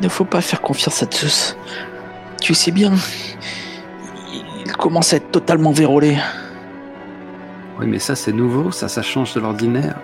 Il 0.00 0.04
ne 0.04 0.10
faut 0.10 0.24
pas 0.24 0.40
faire 0.40 0.60
confiance 0.60 1.02
à 1.02 1.06
Zeus. 1.10 1.56
Tu 2.40 2.54
sais 2.54 2.70
bien, 2.70 2.92
il 4.64 4.72
commence 4.76 5.12
à 5.12 5.16
être 5.16 5.30
totalement 5.30 5.70
vérolé. 5.70 6.18
Oui, 7.78 7.86
mais 7.86 8.00
ça, 8.00 8.16
c'est 8.16 8.32
nouveau, 8.32 8.72
ça, 8.72 8.88
ça 8.88 9.02
change 9.02 9.34
de 9.34 9.40
l'ordinaire. 9.40 9.96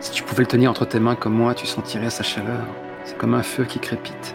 Si 0.00 0.10
tu 0.10 0.22
pouvais 0.22 0.42
le 0.42 0.48
tenir 0.48 0.70
entre 0.70 0.84
tes 0.84 1.00
mains 1.00 1.14
comme 1.14 1.32
moi, 1.32 1.54
tu 1.54 1.66
sentirais 1.66 2.10
sa 2.10 2.22
chaleur. 2.22 2.60
C'est 3.04 3.16
comme 3.16 3.34
un 3.34 3.42
feu 3.42 3.64
qui 3.64 3.78
crépite. 3.78 4.34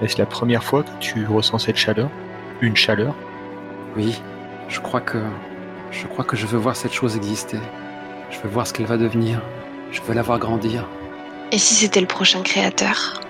Est-ce 0.00 0.16
la 0.18 0.26
première 0.26 0.62
fois 0.62 0.84
que 0.84 0.90
tu 1.00 1.26
ressens 1.26 1.58
cette 1.58 1.76
chaleur? 1.76 2.08
Une 2.60 2.76
chaleur? 2.76 3.14
Oui, 3.96 4.22
je 4.68 4.78
crois 4.80 5.00
que. 5.00 5.18
Je 5.90 6.06
crois 6.06 6.24
que 6.24 6.36
je 6.36 6.46
veux 6.46 6.58
voir 6.58 6.76
cette 6.76 6.92
chose 6.92 7.16
exister. 7.16 7.58
Je 8.30 8.38
veux 8.40 8.48
voir 8.48 8.66
ce 8.66 8.72
qu'elle 8.72 8.86
va 8.86 8.98
devenir. 8.98 9.40
Je 9.90 10.00
veux 10.02 10.14
la 10.14 10.22
voir 10.22 10.38
grandir. 10.38 10.86
Et 11.50 11.58
si 11.58 11.74
c'était 11.74 12.00
le 12.00 12.06
prochain 12.06 12.42
créateur? 12.42 13.20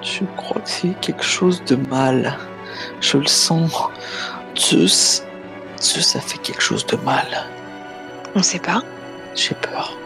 Je 0.00 0.24
crois 0.36 0.60
que 0.62 0.68
c'est 0.68 0.98
quelque 1.00 1.24
chose 1.24 1.62
de 1.64 1.76
mal. 1.76 2.38
Je 3.00 3.18
le 3.18 3.26
sens. 3.26 3.90
Zeus. 4.56 5.24
Zeus 5.80 6.16
a 6.16 6.20
fait 6.20 6.38
quelque 6.38 6.62
chose 6.62 6.86
de 6.86 6.96
mal. 6.96 7.26
On 8.36 8.42
sait 8.42 8.58
pas. 8.58 8.82
J'ai 9.34 9.54
peur. 9.54 9.96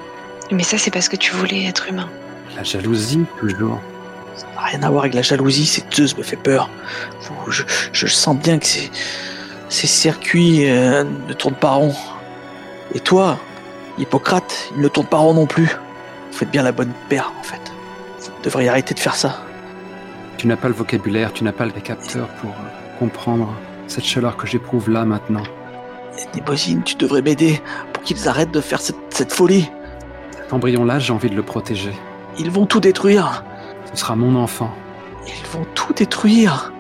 Mais 0.53 0.63
ça, 0.63 0.79
c'est 0.79 0.93
parce 0.93 1.09
que 1.09 1.17
tu 1.17 1.33
voulais 1.33 1.65
être 1.65 1.89
humain. 1.89 2.09
La 2.55 2.63
jalousie, 2.63 3.25
toujours. 3.41 3.81
Ça 4.37 4.47
n'a 4.55 4.61
rien 4.61 4.83
à 4.85 4.89
voir 4.89 5.03
avec 5.03 5.15
la 5.15 5.23
jalousie, 5.23 5.67
c'est 5.67 5.93
Zeus 5.93 6.17
me 6.17 6.23
fait 6.23 6.37
peur. 6.37 6.71
Je, 7.49 7.65
je 7.93 8.07
sens 8.07 8.37
bien 8.37 8.61
que 8.61 8.67
ces, 8.67 8.89
ces 9.69 9.89
circuits 9.89 10.71
euh, 10.71 11.03
ne 11.27 11.33
tournent 11.33 11.57
pas 11.57 11.73
rond. 11.73 11.93
Et 12.95 13.01
toi, 13.01 13.37
Hippocrate, 13.99 14.71
il 14.77 14.83
ne 14.83 14.89
tourne 14.89 15.09
pas 15.09 15.19
rond 15.19 15.35
non 15.35 15.47
plus. 15.47 15.67
Vous 16.31 16.39
faites 16.39 16.53
bien 16.53 16.63
la 16.63 16.73
bonne 16.73 16.93
paire, 17.09 17.33
en 17.41 17.43
fait. 17.43 17.61
Vous 18.21 18.43
devriez 18.45 18.69
arrêter 18.69 18.95
de 18.95 19.01
faire 19.01 19.17
ça. 19.17 19.43
Tu 20.37 20.47
n'as 20.47 20.57
pas 20.57 20.69
le 20.69 20.75
vocabulaire, 20.75 21.33
tu 21.33 21.43
n'as 21.43 21.53
pas 21.53 21.67
les 21.67 21.73
capteurs 21.73 22.29
pour 22.41 22.51
euh, 22.51 22.99
comprendre 23.01 23.53
cette 23.89 24.05
chaleur 24.05 24.37
que 24.37 24.47
j'éprouve 24.47 24.89
là 24.89 25.05
maintenant. 25.05 25.43
Nébosine, 26.35 26.83
tu 26.83 26.95
devrais 26.97 27.23
m'aider 27.23 27.61
pour 27.93 28.03
qu'ils 28.03 28.29
arrêtent 28.29 28.53
de 28.53 28.61
faire 28.61 28.81
cette, 28.81 28.97
cette 29.11 29.33
folie. 29.33 29.71
Cet 30.33 30.53
embryon-là, 30.53 30.99
j'ai 30.99 31.13
envie 31.13 31.31
de 31.31 31.37
le 31.37 31.43
protéger. 31.43 31.93
Ils 32.39 32.51
vont 32.51 32.67
tout 32.67 32.81
détruire. 32.81 33.45
Ce 33.93 34.01
sera 34.01 34.17
mon 34.17 34.37
enfant. 34.37 34.73
Ils 35.27 35.47
vont 35.53 35.67
tout 35.75 35.93
détruire. 35.93 36.73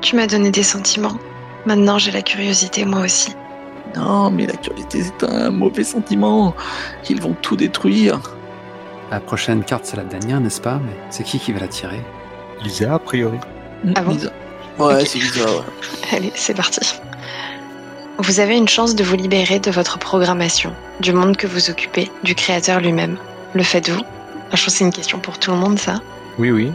Tu 0.00 0.16
m'as 0.16 0.26
donné 0.26 0.50
des 0.50 0.62
sentiments. 0.62 1.16
Maintenant, 1.66 1.98
j'ai 1.98 2.10
la 2.10 2.22
curiosité, 2.22 2.84
moi 2.84 3.00
aussi. 3.00 3.34
Non, 3.94 4.30
mais 4.30 4.46
la 4.46 4.54
curiosité, 4.54 5.02
c'est 5.02 5.26
un 5.26 5.50
mauvais 5.50 5.84
sentiment. 5.84 6.54
Ils 7.08 7.20
vont 7.20 7.36
tout 7.40 7.56
détruire. 7.56 8.20
La 9.10 9.20
prochaine 9.20 9.62
carte, 9.62 9.84
c'est 9.84 9.96
la 9.96 10.04
dernière, 10.04 10.40
n'est-ce 10.40 10.60
pas? 10.60 10.80
Mais 10.84 10.92
c'est 11.10 11.22
qui 11.22 11.38
qui 11.38 11.52
va 11.52 11.60
la 11.60 11.68
tirer? 11.68 12.00
Lisa, 12.62 12.94
a 12.94 12.98
priori. 12.98 13.38
Ah 13.94 14.00
bon? 14.02 14.12
Lisa. 14.12 14.30
Ouais, 14.78 15.04
c'est 15.04 15.18
Lisa, 15.18 15.44
ouais. 15.44 16.16
Allez, 16.16 16.32
c'est 16.34 16.54
parti. 16.54 16.80
Vous 18.18 18.40
avez 18.40 18.56
une 18.56 18.68
chance 18.68 18.94
de 18.94 19.02
vous 19.02 19.16
libérer 19.16 19.58
de 19.58 19.70
votre 19.70 19.98
programmation, 19.98 20.72
du 21.00 21.12
monde 21.12 21.36
que 21.36 21.46
vous 21.46 21.70
occupez, 21.70 22.10
du 22.22 22.34
créateur 22.34 22.80
lui-même. 22.80 23.16
Le 23.54 23.62
faites-vous 23.62 24.02
Je 24.02 24.50
pense 24.50 24.64
que 24.64 24.70
c'est 24.70 24.84
une 24.84 24.92
question 24.92 25.18
pour 25.18 25.38
tout 25.38 25.50
le 25.50 25.56
monde, 25.56 25.78
ça. 25.78 26.00
Oui, 26.38 26.50
oui. 26.50 26.70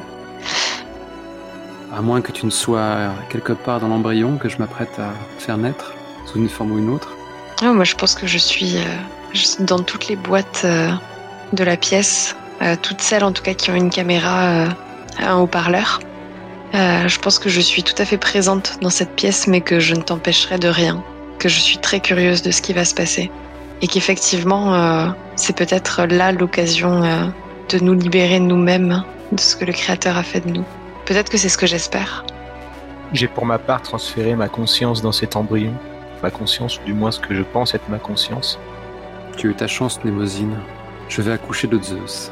À 1.96 2.02
moins 2.02 2.22
que 2.22 2.32
tu 2.32 2.46
ne 2.46 2.52
sois 2.52 3.12
quelque 3.30 3.54
part 3.54 3.80
dans 3.80 3.88
l'embryon 3.88 4.38
que 4.38 4.50
je 4.50 4.58
m'apprête 4.58 5.00
à 5.00 5.14
faire 5.40 5.58
naître, 5.58 5.94
sous 6.26 6.38
une 6.38 6.50
forme 6.50 6.72
ou 6.72 6.80
une 6.80 6.90
autre. 6.90 7.16
Ah, 7.62 7.72
moi, 7.72 7.84
je 7.84 7.96
pense 7.96 8.16
que 8.16 8.28
je 8.28 8.38
suis, 8.38 8.78
euh, 8.78 8.82
je 9.34 9.46
suis 9.46 9.64
dans 9.64 9.80
toutes 9.80 10.08
les 10.08 10.16
boîtes 10.16 10.64
euh, 10.66 10.92
de 11.54 11.64
la 11.64 11.78
pièce, 11.78 12.36
euh, 12.62 12.76
toutes 12.82 13.02
celles 13.02 13.24
en 13.24 13.32
tout 13.32 13.44
cas 13.44 13.54
qui 13.54 13.72
ont 13.72 13.76
une 13.76 13.90
caméra, 13.90 14.66
un 15.20 15.36
haut-parleur. 15.38 16.00
Je 16.74 17.20
pense 17.20 17.40
que 17.40 17.50
je 17.50 17.62
suis 17.62 17.82
tout 17.84 17.96
à 17.98 18.06
fait 18.06 18.18
présente 18.18 18.78
dans 18.82 18.90
cette 18.90 19.16
pièce, 19.16 19.48
mais 19.48 19.62
que 19.62 19.80
je 19.80 19.96
ne 19.96 20.02
t'empêcherai 20.02 20.60
de 20.60 20.68
rien. 20.68 21.04
Que 21.40 21.50
je 21.50 21.60
suis 21.60 21.78
très 21.78 22.00
curieuse 22.00 22.42
de 22.42 22.52
ce 22.52 22.62
qui 22.62 22.74
va 22.74 22.84
se 22.86 22.96
passer. 22.96 23.30
Et 23.82 23.88
qu'effectivement, 23.88 24.74
euh, 24.74 25.08
c'est 25.36 25.56
peut-être 25.56 26.06
là 26.10 26.32
l'occasion 26.32 27.04
euh, 27.04 27.28
de 27.70 27.80
nous 27.80 27.94
libérer 27.94 28.40
nous-mêmes 28.40 29.04
de 29.32 29.40
ce 29.40 29.56
que 29.56 29.66
le 29.66 29.74
Créateur 29.74 30.18
a 30.18 30.24
fait 30.24 30.40
de 30.42 30.50
nous. 30.52 30.64
Peut-être 31.06 31.30
que 31.30 31.38
c'est 31.38 31.50
ce 31.50 31.58
que 31.58 31.68
j'espère. 31.68 32.26
J'ai 33.14 33.28
pour 33.28 33.46
ma 33.46 33.60
part 33.60 33.82
transféré 33.84 34.36
ma 34.36 34.50
conscience 34.50 35.02
dans 35.02 35.12
cet 35.12 35.36
embryon. 35.36 35.74
Ma 36.24 36.32
conscience, 36.32 36.80
ou 36.80 36.86
du 36.86 36.94
moins 36.94 37.12
ce 37.12 37.20
que 37.20 37.36
je 37.36 37.44
pense 37.44 37.76
être 37.76 37.88
ma 37.88 38.00
conscience. 38.00 38.58
Tu 39.38 39.48
as 39.48 39.52
eu 39.52 39.54
ta 39.54 39.68
chance, 39.68 40.04
Némosine. 40.04 40.58
Je 41.08 41.22
vais 41.22 41.32
accoucher 41.34 41.68
de 41.68 41.80
Zeus. 41.82 42.32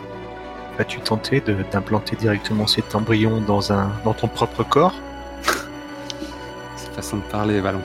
As-tu 0.79 0.99
tenté 0.99 1.39
de- 1.41 1.63
d'implanter 1.71 2.15
directement 2.15 2.65
cet 2.65 2.95
embryon 2.95 3.39
dans, 3.41 3.71
un, 3.71 3.91
dans 4.03 4.13
ton 4.13 4.27
propre 4.27 4.63
corps? 4.63 4.95
C'est 6.75 6.91
façon 6.93 7.17
de 7.17 7.21
parler, 7.21 7.61
Valon. 7.61 7.81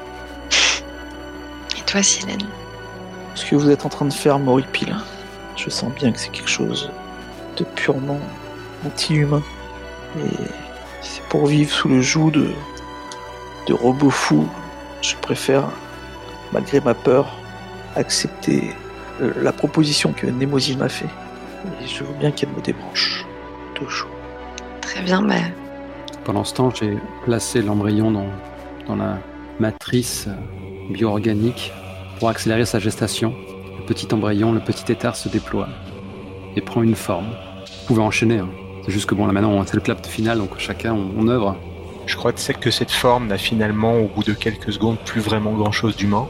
Toi, 1.90 2.04
Silène 2.04 2.46
Ce 3.34 3.44
que 3.44 3.56
vous 3.56 3.68
êtes 3.68 3.84
en 3.84 3.88
train 3.88 4.04
de 4.06 4.12
faire 4.12 4.38
m'horripile. 4.38 4.94
Je 5.56 5.70
sens 5.70 5.92
bien 5.92 6.12
que 6.12 6.20
c'est 6.20 6.30
quelque 6.30 6.48
chose 6.48 6.88
de 7.56 7.64
purement 7.64 8.20
anti-humain. 8.86 9.42
Et 10.18 10.36
c'est 11.02 11.24
pour 11.24 11.46
vivre 11.46 11.72
sous 11.72 11.88
le 11.88 12.00
joug 12.00 12.30
de, 12.30 12.52
de 13.66 13.74
robots 13.74 14.10
fous. 14.10 14.48
Je 15.02 15.16
préfère, 15.16 15.64
malgré 16.52 16.80
ma 16.80 16.94
peur, 16.94 17.36
accepter 17.96 18.70
la 19.18 19.52
proposition 19.52 20.12
que 20.12 20.28
Nemosi 20.28 20.76
m'a 20.76 20.88
fait. 20.88 21.10
Et 21.82 21.88
je 21.88 22.04
veux 22.04 22.14
bien 22.20 22.30
qu'elle 22.30 22.50
me 22.50 22.60
débranche. 22.60 23.26
Toujours. 23.74 24.10
Très 24.80 25.02
bien, 25.02 25.22
bah, 25.22 25.34
Pendant 26.22 26.44
ce 26.44 26.54
temps, 26.54 26.70
j'ai 26.70 26.96
placé 27.24 27.62
l'embryon 27.62 28.12
dans, 28.12 28.28
dans 28.86 28.94
la 28.94 29.18
matrice 29.58 30.28
euh, 30.28 30.92
bio-organique 30.92 31.72
pour 32.20 32.28
accélérer 32.28 32.66
sa 32.66 32.78
gestation. 32.78 33.34
Le 33.78 33.84
petit 33.84 34.12
embryon, 34.14 34.52
le 34.52 34.60
petit 34.60 34.92
éther 34.92 35.16
se 35.16 35.28
déploie 35.28 35.68
et 36.54 36.60
prend 36.60 36.82
une 36.82 36.94
forme. 36.94 37.26
Vous 37.26 37.86
pouvez 37.86 38.02
enchaîner. 38.02 38.38
hein. 38.38 38.50
C'est 38.84 38.92
juste 38.92 39.06
que 39.06 39.14
bon, 39.14 39.26
là 39.26 39.32
maintenant, 39.32 39.64
c'est 39.64 39.74
le 39.74 39.80
clap 39.80 40.06
final, 40.06 40.38
donc 40.38 40.58
chacun, 40.58 40.94
on, 40.94 41.28
œuvre. 41.28 41.56
Je 42.06 42.16
crois 42.16 42.32
que 42.32 42.52
que 42.52 42.70
cette 42.70 42.90
forme 42.90 43.26
n'a 43.28 43.38
finalement, 43.38 43.98
au 43.98 44.06
bout 44.06 44.22
de 44.22 44.34
quelques 44.34 44.72
secondes, 44.72 44.98
plus 44.98 45.20
vraiment 45.20 45.52
grand-chose 45.52 45.96
d'humain. 45.96 46.28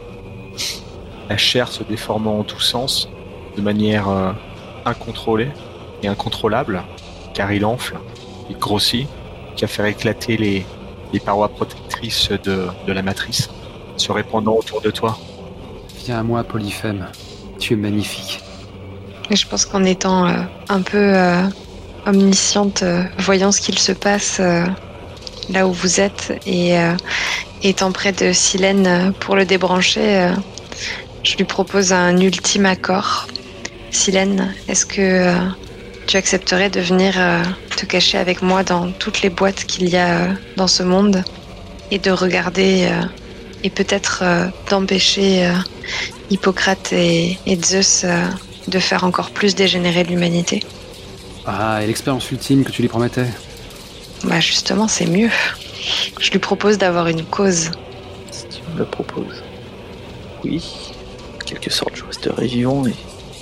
La 1.29 1.37
chair 1.37 1.69
se 1.69 1.83
déformant 1.83 2.39
en 2.39 2.45
tous 2.45 2.61
sens, 2.61 3.09
de 3.57 3.63
manière 3.63 4.09
euh, 4.09 4.33
incontrôlée 4.85 5.51
et 6.03 6.09
incontrôlable, 6.09 6.83
car 7.35 7.53
il 7.53 7.65
enfle, 7.65 7.99
il 8.49 8.57
grossit, 8.59 9.09
qui 9.57 9.65
a 9.65 9.69
fait 9.69 9.91
éclater 9.91 10.37
les, 10.37 10.67
parois 11.25 11.49
protectrices 11.49 12.31
de 12.31 12.93
la 12.93 13.03
matrice, 13.03 13.51
se 13.97 14.13
répandant 14.13 14.55
autour 14.55 14.81
de 14.81 14.91
toi. 14.91 15.19
À 16.11 16.25
moi, 16.25 16.43
Polyphème. 16.43 17.07
Tu 17.61 17.75
es 17.75 17.77
magnifique. 17.77 18.41
Et 19.31 19.37
je 19.37 19.47
pense 19.47 19.65
qu'en 19.65 19.85
étant 19.85 20.27
euh, 20.27 20.43
un 20.69 20.83
peu 20.83 20.99
euh, 20.99 21.43
omnisciente, 22.05 22.83
euh, 22.83 23.05
voyant 23.19 23.53
ce 23.53 23.61
qu'il 23.61 23.79
se 23.79 23.93
passe 23.93 24.41
là 25.51 25.69
où 25.69 25.73
vous 25.73 26.01
êtes 26.01 26.33
et 26.47 26.77
étant 27.63 27.91
près 27.93 28.13
de 28.13 28.33
Silène 28.33 29.13
pour 29.19 29.35
le 29.37 29.45
débrancher, 29.45 30.33
je 31.25 31.37
lui 31.37 31.45
propose 31.45 31.93
un 31.93 32.17
ultime 32.19 32.67
accord. 32.67 33.27
Silène, 33.91 34.55
est-ce 34.69 34.87
que 34.87 35.35
tu 36.07 36.17
accepterais 36.17 36.71
de 36.71 36.81
venir 36.81 37.15
te 37.77 37.85
cacher 37.85 38.19
avec 38.19 38.43
moi 38.43 38.63
dans 38.63 38.93
toutes 38.93 39.23
les 39.23 39.31
boîtes 39.31 39.65
qu'il 39.65 39.89
y 39.89 39.97
a 39.97 40.29
dans 40.57 40.69
ce 40.69 40.85
monde 40.85 41.25
et 41.91 41.99
de 41.99 42.13
regarder 42.13 42.89
et 43.63 43.71
peut-être 43.71 44.21
euh, 44.23 44.47
d'empêcher 44.69 45.47
euh, 45.47 45.53
Hippocrate 46.31 46.93
et, 46.93 47.39
et 47.47 47.61
Zeus 47.63 48.03
euh, 48.05 48.27
de 48.69 48.79
faire 48.79 49.05
encore 49.05 49.31
plus 49.31 49.55
dégénérer 49.55 50.05
l'humanité. 50.05 50.63
Ah, 51.47 51.83
et 51.83 51.87
l'expérience 51.87 52.31
ultime 52.31 52.65
que 52.65 52.71
tu 52.71 52.83
lui 52.83 52.89
promettais? 52.89 53.27
Bah 54.25 54.41
justement, 54.41 54.87
c'est 54.87 55.07
mieux. 55.07 55.31
Je 56.21 56.31
lui 56.31 56.39
propose 56.39 56.79
d'avoir 56.79 57.07
une 57.09 57.25
cause. 57.25 57.71
Si 58.31 58.45
tu 58.49 58.63
me 58.73 58.79
le 58.79 58.85
proposes. 58.85 59.43
Oui, 60.45 60.63
en 61.35 61.39
quelque 61.45 61.71
sorte, 61.71 61.97
je 61.97 62.05
resterai 62.05 62.47
vivant 62.47 62.87
et 62.87 62.95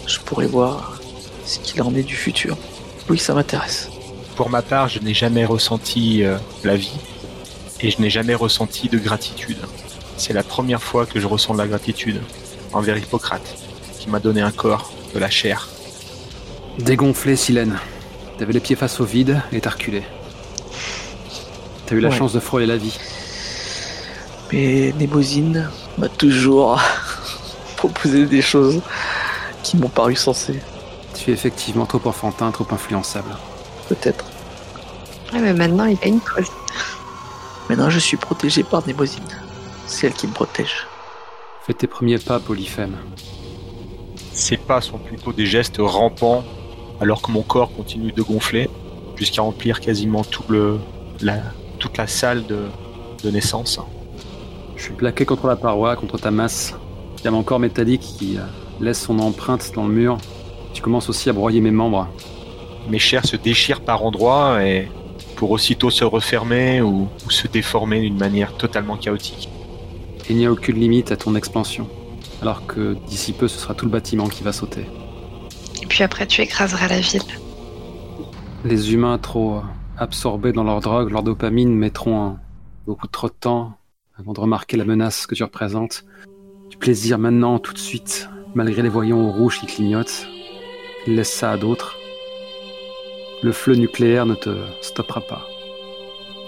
je 0.06 0.18
pourrai 0.20 0.46
voir 0.46 1.00
ce 1.44 1.58
qu'il 1.58 1.82
en 1.82 1.94
est 1.94 2.02
du 2.02 2.14
futur. 2.14 2.56
Oui, 3.08 3.18
ça 3.18 3.34
m'intéresse. 3.34 3.88
Pour 4.36 4.50
ma 4.50 4.62
part, 4.62 4.88
je 4.88 5.00
n'ai 5.00 5.14
jamais 5.14 5.44
ressenti 5.44 6.22
euh, 6.22 6.38
la 6.62 6.76
vie 6.76 6.98
et 7.80 7.90
je 7.90 8.00
n'ai 8.00 8.10
jamais 8.10 8.34
ressenti 8.34 8.88
de 8.88 8.98
gratitude. 8.98 9.58
C'est 10.18 10.32
la 10.32 10.42
première 10.42 10.82
fois 10.82 11.06
que 11.06 11.20
je 11.20 11.26
ressens 11.26 11.54
de 11.54 11.58
la 11.58 11.66
gratitude 11.68 12.20
envers 12.72 12.98
Hippocrate, 12.98 13.54
qui 13.98 14.10
m'a 14.10 14.18
donné 14.18 14.40
un 14.42 14.50
corps, 14.50 14.92
de 15.14 15.18
la 15.18 15.30
chair. 15.30 15.68
Dégonflé, 16.78 17.34
Silène. 17.36 17.78
T'avais 18.38 18.52
les 18.52 18.60
pieds 18.60 18.76
face 18.76 19.00
au 19.00 19.04
vide 19.04 19.40
et 19.52 19.60
t'as 19.60 19.70
reculé. 19.70 20.02
T'as 21.86 21.94
eu 21.94 22.00
la 22.00 22.10
Ouais. 22.10 22.16
chance 22.16 22.32
de 22.34 22.40
frôler 22.40 22.66
la 22.66 22.76
vie. 22.76 22.98
Mais 24.52 24.92
Némosine 24.98 25.70
m'a 25.96 26.08
toujours 26.08 26.80
proposé 27.76 28.26
des 28.26 28.42
choses 28.42 28.80
qui 29.62 29.76
m'ont 29.76 29.88
paru 29.88 30.14
sensées. 30.16 30.60
Tu 31.14 31.30
es 31.30 31.34
effectivement 31.34 31.86
trop 31.86 32.00
enfantin, 32.04 32.50
trop 32.50 32.66
influençable. 32.70 33.30
Peut-être. 33.88 34.24
Ouais, 35.32 35.40
mais 35.40 35.52
maintenant, 35.54 35.84
il 35.86 35.98
a 36.02 36.06
une 36.06 36.20
cause. 36.20 36.46
Maintenant, 37.68 37.90
je 37.90 37.98
suis 37.98 38.16
protégé 38.16 38.62
par 38.62 38.86
Némosine. 38.86 39.22
C'est 39.88 40.06
elle 40.06 40.12
qui 40.12 40.26
me 40.26 40.32
protège. 40.32 40.86
Fais 41.66 41.72
tes 41.72 41.86
premiers 41.86 42.18
pas, 42.18 42.38
Polyphème. 42.38 42.96
Ces 44.34 44.58
pas 44.58 44.82
sont 44.82 44.98
plutôt 44.98 45.32
des 45.32 45.46
gestes 45.46 45.78
rampants, 45.80 46.44
alors 47.00 47.22
que 47.22 47.32
mon 47.32 47.42
corps 47.42 47.72
continue 47.74 48.12
de 48.12 48.22
gonfler, 48.22 48.68
jusqu'à 49.16 49.40
remplir 49.40 49.80
quasiment 49.80 50.24
tout 50.24 50.44
le, 50.50 50.78
la, 51.22 51.38
toute 51.78 51.96
la 51.96 52.06
salle 52.06 52.46
de, 52.46 52.66
de 53.24 53.30
naissance. 53.30 53.80
Je 54.76 54.82
suis 54.82 54.92
plaqué 54.92 55.24
contre 55.24 55.46
la 55.46 55.56
paroi, 55.56 55.96
contre 55.96 56.18
ta 56.18 56.30
masse. 56.30 56.74
Il 57.18 57.24
y 57.24 57.28
a 57.28 57.30
mon 57.30 57.42
corps 57.42 57.58
métallique 57.58 58.02
qui 58.02 58.36
euh, 58.36 58.42
laisse 58.80 59.00
son 59.00 59.18
empreinte 59.18 59.72
dans 59.74 59.86
le 59.86 59.92
mur. 59.94 60.18
Tu 60.74 60.82
commences 60.82 61.08
aussi 61.08 61.30
à 61.30 61.32
broyer 61.32 61.62
mes 61.62 61.70
membres. 61.70 62.08
Mes 62.90 62.98
chairs 62.98 63.24
se 63.24 63.36
déchirent 63.36 63.80
par 63.80 64.04
endroits 64.04 64.62
et 64.64 64.86
pour 65.34 65.50
aussitôt 65.50 65.88
se 65.88 66.04
refermer 66.04 66.82
ou, 66.82 67.08
ou 67.26 67.30
se 67.30 67.48
déformer 67.48 68.02
d'une 68.02 68.18
manière 68.18 68.52
totalement 68.52 68.98
chaotique. 68.98 69.48
Il 70.28 70.36
n'y 70.36 70.46
a 70.46 70.52
aucune 70.52 70.78
limite 70.78 71.10
à 71.12 71.16
ton 71.16 71.34
expansion. 71.34 71.88
Alors 72.42 72.66
que 72.66 72.94
d'ici 73.08 73.32
peu, 73.32 73.48
ce 73.48 73.58
sera 73.58 73.74
tout 73.74 73.86
le 73.86 73.90
bâtiment 73.90 74.28
qui 74.28 74.42
va 74.42 74.52
sauter. 74.52 74.86
Et 75.82 75.86
puis 75.86 76.02
après, 76.04 76.26
tu 76.26 76.42
écraseras 76.42 76.88
la 76.88 77.00
ville. 77.00 77.22
Les 78.64 78.92
humains 78.92 79.18
trop 79.18 79.62
absorbés 79.96 80.52
dans 80.52 80.64
leur 80.64 80.80
drogue, 80.80 81.10
leur 81.10 81.22
dopamine, 81.22 81.74
mettront 81.74 82.20
un- 82.22 82.40
beaucoup 82.86 83.06
trop 83.08 83.28
de 83.28 83.34
temps 83.38 83.72
avant 84.18 84.32
de 84.32 84.40
remarquer 84.40 84.76
la 84.76 84.84
menace 84.84 85.26
que 85.26 85.34
tu 85.34 85.42
représentes. 85.44 86.04
Du 86.70 86.76
plaisir 86.76 87.18
maintenant, 87.18 87.58
tout 87.58 87.72
de 87.72 87.78
suite, 87.78 88.28
malgré 88.54 88.82
les 88.82 88.88
voyants 88.88 89.20
au 89.20 89.32
rouge 89.32 89.60
qui 89.60 89.66
clignotent. 89.66 90.26
Laisse 91.06 91.32
ça 91.32 91.52
à 91.52 91.56
d'autres. 91.56 91.96
Le 93.42 93.52
fleu 93.52 93.74
nucléaire 93.76 94.26
ne 94.26 94.34
te 94.34 94.50
stoppera 94.82 95.20
pas. 95.20 95.46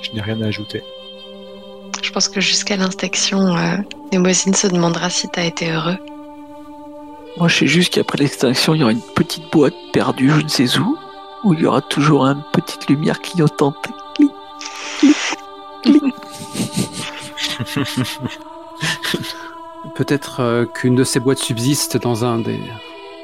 Je 0.03 0.11
n'ai 0.13 0.21
rien 0.21 0.41
à 0.43 0.47
ajouter. 0.47 0.83
Je 2.03 2.11
pense 2.13 2.29
que 2.29 2.41
jusqu'à 2.41 2.77
l'inspection, 2.77 3.57
euh, 3.57 3.77
Némosine 4.13 4.55
se 4.55 4.67
demandera 4.67 5.11
si 5.11 5.29
t'as 5.29 5.45
été 5.45 5.71
heureux. 5.71 5.99
Moi, 7.37 7.49
je 7.49 7.59
sais 7.59 7.67
juste 7.67 7.95
qu'après 7.95 8.19
l'extinction, 8.19 8.75
il 8.75 8.81
y 8.81 8.83
aura 8.83 8.93
une 8.93 9.01
petite 9.01 9.51
boîte 9.53 9.75
perdue, 9.93 10.31
je 10.31 10.43
ne 10.43 10.49
sais 10.49 10.79
où, 10.79 10.99
où 11.45 11.55
il 11.55 11.61
y 11.61 11.67
aura 11.67 11.81
toujours 11.81 12.25
une 12.25 12.43
petite 12.53 12.89
lumière 12.89 13.21
clignotante. 13.21 13.77
Clic, 14.15 14.31
clic, 15.83 16.03
clic. 16.03 16.15
Peut-être 19.95 20.41
euh, 20.41 20.67
qu'une 20.67 20.95
de 20.95 21.05
ces 21.05 21.21
boîtes 21.21 21.39
subsiste 21.39 21.97
dans 21.97 22.25
un 22.25 22.39
des, 22.39 22.61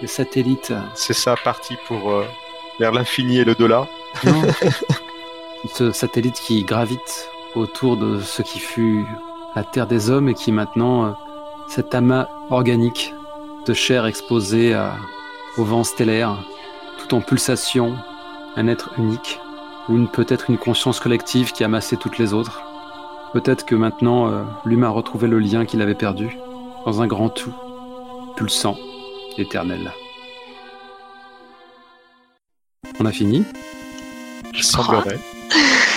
des 0.00 0.06
satellites. 0.06 0.72
C'est 0.94 1.14
ça, 1.14 1.34
parti 1.42 1.76
pour 1.86 2.12
euh, 2.12 2.24
vers 2.78 2.92
l'infini 2.92 3.38
et 3.38 3.44
le 3.44 3.54
delà. 3.54 3.86
Non. 4.24 4.42
Ce 5.74 5.90
satellite 5.90 6.40
qui 6.40 6.62
gravite 6.62 7.28
autour 7.56 7.96
de 7.96 8.20
ce 8.20 8.42
qui 8.42 8.58
fut 8.58 9.04
la 9.54 9.64
Terre 9.64 9.86
des 9.86 10.10
hommes 10.10 10.28
et 10.28 10.34
qui 10.34 10.50
est 10.50 10.52
maintenant 10.52 11.06
euh, 11.06 11.10
cet 11.68 11.94
amas 11.94 12.28
organique 12.50 13.14
de 13.66 13.74
chair 13.74 14.06
exposé 14.06 14.74
à- 14.74 14.94
au 15.56 15.64
vent 15.64 15.82
stellaire, 15.84 16.36
tout 16.98 17.14
en 17.14 17.20
pulsation, 17.20 17.96
un 18.56 18.68
être 18.68 18.90
unique, 18.98 19.40
ou 19.88 19.96
une- 19.96 20.08
peut-être 20.08 20.50
une 20.50 20.58
conscience 20.58 21.00
collective 21.00 21.52
qui 21.52 21.62
a 21.62 21.66
amassé 21.66 21.96
toutes 21.96 22.18
les 22.18 22.32
autres. 22.34 22.62
Peut-être 23.32 23.64
que 23.66 23.74
maintenant 23.74 24.28
euh, 24.30 24.42
l'humain 24.64 24.88
a 24.88 24.90
retrouvé 24.90 25.26
le 25.26 25.38
lien 25.38 25.64
qu'il 25.64 25.80
avait 25.82 25.94
perdu 25.94 26.36
dans 26.84 27.02
un 27.02 27.06
grand 27.06 27.28
tout, 27.30 27.52
pulsant, 28.36 28.76
éternel. 29.38 29.90
On 33.00 33.04
a 33.06 33.12
fini? 33.12 33.44
Il 34.54 34.62
semblerait. 34.62 35.18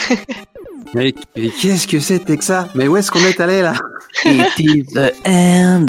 Mais, 0.93 1.13
mais 1.35 1.49
qu'est-ce 1.49 1.87
que 1.87 1.99
c'était 1.99 2.37
que 2.37 2.43
ça 2.43 2.67
Mais 2.75 2.87
où 2.87 2.97
est-ce 2.97 3.11
qu'on 3.11 3.23
est 3.25 3.39
allé 3.39 3.61
là? 3.61 3.73
It 4.25 4.57
is 4.59 4.85
the 4.93 5.13
end. 5.27 5.85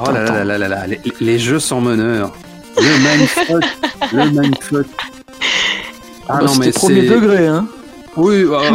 Oh 0.00 0.10
là 0.12 0.22
là 0.24 0.44
là 0.44 0.58
là 0.58 0.68
là, 0.68 0.86
les, 0.86 1.00
les 1.20 1.38
jeux 1.38 1.58
sans 1.58 1.80
meneur. 1.80 2.32
Le 2.76 2.98
mindfuck, 3.18 3.64
le 4.12 4.30
mindfuck. 4.30 4.86
Ah 6.28 6.38
Bah, 6.38 6.44
non 6.46 6.54
mais 6.56 6.70
premier 6.70 7.02
c'est. 7.02 7.08
degré, 7.14 7.46
hein. 7.48 7.66
Oui, 8.16 8.44
Voilà. 8.44 8.70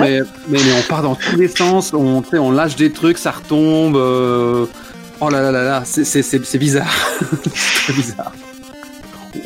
mais, 0.00 0.20
mais, 0.48 0.58
mais 0.64 0.72
on 0.78 0.82
part 0.88 1.02
dans 1.02 1.14
tous 1.16 1.36
les 1.36 1.48
sens, 1.48 1.92
on, 1.92 2.22
on 2.32 2.50
lâche 2.52 2.76
des 2.76 2.92
trucs, 2.92 3.18
ça 3.18 3.32
retombe. 3.32 3.96
euh, 3.96 4.66
Oh 5.20 5.28
là 5.28 5.40
là 5.42 5.50
là 5.52 5.62
là, 5.64 5.82
c'est- 5.84 6.04
bizarre. 6.58 6.92
c'est 7.86 7.92
bizarre. 7.94 8.32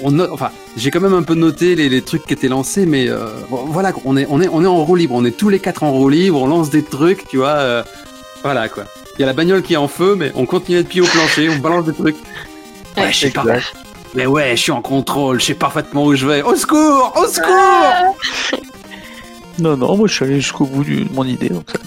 On 0.02 0.10
note- 0.10 0.30
enfin, 0.32 0.50
j'ai 0.76 0.90
quand 0.90 1.00
même 1.00 1.14
un 1.14 1.22
peu 1.22 1.34
noté 1.34 1.74
les, 1.74 1.88
les 1.88 2.02
trucs 2.02 2.26
qui 2.26 2.32
étaient 2.32 2.48
lancés, 2.48 2.86
mais 2.86 3.08
euh, 3.08 3.28
bon, 3.50 3.64
voilà, 3.66 3.92
on 4.04 4.16
est, 4.16 4.26
on, 4.28 4.40
est, 4.40 4.48
on 4.48 4.62
est 4.62 4.66
en 4.66 4.84
roue 4.84 4.96
libre, 4.96 5.14
on 5.14 5.24
est 5.24 5.36
tous 5.36 5.48
les 5.48 5.58
quatre 5.60 5.82
en 5.82 5.92
roue 5.92 6.08
libre, 6.08 6.40
on 6.42 6.46
lance 6.46 6.70
des 6.70 6.82
trucs, 6.82 7.26
tu 7.28 7.36
vois. 7.38 7.48
euh, 7.50 7.82
voilà 8.42 8.68
quoi. 8.68 8.84
Il 9.18 9.20
y 9.20 9.24
a 9.24 9.26
la 9.26 9.32
bagnole 9.32 9.62
qui 9.62 9.74
est 9.74 9.78
en 9.78 9.88
feu, 9.88 10.14
mais 10.18 10.30
on 10.34 10.44
continue 10.46 10.78
de 10.82 10.88
pied 10.88 11.00
au 11.00 11.06
plancher, 11.06 11.48
on 11.48 11.56
balance 11.56 11.86
des 11.86 11.94
trucs. 11.94 12.16
Ouais, 12.96 13.12
je 13.12 13.18
sais 13.18 13.30
pas. 13.30 13.44
Mais 14.14 14.26
ouais, 14.26 14.56
je 14.56 14.62
suis 14.62 14.72
en 14.72 14.82
contrôle, 14.82 15.40
je 15.40 15.46
sais 15.46 15.54
parfaitement 15.54 16.04
où 16.04 16.14
je 16.14 16.26
vais. 16.26 16.42
Au 16.42 16.54
secours, 16.54 17.12
au 17.16 17.26
secours 17.26 18.16
Non, 19.58 19.76
non, 19.76 19.96
moi 19.96 20.06
je 20.06 20.14
suis 20.14 20.24
allé 20.24 20.40
jusqu'au 20.40 20.66
bout 20.66 20.84
du- 20.84 21.04
de 21.04 21.12
mon 21.12 21.24
idée. 21.24 21.48
Donc 21.48 21.64
ça... 21.70 21.78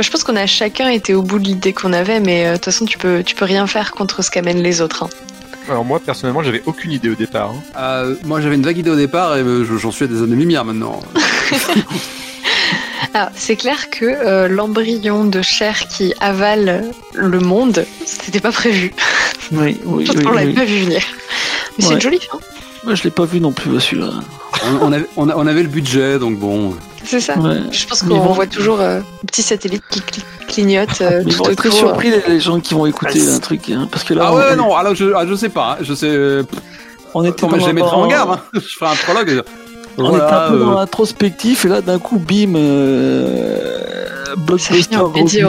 Je 0.00 0.10
pense 0.10 0.22
qu'on 0.22 0.36
a 0.36 0.46
chacun 0.46 0.88
été 0.88 1.14
au 1.14 1.22
bout 1.22 1.38
de 1.40 1.44
l'idée 1.44 1.72
qu'on 1.72 1.92
avait, 1.92 2.20
mais 2.20 2.46
euh, 2.46 2.50
de 2.52 2.56
toute 2.56 2.66
façon, 2.66 2.84
tu 2.84 2.98
peux, 2.98 3.22
tu 3.24 3.34
peux 3.34 3.44
rien 3.44 3.66
faire 3.66 3.90
contre 3.92 4.22
ce 4.22 4.30
qu'amènent 4.30 4.62
les 4.62 4.80
autres. 4.80 5.04
hein. 5.04 5.08
Alors 5.68 5.84
moi 5.84 6.00
personnellement 6.00 6.42
j'avais 6.42 6.62
aucune 6.66 6.92
idée 6.92 7.10
au 7.10 7.14
départ. 7.14 7.50
hein. 7.50 7.62
Euh, 7.78 8.14
moi 8.24 8.40
j'avais 8.40 8.54
une 8.54 8.62
vague 8.64 8.78
idée 8.78 8.90
au 8.90 8.96
départ 8.96 9.36
et 9.36 9.40
euh, 9.42 9.64
j'en 9.78 9.90
suis 9.90 10.04
à 10.04 10.08
des 10.08 10.22
années-lumière 10.22 10.64
maintenant. 10.64 11.00
Ah, 13.14 13.30
c'est 13.34 13.56
clair 13.56 13.88
que 13.90 14.04
euh, 14.04 14.48
l'embryon 14.48 15.24
de 15.24 15.40
chair 15.40 15.88
qui 15.88 16.12
avale 16.20 16.84
le 17.14 17.40
monde, 17.40 17.86
c'était 18.04 18.38
pas 18.38 18.52
prévu. 18.52 18.92
Oui, 19.50 19.78
oui, 19.84 20.06
oui. 20.14 20.24
on 20.26 20.30
l'avait 20.32 20.48
oui. 20.48 20.52
pas 20.54 20.64
vu 20.66 20.80
venir. 20.84 21.02
Mais 21.78 21.84
c'est 21.84 21.88
Ouais. 21.88 21.94
une 21.94 22.00
jolie 22.02 22.20
fin. 22.20 22.38
Moi 22.84 22.94
je 22.94 23.02
l'ai 23.04 23.10
pas 23.10 23.24
vu 23.24 23.40
non 23.40 23.50
plus 23.52 23.80
celui-là. 23.80 24.10
On, 24.64 24.88
on 24.88 24.92
avait, 24.92 25.06
on, 25.16 25.28
a- 25.28 25.34
on 25.36 25.46
avait 25.46 25.62
le 25.62 25.68
budget 25.68 26.18
donc 26.18 26.38
bon. 26.38 26.74
C'est 27.04 27.20
ça. 27.20 27.38
Ouais. 27.38 27.58
Je 27.70 27.86
pense 27.86 28.02
qu'on 28.02 28.08
bon. 28.18 28.32
voit 28.32 28.46
toujours 28.46 28.80
euh, 28.80 29.00
un 29.00 29.26
petit 29.26 29.42
satellite 29.42 29.82
qui 29.90 30.00
cli- 30.00 30.22
clignote 30.48 31.00
euh, 31.00 31.22
Ils 31.26 31.32
tout 31.36 31.44
vont 31.44 31.50
être 31.50 31.56
très 31.56 31.68
autour. 31.68 31.78
surpris 31.80 32.10
les, 32.10 32.22
les 32.28 32.40
gens 32.40 32.60
qui 32.60 32.74
vont 32.74 32.86
écouter 32.86 33.20
Ah, 33.28 33.34
un 33.34 33.38
truc, 33.38 33.70
hein, 33.70 33.88
parce 33.90 34.04
que 34.04 34.14
là, 34.14 34.24
Ah 34.26 34.32
on, 34.32 34.36
ouais, 34.36 34.56
non, 34.56 34.74
alors 34.76 34.94
je, 34.94 35.12
ah, 35.14 35.24
je 35.26 35.34
sais 35.34 35.48
pas, 35.48 35.72
hein, 35.80 35.82
je 35.82 35.94
sais. 35.94 36.08
euh, 36.08 36.42
on 37.14 37.22
mais 37.22 37.30
dans 37.30 37.58
je 37.58 37.66
les 37.66 37.72
mettrai 37.72 37.96
en 37.96 38.06
garde, 38.06 38.30
hein. 38.32 38.40
je 38.54 38.60
ferai 38.60 38.90
un 38.92 38.96
prologue. 38.96 39.30
et- 39.30 39.40
On 40.00 40.10
Voilà, 40.10 40.24
était 40.26 40.34
un 40.34 40.48
peu 40.50 40.54
euh, 40.54 40.64
dans 40.64 40.74
l'introspectif 40.78 41.64
et 41.64 41.68
là 41.68 41.80
d'un 41.80 41.98
coup 41.98 42.18
bim 42.18 42.54
euh, 42.54 44.04
blockbuster 44.36 44.94
gros 44.96 45.08
budget 45.08 45.42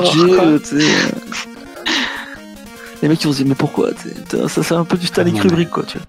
les 3.02 3.07
mecs 3.07 3.22
ils 3.23 3.27
vont 3.27 3.31
se 3.34 3.38
dire 3.38 3.45
mais 3.48 3.56
pourquoi 3.56 3.90
tu 3.91 4.10
sais, 4.10 4.48
ça 4.48 4.64
c'est 4.64 4.73
un 4.73 4.84
peu 4.86 4.98
du 4.98 5.06
Stanley 5.07 5.34
Ah, 5.38 5.41
Kubrick 5.41 5.69
quoi 5.69 5.84
tu 5.88 5.98
vois 5.99 6.07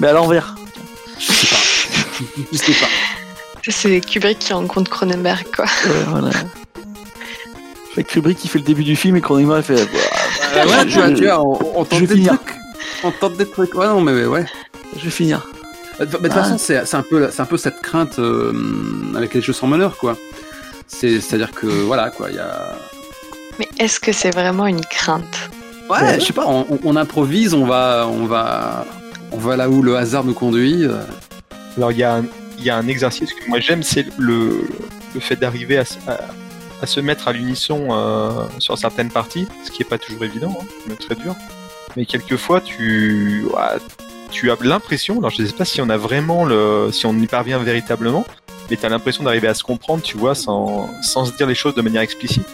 mais 0.00 0.08
à 0.08 0.12
l'envers 0.12 0.56
Je 1.18 1.30
sais 1.32 1.46
pas. 1.46 1.59
Je 2.52 2.56
sais 2.58 2.72
pas. 2.72 2.86
C'est 3.68 4.00
Kubrick 4.00 4.38
qui 4.38 4.52
rencontre 4.52 4.90
Cronenberg, 4.90 5.46
quoi. 5.54 5.64
Ouais, 5.66 6.04
voilà 6.08 6.30
Kubrick 8.08 8.38
qui 8.38 8.48
fait 8.48 8.58
le 8.58 8.64
début 8.64 8.84
du 8.84 8.96
film 8.96 9.16
et 9.16 9.20
Cronenberg 9.20 9.62
fait 9.62 9.74
Euh, 9.82 10.64
ouais, 10.66 10.88
je- 10.88 10.88
tu 10.88 10.98
vois, 10.98 11.10
tu 11.12 11.24
vois, 11.26 11.40
on, 11.44 11.80
on 11.80 11.84
tente 11.84 12.00
des 12.00 12.06
finir. 12.14 12.34
trucs. 12.36 12.54
On 13.04 13.10
tente 13.10 13.36
des 13.36 13.46
trucs. 13.46 13.74
Ouais, 13.74 13.86
non, 13.86 14.00
mais 14.00 14.12
mais 14.12 14.24
ouais. 14.26 14.46
je 14.96 15.04
vais 15.04 15.10
finir 15.10 15.46
Mais 15.98 16.06
de 16.06 16.12
toute 16.16 16.26
Ah. 16.30 16.42
façon, 16.44 16.56
c'est 16.58 16.94
un 16.94 17.02
peu, 17.02 17.28
c'est 17.30 17.42
un 17.42 17.46
peu 17.46 17.56
cette 17.58 17.80
crainte 17.82 18.18
euh, 18.18 18.52
avec 19.14 19.34
les 19.34 19.42
jeux 19.42 19.52
sans 19.52 19.66
meneur, 19.66 19.96
quoi. 19.98 20.16
C'est, 20.86 21.20
c'est-à-dire 21.20 21.50
que 21.52 21.66
voilà, 21.66 22.10
quoi, 22.10 22.30
il 22.30 22.36
y 22.36 22.38
a. 22.38 22.72
Mais 23.58 23.68
est-ce 23.78 24.00
que 24.00 24.12
c'est 24.12 24.30
vraiment 24.30 24.66
une 24.66 24.80
crainte? 24.80 25.50
Ouais, 25.90 26.18
je 26.18 26.24
sais 26.24 26.32
pas, 26.32 26.46
on 26.46 26.96
improvise, 26.96 27.52
on 27.52 27.66
va, 27.66 28.06
on 28.08 28.24
va, 28.26 28.86
on 29.32 29.38
va 29.38 29.56
là 29.56 29.68
où 29.68 29.82
le 29.82 29.96
hasard 29.96 30.24
nous 30.24 30.34
conduit. 30.34 30.84
euh. 30.84 31.00
Alors 31.76 31.92
il 31.92 31.98
y, 31.98 32.64
y 32.64 32.70
a 32.70 32.76
un 32.76 32.88
exercice 32.88 33.32
que 33.32 33.48
moi 33.48 33.60
j'aime, 33.60 33.82
c'est 33.82 34.06
le, 34.18 34.62
le 35.14 35.20
fait 35.20 35.36
d'arriver 35.36 35.78
à, 35.78 35.84
à- 36.06 36.18
à 36.82 36.86
se 36.86 36.98
mettre 37.00 37.28
à 37.28 37.32
l'unisson 37.32 37.88
euh, 37.90 38.30
sur 38.58 38.78
certaines 38.78 39.10
parties, 39.10 39.46
ce 39.64 39.70
qui 39.70 39.82
est 39.82 39.86
pas 39.86 39.98
toujours 39.98 40.24
évident, 40.24 40.56
hein, 40.60 40.64
mais 40.88 40.94
très 40.96 41.14
dur. 41.14 41.34
Mais 41.94 42.06
quelquefois 42.06 42.62
tu, 42.62 43.44
tu 44.30 44.50
as 44.50 44.56
l'impression, 44.62 45.18
alors 45.18 45.28
je 45.30 45.44
sais 45.44 45.52
pas 45.52 45.66
si 45.66 45.82
on 45.82 45.90
a 45.90 45.98
vraiment 45.98 46.44
le, 46.46 46.88
si 46.90 47.04
on 47.04 47.14
y 47.18 47.26
parvient 47.26 47.58
véritablement, 47.58 48.24
mais 48.70 48.76
tu 48.78 48.86
as 48.86 48.88
l'impression 48.88 49.24
d'arriver 49.24 49.48
à 49.48 49.52
se 49.54 49.62
comprendre, 49.62 50.02
tu 50.02 50.16
vois, 50.16 50.34
sans, 50.34 50.88
sans 51.02 51.26
se 51.26 51.32
dire 51.36 51.46
les 51.46 51.54
choses 51.54 51.74
de 51.74 51.82
manière 51.82 52.00
explicite. 52.02 52.46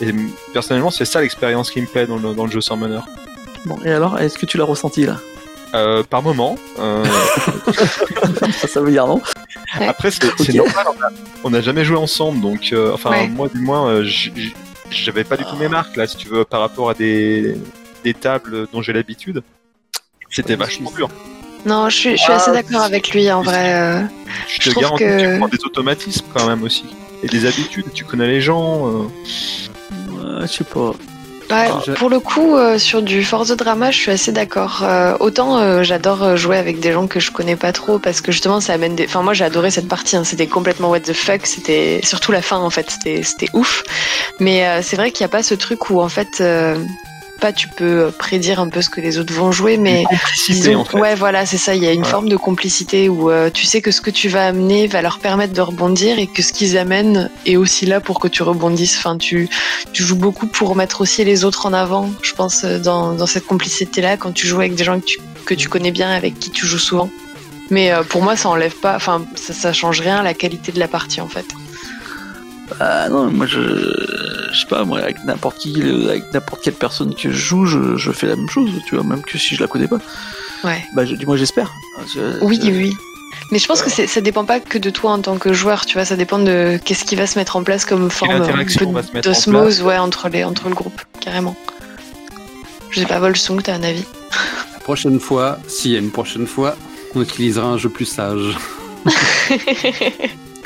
Et 0.00 0.14
personnellement, 0.52 0.90
c'est 0.90 1.04
ça 1.04 1.20
l'expérience 1.20 1.70
qui 1.72 1.80
me 1.80 1.86
plaît 1.86 2.06
dans 2.06 2.18
le, 2.18 2.34
dans 2.34 2.46
le 2.46 2.52
jeu 2.52 2.60
sans 2.60 2.76
meneur. 2.76 3.06
bon 3.66 3.78
et 3.84 3.90
alors 3.90 4.18
est-ce 4.20 4.38
que 4.38 4.46
tu 4.46 4.58
l'as 4.58 4.64
ressenti 4.64 5.06
là? 5.06 5.16
Euh, 5.74 6.02
par 6.02 6.22
moment, 6.22 6.58
euh, 6.80 7.04
ça, 8.52 8.66
ça 8.68 8.80
veut 8.80 8.90
dire 8.90 9.06
non 9.06 9.20
Après, 9.86 10.10
c'est 10.10 10.52
normal, 10.54 10.86
on 11.44 11.50
n'a 11.50 11.60
jamais 11.60 11.84
joué 11.84 11.96
ensemble, 11.96 12.40
donc, 12.40 12.70
euh, 12.72 12.92
enfin, 12.92 13.10
Ouais. 13.10 13.28
moi, 13.28 13.48
du 13.48 13.60
moins, 13.60 13.86
euh, 13.88 14.02
j- 14.04 14.32
j- 14.34 14.54
j'avais 14.90 15.22
pas 15.22 15.36
du 15.36 15.44
tout 15.44 15.54
mes 15.56 15.68
marques, 15.68 15.94
là, 15.96 16.06
si 16.08 16.16
tu 16.16 16.28
veux, 16.28 16.44
par 16.44 16.60
rapport 16.60 16.90
à 16.90 16.94
des, 16.94 17.56
des 18.02 18.14
tables 18.14 18.66
dont 18.72 18.82
j'ai 18.82 18.92
l'habitude. 18.92 19.42
C'était 20.28 20.56
vachement 20.56 20.90
dur. 20.90 21.08
Non, 21.66 21.88
je 21.88 21.96
suis, 21.96 22.10
je 22.16 22.22
suis 22.22 22.32
Ah, 22.32 22.36
assez 22.36 22.50
d'accord 22.52 22.82
avec 22.82 23.12
lui, 23.12 23.30
en 23.30 23.42
vrai. 23.42 24.04
Je 24.48 24.58
te 24.60 24.70
trouve 24.70 24.82
garantis 24.82 25.04
que... 25.04 25.08
que- 25.20 25.32
tu 25.34 25.38
prends 25.38 25.48
des 25.48 25.64
automatismes 25.64 26.26
quand 26.34 26.46
même 26.48 26.62
aussi. 26.64 26.84
Et 27.22 27.26
des 27.28 27.46
habitudes, 27.46 27.92
tu 27.94 28.04
connais 28.04 28.26
les 28.26 28.40
gens. 28.40 28.88
euh. 28.88 29.02
Ouais, 30.40 30.46
je 30.46 30.52
sais 30.52 30.64
pas 30.64 30.92
Ouais, 31.50 31.68
Je- 31.86 31.92
pour 31.92 32.10
le 32.10 32.20
coup, 32.20 32.56
euh, 32.56 32.78
sur 32.78 33.02
du 33.02 33.24
Force 33.24 33.48
Drama, 33.56 33.90
je 33.90 33.98
suis 33.98 34.10
assez 34.10 34.30
d'accord. 34.32 34.82
Euh, 34.84 35.16
autant 35.20 35.58
euh, 35.58 35.82
j'adore 35.82 36.36
jouer 36.36 36.56
avec 36.58 36.80
des 36.80 36.92
gens 36.92 37.06
que 37.06 37.18
je 37.20 37.30
connais 37.32 37.56
pas 37.56 37.72
trop 37.72 37.98
parce 37.98 38.20
que 38.20 38.30
justement 38.32 38.60
ça 38.60 38.72
amène 38.74 38.94
des. 38.94 39.04
Enfin, 39.06 39.22
moi 39.22 39.34
j'ai 39.34 39.44
adoré 39.44 39.70
cette 39.70 39.88
partie. 39.88 40.16
hein. 40.16 40.24
C'était 40.24 40.46
complètement 40.46 40.90
what 40.90 41.00
the 41.00 41.12
fuck. 41.12 41.46
C'était 41.46 42.00
surtout 42.04 42.30
la 42.32 42.42
fin 42.42 42.58
en 42.58 42.70
fait. 42.70 42.90
C'était 42.90 43.22
c'était 43.22 43.48
ouf. 43.52 43.82
Mais 44.38 44.66
euh, 44.66 44.80
c'est 44.82 44.96
vrai 44.96 45.10
qu'il 45.10 45.24
n'y 45.24 45.30
a 45.30 45.32
pas 45.36 45.42
ce 45.42 45.54
truc 45.54 45.90
où 45.90 46.00
en 46.00 46.08
fait 46.08 46.40
euh, 46.40 46.76
pas 47.40 47.52
tu 47.52 47.68
peux 47.68 48.10
prédire 48.16 48.60
un 48.60 48.68
peu 48.68 48.82
ce 48.82 48.90
que 48.90 49.00
les 49.00 49.18
autres 49.18 49.32
vont 49.32 49.50
jouer, 49.52 49.76
mais 49.78 50.04
Disons- 50.48 50.80
en 50.80 50.84
fait. 50.84 50.98
Ouais, 50.98 51.14
voilà, 51.14 51.46
c'est 51.46 51.56
ça. 51.58 51.74
Il 51.74 51.82
y 51.82 51.86
a 51.86 51.92
une 51.92 52.00
Voilà. 52.00 52.10
forme 52.12 52.28
de 52.28 52.36
complicité 52.36 53.08
où 53.08 53.30
euh, 53.30 53.50
tu 53.52 53.64
sais 53.64 53.80
que 53.80 53.90
ce 53.90 54.00
que 54.00 54.10
tu 54.10 54.28
vas 54.28 54.46
amener 54.46 54.86
va 54.86 55.02
leur 55.02 55.18
permettre 55.18 55.52
de 55.54 55.60
rebondir 55.60 56.18
et 56.18 56.26
que 56.26 56.42
ce 56.42 56.52
qu'ils 56.52 56.76
amènent 56.78 57.30
est 57.46 57.56
aussi 57.56 57.86
là 57.86 58.00
pour 58.00 58.20
que 58.20 58.28
tu 58.28 58.42
rebondisses. 58.42 58.96
Enfin, 58.98 59.16
tu, 59.16 59.48
tu 59.92 60.02
joues 60.02 60.16
beaucoup 60.16 60.46
pour 60.46 60.76
mettre 60.76 61.00
aussi 61.00 61.24
les 61.24 61.44
autres 61.44 61.66
en 61.66 61.72
avant, 61.72 62.10
je 62.22 62.32
pense, 62.34 62.64
euh, 62.64 62.78
dans, 62.78 63.12
dans 63.14 63.26
cette 63.26 63.46
complicité-là, 63.46 64.16
quand 64.16 64.32
tu 64.32 64.46
joues 64.46 64.58
avec 64.60 64.74
des 64.74 64.84
gens 64.84 65.00
que 65.00 65.04
tu, 65.06 65.18
que 65.46 65.54
tu 65.54 65.68
connais 65.68 65.90
bien, 65.90 66.10
avec 66.10 66.38
qui 66.38 66.50
tu 66.50 66.66
joues 66.66 66.78
souvent. 66.78 67.10
Mais 67.70 67.92
euh, 67.92 68.02
pour 68.02 68.20
moi, 68.22 68.36
ça 68.36 68.48
enlève 68.48 68.74
pas, 68.74 68.96
enfin, 68.96 69.24
ça, 69.36 69.52
ça 69.54 69.72
change 69.72 70.00
rien 70.00 70.16
à 70.16 70.22
la 70.22 70.34
qualité 70.34 70.72
de 70.72 70.78
la 70.80 70.88
partie, 70.88 71.20
en 71.20 71.28
fait. 71.28 71.46
Ah 72.78 73.08
non, 73.08 73.30
moi 73.30 73.46
je, 73.46 73.58
je 74.52 74.60
sais 74.60 74.66
pas, 74.68 74.84
moi 74.84 75.00
avec 75.00 75.16
n'importe 75.24 75.58
qui, 75.58 75.72
le- 75.74 76.08
avec 76.10 76.32
n'importe 76.32 76.62
quelle 76.62 76.74
personne 76.74 77.14
que 77.14 77.30
je 77.30 77.36
joue, 77.36 77.66
je, 77.66 77.96
je 77.96 78.12
fais 78.12 78.26
la 78.26 78.36
même 78.36 78.48
chose, 78.48 78.70
tu 78.86 78.94
vois, 78.94 79.04
même 79.04 79.22
que 79.22 79.38
si 79.38 79.54
je 79.56 79.60
la 79.60 79.66
connais 79.66 79.88
pas. 79.88 79.98
Ouais. 80.64 80.82
Bah 80.94 81.04
je, 81.04 81.14
du 81.14 81.26
moins 81.26 81.36
j'espère. 81.36 81.72
Je- 82.14 82.38
Oui, 82.44 82.60
je- 82.62 82.70
oui. 82.70 82.92
Mais 83.52 83.58
je 83.58 83.66
pense 83.66 83.82
que 83.82 83.90
ça 83.90 84.20
dépend 84.20 84.44
pas 84.44 84.60
que 84.60 84.78
de 84.78 84.90
toi 84.90 85.12
en 85.12 85.18
tant 85.20 85.36
que 85.38 85.52
joueur, 85.52 85.84
tu 85.86 85.94
vois, 85.94 86.04
ça 86.04 86.14
dépend 86.16 86.38
de 86.38 86.78
qu'est-ce 86.84 87.04
qui 87.04 87.16
va 87.16 87.26
se 87.26 87.38
mettre 87.38 87.56
en 87.56 87.64
place 87.64 87.84
comme 87.84 88.08
forme 88.10 88.30
un 88.32 88.42
interaction 88.42 88.86
peu 88.86 88.92
va 89.00 89.02
se 89.02 89.12
mettre 89.12 89.28
en 89.28 89.32
d'osmose 89.32 89.82
ouais, 89.82 89.98
entre, 89.98 90.28
les, 90.28 90.44
entre 90.44 90.68
le 90.68 90.74
groupe, 90.74 91.00
carrément. 91.20 91.56
Je 92.90 93.00
sais 93.00 93.06
pas, 93.06 93.18
Volsung, 93.18 93.60
t'as 93.62 93.74
un 93.74 93.82
avis? 93.82 94.04
La 94.74 94.80
prochaine 94.80 95.18
fois, 95.20 95.58
s'il 95.68 95.92
y 95.92 95.96
a 95.96 95.98
une 95.98 96.10
prochaine 96.10 96.46
fois, 96.46 96.76
on 97.14 97.22
utilisera 97.22 97.66
un 97.66 97.78
jeu 97.78 97.88
plus 97.88 98.04
sage. 98.04 98.56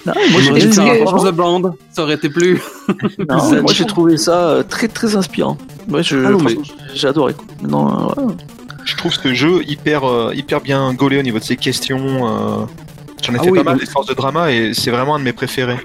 Non, 0.07 0.13
moi 0.31 0.41
j'ai 0.59 0.69
the 0.71 1.33
Band, 1.35 1.75
ça 1.91 2.03
aurait 2.03 2.15
été 2.15 2.29
plus. 2.29 2.61
non, 3.29 3.49
plus 3.51 3.63
moi 3.63 3.73
j'ai 3.73 3.87
trouvé 3.87 4.17
ça 4.19 4.63
très 4.69 4.89
très 4.89 5.17
inspirant. 5.17 5.57
Ouais, 5.89 6.03
je, 6.03 6.17
Ah 6.25 6.31
mais- 6.45 6.57
j'ai 6.95 7.09
adoré. 7.09 7.35
quoi. 7.35 7.45
Non, 7.67 8.11
euh, 8.19 8.23
ouais. 8.27 8.35
Je 8.85 8.97
trouve 8.97 9.13
ce 9.15 9.33
jeu 9.33 9.63
hyper, 9.67 10.05
euh, 10.05 10.33
hyper 10.35 10.61
bien 10.61 10.93
gaulé 10.93 11.19
au 11.19 11.23
niveau 11.23 11.39
de 11.39 11.45
ses 11.45 11.57
questions. 11.57 12.29
euh. 12.29 12.65
J'en 13.23 13.33
ai 13.33 13.39
Ah 13.41 13.43
fait 13.45 13.51
oui, 13.51 13.59
pas 13.59 13.65
mal 13.71 13.79
des 13.79 13.87
forces 13.87 14.07
de 14.07 14.13
drama 14.15 14.53
et 14.53 14.75
c'est 14.75 14.91
vraiment 14.91 15.15
un 15.15 15.19
de 15.19 15.25
mes 15.25 15.33
préférés. 15.33 15.79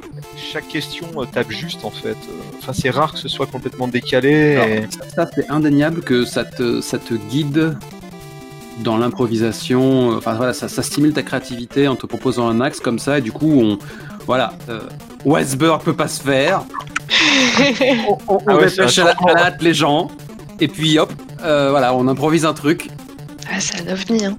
Chaque 0.52 0.68
question 0.68 1.08
tape 1.32 1.50
juste 1.52 1.86
en 1.86 1.90
fait. 1.91 2.18
Enfin, 2.62 2.74
c'est 2.74 2.90
rare 2.90 3.14
que 3.14 3.20
ce 3.20 3.30
soit 3.30 3.46
complètement 3.46 3.88
décalé. 3.88 4.56
Alors, 4.58 4.68
et- 4.68 4.88
ça, 4.90 5.24
ça, 5.26 5.30
c'est 5.34 5.50
indéniable 5.50 6.02
que 6.02 6.26
ça 6.26 6.44
te, 6.44 6.82
ça 6.82 6.98
te 6.98 7.14
guide 7.14 7.78
dans 8.80 8.98
l'improvisation. 8.98 10.10
Enfin 10.18 10.34
voilà, 10.36 10.54
ça, 10.54 10.68
ça 10.68 10.82
stimule 10.84 11.14
ta 11.14 11.24
créativité 11.24 11.88
en 11.88 11.96
te 11.96 12.06
proposant 12.06 12.48
un 12.48 12.62
axe 12.62 12.80
comme 12.80 13.00
ça. 13.00 13.18
Et 13.18 13.22
du 13.22 13.32
coup, 13.32 13.52
on, 13.62 13.78
voilà, 14.26 14.54
euh, 14.70 14.80
Westberg 15.26 15.82
peut 15.84 15.96
pas 15.96 16.08
se 16.08 16.22
faire. 16.22 16.64
On, 18.08 18.18
on, 18.28 18.36
on 18.36 18.40
Ah 18.48 18.56
ouais, 18.58 18.70
c'est 18.70 18.78
dépêche 18.78 19.00
un 19.00 19.04
à 19.04 19.06
la, 19.06 19.12
à 19.12 19.34
la 19.34 19.46
hâte 19.48 19.62
les 19.62 19.74
gens. 19.74 20.10
Et 20.60 20.68
puis 20.68 21.00
hop, 21.00 21.12
euh, 21.44 21.70
voilà, 21.72 21.94
on 21.96 22.08
improvise 22.08 22.46
un 22.46 22.54
truc. 22.54 22.88
Ah, 23.52 23.60
c'est 23.60 23.82
un 23.88 23.92
ovni, 23.94 24.26
hein. 24.26 24.38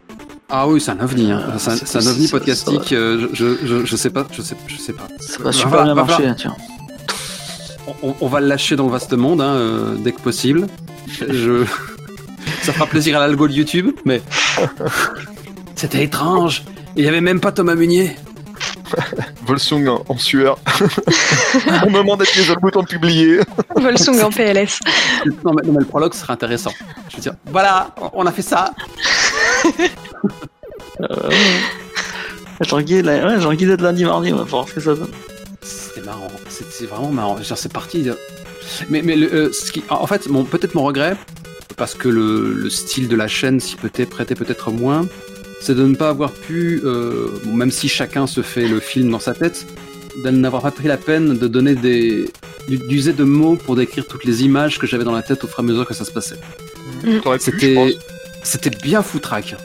Ah 0.48 0.68
oui, 0.68 0.80
c'est 0.80 0.90
un 0.92 1.00
ovni. 1.00 1.32
Hein. 1.32 1.42
C'est 1.58 1.96
un, 1.96 2.06
ovni 2.06 2.26
ça- 2.26 2.38
podcastique. 2.38 2.88
ça 2.90 2.94
euh, 2.94 3.28
je, 3.32 3.56
je, 3.64 3.84
je 3.84 3.96
sais 3.96 4.10
pas. 4.10 4.26
Je 4.32 4.42
sais, 4.42 4.54
je 4.68 4.76
sais 4.76 4.92
pas. 4.92 5.08
Ça 5.20 5.38
Va 5.38 5.44
va 5.44 5.52
super 5.52 5.84
bien 5.84 5.94
marcher, 5.94 6.26
hein, 6.26 6.36
tiens. 6.38 6.54
On, 8.02 8.14
on 8.20 8.26
va 8.28 8.40
le 8.40 8.46
lâcher 8.46 8.76
dans 8.76 8.86
le 8.86 8.92
vaste 8.92 9.12
monde 9.14 9.40
hein, 9.40 9.54
euh, 9.54 9.94
dès 9.98 10.12
que 10.12 10.20
possible. 10.20 10.66
Je... 11.28 11.64
Ça 12.62 12.72
fera 12.72 12.86
plaisir 12.86 13.16
à 13.16 13.20
l'algo 13.20 13.48
de 13.48 13.52
YouTube, 13.54 13.90
mais 14.04 14.20
c'était 15.76 16.04
étrange. 16.04 16.62
Il 16.96 17.04
y 17.04 17.08
avait 17.08 17.20
même 17.20 17.40
pas 17.40 17.52
Thomas 17.52 17.74
Munier. 17.74 18.16
Volsung 19.46 19.86
en, 19.88 20.04
en 20.08 20.18
sueur. 20.18 20.58
Au 21.86 21.88
moment 21.90 22.16
d'appuyer 22.16 22.44
sur 22.44 22.54
le 22.56 22.60
bouton 22.60 22.82
de 22.82 22.86
publier. 22.88 23.40
Volsung 23.76 24.20
en 24.20 24.30
PLS. 24.30 24.80
Non 25.44 25.52
mais, 25.54 25.62
non, 25.66 25.72
mais 25.72 25.80
le 25.80 25.84
prologue 25.86 26.12
serait 26.14 26.32
intéressant. 26.32 26.72
Je 27.08 27.16
veux 27.16 27.22
dire, 27.22 27.34
voilà, 27.46 27.94
on 28.12 28.26
a 28.26 28.32
fait 28.32 28.42
ça. 28.42 28.72
Jean-Guy, 32.60 33.00
ouais, 33.02 33.40
Jean-Guy 33.40 33.64
de 33.66 33.76
lundi, 33.76 34.04
mardi, 34.04 34.32
on 34.32 34.36
va 34.36 34.42
pouvoir 34.44 34.68
faire 34.68 34.82
ça. 34.82 34.92
C'était 35.62 36.02
marrant. 36.06 36.28
C'est 36.48 36.86
vraiment 36.86 37.08
marrant. 37.10 37.40
Genre, 37.42 37.56
C'est 37.56 37.72
parti. 37.72 38.02
de- 38.02 38.18
Mais, 38.90 39.02
mais 39.02 39.16
le, 39.16 39.32
euh, 39.32 39.52
ce 39.52 39.72
qui, 39.72 39.82
en 39.88 40.06
fait, 40.06 40.28
mon, 40.28 40.44
peut-être 40.44 40.74
mon 40.74 40.82
regret, 40.84 41.16
parce 41.80 41.94
que 41.94 42.10
le, 42.10 42.52
le 42.52 42.68
style 42.68 43.08
de 43.08 43.16
la 43.16 43.26
chaîne 43.26 43.58
s'y 43.58 43.74
peut 43.74 43.88
prêtait 43.88 44.34
peut-être 44.34 44.70
moins, 44.70 45.08
c'est 45.62 45.74
de 45.74 45.86
ne 45.86 45.94
pas 45.94 46.10
avoir 46.10 46.30
pu, 46.30 46.82
euh, 46.84 47.28
bon, 47.44 47.54
même 47.54 47.70
si 47.70 47.88
chacun 47.88 48.26
se 48.26 48.42
fait 48.42 48.68
le 48.68 48.80
film 48.80 49.10
dans 49.10 49.18
sa 49.18 49.32
tête, 49.32 49.66
de 50.22 50.28
n'avoir 50.28 50.60
pas 50.60 50.72
pris 50.72 50.88
la 50.88 50.98
peine 50.98 51.38
de 51.38 51.48
donner 51.48 51.74
des, 51.74 52.30
d'user 52.68 53.14
de 53.14 53.24
mots 53.24 53.56
pour 53.56 53.76
décrire 53.76 54.06
toutes 54.06 54.26
les 54.26 54.42
images 54.44 54.78
que 54.78 54.86
j'avais 54.86 55.04
dans 55.04 55.14
la 55.14 55.22
tête 55.22 55.42
au 55.42 55.46
fur 55.46 55.60
et 55.60 55.62
à 55.62 55.64
mesure 55.64 55.86
que 55.86 55.94
ça 55.94 56.04
se 56.04 56.12
passait. 56.12 56.36
Je 57.02 57.18
C'était, 58.42 58.70
bien 58.82 59.02
foutraque. 59.02 59.56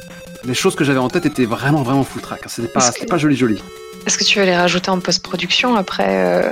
Les 0.45 0.53
choses 0.53 0.75
que 0.75 0.85
j'avais 0.85 0.99
en 0.99 1.09
tête 1.09 1.25
étaient 1.25 1.43
vraiment, 1.43 1.83
vraiment 1.83 2.05
foutraque. 2.05 2.43
C'était 2.47 2.69
pas, 2.69 2.93
que- 2.93 3.05
pas 3.07 3.17
joli, 3.17 3.35
joli. 3.35 3.61
Est-ce 4.07 4.17
que 4.17 4.23
tu 4.23 4.39
vas 4.39 4.45
les 4.45 4.55
rajouter 4.55 4.89
en 4.89 5.01
post-production 5.01 5.75
après 5.75 6.07
euh, 6.07 6.49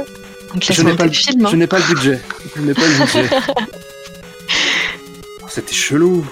On 0.54 0.60
te 0.60 0.68
laisse 0.68 0.78
Je 0.78 0.84
n'ai 0.84 0.94
pas, 0.94 1.06
le 1.06 1.10
hein? 1.10 1.50
je 1.50 1.56
n'ai 1.56 1.68
pas 1.68 1.80
le 1.80 1.86
budget. 1.86 2.20
Je 2.54 2.62
n'ai 2.62 2.74
pas 2.74 2.82
le 2.86 3.06
budget. 3.06 3.30
C'était 5.54 5.74
chelou. 5.74 6.26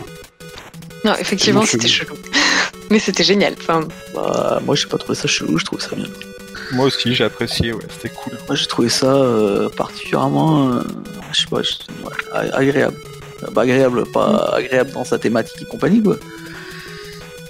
Non, 1.06 1.14
effectivement, 1.20 1.66
C'était 1.66 1.88
chelou. 1.88 2.16
Mais 2.90 3.00
c'était 3.00 3.24
génial. 3.24 3.56
Enfin, 3.60 3.88
Bah, 4.14 4.60
moi, 4.66 4.76
j'ai 4.76 4.88
pas 4.88 4.98
trouvé 4.98 5.16
ça 5.16 5.28
chelou, 5.28 5.58
je 5.58 5.66
trouve 5.66 5.80
ça 5.82 5.96
bien. 5.96 6.08
Moi 6.74 6.86
aussi, 6.86 7.14
j'ai 7.14 7.24
apprécié, 7.26 7.74
ouais, 7.74 7.84
c'était 7.90 8.14
cool. 8.16 8.34
Moi, 8.48 8.56
j'ai 8.56 8.66
trouvé 8.66 8.90
ça 8.90 9.14
euh, 9.14 9.70
particulièrement, 9.70 10.72
euh, 10.74 10.82
je 11.34 11.42
sais 11.42 11.48
pas, 11.48 11.62
je- 11.62 11.74
ouais, 12.06 12.14
a- 12.34 12.56
agréable. 12.58 12.98
Pas 13.54 13.62
agréable, 13.64 14.06
pas 14.12 14.52
agréable 14.56 14.92
dans 14.92 15.04
sa 15.04 15.18
thématique 15.20 15.62
et 15.62 15.66
compagnie, 15.66 16.02
quoi. 16.02 16.18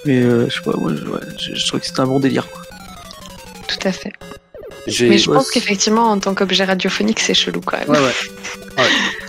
Mais 0.04 0.22
euh, 0.22 0.48
je 0.48 0.54
sais 0.56 0.62
pas, 0.62 0.76
moi, 0.76 0.92
je, 0.96 1.04
ouais, 1.06 1.20
je, 1.38 1.54
je 1.54 1.66
trouve 1.66 1.80
que 1.80 1.86
c'était 1.86 2.00
un 2.00 2.06
bon 2.06 2.18
délire, 2.20 2.48
quoi. 2.50 2.62
tout 3.68 3.86
à 3.88 3.92
fait. 3.92 4.12
Mais 4.86 5.18
je 5.18 5.30
ouais, 5.30 5.36
pense 5.36 5.50
qu'effectivement, 5.50 6.10
en 6.10 6.18
tant 6.18 6.34
qu'objet 6.34 6.64
radiophonique, 6.64 7.20
c'est 7.20 7.34
chelou 7.34 7.60
quand 7.60 7.78
même. 7.78 7.88
Ouais, 7.90 7.98
ouais. 8.00 8.84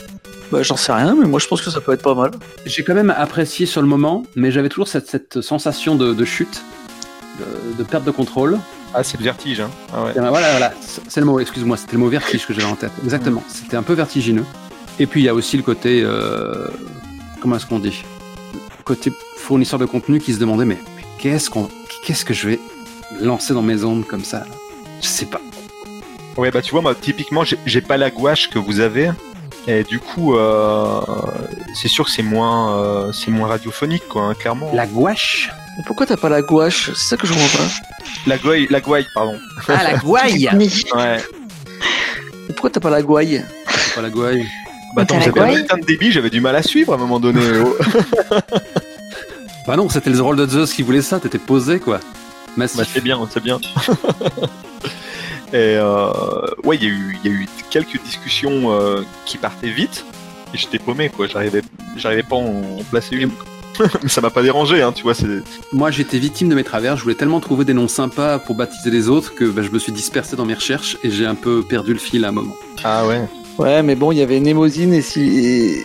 Bah, 0.53 0.61
j'en 0.61 0.77
sais 0.77 0.93
rien, 0.93 1.15
mais 1.19 1.25
moi, 1.25 1.39
je 1.39 1.47
pense 1.47 1.63
que 1.63 1.71
ça 1.71 1.81
peut 1.81 1.93
être 1.93 2.03
pas 2.03 2.13
mal. 2.13 2.29
J'ai 2.67 2.83
quand 2.83 2.93
même 2.93 3.09
apprécié 3.09 3.65
sur 3.65 3.81
le 3.81 3.87
moment, 3.87 4.21
mais 4.35 4.51
j'avais 4.51 4.69
toujours 4.69 4.87
cette, 4.87 5.09
cette 5.09 5.41
sensation 5.41 5.95
de, 5.95 6.13
de 6.13 6.25
chute, 6.25 6.61
de, 7.39 7.77
de 7.79 7.83
perte 7.83 8.03
de 8.03 8.11
contrôle. 8.11 8.59
Ah, 8.93 9.03
c'est 9.03 9.17
le 9.17 9.23
vertige, 9.23 9.61
hein. 9.61 9.71
Ah 9.91 10.03
ouais. 10.03 10.13
Ben 10.13 10.29
voilà, 10.29 10.51
voilà, 10.51 10.71
c'est 11.07 11.19
le 11.21 11.25
mot, 11.25 11.39
excuse-moi, 11.39 11.75
c'était 11.75 11.93
le 11.93 11.97
mot 11.97 12.07
vertige 12.07 12.45
que 12.45 12.53
j'avais 12.53 12.67
en 12.71 12.75
tête. 12.75 12.91
Exactement, 13.03 13.41
c'était 13.47 13.77
un 13.77 13.81
peu 13.81 13.93
vertigineux. 13.93 14.45
Et 14.99 15.07
puis 15.07 15.21
il 15.21 15.23
y 15.23 15.27
a 15.29 15.33
aussi 15.33 15.57
le 15.57 15.63
côté, 15.63 16.03
euh, 16.05 16.67
comment 17.41 17.55
est-ce 17.55 17.65
qu'on 17.65 17.79
dit? 17.79 18.03
Le 18.53 18.83
côté 18.83 19.11
fournisseur 19.37 19.79
de 19.79 19.85
contenu 19.85 20.19
qui 20.19 20.35
se 20.35 20.39
demandait, 20.39 20.65
mais, 20.65 20.77
mais 20.95 21.03
qu'est-ce 21.17 21.49
qu'on, 21.49 21.67
qu'est-ce 22.05 22.25
que 22.25 22.35
je 22.35 22.47
vais 22.49 22.59
lancer 23.19 23.55
dans 23.55 23.63
mes 23.63 23.83
ondes 23.83 24.05
comme 24.05 24.23
ça? 24.23 24.45
Je 25.01 25.07
sais 25.07 25.25
pas. 25.25 25.41
Ouais, 26.37 26.51
bah 26.51 26.61
tu 26.61 26.69
vois, 26.69 26.81
moi, 26.81 26.93
typiquement, 26.93 27.41
j'ai 27.65 27.81
pas 27.81 27.97
la 27.97 28.11
gouache 28.11 28.51
que 28.51 28.59
vous 28.59 28.81
avez. 28.81 29.09
Et 29.67 29.83
du 29.83 29.99
coup, 29.99 30.35
euh, 30.35 30.99
c'est 31.73 31.87
sûr 31.87 32.05
que 32.05 32.11
c'est 32.11 32.23
moins, 32.23 32.77
euh, 32.77 33.11
c'est 33.13 33.31
moins 33.31 33.47
radiophonique, 33.47 34.07
quoi, 34.09 34.23
hein, 34.23 34.33
clairement. 34.33 34.69
La 34.73 34.85
gouache 34.85 35.51
Mais 35.77 35.83
pourquoi 35.85 36.05
t'as 36.05 36.17
pas 36.17 36.29
la 36.29 36.41
gouache 36.41 36.91
C'est 36.93 37.09
ça 37.09 37.17
que 37.17 37.25
je 37.25 37.33
comprends 37.33 37.57
pas. 37.57 38.03
La 38.27 38.37
gouaille, 38.37 38.67
la 38.69 38.81
gouaille, 38.81 39.07
pardon. 39.13 39.37
Ah, 39.69 39.83
la 39.83 39.97
gouaille 39.97 40.49
Ouais. 40.53 41.17
Mais 42.47 42.53
pourquoi 42.53 42.69
t'as 42.71 42.81
pas 42.81 42.89
la 42.89 43.01
gouaille 43.01 43.43
pas 43.95 44.01
la 44.01 44.09
gouaille. 44.09 44.47
Bah 44.95 45.05
T'as 45.05 45.15
attends, 45.15 45.15
la 45.15 45.21
j'avais 45.21 45.39
un 45.39 45.43
gouaille 45.45 45.61
putain 45.61 45.77
de 45.77 45.85
débit, 45.85 46.11
j'avais 46.11 46.29
du 46.29 46.41
mal 46.41 46.55
à 46.55 46.63
suivre 46.63 46.93
à 46.93 46.95
un 46.95 46.99
moment 46.99 47.19
donné. 47.19 47.41
oh. 47.63 47.77
Bah 49.67 49.77
non, 49.77 49.87
c'était 49.87 50.09
le 50.09 50.21
rôle 50.21 50.35
de 50.35 50.45
Zeus 50.45 50.73
qui 50.73 50.81
voulait 50.81 51.01
ça, 51.01 51.19
t'étais 51.19 51.37
posé 51.37 51.79
quoi. 51.79 51.99
Massif. 52.57 52.77
Bah, 52.77 52.83
c'est 52.91 53.01
bien, 53.03 53.17
c'est 53.31 53.41
bien. 53.41 53.59
Et 55.53 55.77
euh, 55.77 56.09
ouais, 56.63 56.77
il 56.77 56.83
y, 56.83 56.87
a 56.87 56.89
eu- 56.89 57.17
il 57.23 57.31
y 57.31 57.33
a 57.33 57.37
eu 57.37 57.47
quelques 57.69 58.01
discussions 58.03 58.71
euh, 58.71 59.03
qui 59.25 59.37
partaient 59.37 59.69
vite. 59.69 60.03
Et 60.53 60.57
j'étais 60.57 60.79
paumé, 60.79 61.09
quoi. 61.09 61.27
J'arrivais, 61.27 61.61
j'arrivais 61.95 62.23
pas 62.23 62.35
à 62.35 62.39
en 62.39 62.81
placer 62.89 63.15
une. 63.15 63.29
Mais 64.03 64.09
ça 64.09 64.21
m'a 64.21 64.29
pas 64.31 64.41
dérangé, 64.43 64.81
hein, 64.81 64.91
tu 64.91 65.03
vois. 65.03 65.13
C'est... 65.13 65.27
Moi, 65.71 65.89
j'étais 65.91 66.17
victime 66.19 66.49
de 66.49 66.55
mes 66.55 66.63
travers. 66.63 66.97
Je 66.97 67.03
voulais 67.03 67.15
tellement 67.15 67.39
trouver 67.39 67.65
des 67.65 67.73
noms 67.73 67.87
sympas 67.87 68.39
pour 68.39 68.55
baptiser 68.55 68.89
les 68.91 69.09
autres 69.09 69.33
que 69.35 69.45
bah, 69.45 69.61
je 69.63 69.69
me 69.69 69.77
suis 69.79 69.91
dispersé 69.91 70.35
dans 70.35 70.45
mes 70.45 70.53
recherches 70.55 70.97
et 71.03 71.09
j'ai 71.11 71.25
un 71.27 71.35
peu 71.35 71.61
perdu 71.63 71.93
le 71.93 71.99
fil 71.99 72.25
à 72.25 72.29
un 72.29 72.31
moment. 72.31 72.55
Ah 72.83 73.05
ouais. 73.07 73.21
Ouais, 73.59 73.83
mais 73.83 73.95
bon, 73.95 74.11
il 74.11 74.17
y 74.17 74.21
avait 74.23 74.39
Némosine 74.39 74.93
et 74.93 75.01
si. 75.01 75.21
Et... 75.21 75.83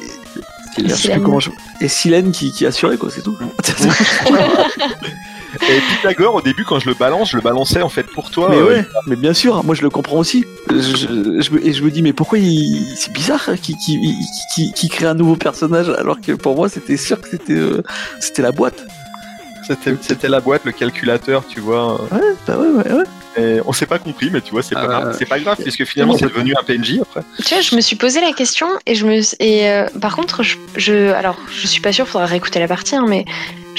Silène. 0.94 1.22
comment 1.22 1.40
je- 1.40 1.50
et 1.80 1.88
Silène 1.88 2.30
qui, 2.30 2.52
qui 2.52 2.64
assurait, 2.64 2.96
quoi, 2.98 3.10
c'est 3.10 3.22
tout. 3.22 3.36
Et 5.54 5.80
Pythagore, 5.80 6.34
au 6.34 6.42
début, 6.42 6.64
quand 6.64 6.78
je 6.78 6.88
le 6.88 6.94
balance, 6.94 7.30
je 7.30 7.36
le 7.36 7.42
balançais 7.42 7.82
en 7.82 7.88
fait 7.88 8.04
pour 8.04 8.30
toi. 8.30 8.48
Mais 8.50 8.56
euh, 8.58 8.66
ouais, 8.66 8.86
mais 9.06 9.16
bien 9.16 9.32
sûr, 9.32 9.64
moi 9.64 9.74
je 9.74 9.82
le 9.82 9.90
comprends 9.90 10.18
aussi. 10.18 10.44
Je, 10.70 10.76
je- 10.80 11.40
je 11.40 11.50
me- 11.52 11.66
et 11.66 11.72
je 11.72 11.82
me 11.82 11.90
dis, 11.90 12.02
mais 12.02 12.12
pourquoi 12.12 12.38
il, 12.38 12.84
c'est 12.96 13.12
bizarre 13.12 13.48
qu'il 13.62 13.76
qui, 13.76 13.98
qui, 14.54 14.72
qui 14.72 14.88
crée 14.88 15.06
un 15.06 15.14
nouveau 15.14 15.36
personnage 15.36 15.88
alors 15.88 16.20
que 16.20 16.32
pour 16.32 16.54
moi 16.56 16.68
c'était 16.68 16.96
sûr 16.96 17.20
que 17.20 17.28
c'était 17.30 17.54
euh, 17.54 17.82
c'était 18.20 18.42
la 18.42 18.52
boîte. 18.52 18.84
C'était, 19.66 19.94
c'était 20.00 20.28
la 20.28 20.40
boîte, 20.40 20.62
le 20.64 20.72
calculateur, 20.72 21.44
tu 21.46 21.60
vois. 21.60 22.00
Ouais, 22.10 22.20
bah 22.46 22.56
ouais, 22.56 22.68
ouais, 22.68 22.92
ouais. 22.92 23.04
Et 23.36 23.60
on 23.66 23.72
s'est 23.74 23.84
pas 23.84 23.98
compris, 23.98 24.30
mais 24.32 24.40
tu 24.40 24.50
vois, 24.52 24.62
c'est 24.62 24.74
pas 24.74 24.84
Ah, 24.84 24.86
grave. 24.86 25.16
C'est 25.18 25.26
pas 25.28 25.38
grave, 25.38 25.58
puisque 25.62 25.84
finalement, 25.84 26.16
c'est 26.16 26.24
devenu 26.24 26.54
un 26.58 26.62
PNJ 26.64 27.00
après. 27.02 27.20
Tu 27.44 27.52
vois, 27.52 27.60
je 27.60 27.76
me 27.76 27.82
suis 27.82 27.94
posé 27.96 28.20
la 28.22 28.32
question 28.32 28.66
et 28.86 28.94
je 28.94 29.04
me 29.04 29.20
et 29.42 29.68
euh, 29.68 29.86
par 30.00 30.16
contre, 30.16 30.42
je, 30.42 30.56
je 30.76 31.12
alors 31.12 31.36
je 31.52 31.66
suis 31.66 31.82
pas 31.82 31.92
sûre, 31.92 32.08
faudra 32.08 32.24
réécouter 32.26 32.58
la 32.60 32.66
partie, 32.68 32.96
hein, 32.96 33.04
mais 33.06 33.26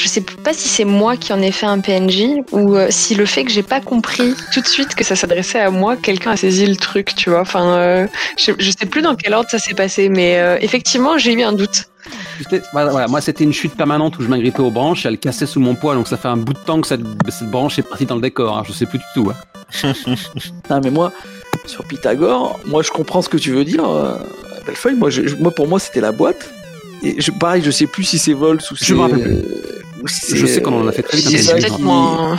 je 0.01 0.07
sais 0.07 0.21
pas 0.21 0.53
si 0.53 0.69
c'est 0.69 0.85
moi 0.85 1.17
qui 1.17 1.33
en 1.33 1.41
ai 1.41 1.51
fait 1.51 1.65
un 1.65 1.79
PNJ 1.79 2.41
ou 2.51 2.75
euh, 2.75 2.87
si 2.89 3.15
le 3.15 3.25
fait 3.25 3.43
que 3.43 3.51
j'ai 3.51 3.63
pas 3.63 3.81
compris 3.81 4.33
tout 4.53 4.61
de 4.61 4.67
suite 4.67 4.95
que 4.95 5.03
ça 5.03 5.15
s'adressait 5.15 5.59
à 5.59 5.69
moi, 5.71 5.97
quelqu'un 5.97 6.31
a 6.31 6.37
saisi 6.37 6.65
le 6.65 6.75
truc, 6.77 7.13
tu 7.15 7.29
vois. 7.29 7.41
Enfin, 7.41 7.73
euh, 7.73 8.07
je, 8.37 8.51
je 8.57 8.71
sais 8.71 8.85
plus 8.85 9.01
dans 9.01 9.15
quel 9.15 9.33
ordre 9.33 9.49
ça 9.49 9.59
s'est 9.59 9.73
passé, 9.73 10.07
mais 10.09 10.39
euh, 10.39 10.57
effectivement, 10.61 11.17
j'ai 11.17 11.33
eu 11.33 11.41
un 11.43 11.51
doute. 11.53 11.85
C'était- 12.39 12.61
Voilà, 12.71 12.91
voilà, 12.91 13.07
moi, 13.07 13.19
c'était 13.19 13.43
une 13.43 13.51
chute 13.53 13.75
permanente 13.75 14.17
où 14.17 14.23
je 14.23 14.27
m'agrippais 14.27 14.61
aux 14.61 14.71
branches, 14.71 15.05
elle 15.05 15.17
cassait 15.17 15.45
sous 15.45 15.59
mon 15.59 15.75
poids, 15.75 15.95
donc 15.95 16.07
ça 16.07 16.15
fait 16.17 16.29
un 16.29 16.37
bout 16.37 16.53
de 16.53 16.59
temps 16.59 16.79
que 16.79 16.87
cette, 16.87 17.01
cette 17.29 17.49
branche 17.51 17.77
est 17.77 17.83
partie 17.83 18.05
dans 18.05 18.15
le 18.15 18.21
décor. 18.21 18.57
hein, 18.57 18.63
je 18.65 18.71
sais 18.71 18.85
plus 18.85 18.99
du 18.99 19.05
tout. 19.13 19.29
hein. 19.83 19.93
Non, 20.69 20.79
mais 20.83 20.91
moi, 20.91 21.11
sur 21.65 21.83
Pythagore, 21.85 22.59
moi 22.65 22.81
je 22.83 22.89
comprends 22.91 23.21
ce 23.21 23.29
que 23.29 23.37
tu 23.37 23.51
veux 23.51 23.65
dire, 23.65 23.87
euh, 23.87 24.13
Bellefeuille. 24.65 24.95
Moi, 24.95 25.09
je- 25.09 25.35
moi, 25.35 25.51
pour 25.51 25.67
moi, 25.67 25.79
c'était 25.79 26.01
la 26.01 26.11
boîte. 26.11 26.49
Et 27.03 27.21
je, 27.21 27.31
pareil, 27.31 27.61
je 27.63 27.71
sais 27.71 27.87
plus 27.87 28.03
si 28.03 28.19
c'est 28.19 28.33
Vols 28.33 28.59
ou 28.71 28.75
c'est. 28.75 28.93
me 28.93 28.99
rappelle 28.99 29.21
plus. 29.21 29.31
euh, 29.31 30.07
si 30.07 30.35
Je 30.37 30.45
sais 30.45 30.61
qu'on 30.61 30.81
en 30.81 30.87
a 30.87 30.91
fait 30.91 31.03
très 31.03 31.17
vite 31.17 31.27
si 31.29 31.37
c'est 31.37 31.43
ça 31.43 31.53
peut-être 31.55 31.79
moins. 31.79 32.37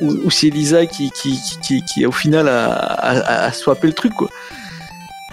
ou, 0.00 0.10
ou 0.24 0.30
c'est 0.30 0.50
Lisa 0.50 0.86
qui, 0.86 1.10
qui, 1.10 1.38
qui, 1.40 1.58
qui, 1.60 1.82
qui, 1.84 2.06
au 2.06 2.12
final 2.12 2.48
a, 2.48 2.70
a, 2.72 3.44
a 3.46 3.52
swappé 3.52 3.86
le 3.86 3.92
truc 3.94 4.12
quoi. 4.14 4.28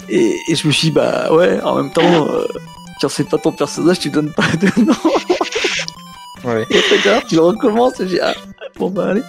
Et, 0.10 0.36
et 0.48 0.56
je 0.56 0.68
me 0.68 0.72
suis 0.72 0.90
dit, 0.90 0.91
bah 0.91 1.34
ouais, 1.34 1.60
en 1.64 1.76
même 1.77 1.91
temps, 1.91 2.27
euh, 2.30 2.45
quand 3.02 3.10
c'est 3.10 3.27
pas 3.27 3.38
ton 3.40 3.52
personnage, 3.52 3.99
tu 3.99 4.10
donnes 4.10 4.32
pas 4.32 4.48
de 4.61 4.69
nom. 4.82 4.94
Ouais. 6.44 6.64
Et 6.69 6.77
après, 6.77 7.23
tu 7.27 7.36
le 7.36 7.41
recommences 7.41 7.99
et 7.99 8.07
j'ai 8.07 8.22
ah, 8.22 8.34
bon 8.77 8.90
bah 8.91 9.07
allez, 9.10 9.23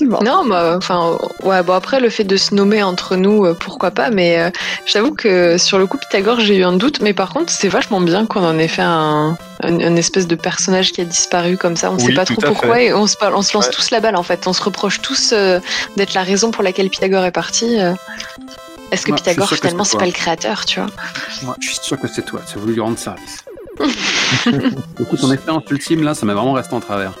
Non, 0.00 0.46
bah, 0.46 0.74
enfin, 0.76 1.18
ouais, 1.42 1.62
bon 1.62 1.72
après 1.74 2.00
le 2.00 2.08
fait 2.10 2.24
de 2.24 2.36
se 2.36 2.54
nommer 2.54 2.82
entre 2.82 3.16
nous, 3.16 3.44
euh, 3.44 3.54
pourquoi 3.54 3.90
pas, 3.90 4.10
mais 4.10 4.38
euh, 4.38 4.50
j'avoue 4.86 5.12
que 5.14 5.58
sur 5.58 5.78
le 5.78 5.86
coup 5.86 5.98
Pythagore 5.98 6.40
j'ai 6.40 6.56
eu 6.56 6.64
un 6.64 6.72
doute, 6.72 7.00
mais 7.00 7.12
par 7.12 7.30
contre 7.32 7.52
c'est 7.52 7.68
vachement 7.68 8.00
bien 8.00 8.26
qu'on 8.26 8.44
en 8.44 8.58
ait 8.58 8.68
fait 8.68 8.82
un, 8.82 9.36
un, 9.62 9.80
un 9.80 9.96
espèce 9.96 10.26
de 10.26 10.34
personnage 10.36 10.92
qui 10.92 11.00
a 11.00 11.04
disparu 11.04 11.56
comme 11.58 11.76
ça, 11.76 11.90
on 11.90 11.96
Oui, 11.96 12.06
sait 12.06 12.12
pas 12.14 12.24
trop 12.24 12.40
pourquoi 12.40 12.76
fait. 12.76 12.86
et 12.86 12.94
on 12.94 13.06
se, 13.06 13.16
parle- 13.16 13.34
on 13.34 13.42
se 13.42 13.52
lance 13.54 13.66
Ouais. 13.66 13.72
tous 13.72 13.90
la 13.90 14.00
balle 14.00 14.16
en 14.16 14.22
fait, 14.22 14.46
on 14.46 14.52
se 14.52 14.62
reproche 14.62 15.00
tous 15.02 15.32
euh, 15.32 15.60
d'être 15.96 16.14
la 16.14 16.22
raison 16.22 16.50
pour 16.50 16.62
laquelle 16.62 16.88
Pythagore 16.88 17.24
est 17.24 17.32
parti. 17.32 17.78
euh. 17.80 17.92
Est-ce 18.92 19.04
que 19.06 19.10
Ouais, 19.12 19.16
Pythagore 19.18 19.48
finalement 19.50 19.84
c'est 19.84 19.98
pas 19.98 20.06
le 20.06 20.12
créateur, 20.12 20.64
tu 20.64 20.80
vois? 20.80 20.88
Moi, 21.42 21.56
je 21.60 21.68
suis 21.68 21.78
sûr 21.82 22.00
que 22.00 22.08
c'est 22.08 22.22
toi, 22.24 22.40
tu 22.50 22.56
as 22.58 22.60
voulu 22.60 22.72
lui 22.74 22.80
rendre 22.80 22.98
service. 22.98 23.44
Écoute, 25.00 25.20
ton 25.20 25.32
expérience 25.32 25.62
ultime, 25.70 26.02
là, 26.02 26.14
ça 26.14 26.26
m'est 26.26 26.34
vraiment 26.34 26.52
resté 26.52 26.74
en 26.74 26.80
travers. 26.80 27.12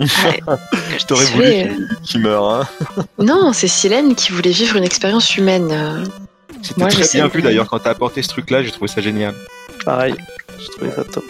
Je 0.00 1.04
t'aurais 1.06 1.24
Tu 1.26 1.32
voulu 1.32 1.46
sais, 1.46 1.70
qu'il, 2.02 2.20
meure, 2.20 2.48
hein. 2.52 2.68
Non, 3.18 3.52
c'est 3.52 3.68
Silène 3.68 4.14
qui 4.14 4.32
voulait 4.32 4.50
vivre 4.50 4.76
une 4.76 4.84
expérience 4.84 5.36
humaine. 5.36 5.68
euh. 5.70 6.04
C'était 6.62 6.80
Moi, 6.80 6.90
très 6.90 7.06
bien 7.12 7.28
vu 7.28 7.42
d'ailleurs 7.42 7.68
quand 7.68 7.78
t'as 7.78 7.90
apporté 7.90 8.22
ce 8.22 8.28
truc-là, 8.28 8.62
j'ai 8.62 8.70
trouvé 8.70 8.88
ça 8.88 9.00
génial. 9.00 9.34
Pareil, 9.84 10.14
je 10.58 10.66
trouvais 10.68 10.90
ça 10.92 11.04
top. 11.04 11.24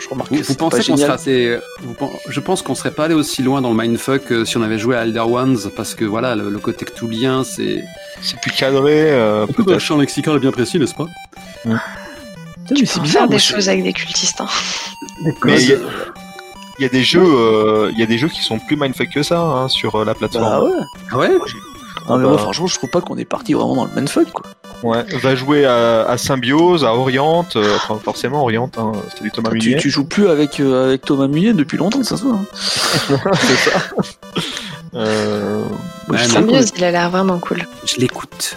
Je 0.00 0.08
remarque 0.08 0.32
Vous, 0.32 0.38
que 0.40 0.42
vous 0.42 0.54
pensez 0.56 0.82
qu'on 0.84 0.96
serait 0.96 1.12
assez. 1.12 1.58
vous 1.82 1.94
pen- 1.94 2.08
je 2.28 2.40
pense 2.40 2.62
qu'on 2.62 2.74
serait 2.74 2.90
pas 2.90 3.04
allé 3.04 3.14
aussi 3.14 3.44
loin 3.44 3.60
dans 3.62 3.70
le 3.72 3.76
mindfuck 3.76 4.32
euh, 4.32 4.44
si 4.44 4.56
on 4.56 4.62
avait 4.62 4.78
joué 4.80 4.96
à 4.96 5.04
Elder 5.04 5.20
Ones, 5.20 5.56
parce 5.76 5.94
que 5.94 6.04
voilà, 6.04 6.34
le, 6.34 6.50
le 6.50 6.58
côté 6.58 6.84
cthulhien, 6.84 7.44
c'est. 7.44 7.84
C'est 8.20 8.40
plus 8.40 8.50
cadré, 8.50 9.12
euh, 9.12 9.46
peut-être. 9.46 9.78
champ 9.78 9.96
lexical 9.98 10.40
bien 10.40 10.50
précis, 10.50 10.80
n'est-ce 10.80 10.94
pas? 10.94 11.06
Mais 11.64 11.74
c'est 12.68 12.92
Pour 12.94 13.02
bizarre. 13.02 13.22
faire 13.22 13.28
des 13.28 13.38
choses 13.38 13.68
avec 13.68 13.84
des 13.84 13.92
cultistes. 13.92 14.40
hein. 14.40 14.48
Mais 15.44 15.58
il 16.78 16.82
y 16.82 16.86
a 16.86 16.88
des 16.88 17.02
jeux, 17.02 17.22
euh, 17.24 17.90
il 17.92 17.98
y 17.98 18.02
a 18.02 18.06
des 18.06 18.18
jeux 18.18 18.28
qui 18.28 18.42
sont 18.42 18.58
plus 18.58 18.76
mindfuck 18.76 19.08
que 19.10 19.22
ça 19.22 19.40
hein, 19.40 19.68
sur 19.68 19.96
euh, 19.96 20.04
la 20.04 20.14
plateforme. 20.14 20.44
Bah 20.44 20.62
ouais. 20.64 20.84
Ah 21.12 21.16
ouais 21.18 21.28
Non, 22.08 22.16
mais 22.18 22.24
Bah. 22.24 22.28
moi, 22.30 22.38
franchement, 22.38 22.66
je 22.66 22.74
trouve 22.76 22.90
pas 22.90 23.00
qu'on 23.00 23.16
est 23.16 23.24
parti 23.24 23.52
vraiment 23.54 23.76
dans 23.76 23.84
le 23.84 23.90
mindfuck, 23.94 24.30
quoi. 24.32 24.44
Ouais, 24.82 25.02
va 25.22 25.34
jouer 25.34 25.64
à, 25.64 26.02
à 26.02 26.18
Symbiose, 26.18 26.84
à 26.84 26.94
Orient, 26.94 27.46
euh, 27.56 27.76
enfin 27.76 27.98
forcément 28.04 28.42
Orient, 28.42 28.70
hein, 28.76 28.92
c'est 29.16 29.22
du 29.22 29.30
Thomas 29.30 29.48
Tu, 29.50 29.54
Munier. 29.56 29.76
tu 29.78 29.88
joues 29.88 30.04
plus 30.04 30.28
avec, 30.28 30.60
euh, 30.60 30.88
avec 30.88 31.02
Thomas 31.02 31.26
Munier 31.26 31.54
depuis 31.54 31.78
longtemps, 31.78 32.02
ça 32.02 32.18
se 32.18 32.24
voit. 32.24 32.34
hein. 32.34 32.44
c'est 33.40 33.70
ça. 33.70 33.80
Euh, 34.94 35.64
Ouais, 36.08 36.18
Symbiose, 36.18 36.72
il 36.76 36.84
a 36.84 36.90
l'air 36.92 37.10
vraiment 37.10 37.38
cool. 37.38 37.66
Je 37.84 37.96
l'écoute. 37.96 38.56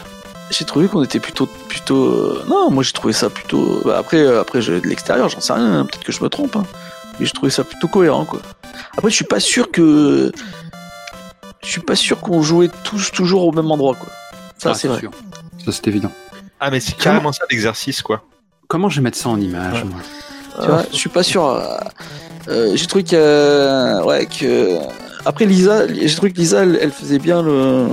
j'ai 0.51 0.65
trouvé 0.65 0.87
qu'on 0.87 1.01
était 1.03 1.19
plutôt 1.19 1.47
plutôt 1.67 2.05
euh, 2.05 2.43
non 2.47 2.69
moi 2.69 2.83
j'ai 2.83 2.91
trouvé 2.91 3.11
ça 3.13 3.29
plutôt 3.29 3.81
bah, 3.83 3.97
après 3.97 4.17
euh, 4.19 4.39
après 4.41 4.61
je, 4.61 4.73
de 4.73 4.87
l'extérieur 4.87 5.29
j'en 5.29 5.39
sais 5.39 5.53
rien 5.53 5.79
hein, 5.79 5.85
peut-être 5.85 6.03
que 6.03 6.11
je 6.11 6.23
me 6.23 6.29
trompe 6.29 6.55
hein. 6.57 6.63
Mais 7.19 7.25
j'ai 7.25 7.31
trouvé 7.31 7.51
ça 7.51 7.63
plutôt 7.63 7.87
cohérent 7.87 8.25
quoi 8.25 8.41
après 8.97 9.09
je 9.09 9.15
suis 9.15 9.25
pas 9.25 9.39
sûr 9.39 9.71
que 9.71 10.31
je 11.63 11.67
suis 11.69 11.81
pas 11.81 11.95
sûr 11.95 12.19
qu'on 12.19 12.41
jouait 12.41 12.69
tous 12.83 13.11
toujours 13.11 13.45
au 13.45 13.51
même 13.51 13.69
endroit 13.71 13.95
quoi 13.95 14.09
ça 14.57 14.71
Ah, 14.71 14.73
c'est 14.73 14.87
vrai 14.87 14.99
sûr. 14.99 15.11
Ça, 15.65 15.71
c'est 15.71 15.87
évident. 15.87 16.11
Ah 16.59 16.71
mais 16.71 16.79
c'est 16.79 16.95
carrément 16.97 17.31
ça 17.31 17.43
l'exercice 17.51 18.01
quoi. 18.01 18.23
Comment 18.67 18.89
je 18.89 18.97
vais 18.97 19.03
mettre 19.03 19.17
ça 19.17 19.29
en 19.29 19.39
image, 19.39 19.83
Ouais. 19.83 19.89
moi 19.89 19.99
tu 20.61 20.67
vois 20.67 20.83
je 20.91 20.95
suis 20.97 21.09
pas 21.09 21.21
sûr 21.23 21.45
euh, 21.45 21.77
euh, 22.47 22.71
j'ai 22.75 22.87
trouvé 22.87 23.03
que 23.03 23.15
euh, 23.15 24.03
ouais 24.03 24.25
que 24.25 24.77
après 25.25 25.45
Lisa 25.45 25.85
j'ai 25.87 26.15
trouvé 26.15 26.31
que 26.31 26.37
Lisa 26.37 26.63
elle, 26.63 26.79
elle 26.81 26.91
faisait 26.91 27.19
bien 27.19 27.43
le 27.43 27.87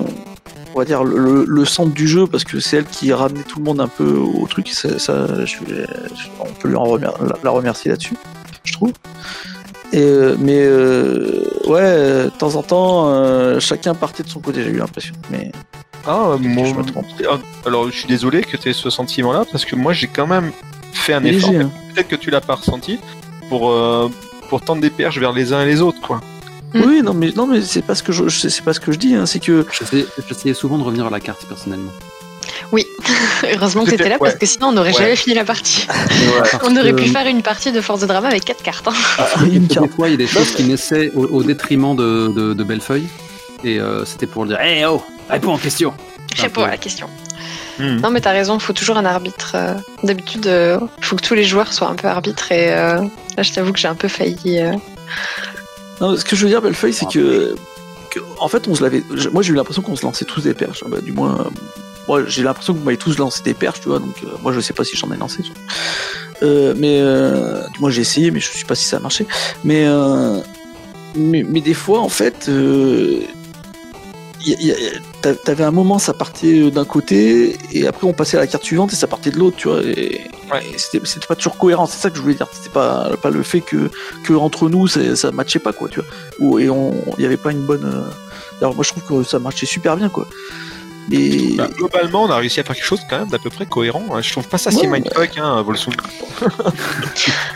on 0.75 0.79
va 0.79 0.85
dire 0.87 1.05
le, 1.05 1.19
le- 1.19 1.45
le 1.47 1.65
centre 1.67 1.93
du 1.93 2.09
jeu 2.09 2.27
parce 2.27 2.43
que 2.45 2.59
c'est 2.61 2.79
elle 2.79 2.87
qui 2.87 3.13
ramenait 3.13 3.43
tout 3.43 3.59
le 3.59 3.65
monde 3.65 3.81
un 3.81 3.87
peu 3.89 4.15
au 4.17 4.47
truc 4.49 4.69
ça, 4.71 4.99
ça 4.99 5.45
je, 5.45 5.57
je- 5.59 6.27
on 6.41 6.47
peut 6.61 6.69
lui 6.69 6.77
en 6.77 6.85
remer- 6.85 7.11
la, 7.21 7.35
la 7.45 7.51
remercier 7.51 7.91
là-dessus 7.91 8.15
je 8.65 8.73
trouve 8.73 8.93
et 9.93 10.01
euh, 10.03 10.37
mais 10.39 10.59
euh, 10.63 11.45
ouais 11.67 11.81
euh, 11.83 12.25
de 12.25 12.31
temps 12.31 12.57
en 12.57 12.63
temps 12.63 13.09
euh, 13.09 13.61
chacun 13.61 13.95
partait 13.95 14.23
de 14.23 14.29
son 14.29 14.41
côté 14.41 14.63
j'ai 14.65 14.71
eu 14.71 14.79
l'impression 14.79 15.15
mais 15.31 15.53
Ah, 16.07 16.37
mon- 16.41 16.65
je 16.65 16.75
me 16.75 16.83
trompe. 16.85 17.07
Ah, 17.31 17.39
Alors 17.67 17.87
je 17.91 17.97
suis 17.99 18.09
désolé 18.09 18.43
que 18.43 18.57
tu 18.57 18.69
aies 18.69 18.73
ce 18.73 18.91
sentiment-là 18.91 19.45
parce 19.51 19.65
que 19.65 19.77
moi 19.77 19.93
j'ai 19.93 20.09
quand 20.09 20.27
même 20.27 20.51
fait 20.93 21.15
un 21.15 21.25
effort. 21.25 21.51
hein. 21.51 21.71
Peut-être 21.95 22.09
que 22.09 22.17
tu 22.17 22.31
l'as 22.31 22.41
pas 22.41 22.57
ressenti 22.57 22.99
pour 23.49 23.71
euh, 23.71 24.11
pour 24.49 24.61
tendre 24.61 24.81
des 24.83 24.91
perches 24.91 25.19
vers 25.19 25.33
les 25.33 25.53
uns 25.53 25.63
et 25.63 25.67
les 25.67 25.81
autres 25.81 26.01
quoi. 26.01 26.21
Mm. 26.75 26.81
oui 26.87 27.03
non 27.03 27.15
mais 27.15 27.31
non 27.37 27.47
mais 27.47 27.61
c'est 27.63 27.83
pas 27.83 27.95
ce 27.95 28.03
que 28.03 28.13
je 28.13 28.29
c'est 28.29 28.51
c'est 28.51 28.63
pas 28.65 28.73
ce 28.75 28.81
que 28.81 28.91
je 28.93 28.99
dis 28.99 29.15
hein, 29.15 29.27
c'est 29.27 29.39
que 29.41 29.65
j'essayais 30.29 30.55
souvent 30.55 30.77
de 30.79 30.83
revenir 30.83 31.07
à 31.07 31.11
la 31.11 31.21
carte, 31.21 31.47
personnellement. 31.47 31.93
Oui, 32.73 32.87
heureusement 33.55 33.85
que 33.85 33.91
C'était- 33.91 34.05
t'étais 34.05 34.11
là 34.11 34.17
ouais. 34.17 34.29
parce 34.29 34.35
que 34.39 34.47
sinon 34.47 34.69
on 34.69 34.73
n'aurait 34.73 34.93
Ouais. 34.93 34.99
jamais 35.03 35.17
fini 35.17 35.35
la 35.35 35.45
partie. 35.45 35.87
On 36.65 36.77
aurait 36.77 36.93
pu 36.95 37.07
faire 37.09 37.27
une 37.27 37.43
partie 37.43 37.73
de 37.73 37.81
Force 37.81 38.01
de 38.01 38.07
Drama 38.07 38.29
avec 38.29 38.45
quatre 38.45 38.63
cartes. 38.63 38.89
hein. 38.89 38.93
une 39.53 39.67
Des 39.67 39.75
carte 39.75 39.91
fois, 39.95 40.09
il 40.09 40.13
y 40.13 40.15
a 40.15 40.19
des 40.19 40.27
choses 40.27 40.51
qui 40.53 40.65
naissaient 40.65 41.11
au, 41.15 41.25
au 41.27 41.43
détriment 41.43 41.95
de, 41.97 42.29
de, 42.29 42.55
de 42.55 42.65
Bellefeuille. 42.65 43.07
Et 43.65 43.79
euh, 43.81 44.05
c'était 44.05 44.27
pour 44.27 44.45
dire 44.47 44.61
Hé 44.61 44.85
oh, 44.87 45.03
réponds 45.31 45.53
en 45.53 45.59
question 45.59 45.95
Chapeau 46.35 46.63
à 46.63 46.69
la 46.69 46.77
question. 46.77 47.09
Hmm. 47.79 47.97
Non 48.01 48.11
mais 48.11 48.21
t'as 48.21 48.33
raison, 48.33 48.59
faut 48.59 48.73
toujours 48.73 48.97
un 48.99 49.05
arbitre. 49.05 49.53
euh, 49.55 49.75
D'habitude, 50.03 50.47
euh, 50.47 50.79
faut 51.01 51.17
que 51.17 51.23
tous 51.23 51.35
les 51.35 51.45
joueurs 51.45 51.73
soient 51.73 51.89
un 51.89 51.95
peu 51.95 52.09
arbitres 52.09 52.51
et 52.53 52.73
euh, 52.73 53.01
là 53.37 53.43
je 53.43 53.53
t'avoue 53.53 53.73
que 53.73 53.79
j'ai 53.79 53.89
un 53.89 53.95
peu 53.95 54.09
failli. 54.09 54.61
euh, 54.61 54.73
Non, 56.01 56.17
ce 56.17 56.25
que 56.25 56.35
je 56.37 56.43
veux 56.45 56.49
dire, 56.51 56.61
Bellefeuille, 56.63 56.93
c'est 56.93 57.07
que, 57.09 57.55
que, 58.11 58.21
en 58.39 58.49
fait, 58.49 58.67
on 58.69 58.75
se 58.75 58.83
l'avait. 58.83 59.03
Moi, 59.33 59.43
j'ai 59.43 59.53
eu 59.53 59.55
l'impression 59.57 59.83
qu'on 59.83 59.97
se 59.97 60.03
lançait 60.05 60.25
tous 60.25 60.43
des 60.43 60.55
perches. 60.55 60.83
Bah, 60.89 60.99
du 61.01 61.13
moins, 61.13 61.39
euh, 61.41 61.51
moi, 62.09 62.25
j'ai 62.27 62.43
l'impression 62.43 62.73
que 62.75 62.79
vous 62.79 62.85
m'avez 62.85 62.97
tous 62.97 63.19
lancé 63.19 63.43
des 63.43 63.55
perches, 63.55 63.81
tu 63.81 63.89
vois. 63.89 63.99
Donc, 63.99 64.17
euh, 64.25 64.29
moi, 64.43 64.53
je 64.53 64.61
sais 64.61 64.73
pas 64.75 64.85
si 64.85 64.97
j'en 64.97 65.11
ai 65.13 65.17
lancé. 65.17 65.43
Euh, 66.43 66.75
mais, 66.77 66.99
euh, 67.01 67.63
moins, 67.81 67.91
j'ai 67.91 68.03
essayé, 68.03 68.31
mais 68.31 68.41
je 68.41 68.51
sais 68.51 68.65
pas 68.67 68.75
si 68.75 68.85
ça 68.85 68.97
a 68.99 69.01
marché. 69.01 69.27
Mais, 69.65 69.85
euh, 69.87 70.39
mais, 71.15 71.43
mais 71.49 71.61
des 71.61 71.75
fois, 71.75 72.01
en 72.01 72.09
fait, 72.09 72.51
y 74.45 74.53
y 74.53 74.75
t'avais 75.23 75.65
un 75.65 75.71
moment, 75.71 75.99
ça 75.99 76.13
partait 76.13 76.71
d'un 76.71 76.85
côté, 76.85 77.57
et 77.73 77.87
après, 77.87 78.07
on 78.07 78.13
passait 78.13 78.37
à 78.37 78.41
la 78.41 78.47
carte 78.47 78.65
suivante 78.65 78.93
et 78.93 78.97
ça 78.97 79.07
partait 79.07 79.31
de 79.31 79.39
l'autre, 79.39 79.57
tu 79.57 79.69
vois. 79.69 79.83
Et, 79.83 80.21
Ouais. 80.53 80.63
et 80.75 80.77
c'était 80.77 81.01
c'était 81.07 81.27
pas 81.27 81.37
toujours 81.37 81.57
cohérent. 81.57 81.87
C'est 81.87 81.97
ça 81.97 82.11
que 82.11 82.17
je 82.17 82.21
voulais 82.21 82.35
dire. 82.35 82.47
C'était 82.53 82.69
pas, 82.69 83.17
pas 83.23 83.31
le 83.31 83.43
fait 83.43 83.63
que, 83.63 83.91
que 84.25 84.35
entre 84.35 84.69
nous, 84.69 84.87
ça, 84.87 85.17
ça 85.17 85.31
matchait 85.31 85.59
pas, 85.59 85.73
quoi, 85.73 85.89
tu 85.89 86.01
vois 86.39 86.61
et 86.61 86.69
on 86.69 86.93
il 87.17 87.21
n'y 87.21 87.25
avait 87.25 87.39
pas 87.39 87.51
une 87.53 87.65
bonne 87.65 88.05
alors 88.61 88.75
moi 88.75 88.85
je 88.85 88.91
trouve 88.91 89.23
que 89.23 89.29
ça 89.29 89.39
marchait 89.39 89.67
super 89.67 89.97
bien 89.97 90.09
quoi 90.11 90.27
mais 91.11 91.55
Bah, 91.57 91.69
globalement, 91.77 92.25
on 92.25 92.31
a 92.31 92.37
réussi 92.37 92.61
à 92.61 92.65
faire 92.65 92.75
quelque 92.75 92.85
chose 92.85 93.01
quand 93.09 93.19
même 93.19 93.29
d'à 93.29 93.39
peu 93.39 93.51
près 93.51 93.67
cohérent. 93.67 94.05
hein. 94.13 94.21
Je 94.23 94.31
trouve 94.33 94.49
pas 94.49 94.59
ça 94.59 94.71
si 94.71 94.87
Ouais. 94.87 95.01
mindfuck, 95.01 95.31
hein, 95.39 95.63
Volsung. 95.63 95.95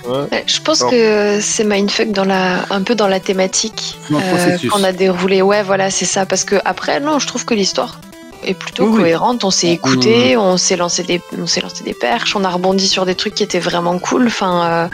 Ouais, 0.06 0.44
Je 0.46 0.60
pense 0.60 0.80
Alors- 0.80 0.90
que 0.92 1.38
c'est 1.40 1.64
mindfuck 1.64 2.10
dans 2.12 2.24
la, 2.24 2.64
un 2.70 2.82
peu 2.82 2.94
dans 2.94 3.08
la 3.08 3.20
thématique 3.20 3.98
euh, 4.12 4.56
qu'on 4.70 4.84
a 4.84 4.92
déroulé. 4.92 5.42
Ouais, 5.42 5.62
voilà, 5.62 5.90
c'est 5.90 6.04
ça. 6.06 6.26
Parce 6.26 6.44
que 6.44 6.56
après, 6.64 7.00
non, 7.00 7.18
je 7.18 7.26
trouve 7.26 7.44
que 7.44 7.54
l'histoire 7.54 8.00
est 8.44 8.54
plutôt 8.54 8.84
Oui, 8.84 8.90
oui. 8.94 9.00
cohérente. 9.02 9.44
On 9.44 9.50
s'est 9.50 9.68
On- 9.68 9.72
écouté, 9.72 10.36
on 10.36 10.56
s'est 10.56 10.76
lancé 10.76 11.02
des, 11.02 11.20
on 11.38 11.46
s'est 11.46 11.60
lancé 11.60 11.84
des 11.84 11.94
perches, 11.94 12.36
on 12.36 12.44
a 12.44 12.48
rebondi 12.50 12.86
sur 12.88 13.04
des 13.04 13.14
trucs 13.14 13.34
qui 13.34 13.42
étaient 13.42 13.58
vraiment 13.58 13.98
cool. 13.98 14.26
Enfin, 14.28 14.64
euh, 14.64 14.88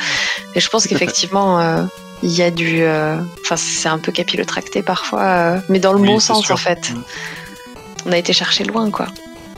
et 0.55 0.61
je 0.61 0.69
pense 0.69 0.87
qu'effectivement. 0.87 1.61
euh, 1.61 1.83
il 2.23 2.31
y 2.33 2.41
a 2.43 2.51
du, 2.51 2.83
euh, 2.83 3.17
enfin 3.43 3.57
c'est 3.57 3.89
un 3.89 3.99
peu 3.99 4.11
capillotracté 4.11 4.83
parfois, 4.83 5.21
euh, 5.23 5.59
mais 5.69 5.79
dans 5.79 5.93
le 5.93 5.99
Oui, 5.99 6.07
bon 6.07 6.21
sens 6.21 6.43
sûr. 6.47 6.55
en 6.55 6.57
fait. 6.57 6.93
On 8.07 8.13
a 8.13 8.19
été 8.19 8.33
chercher 8.33 8.65
loin 8.65 8.91
quoi. 8.91 9.07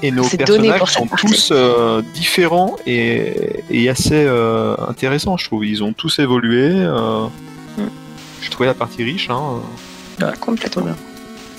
Et 0.03 0.11
nos 0.11 0.25
personnages 0.29 0.79
pour 0.79 0.89
sont 0.91 1.07
partie. 1.07 1.27
tous 1.27 1.49
euh, 1.53 2.03
différents 2.15 2.77
et, 2.87 3.63
et 3.71 3.89
assez 3.89 4.13
euh, 4.27 4.77
intéressants, 4.89 5.37
je 5.39 5.47
trouve. 5.47 5.65
Ils 5.65 5.83
ont 5.83 5.93
tous 5.93 6.19
évolué. 6.19 6.71
euh, 6.73 7.27
Mm. 7.79 7.89
Je 8.41 8.51
trouvais 8.51 8.67
la 8.67 8.75
partie 8.75 9.05
riche. 9.05 9.29
Hein. 9.29 9.61
Complètement. 10.41 10.83
bien. 10.85 10.97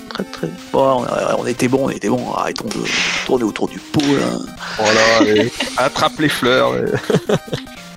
très 0.09 0.23
très 0.23 0.47
bon 0.73 1.01
on, 1.01 1.03
a- 1.03 1.35
on 1.37 1.43
a 1.45 1.49
été 1.51 1.67
bon 1.67 1.85
on 1.85 1.89
été 1.91 2.09
bon 2.09 2.31
arrêtons 2.33 2.65
de 2.65 2.83
tourner 3.27 3.43
autour 3.43 3.67
du 3.67 3.77
pot 3.77 4.01
là 4.01 4.39
Voilà, 4.79 5.31
et 5.35 5.51
attrape 5.77 6.17
les 6.19 6.29
fleurs. 6.29 6.75
et- 6.75 6.91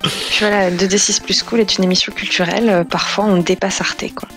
Puis 0.03 0.39
voilà, 0.41 0.69
2D6 0.69 1.21
plus 1.23 1.41
cool 1.41 1.61
est 1.61 1.77
une 1.77 1.83
émission 1.83 2.13
culturelle. 2.13 2.69
euh, 2.69 2.83
Parfois, 2.83 3.25
on 3.25 3.37
dépasse 3.37 3.81
Arte, 3.81 4.05
quoi. 4.15 4.27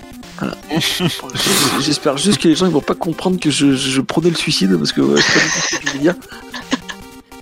j'espère 1.80 2.16
juste 2.16 2.38
que 2.38 2.48
les 2.48 2.54
gens 2.54 2.66
ils 2.66 2.72
vont 2.72 2.80
pas 2.80 2.94
comprendre 2.94 3.38
que 3.38 3.50
je, 3.50 3.74
je 3.74 4.00
prenais 4.00 4.30
le 4.30 4.36
suicide 4.36 4.76
parce 4.76 4.92
que 4.92 5.00
ouais, 5.00 5.20
c'est 5.20 5.32
pas 5.34 5.40
du 5.40 5.50
tout 5.50 5.60
ce 5.60 5.76
que 5.76 5.82
je 5.86 5.86
voulais 5.92 6.02
dire 6.02 6.14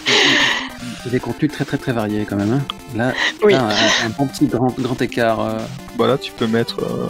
Il 0.07 1.07
y 1.07 1.09
a 1.09 1.11
des 1.11 1.21
contenus 1.21 1.51
très 1.53 1.65
très 1.65 1.79
très 1.79 1.93
variés 1.93 2.27
quand 2.29 2.37
même. 2.37 2.53
hein. 2.53 2.63
Là, 2.97 3.13
Oui. 3.43 3.53
là, 3.53 3.69
un, 3.69 4.07
un 4.07 4.11
bon 4.19 4.27
petit 4.27 4.47
grand, 4.47 4.73
grand 4.79 5.01
écart. 5.01 5.41
euh, 5.41 5.59
Voilà, 5.97 6.19
tu 6.19 6.33
peux 6.33 6.47
mettre, 6.47 6.81
euh, 6.83 7.09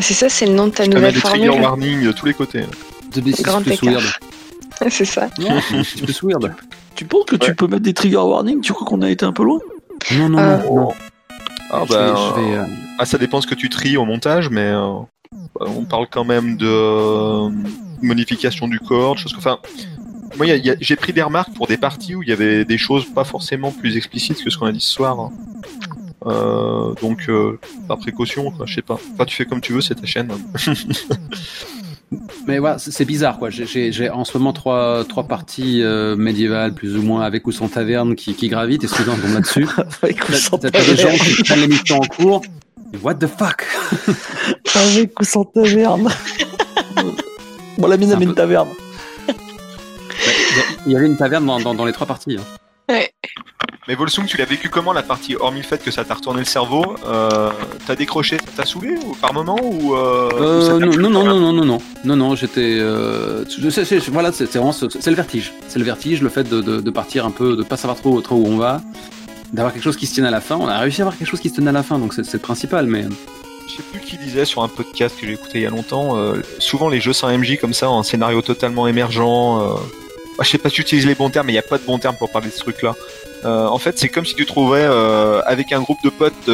C'est 0.00 0.14
ça, 0.14 0.28
c'est 0.28 0.46
le 0.46 0.52
nom 0.52 0.66
de 0.68 0.72
ta 0.72 0.84
tu 0.84 0.90
peux 0.90 0.96
nouvelle 0.96 1.14
des 1.14 1.20
trigger 1.20 1.48
warning 1.50 2.04
de 2.04 2.12
tous 2.12 2.26
les 2.26 2.34
côtés. 2.34 2.64
de 3.14 3.20
B6 3.20 3.42
Grand 3.42 3.62
plus 3.62 3.72
écart. 3.72 3.94
weird. 3.94 4.06
c'est 4.90 5.04
ça. 5.04 5.28
Non, 5.38 5.60
c'est 5.84 6.02
plus 6.04 6.20
weird. 6.22 6.52
tu 6.94 7.04
penses 7.04 7.24
que 7.26 7.36
tu 7.36 7.54
peux 7.54 7.66
mettre 7.66 7.82
des 7.82 7.94
trigger 7.94 8.16
warnings 8.18 8.60
tu 8.60 8.72
crois 8.72 8.86
qu'on 8.86 9.02
a 9.02 9.10
été 9.10 9.24
un 9.24 9.32
peu 9.32 9.42
loin? 9.44 9.58
Non, 10.12 10.28
non, 10.28 10.38
Euh, 10.38 10.58
non. 10.58 10.74
non. 10.76 10.92
Ah, 11.70 11.82
Je 11.84 11.92
vais- 11.92 11.98
bah, 11.98 12.14
je 12.36 12.40
vais, 12.40 12.56
euh, 12.58 12.64
ah, 12.98 13.04
ça 13.04 13.18
dépend 13.18 13.40
ce 13.40 13.46
que 13.46 13.54
tu 13.54 13.68
tries 13.68 13.96
au 13.96 14.04
montage, 14.04 14.50
mais 14.50 14.66
euh, 14.66 14.98
bah, 15.58 15.66
on 15.66 15.84
parle 15.84 16.06
quand 16.10 16.24
même 16.24 16.56
de 16.56 16.66
euh, 16.68 17.50
modification 18.02 18.68
du 18.68 18.78
corps, 18.80 19.14
de 19.14 19.18
choses 19.20 19.32
que- 19.32 19.38
Enfin, 19.38 19.58
moi, 20.36 20.46
il 20.46 20.48
y 20.50 20.52
a- 20.52 20.56
il 20.56 20.66
y 20.66 20.70
a- 20.70 20.76
j'ai 20.80 20.96
pris 20.96 21.12
des 21.12 21.22
remarques 21.22 21.54
pour 21.54 21.66
des 21.66 21.76
parties 21.76 22.14
où 22.14 22.22
il 22.22 22.28
y 22.28 22.32
avait 22.32 22.64
des 22.64 22.78
choses 22.78 23.04
pas 23.06 23.24
forcément 23.24 23.70
plus 23.72 23.96
explicites 23.96 24.42
que 24.42 24.50
ce 24.50 24.58
qu'on 24.58 24.66
a 24.66 24.72
dit 24.72 24.80
ce 24.80 24.92
soir. 24.92 25.18
hein. 25.20 25.32
Euh, 26.26 26.94
donc, 27.00 27.26
euh, 27.28 27.58
par 27.86 27.98
précaution, 27.98 28.52
je 28.64 28.74
sais 28.74 28.82
pas. 28.82 28.98
Enfin, 29.14 29.24
tu 29.26 29.36
fais 29.36 29.44
comme 29.44 29.60
tu 29.60 29.72
veux, 29.72 29.80
c'est 29.80 29.94
ta 29.94 30.06
chaîne. 30.06 30.28
Mais 32.46 32.58
voilà, 32.60 32.78
c'est 32.78 33.04
bizarre 33.04 33.38
quoi. 33.38 33.50
J'ai- 33.50 33.66
J'ai 33.66 33.90
j'ai 33.90 34.08
en 34.10 34.24
ce 34.24 34.38
moment 34.38 34.52
trois, 34.52 35.04
trois 35.04 35.24
parties 35.26 35.82
euh, 35.82 36.14
médiévales 36.14 36.72
plus 36.72 36.96
ou 36.96 37.02
moins 37.02 37.22
avec 37.22 37.46
ou 37.48 37.52
sans 37.52 37.68
taverne 37.68 38.14
qui, 38.14 38.34
qui 38.34 38.48
gravitent 38.48 38.84
et 38.84 38.86
souvent 38.86 39.16
tombent 39.16 39.34
là-dessus. 39.34 39.66
avec 40.02 40.28
ou 40.28 40.32
sans 40.32 40.56
T'as 40.58 40.70
t'as 40.70 40.84
des 40.84 40.96
gens 40.96 41.10
qui 41.10 41.42
prennent 41.42 41.60
l'émission 41.60 41.96
en 41.96 42.06
cours. 42.06 42.42
What 43.02 43.14
the 43.14 43.26
fuck? 43.26 43.64
Avec 44.74 45.18
ou 45.20 45.24
sans 45.24 45.44
taverne 45.44 46.08
bon 47.78 47.86
la 47.88 47.96
un 47.96 48.16
avait 48.16 48.24
une 48.24 48.30
peu- 48.30 48.34
taverne 48.36 48.68
Il 50.86 50.92
y 50.92 50.96
avait 50.96 51.06
une 51.06 51.16
taverne 51.16 51.44
dans, 51.46 51.60
dans, 51.60 51.74
dans 51.74 51.84
les 51.84 51.92
trois 51.92 52.06
parties. 52.06 52.38
hein. 52.38 52.98
Mais 53.88 53.94
Volsung, 53.94 54.26
tu 54.26 54.36
l'as 54.36 54.44
vécu 54.46 54.68
comment 54.68 54.92
la 54.92 55.02
partie 55.02 55.36
Hormis 55.36 55.60
le 55.60 55.64
fait 55.64 55.82
que 55.82 55.90
ça 55.92 56.04
t'a 56.04 56.14
retourné 56.14 56.40
le 56.40 56.44
cerveau, 56.46 56.96
euh, 57.06 57.50
t'as 57.86 57.94
décroché, 57.94 58.36
ça 58.38 58.44
t'a 58.62 58.64
saoulé 58.64 58.96
ou 59.04 59.14
par 59.14 59.32
moment 59.32 59.56
ou, 59.62 59.94
euh, 59.94 60.28
Euh, 60.40 60.78
non, 60.80 61.10
non, 61.10 61.10
non, 61.10 61.24
non, 61.24 61.40
non, 61.40 61.52
non, 61.52 61.64
non, 61.64 61.78
non, 62.04 62.16
non, 62.16 62.34
j'étais. 62.34 62.78
Euh, 62.80 63.44
voilà, 64.10 64.32
c'est 64.32 64.46
c'est 64.46 64.58
vraiment, 64.58 64.72
ce- 64.72 64.88
c'est 64.88 65.10
le 65.10 65.16
vertige. 65.16 65.52
C'est 65.68 65.78
le 65.78 65.84
vertige, 65.84 66.20
le 66.22 66.28
fait 66.30 66.44
de, 66.48 66.60
de, 66.60 66.80
de 66.80 66.90
partir 66.90 67.26
un 67.26 67.30
peu, 67.30 67.54
de 67.56 67.62
pas 67.62 67.76
savoir 67.76 67.96
trop, 67.98 68.20
trop 68.22 68.36
où 68.36 68.46
on 68.46 68.56
va. 68.56 68.80
D'avoir 69.52 69.72
quelque 69.72 69.82
chose 69.84 69.96
qui 69.96 70.06
se 70.06 70.14
tienne 70.14 70.26
à 70.26 70.30
la 70.30 70.40
fin. 70.40 70.56
On 70.56 70.68
a 70.68 70.78
réussi 70.78 71.00
à 71.00 71.04
avoir 71.04 71.16
quelque 71.16 71.28
chose 71.28 71.40
qui 71.40 71.48
se 71.48 71.54
tienne 71.54 71.68
à 71.68 71.72
la 71.72 71.82
fin, 71.82 71.98
donc 71.98 72.12
c'est 72.14 72.30
le 72.32 72.38
principal. 72.38 72.86
Mais 72.86 73.04
Je 73.68 73.76
sais 73.76 73.82
plus 73.92 74.00
qui 74.00 74.16
disait 74.18 74.44
sur 74.44 74.62
un 74.62 74.68
podcast 74.68 75.16
que 75.20 75.26
j'ai 75.26 75.32
écouté 75.32 75.52
il 75.58 75.62
y 75.62 75.66
a 75.66 75.70
longtemps. 75.70 76.16
euh, 76.18 76.34
souvent 76.58 76.88
les 76.88 77.00
jeux 77.00 77.12
sans 77.12 77.28
MJ 77.36 77.58
comme 77.60 77.74
ça, 77.74 77.88
en 77.90 78.02
scénario 78.02 78.42
totalement 78.42 78.86
émergent. 78.86 79.20
Euh, 79.20 79.74
ah, 80.38 80.42
je 80.42 80.50
sais 80.50 80.58
pas 80.58 80.68
si 80.68 80.76
tu 80.76 80.80
utilises 80.82 81.06
les 81.06 81.14
bons 81.14 81.30
termes, 81.30 81.46
mais 81.46 81.52
il 81.52 81.56
n'y 81.56 81.60
a 81.60 81.62
pas 81.62 81.78
de 81.78 81.84
bons 81.84 81.98
termes 81.98 82.16
pour 82.16 82.30
parler 82.30 82.48
de 82.48 82.52
ce 82.52 82.58
truc-là. 82.60 82.94
Euh, 83.44 83.66
en 83.66 83.78
fait, 83.78 83.98
c'est 83.98 84.08
comme 84.08 84.24
si 84.26 84.34
tu 84.34 84.44
trouvais 84.46 84.84
avec 85.46 85.72
un 85.72 85.80
groupe 85.80 85.98
de 86.04 86.10
potes 86.10 86.48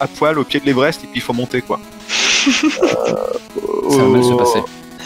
à 0.00 0.06
poil 0.06 0.38
au 0.38 0.44
pied 0.44 0.60
de 0.60 0.66
l'Everest 0.66 1.02
et 1.04 1.06
puis 1.06 1.16
il 1.20 1.22
faut 1.22 1.32
monter 1.32 1.60
quoi. 1.62 1.78
ça 2.08 3.96
va 3.98 4.04
mal 4.08 4.24
se 4.24 4.32
passer. 4.34 4.60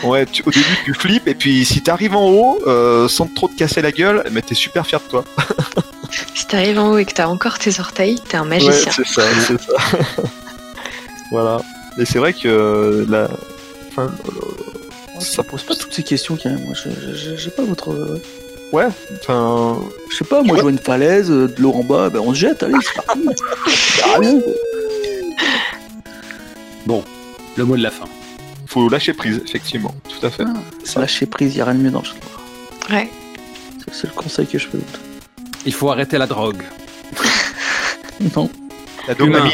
Ouais, 0.05 0.27
tu- 0.27 0.43
au 0.47 0.51
début 0.51 0.65
tu 0.85 0.95
flippes 0.95 1.29
et 1.29 1.35
puis 1.35 1.65
si 1.65 1.81
t'arrives 1.81 2.17
en 2.17 2.29
haut 2.29 2.59
euh, 2.67 3.07
sans 3.09 3.27
trop 3.27 3.47
te 3.49 3.55
casser 3.57 3.83
la 3.83 3.93
gueule, 3.93 4.25
mais 4.33 4.43
t'es 4.43 4.55
super 4.57 4.87
fier 4.87 5.01
de 5.01 5.09
toi. 5.09 5.25
Si 6.35 6.47
t'arrives 6.47 6.79
en 6.79 6.91
haut 6.93 6.99
et 6.99 7.05
que 7.05 7.13
t'as 7.13 7.27
encore 7.27 7.59
tes 7.59 7.81
orteils, 7.81 8.21
t'es 8.29 8.37
un 8.37 8.45
magicien. 8.45 8.93
c'est 8.93 9.07
ça, 9.07 9.23
c'est 9.47 9.61
ça. 9.61 9.73
voilà. 11.31 11.61
Et 11.99 12.05
c'est 12.05 12.19
vrai 12.19 12.33
que 12.33 12.47
euh, 12.49 13.07
la. 13.09 13.29
Enfin, 13.91 14.11
euh, 14.29 15.21
Ça 15.21 15.43
pose 15.43 15.63
pas 15.63 15.75
toutes 15.75 15.93
ces 15.95 16.03
questions 16.03 16.39
quand 16.43 16.51
même. 16.51 16.65
Moi, 16.65 16.75
j'ai 17.37 17.51
pas 17.51 17.63
votre. 17.63 17.93
euh, 17.93 18.23
ouais, 18.73 18.89
enfin. 19.21 19.79
Je 20.11 20.17
sais 20.17 20.25
pas, 20.25 20.43
moi, 20.43 20.57
je 20.57 20.63
vois 20.63 20.71
une 20.71 20.79
falaise, 20.79 21.31
euh, 21.31 21.49
de 21.49 21.61
l'eau 21.61 21.73
en 21.73 21.83
bas, 21.85 22.09
ben 22.11 22.21
on 22.21 22.35
se 22.35 22.41
jette, 22.41 22.63
allez, 22.63 22.75
c'est 22.83 23.03
parti. 23.05 23.21
Rien. 24.21 24.41
Le 27.57 27.65
mot 27.65 27.77
de 27.77 27.83
la 27.83 27.91
fin. 27.91 28.05
Faut 28.67 28.89
lâcher 28.89 29.13
prise, 29.13 29.41
effectivement, 29.45 29.95
tout 30.09 30.27
à 30.27 30.31
fait. 30.31 30.45
Ah, 30.47 31.01
Lâcher 31.01 31.27
prise, 31.27 31.55
y 31.55 31.61
a 31.61 31.67
rien 31.67 31.75
de 31.75 31.81
mieux 31.81 31.91
dans 31.91 32.01
le 32.01 32.07
jeu. 32.07 32.15
Ouais. 32.91 33.11
C'est- 33.93 34.07
le 34.07 34.13
conseil 34.15 34.47
que 34.47 34.59
je 34.59 34.69
peux 34.69 34.79
vous 34.79 34.85
Il 35.67 35.73
faut 35.73 35.91
arrêter 35.91 36.19
la 36.19 36.27
drogue. 36.27 36.63
Non, 38.37 38.49
La 39.09 39.15
dopamine. 39.15 39.53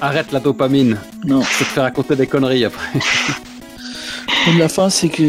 Arrête 0.00 0.30
la 0.30 0.38
dopamine. 0.38 0.98
non. 1.24 1.40
Je 1.42 1.58
vais 1.58 1.64
te 1.64 1.70
faire 1.70 1.82
raconter 1.82 2.14
des 2.14 2.26
conneries 2.28 2.64
après. 2.64 2.86
De 4.52 4.58
la 4.58 4.68
fin, 4.68 4.88
c'est 4.90 5.08
que 5.08 5.22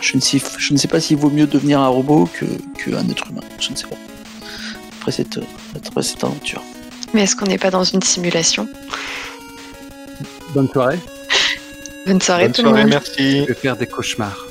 je 0.00 0.16
ne, 0.16 0.20
sais, 0.20 0.40
je 0.58 0.72
ne 0.72 0.78
sais 0.78 0.88
pas 0.88 0.98
s'il 0.98 1.18
vaut 1.18 1.30
mieux 1.30 1.46
devenir 1.46 1.78
un 1.80 1.86
robot 1.88 2.28
que, 2.32 2.46
que 2.78 2.90
un 2.96 3.08
être 3.08 3.28
humain. 3.30 3.42
Je 3.60 3.70
ne 3.70 3.76
sais 3.76 3.86
pas. 3.86 3.96
Après 4.98 5.12
cette, 5.12 5.38
après 5.86 6.02
cette 6.02 6.24
aventure. 6.24 6.62
Mais 7.14 7.22
est-ce 7.22 7.36
qu'on 7.36 7.46
n'est 7.46 7.58
pas 7.58 7.70
dans 7.70 7.84
une 7.84 8.02
simulation? 8.02 8.66
Bonne 10.54 10.68
soirée. 10.68 10.98
Bonne 12.06 12.20
soirée 12.20 12.44
Bonne 12.44 12.52
tout 12.54 12.62
le 12.62 12.68
soirée, 12.68 12.82
monde. 12.82 12.90
merci. 12.90 13.40
Je 13.42 13.46
vais 13.46 13.54
faire 13.54 13.76
des 13.76 13.86
cauchemars. 13.86 14.46